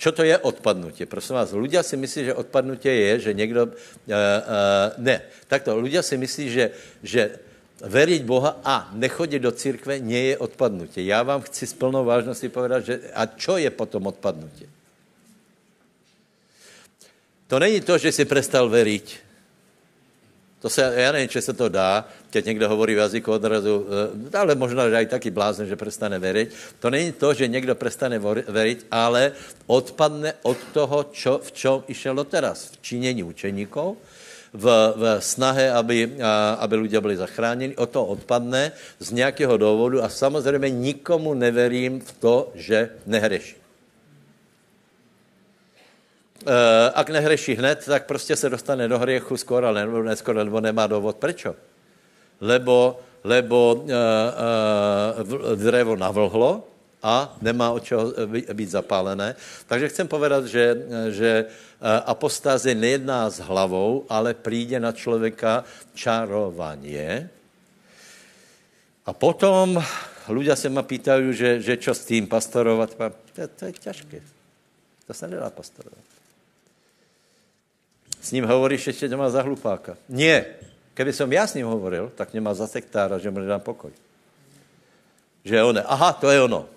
Čo 0.00 0.16
to 0.16 0.24
je 0.24 0.32
odpadnutí? 0.32 1.04
Prosím 1.04 1.36
vás, 1.36 1.52
ľudia 1.52 1.84
si 1.84 1.92
myslí, 1.92 2.32
že 2.32 2.40
odpadnutí 2.40 2.88
je, 2.88 3.12
že 3.20 3.30
někdo... 3.36 3.68
Uh, 3.68 3.76
uh, 4.08 4.96
ne, 4.96 5.20
takto, 5.44 5.76
ľudia 5.76 6.00
si 6.00 6.16
myslí, 6.16 6.44
že, 6.48 6.72
že 7.04 7.36
veriť 7.84 8.24
Boha 8.24 8.64
a 8.64 8.88
nechodit 8.96 9.44
do 9.44 9.52
církve 9.52 10.00
nie 10.00 10.32
je 10.32 10.40
odpadnutí. 10.40 11.04
Já 11.04 11.20
vám 11.22 11.44
chci 11.44 11.66
s 11.66 11.76
plnou 11.76 12.04
vážností 12.04 12.48
povedat, 12.48 12.84
že 12.84 13.12
a 13.12 13.28
čo 13.28 13.60
je 13.60 13.68
potom 13.68 14.08
odpadnutí? 14.08 14.64
To 17.52 17.58
není 17.58 17.80
to, 17.84 17.98
že 18.00 18.12
si 18.12 18.24
prestal 18.24 18.72
veriť. 18.72 19.16
To 20.60 20.70
se, 20.70 20.80
já 20.96 21.12
nevím, 21.12 21.28
či 21.28 21.42
se 21.42 21.52
to 21.52 21.68
dá, 21.68 22.08
keď 22.30 22.46
někdo 22.46 22.68
hovorí 22.68 22.94
v 22.94 22.98
jazyku 22.98 23.32
odrazu, 23.32 23.86
eh, 24.32 24.38
ale 24.38 24.54
možná, 24.54 24.88
že 24.88 24.96
aj 24.96 25.06
taky 25.18 25.30
blázne, 25.30 25.66
že 25.66 25.76
prestane 25.76 26.18
veriť. 26.18 26.78
To 26.80 26.90
není 26.90 27.12
to, 27.12 27.34
že 27.34 27.50
někdo 27.50 27.74
prestane 27.74 28.18
veriť, 28.48 28.86
ale 28.90 29.32
odpadne 29.66 30.34
od 30.42 30.58
toho, 30.72 31.10
čo, 31.12 31.38
v 31.42 31.50
čom 31.52 31.76
išel 31.90 32.14
doteraz. 32.14 32.70
V 32.74 32.76
činění 32.82 33.22
učeníkov, 33.22 33.98
v, 34.52 34.66
v 34.96 35.04
snahe, 35.22 35.70
aby, 35.70 36.18
a, 36.22 36.58
aby 36.62 36.74
lidé 36.76 37.00
byli 37.00 37.16
zachráněni, 37.16 37.76
o 37.76 37.86
to 37.86 38.04
odpadne 38.04 38.72
z 38.98 39.08
nějakého 39.12 39.56
důvodu 39.56 40.02
a 40.02 40.08
samozřejmě 40.08 40.70
nikomu 40.70 41.34
neverím 41.34 42.00
v 42.00 42.10
to, 42.12 42.52
že 42.54 42.90
nehreší. 43.06 43.60
Eh, 46.40 46.90
ak 46.94 47.10
nehreší 47.10 47.54
hned, 47.54 47.84
tak 47.84 48.06
prostě 48.06 48.36
se 48.36 48.50
dostane 48.50 48.88
do 48.88 48.98
hriechu 48.98 49.36
skoro, 49.36 49.72
nebo 49.72 50.02
neskoro, 50.02 50.44
nebo 50.44 50.60
nemá 50.60 50.86
důvod. 50.86 51.16
Prečo? 51.16 51.54
Lebo, 52.40 53.00
lebo 53.24 53.74
uh, 53.74 53.84
uh, 53.84 55.56
drevo 55.56 55.96
navlhlo 55.96 56.64
a 57.02 57.36
nemá 57.40 57.70
od 57.70 57.84
čeho 57.84 58.12
být 58.52 58.70
zapálené. 58.70 59.36
Takže 59.66 59.88
chcem 59.88 60.08
povedat, 60.08 60.44
že, 60.44 60.76
že 61.08 61.30
apostáze 62.04 62.74
nejedná 62.74 63.30
s 63.30 63.40
hlavou, 63.40 64.04
ale 64.08 64.34
přijde 64.34 64.80
na 64.80 64.92
člověka 64.92 65.64
čarovanie. 65.94 67.28
A 69.06 69.16
potom 69.16 69.80
ľudia 70.28 70.54
se 70.54 70.68
ma 70.68 70.84
pýtají, 70.84 71.32
že, 71.34 71.50
že 71.64 71.74
čo 71.80 71.96
s 71.96 72.04
tím 72.04 72.28
pastorovat. 72.28 72.94
To, 72.94 73.48
to 73.56 73.64
je 73.64 73.72
těžké. 73.72 74.20
To 75.06 75.12
se 75.14 75.26
nedá 75.28 75.50
pastorovat. 75.50 76.04
S 78.20 78.32
ním 78.32 78.44
hovoríš, 78.44 78.86
ještě 78.86 79.08
tě 79.08 79.16
má 79.16 79.30
za 79.30 79.42
hlupáka. 79.42 79.96
Nie. 80.08 80.44
Keby 80.94 81.12
som 81.12 81.32
já 81.32 81.46
s 81.46 81.54
ním 81.54 81.66
hovoril, 81.66 82.12
tak 82.14 82.32
mě 82.32 82.40
má 82.40 82.54
za 82.54 82.66
sektára, 82.66 83.18
že 83.18 83.30
mu 83.30 83.38
nedám 83.38 83.60
pokoj. 83.60 83.90
Že 85.44 85.62
on, 85.62 85.78
aha, 85.86 86.12
to 86.12 86.30
je 86.30 86.42
ono. 86.42 86.68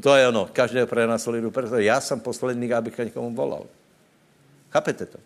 To 0.00 0.14
je 0.14 0.28
ono. 0.28 0.48
Každého 0.52 0.86
prenasleduju, 0.86 1.50
protože 1.50 1.82
já 1.82 2.00
jsem 2.00 2.20
poslední, 2.20 2.72
abych 2.72 2.98
někomu 2.98 3.34
volal. 3.34 3.66
Chápete 4.70 5.06
to? 5.06 5.18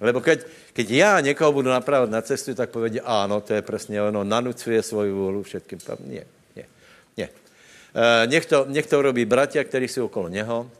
Lebo 0.00 0.20
keď, 0.20 0.46
keď 0.72 0.90
já 0.90 1.20
někoho 1.20 1.52
budu 1.52 1.70
napravovat 1.70 2.10
na 2.10 2.22
cestu, 2.22 2.54
tak 2.54 2.70
povedě, 2.70 3.00
ano, 3.00 3.40
to 3.40 3.54
je 3.54 3.62
přesně 3.62 4.02
ono, 4.02 4.24
nanucuje 4.24 4.82
svoji 4.82 5.12
vůlu 5.12 5.42
všetkým. 5.42 5.78
Nie, 6.06 6.26
nie, 6.56 6.66
nie. 7.16 7.28
E, 8.34 8.40
to, 8.40 8.66
nech 8.68 8.86
to 8.86 9.02
robí 9.02 9.24
bratia, 9.24 9.64
kteří 9.64 9.88
jsou 9.88 10.04
okolo 10.04 10.28
něho, 10.28 10.70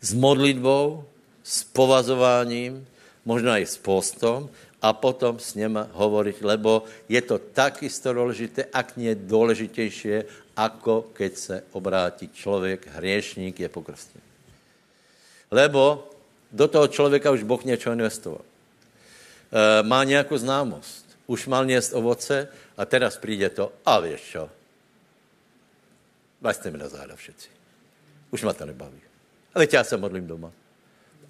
s 0.00 0.14
modlitbou, 0.14 1.04
s 1.44 1.64
povazováním, 1.64 2.86
možná 3.24 3.58
i 3.58 3.66
s 3.66 3.76
postom 3.76 4.48
a 4.82 4.92
potom 4.92 5.38
s 5.38 5.54
něma 5.54 5.88
hovoriť, 5.92 6.42
lebo 6.42 6.84
je 7.08 7.20
to 7.22 7.38
takisto 7.38 8.12
důležité, 8.12 8.64
ak 8.72 8.96
nie 8.96 9.14
důležitější, 9.14 10.24
ako 10.56 11.12
keď 11.12 11.32
se 11.36 11.56
obrátí 11.72 12.28
člověk, 12.32 12.86
hriešník, 12.86 13.60
je 13.60 13.68
pokrstený. 13.68 14.24
Lebo 15.50 16.08
do 16.52 16.68
toho 16.68 16.88
člověka 16.88 17.30
už 17.30 17.42
Boh 17.42 17.64
něco 17.64 17.92
investoval. 17.92 18.40
E, 18.42 19.82
má 19.82 20.04
nějakou 20.04 20.36
známost, 20.36 21.06
už 21.26 21.46
mal 21.46 21.66
něst 21.66 21.92
ovoce 21.92 22.48
a 22.76 22.84
teraz 22.84 23.16
přijde 23.16 23.50
to, 23.50 23.72
a 23.86 24.00
víš 24.00 24.20
čo, 24.20 24.48
Vajste 26.40 26.72
mi 26.72 26.80
na 26.80 26.88
záda 26.88 27.16
všetci. 27.16 27.48
Už 28.32 28.42
ma 28.42 28.52
to 28.52 28.64
nebaví. 28.64 29.00
Ale 29.54 29.68
já 29.72 29.84
se 29.84 29.96
modlím 29.96 30.26
doma. 30.26 30.52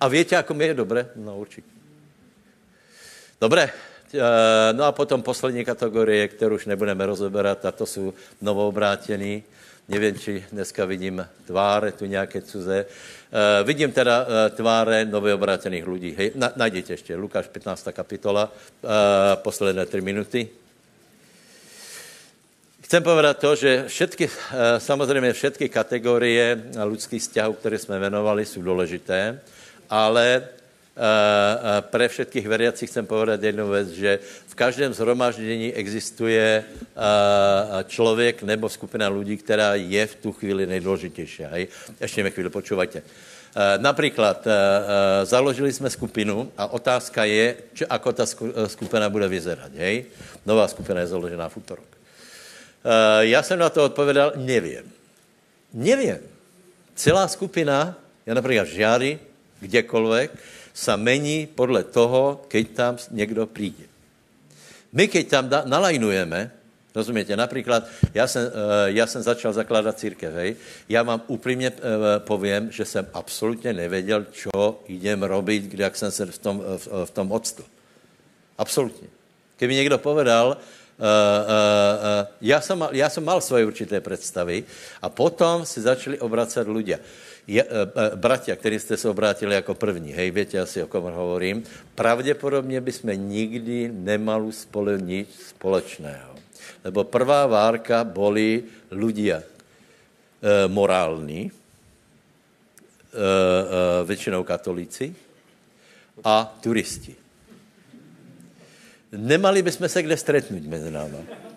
A 0.01 0.09
víte, 0.09 0.35
jako 0.35 0.55
mi 0.55 0.64
je 0.64 0.74
dobré? 0.74 1.10
No 1.16 1.39
určitě. 1.39 1.80
Dobré, 3.41 3.73
eh, 3.73 4.21
no 4.73 4.85
a 4.85 4.93
potom 4.93 5.23
poslední 5.23 5.65
kategorie, 5.65 6.29
kterou 6.29 6.55
už 6.55 6.67
nebudeme 6.67 7.07
rozeberat, 7.07 7.65
a 7.65 7.73
to 7.73 7.87
jsou 7.87 8.15
novoobrátění. 8.43 9.43
Nevím, 9.89 10.19
či 10.19 10.45
dneska 10.53 10.85
vidím 10.85 11.27
tváře 11.47 11.93
tu 11.93 12.05
nějaké 12.05 12.43
cuze. 12.43 12.87
Uh, 12.87 13.67
vidím 13.67 13.93
teda 13.93 14.23
uh, 14.23 14.57
tváře 14.57 15.09
obrácených 15.35 15.87
lidí. 15.87 16.15
Hej, 16.19 16.33
na, 16.35 16.53
najděte 16.57 16.93
ještě, 16.93 17.17
Lukáš 17.17 17.47
15. 17.47 17.89
kapitola, 17.93 18.53
posledné 19.35 19.87
tři 19.87 20.01
minuty. 20.01 20.49
Chcem 22.81 23.03
povedat 23.03 23.39
to, 23.39 23.57
že 23.57 23.85
všetky, 23.89 24.25
uh, 24.27 24.33
samozřejmě 24.79 25.33
všetky 25.33 25.69
kategorie 25.69 26.65
lidských 26.85 27.23
vzťahů, 27.23 27.53
které 27.53 27.79
jsme 27.79 27.97
jmenovali, 27.97 28.47
jsou 28.47 28.62
důležité, 28.62 29.41
ale 29.91 30.49
pre 31.81 32.09
všetkých 32.09 32.47
veriacich 32.49 32.91
chcem 32.91 33.07
povedat 33.07 33.43
jednu 33.43 33.71
věc, 33.71 33.89
že 33.89 34.19
v 34.47 34.55
každém 34.55 34.93
zhromaždění 34.93 35.73
existuje 35.73 36.65
člověk 37.87 38.43
nebo 38.43 38.69
skupina 38.69 39.09
lidí, 39.09 39.37
která 39.37 39.75
je 39.75 40.07
v 40.07 40.15
tu 40.15 40.33
chvíli 40.33 40.67
nejdůležitější. 40.67 41.43
Hej? 41.43 41.69
Ještě 42.01 42.23
mi 42.23 42.31
chvíli 42.31 42.51
počúvajte. 42.51 43.03
Například 43.79 44.47
založili 45.25 45.73
jsme 45.73 45.91
skupinu 45.91 46.53
a 46.59 46.67
otázka 46.67 47.25
je, 47.25 47.57
čo, 47.75 47.85
ako 47.89 48.12
ta 48.12 48.27
skupina 48.67 49.09
bude 49.09 49.29
vyzerat. 49.29 49.75
Hej? 49.75 50.05
Nová 50.47 50.69
skupina 50.69 51.01
je 51.01 51.07
založená 51.07 51.49
v 51.49 51.57
útorok. 51.57 51.91
Já 53.21 53.43
jsem 53.43 53.59
na 53.59 53.71
to 53.71 53.85
odpovědal, 53.85 54.33
nevím. 54.37 54.93
Nevím. 55.75 56.19
Celá 56.95 57.29
skupina, 57.29 57.97
já 58.27 58.35
například 58.35 58.65
v 58.65 58.75
Žiari, 58.75 59.19
kdekoľvek, 59.61 60.29
sa 60.74 60.97
mení 60.97 61.47
podle 61.47 61.84
toho, 61.84 62.44
keď 62.48 62.64
tam 62.70 62.97
někdo 63.10 63.47
přijde. 63.47 63.84
My, 64.92 65.09
keď 65.09 65.24
tam 65.28 65.48
da, 65.48 65.62
nalajnujeme, 65.66 66.51
rozumějte, 66.94 67.36
například, 67.36 67.86
já 68.14 68.26
jsem, 68.26 68.47
uh, 68.47 68.52
já 68.86 69.06
jsem 69.06 69.22
začal 69.22 69.52
zakládat 69.52 69.98
církev, 69.98 70.34
hej, 70.34 70.56
já 70.88 71.02
vám 71.02 71.22
upřímně 71.26 71.70
uh, 71.70 71.76
povím, 72.18 72.70
že 72.70 72.84
jsem 72.84 73.06
absolutně 73.14 73.72
nevěděl, 73.72 74.26
čo 74.32 74.82
idem 74.86 75.22
robiť, 75.22 75.74
jak 75.74 75.97
jsem 75.97 76.10
se 76.10 76.26
v 76.26 76.38
tom, 76.38 76.62
v, 76.76 76.88
v 77.05 77.10
tom 77.10 77.32
odstl. 77.32 77.64
Absolutně. 78.59 79.09
Kdyby 79.59 79.74
někdo 79.74 79.98
povedal, 79.98 80.56
Uh, 81.01 81.06
uh, 81.06 81.48
uh, 81.48 82.26
já, 82.40 82.60
jsem, 82.60 82.88
já 82.92 83.09
jsem 83.09 83.24
mal 83.24 83.40
svoje 83.40 83.64
určité 83.64 84.01
představy 84.01 84.64
a 85.02 85.09
potom 85.09 85.64
si 85.64 85.80
začali 85.80 86.20
obracet 86.20 86.68
ľudia 86.68 87.01
je, 87.51 87.62
e, 87.62 87.66
e, 87.66 88.16
bratia, 88.16 88.56
kteří 88.56 88.78
jste 88.78 88.97
se 88.97 89.09
obrátili 89.09 89.55
jako 89.55 89.74
první, 89.74 90.12
hej, 90.12 90.31
větě 90.31 90.60
asi, 90.60 90.82
o 90.82 90.86
kom 90.86 91.10
hovorím, 91.10 91.62
pravděpodobně 91.94 92.81
bychom 92.81 93.10
nikdy 93.10 93.90
nemali 93.93 94.52
spolu 94.52 94.97
nic 94.97 95.28
společného. 95.48 96.31
Lebo 96.85 97.05
prvá 97.05 97.44
várka 97.47 98.05
boli 98.05 98.64
ľudia 98.89 99.43
e, 99.43 99.44
morální, 100.68 101.51
e, 101.51 101.52
e, 103.12 104.05
většinou 104.05 104.44
katolíci, 104.44 105.14
a 106.24 106.56
turisti. 106.60 107.16
nemali 109.12 109.62
bychom 109.62 109.89
se 109.89 110.02
kde 110.02 110.16
stretnout 110.16 110.62
mezi 110.62 110.90
náma. 110.90 111.49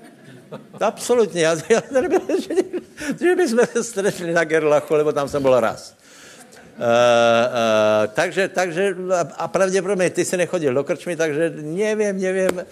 Absolutně. 0.79 1.41
Já, 1.41 1.55
já 1.69 1.81
nevím, 1.91 2.21
že, 2.39 2.55
že 3.19 3.35
bychom 3.35 3.59
se 3.65 3.83
stretli 3.83 4.33
na 4.33 4.43
Gerlachu, 4.43 4.93
lebo 4.93 5.11
tam 5.11 5.29
jsem 5.29 5.41
byl 5.41 5.59
raz. 5.59 5.95
Uh, 6.73 6.81
uh, 6.81 8.09
takže, 8.13 8.47
takže, 8.47 8.95
a 9.37 9.47
pravděpodobně 9.47 10.09
ty 10.09 10.25
se 10.25 10.37
nechodil 10.37 10.73
do 10.73 10.83
krčmy, 10.83 11.15
takže 11.15 11.53
nevím, 11.61 12.17
nevím. 12.17 12.57
Uh, 12.57 12.65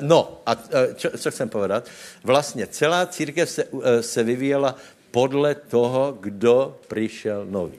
no, 0.00 0.42
a 0.46 0.54
uh, 0.54 0.94
čo, 0.94 1.10
co 1.18 1.30
chcem 1.30 1.48
povedat? 1.48 1.86
Vlastně 2.24 2.66
celá 2.66 3.06
církev 3.06 3.50
se, 3.50 3.64
uh, 3.64 3.82
se 4.00 4.22
vyvíjela 4.22 4.74
podle 5.10 5.54
toho, 5.54 6.18
kdo 6.20 6.76
přišel 6.88 7.46
nový. 7.46 7.78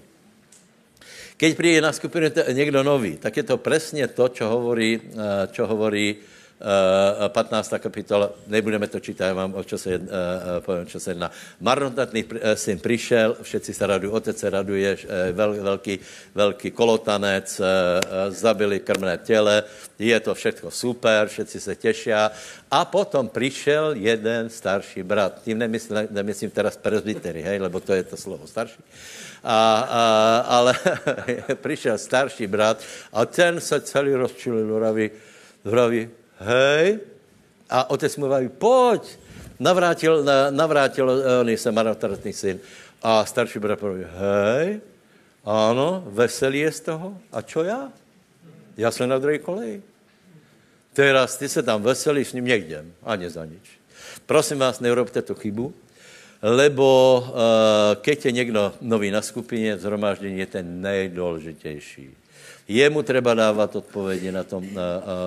Keď 1.37 1.57
přijde 1.57 1.81
na 1.81 1.91
skupinu 1.91 2.27
někdo 2.51 2.83
nový, 2.83 3.17
tak 3.17 3.37
je 3.37 3.43
to 3.43 3.57
přesně 3.57 4.07
to, 4.07 4.29
čo 4.29 4.47
hovorí, 4.47 4.99
uh, 4.99 5.51
čo 5.51 5.67
hovorí 5.67 6.15
15. 6.59 7.73
Eh, 7.73 7.79
kapitola, 7.79 8.31
nebudeme 8.47 8.87
to 8.87 8.99
čítat, 8.99 9.27
já 9.27 9.33
vám 9.33 9.53
o 9.55 9.63
čo 9.63 9.77
se, 9.77 9.91
jedná, 9.91 10.11
eh, 10.11 10.61
povím, 10.61 10.85
čo 10.85 10.99
se 10.99 11.11
jedná. 11.11 11.31
Eh, 11.31 12.55
syn 12.55 12.79
přišel, 12.79 13.37
všetci 13.41 13.73
se 13.73 13.87
radují, 13.87 14.13
otec 14.13 14.37
se 14.39 14.49
raduje, 14.49 14.97
vel, 15.31 15.53
velký, 15.63 15.99
velký 16.35 16.71
kolotanec, 16.71 17.61
zabili 18.29 18.79
krmné 18.79 19.17
těle, 19.23 19.63
je 19.99 20.19
to 20.19 20.35
všechno 20.35 20.71
super, 20.71 21.27
všetci 21.27 21.59
se 21.59 21.75
těší. 21.75 22.11
A 22.71 22.85
potom 22.85 23.29
přišel 23.29 23.93
jeden 23.95 24.49
starší 24.49 25.03
brat. 25.03 25.41
Tím 25.43 25.57
nemyslím, 25.57 26.07
nemyslím 26.11 26.51
teraz 26.51 26.77
presbytery, 26.77 27.41
hej, 27.41 27.59
lebo 27.59 27.79
to 27.79 27.93
je 27.93 28.03
to 28.03 28.17
slovo 28.17 28.47
starší. 28.47 28.83
A, 29.43 29.55
a, 29.89 30.01
ale 30.47 30.75
přišel 31.55 31.97
starší 31.97 32.47
brat 32.47 32.83
a 33.13 33.25
ten 33.25 33.61
se 33.61 33.81
celý 33.81 34.13
rozčulil, 34.13 34.75
vraví, 34.75 35.11
vraví, 35.63 36.09
hej, 36.39 36.99
a 37.69 37.89
otec 37.89 38.17
mu 38.17 38.27
vraví, 38.27 38.49
pojď, 38.49 39.19
navrátil, 39.59 40.23
navrátil 40.49 41.05
eh, 41.11 41.39
on 41.41 41.57
se 41.57 41.71
marnotratný 41.71 42.33
syn. 42.33 42.59
A 43.03 43.25
starší 43.25 43.59
brat 43.59 43.79
praví, 43.79 44.03
hej, 44.03 44.81
ano, 45.45 46.03
veselý 46.07 46.59
je 46.59 46.71
z 46.71 46.79
toho. 46.79 47.17
A 47.31 47.41
čo 47.41 47.63
já? 47.63 47.91
Já 48.77 48.91
jsem 48.91 49.09
na 49.09 49.19
druhé 49.19 49.37
koleji. 49.37 49.81
Teraz 50.93 51.37
ty 51.37 51.49
se 51.49 51.63
tam 51.63 51.83
veselíš, 51.83 52.27
s 52.27 52.33
ním 52.33 52.45
nejdem, 52.45 52.93
ani 53.03 53.29
za 53.29 53.45
nič. 53.45 53.79
Prosím 54.25 54.59
vás, 54.59 54.79
neurobte 54.79 55.21
tu 55.21 55.35
chybu, 55.35 55.73
lebo 56.41 57.19
uh, 57.19 57.33
keď 58.01 58.25
je 58.25 58.31
někdo 58.31 58.73
nový 58.81 59.11
na 59.11 59.21
skupině, 59.21 59.77
zhromáždění 59.77 60.39
je 60.39 60.45
ten 60.45 60.81
nejdůležitější. 60.81 62.18
Jemu 62.69 63.01
treba 63.01 63.33
dávat 63.33 63.75
odpovědi 63.75 64.29
na 64.31 64.45
tom, 64.45 64.61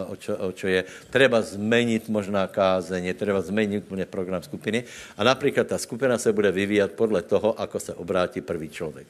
o 0.06 0.14
čo, 0.14 0.38
o 0.38 0.54
čo 0.54 0.70
je. 0.70 0.84
Treba 1.10 1.42
změnit 1.42 2.06
možná 2.08 2.46
kázeně, 2.46 3.14
treba 3.14 3.42
změnit 3.42 3.82
úplně 3.82 4.06
program 4.06 4.42
skupiny. 4.42 4.84
A 5.18 5.24
například 5.24 5.66
ta 5.66 5.78
skupina 5.78 6.18
se 6.18 6.32
bude 6.32 6.54
vyvíjat 6.54 6.94
podle 6.94 7.22
toho, 7.22 7.60
ako 7.60 7.80
se 7.80 7.94
obrátí 7.94 8.40
prvý 8.40 8.68
člověk. 8.70 9.06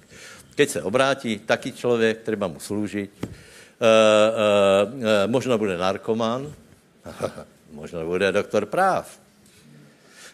Keď 0.57 0.69
se 0.71 0.83
obrátí 0.83 1.39
taký 1.45 1.73
člověk, 1.73 2.25
treba 2.25 2.49
mu 2.49 2.61
sloužit. 2.61 3.13
E, 3.21 3.27
e, 3.27 3.89
e, 5.25 5.27
možno 5.29 5.59
bude 5.59 5.77
narkoman, 5.77 6.49
možno 7.73 8.05
bude 8.09 8.33
doktor 8.33 8.65
práv, 8.67 9.13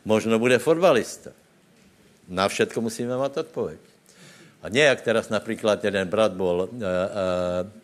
možno 0.04 0.38
bude 0.38 0.58
fotbalista. 0.58 1.30
Na 2.28 2.48
všetko 2.48 2.80
musíme 2.80 3.18
mít 3.18 3.36
odpověď. 3.36 3.78
A 4.62 4.68
nějak 4.68 5.00
teraz 5.00 5.28
například 5.28 5.84
jeden 5.84 6.08
brat 6.08 6.32
byl 6.32 6.44
uh, 6.44 6.78
uh, 6.78 7.77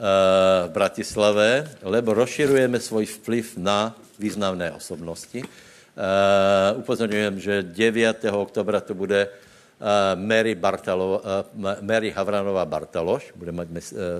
v 0.00 0.70
Bratislave, 0.72 1.68
lebo 1.82 2.14
rozširujeme 2.14 2.80
svůj 2.80 3.06
vplyv 3.06 3.56
na 3.56 3.96
významné 4.18 4.72
osobnosti. 4.72 5.44
Uh, 5.44 6.80
upozorňujem, 6.80 7.40
že 7.40 7.62
9. 7.62 8.24
oktobra 8.32 8.80
to 8.80 8.94
bude 8.94 9.28
uh, 9.28 10.16
Mary, 10.16 10.54
Bartalo, 10.54 11.20
uh, 11.20 11.76
Mary 11.84 12.10
Havranová 12.10 12.64
Bartaloš, 12.64 13.32
bude 13.36 13.52
mít 13.52 13.68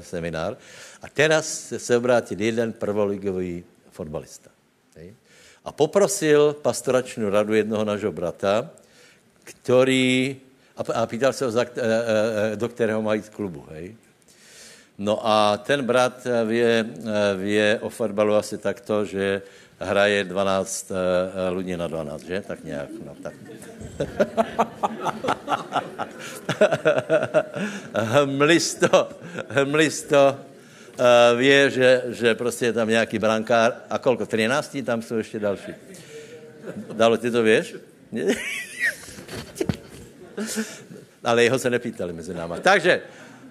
seminár. 0.01 0.57
A 1.03 1.09
teraz 1.09 1.73
se 1.77 1.97
obrátil 1.97 2.41
jeden 2.41 2.73
prvoligový 2.73 3.65
fotbalista. 3.91 4.51
A 5.65 5.73
poprosil 5.73 6.57
pastoračnou 6.63 7.31
radu 7.31 7.55
jednoho 7.55 7.85
nášho 7.85 8.13
brata, 8.13 8.71
který 9.45 10.37
a, 10.77 11.07
pýtal 11.07 11.33
se 11.33 11.45
ho, 11.45 11.53
do 12.55 12.69
kterého 12.69 13.03
mají 13.03 13.23
klubu. 13.23 13.65
Hej. 13.71 13.97
No 15.01 15.27
a 15.27 15.57
ten 15.57 15.85
brat 15.85 16.27
vě, 16.47 16.87
vě 17.37 17.79
o 17.81 17.89
fotbalu 17.89 18.35
asi 18.35 18.59
takto, 18.59 19.05
že 19.05 19.43
hraje 19.79 20.25
12 20.25 20.93
lidí 21.51 21.77
na 21.77 21.87
12, 21.87 22.23
že? 22.23 22.43
Tak 22.47 22.65
nějak, 22.65 22.89
no 23.05 23.17
tak. 23.23 23.35
hmlisto, 27.95 29.09
hmlisto 29.49 30.37
vě, 31.37 31.71
že, 31.71 32.03
že 32.09 32.35
prostě 32.35 32.67
je 32.67 32.73
tam 32.73 32.89
nějaký 32.89 33.19
brankár. 33.19 33.75
A 33.91 33.99
kolko? 33.99 34.27
13? 34.27 34.77
Tam 34.85 35.03
jsou 35.03 35.17
ještě 35.17 35.39
další. 35.39 35.75
Dalo, 36.93 37.17
ty 37.17 37.31
to 37.31 37.43
věš? 37.43 37.75
Ale 41.25 41.45
jeho 41.45 41.59
se 41.59 41.71
nepýtali 41.71 42.13
mezi 42.13 42.35
náma. 42.35 42.61
Takže, 42.61 43.03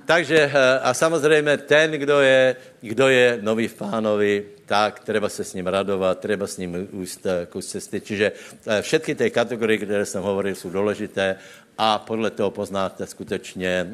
takže 0.09 0.49
eh, 0.53 0.79
a 0.79 0.93
samozřejmě 0.93 1.57
ten, 1.57 1.91
kdo 1.91 2.19
je, 2.21 2.55
kdo 2.81 3.07
je 3.07 3.37
nový 3.41 3.67
v 3.67 3.73
pánovi, 3.73 4.45
tak 4.65 5.05
treba 5.05 5.29
se 5.29 5.43
s 5.43 5.53
ním 5.53 5.67
radovat, 5.67 6.19
treba 6.19 6.47
s 6.47 6.57
ním 6.57 6.89
ujít 6.91 7.25
eh, 7.25 7.45
kus 7.45 7.69
cesty. 7.69 8.01
Čiže 8.01 8.31
eh, 8.33 8.81
všechny 8.81 9.15
ty 9.15 9.29
kategorie, 9.29 9.77
které 9.77 10.05
jsem 10.05 10.23
hovoril, 10.23 10.55
jsou 10.55 10.69
důležité 10.69 11.35
a 11.77 11.99
podle 12.01 12.29
toho 12.33 12.51
poznáte 12.51 13.05
skutečně, 13.05 13.87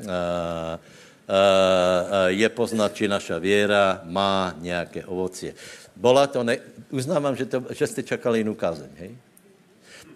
je 2.27 2.49
poznat, 2.49 2.95
či 2.95 3.07
naša 3.07 3.37
věra 3.37 4.01
má 4.03 4.55
nějaké 4.57 5.05
ovocie. 5.05 5.53
Bola 5.95 6.27
to, 6.27 6.43
ne, 6.43 6.57
uznávám, 6.89 7.35
že, 7.35 7.45
to, 7.45 7.63
že 7.69 7.87
jste 7.87 8.03
čakali 8.03 8.39
jinou 8.39 8.53
kázeň, 8.53 8.89
hej? 8.97 9.17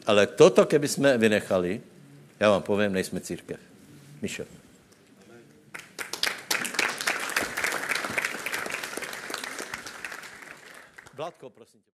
Ale 0.06 0.28
toto, 0.28 0.66
keby 0.66 0.88
jsme 0.88 1.18
vynechali, 1.18 1.82
já 2.40 2.50
vám 2.50 2.62
povím, 2.62 2.94
nejsme 2.94 3.20
církev. 3.20 3.58
Mišo. 4.22 4.59
Vládko, 11.20 11.50
prosím 11.50 11.82
tě. 11.82 11.88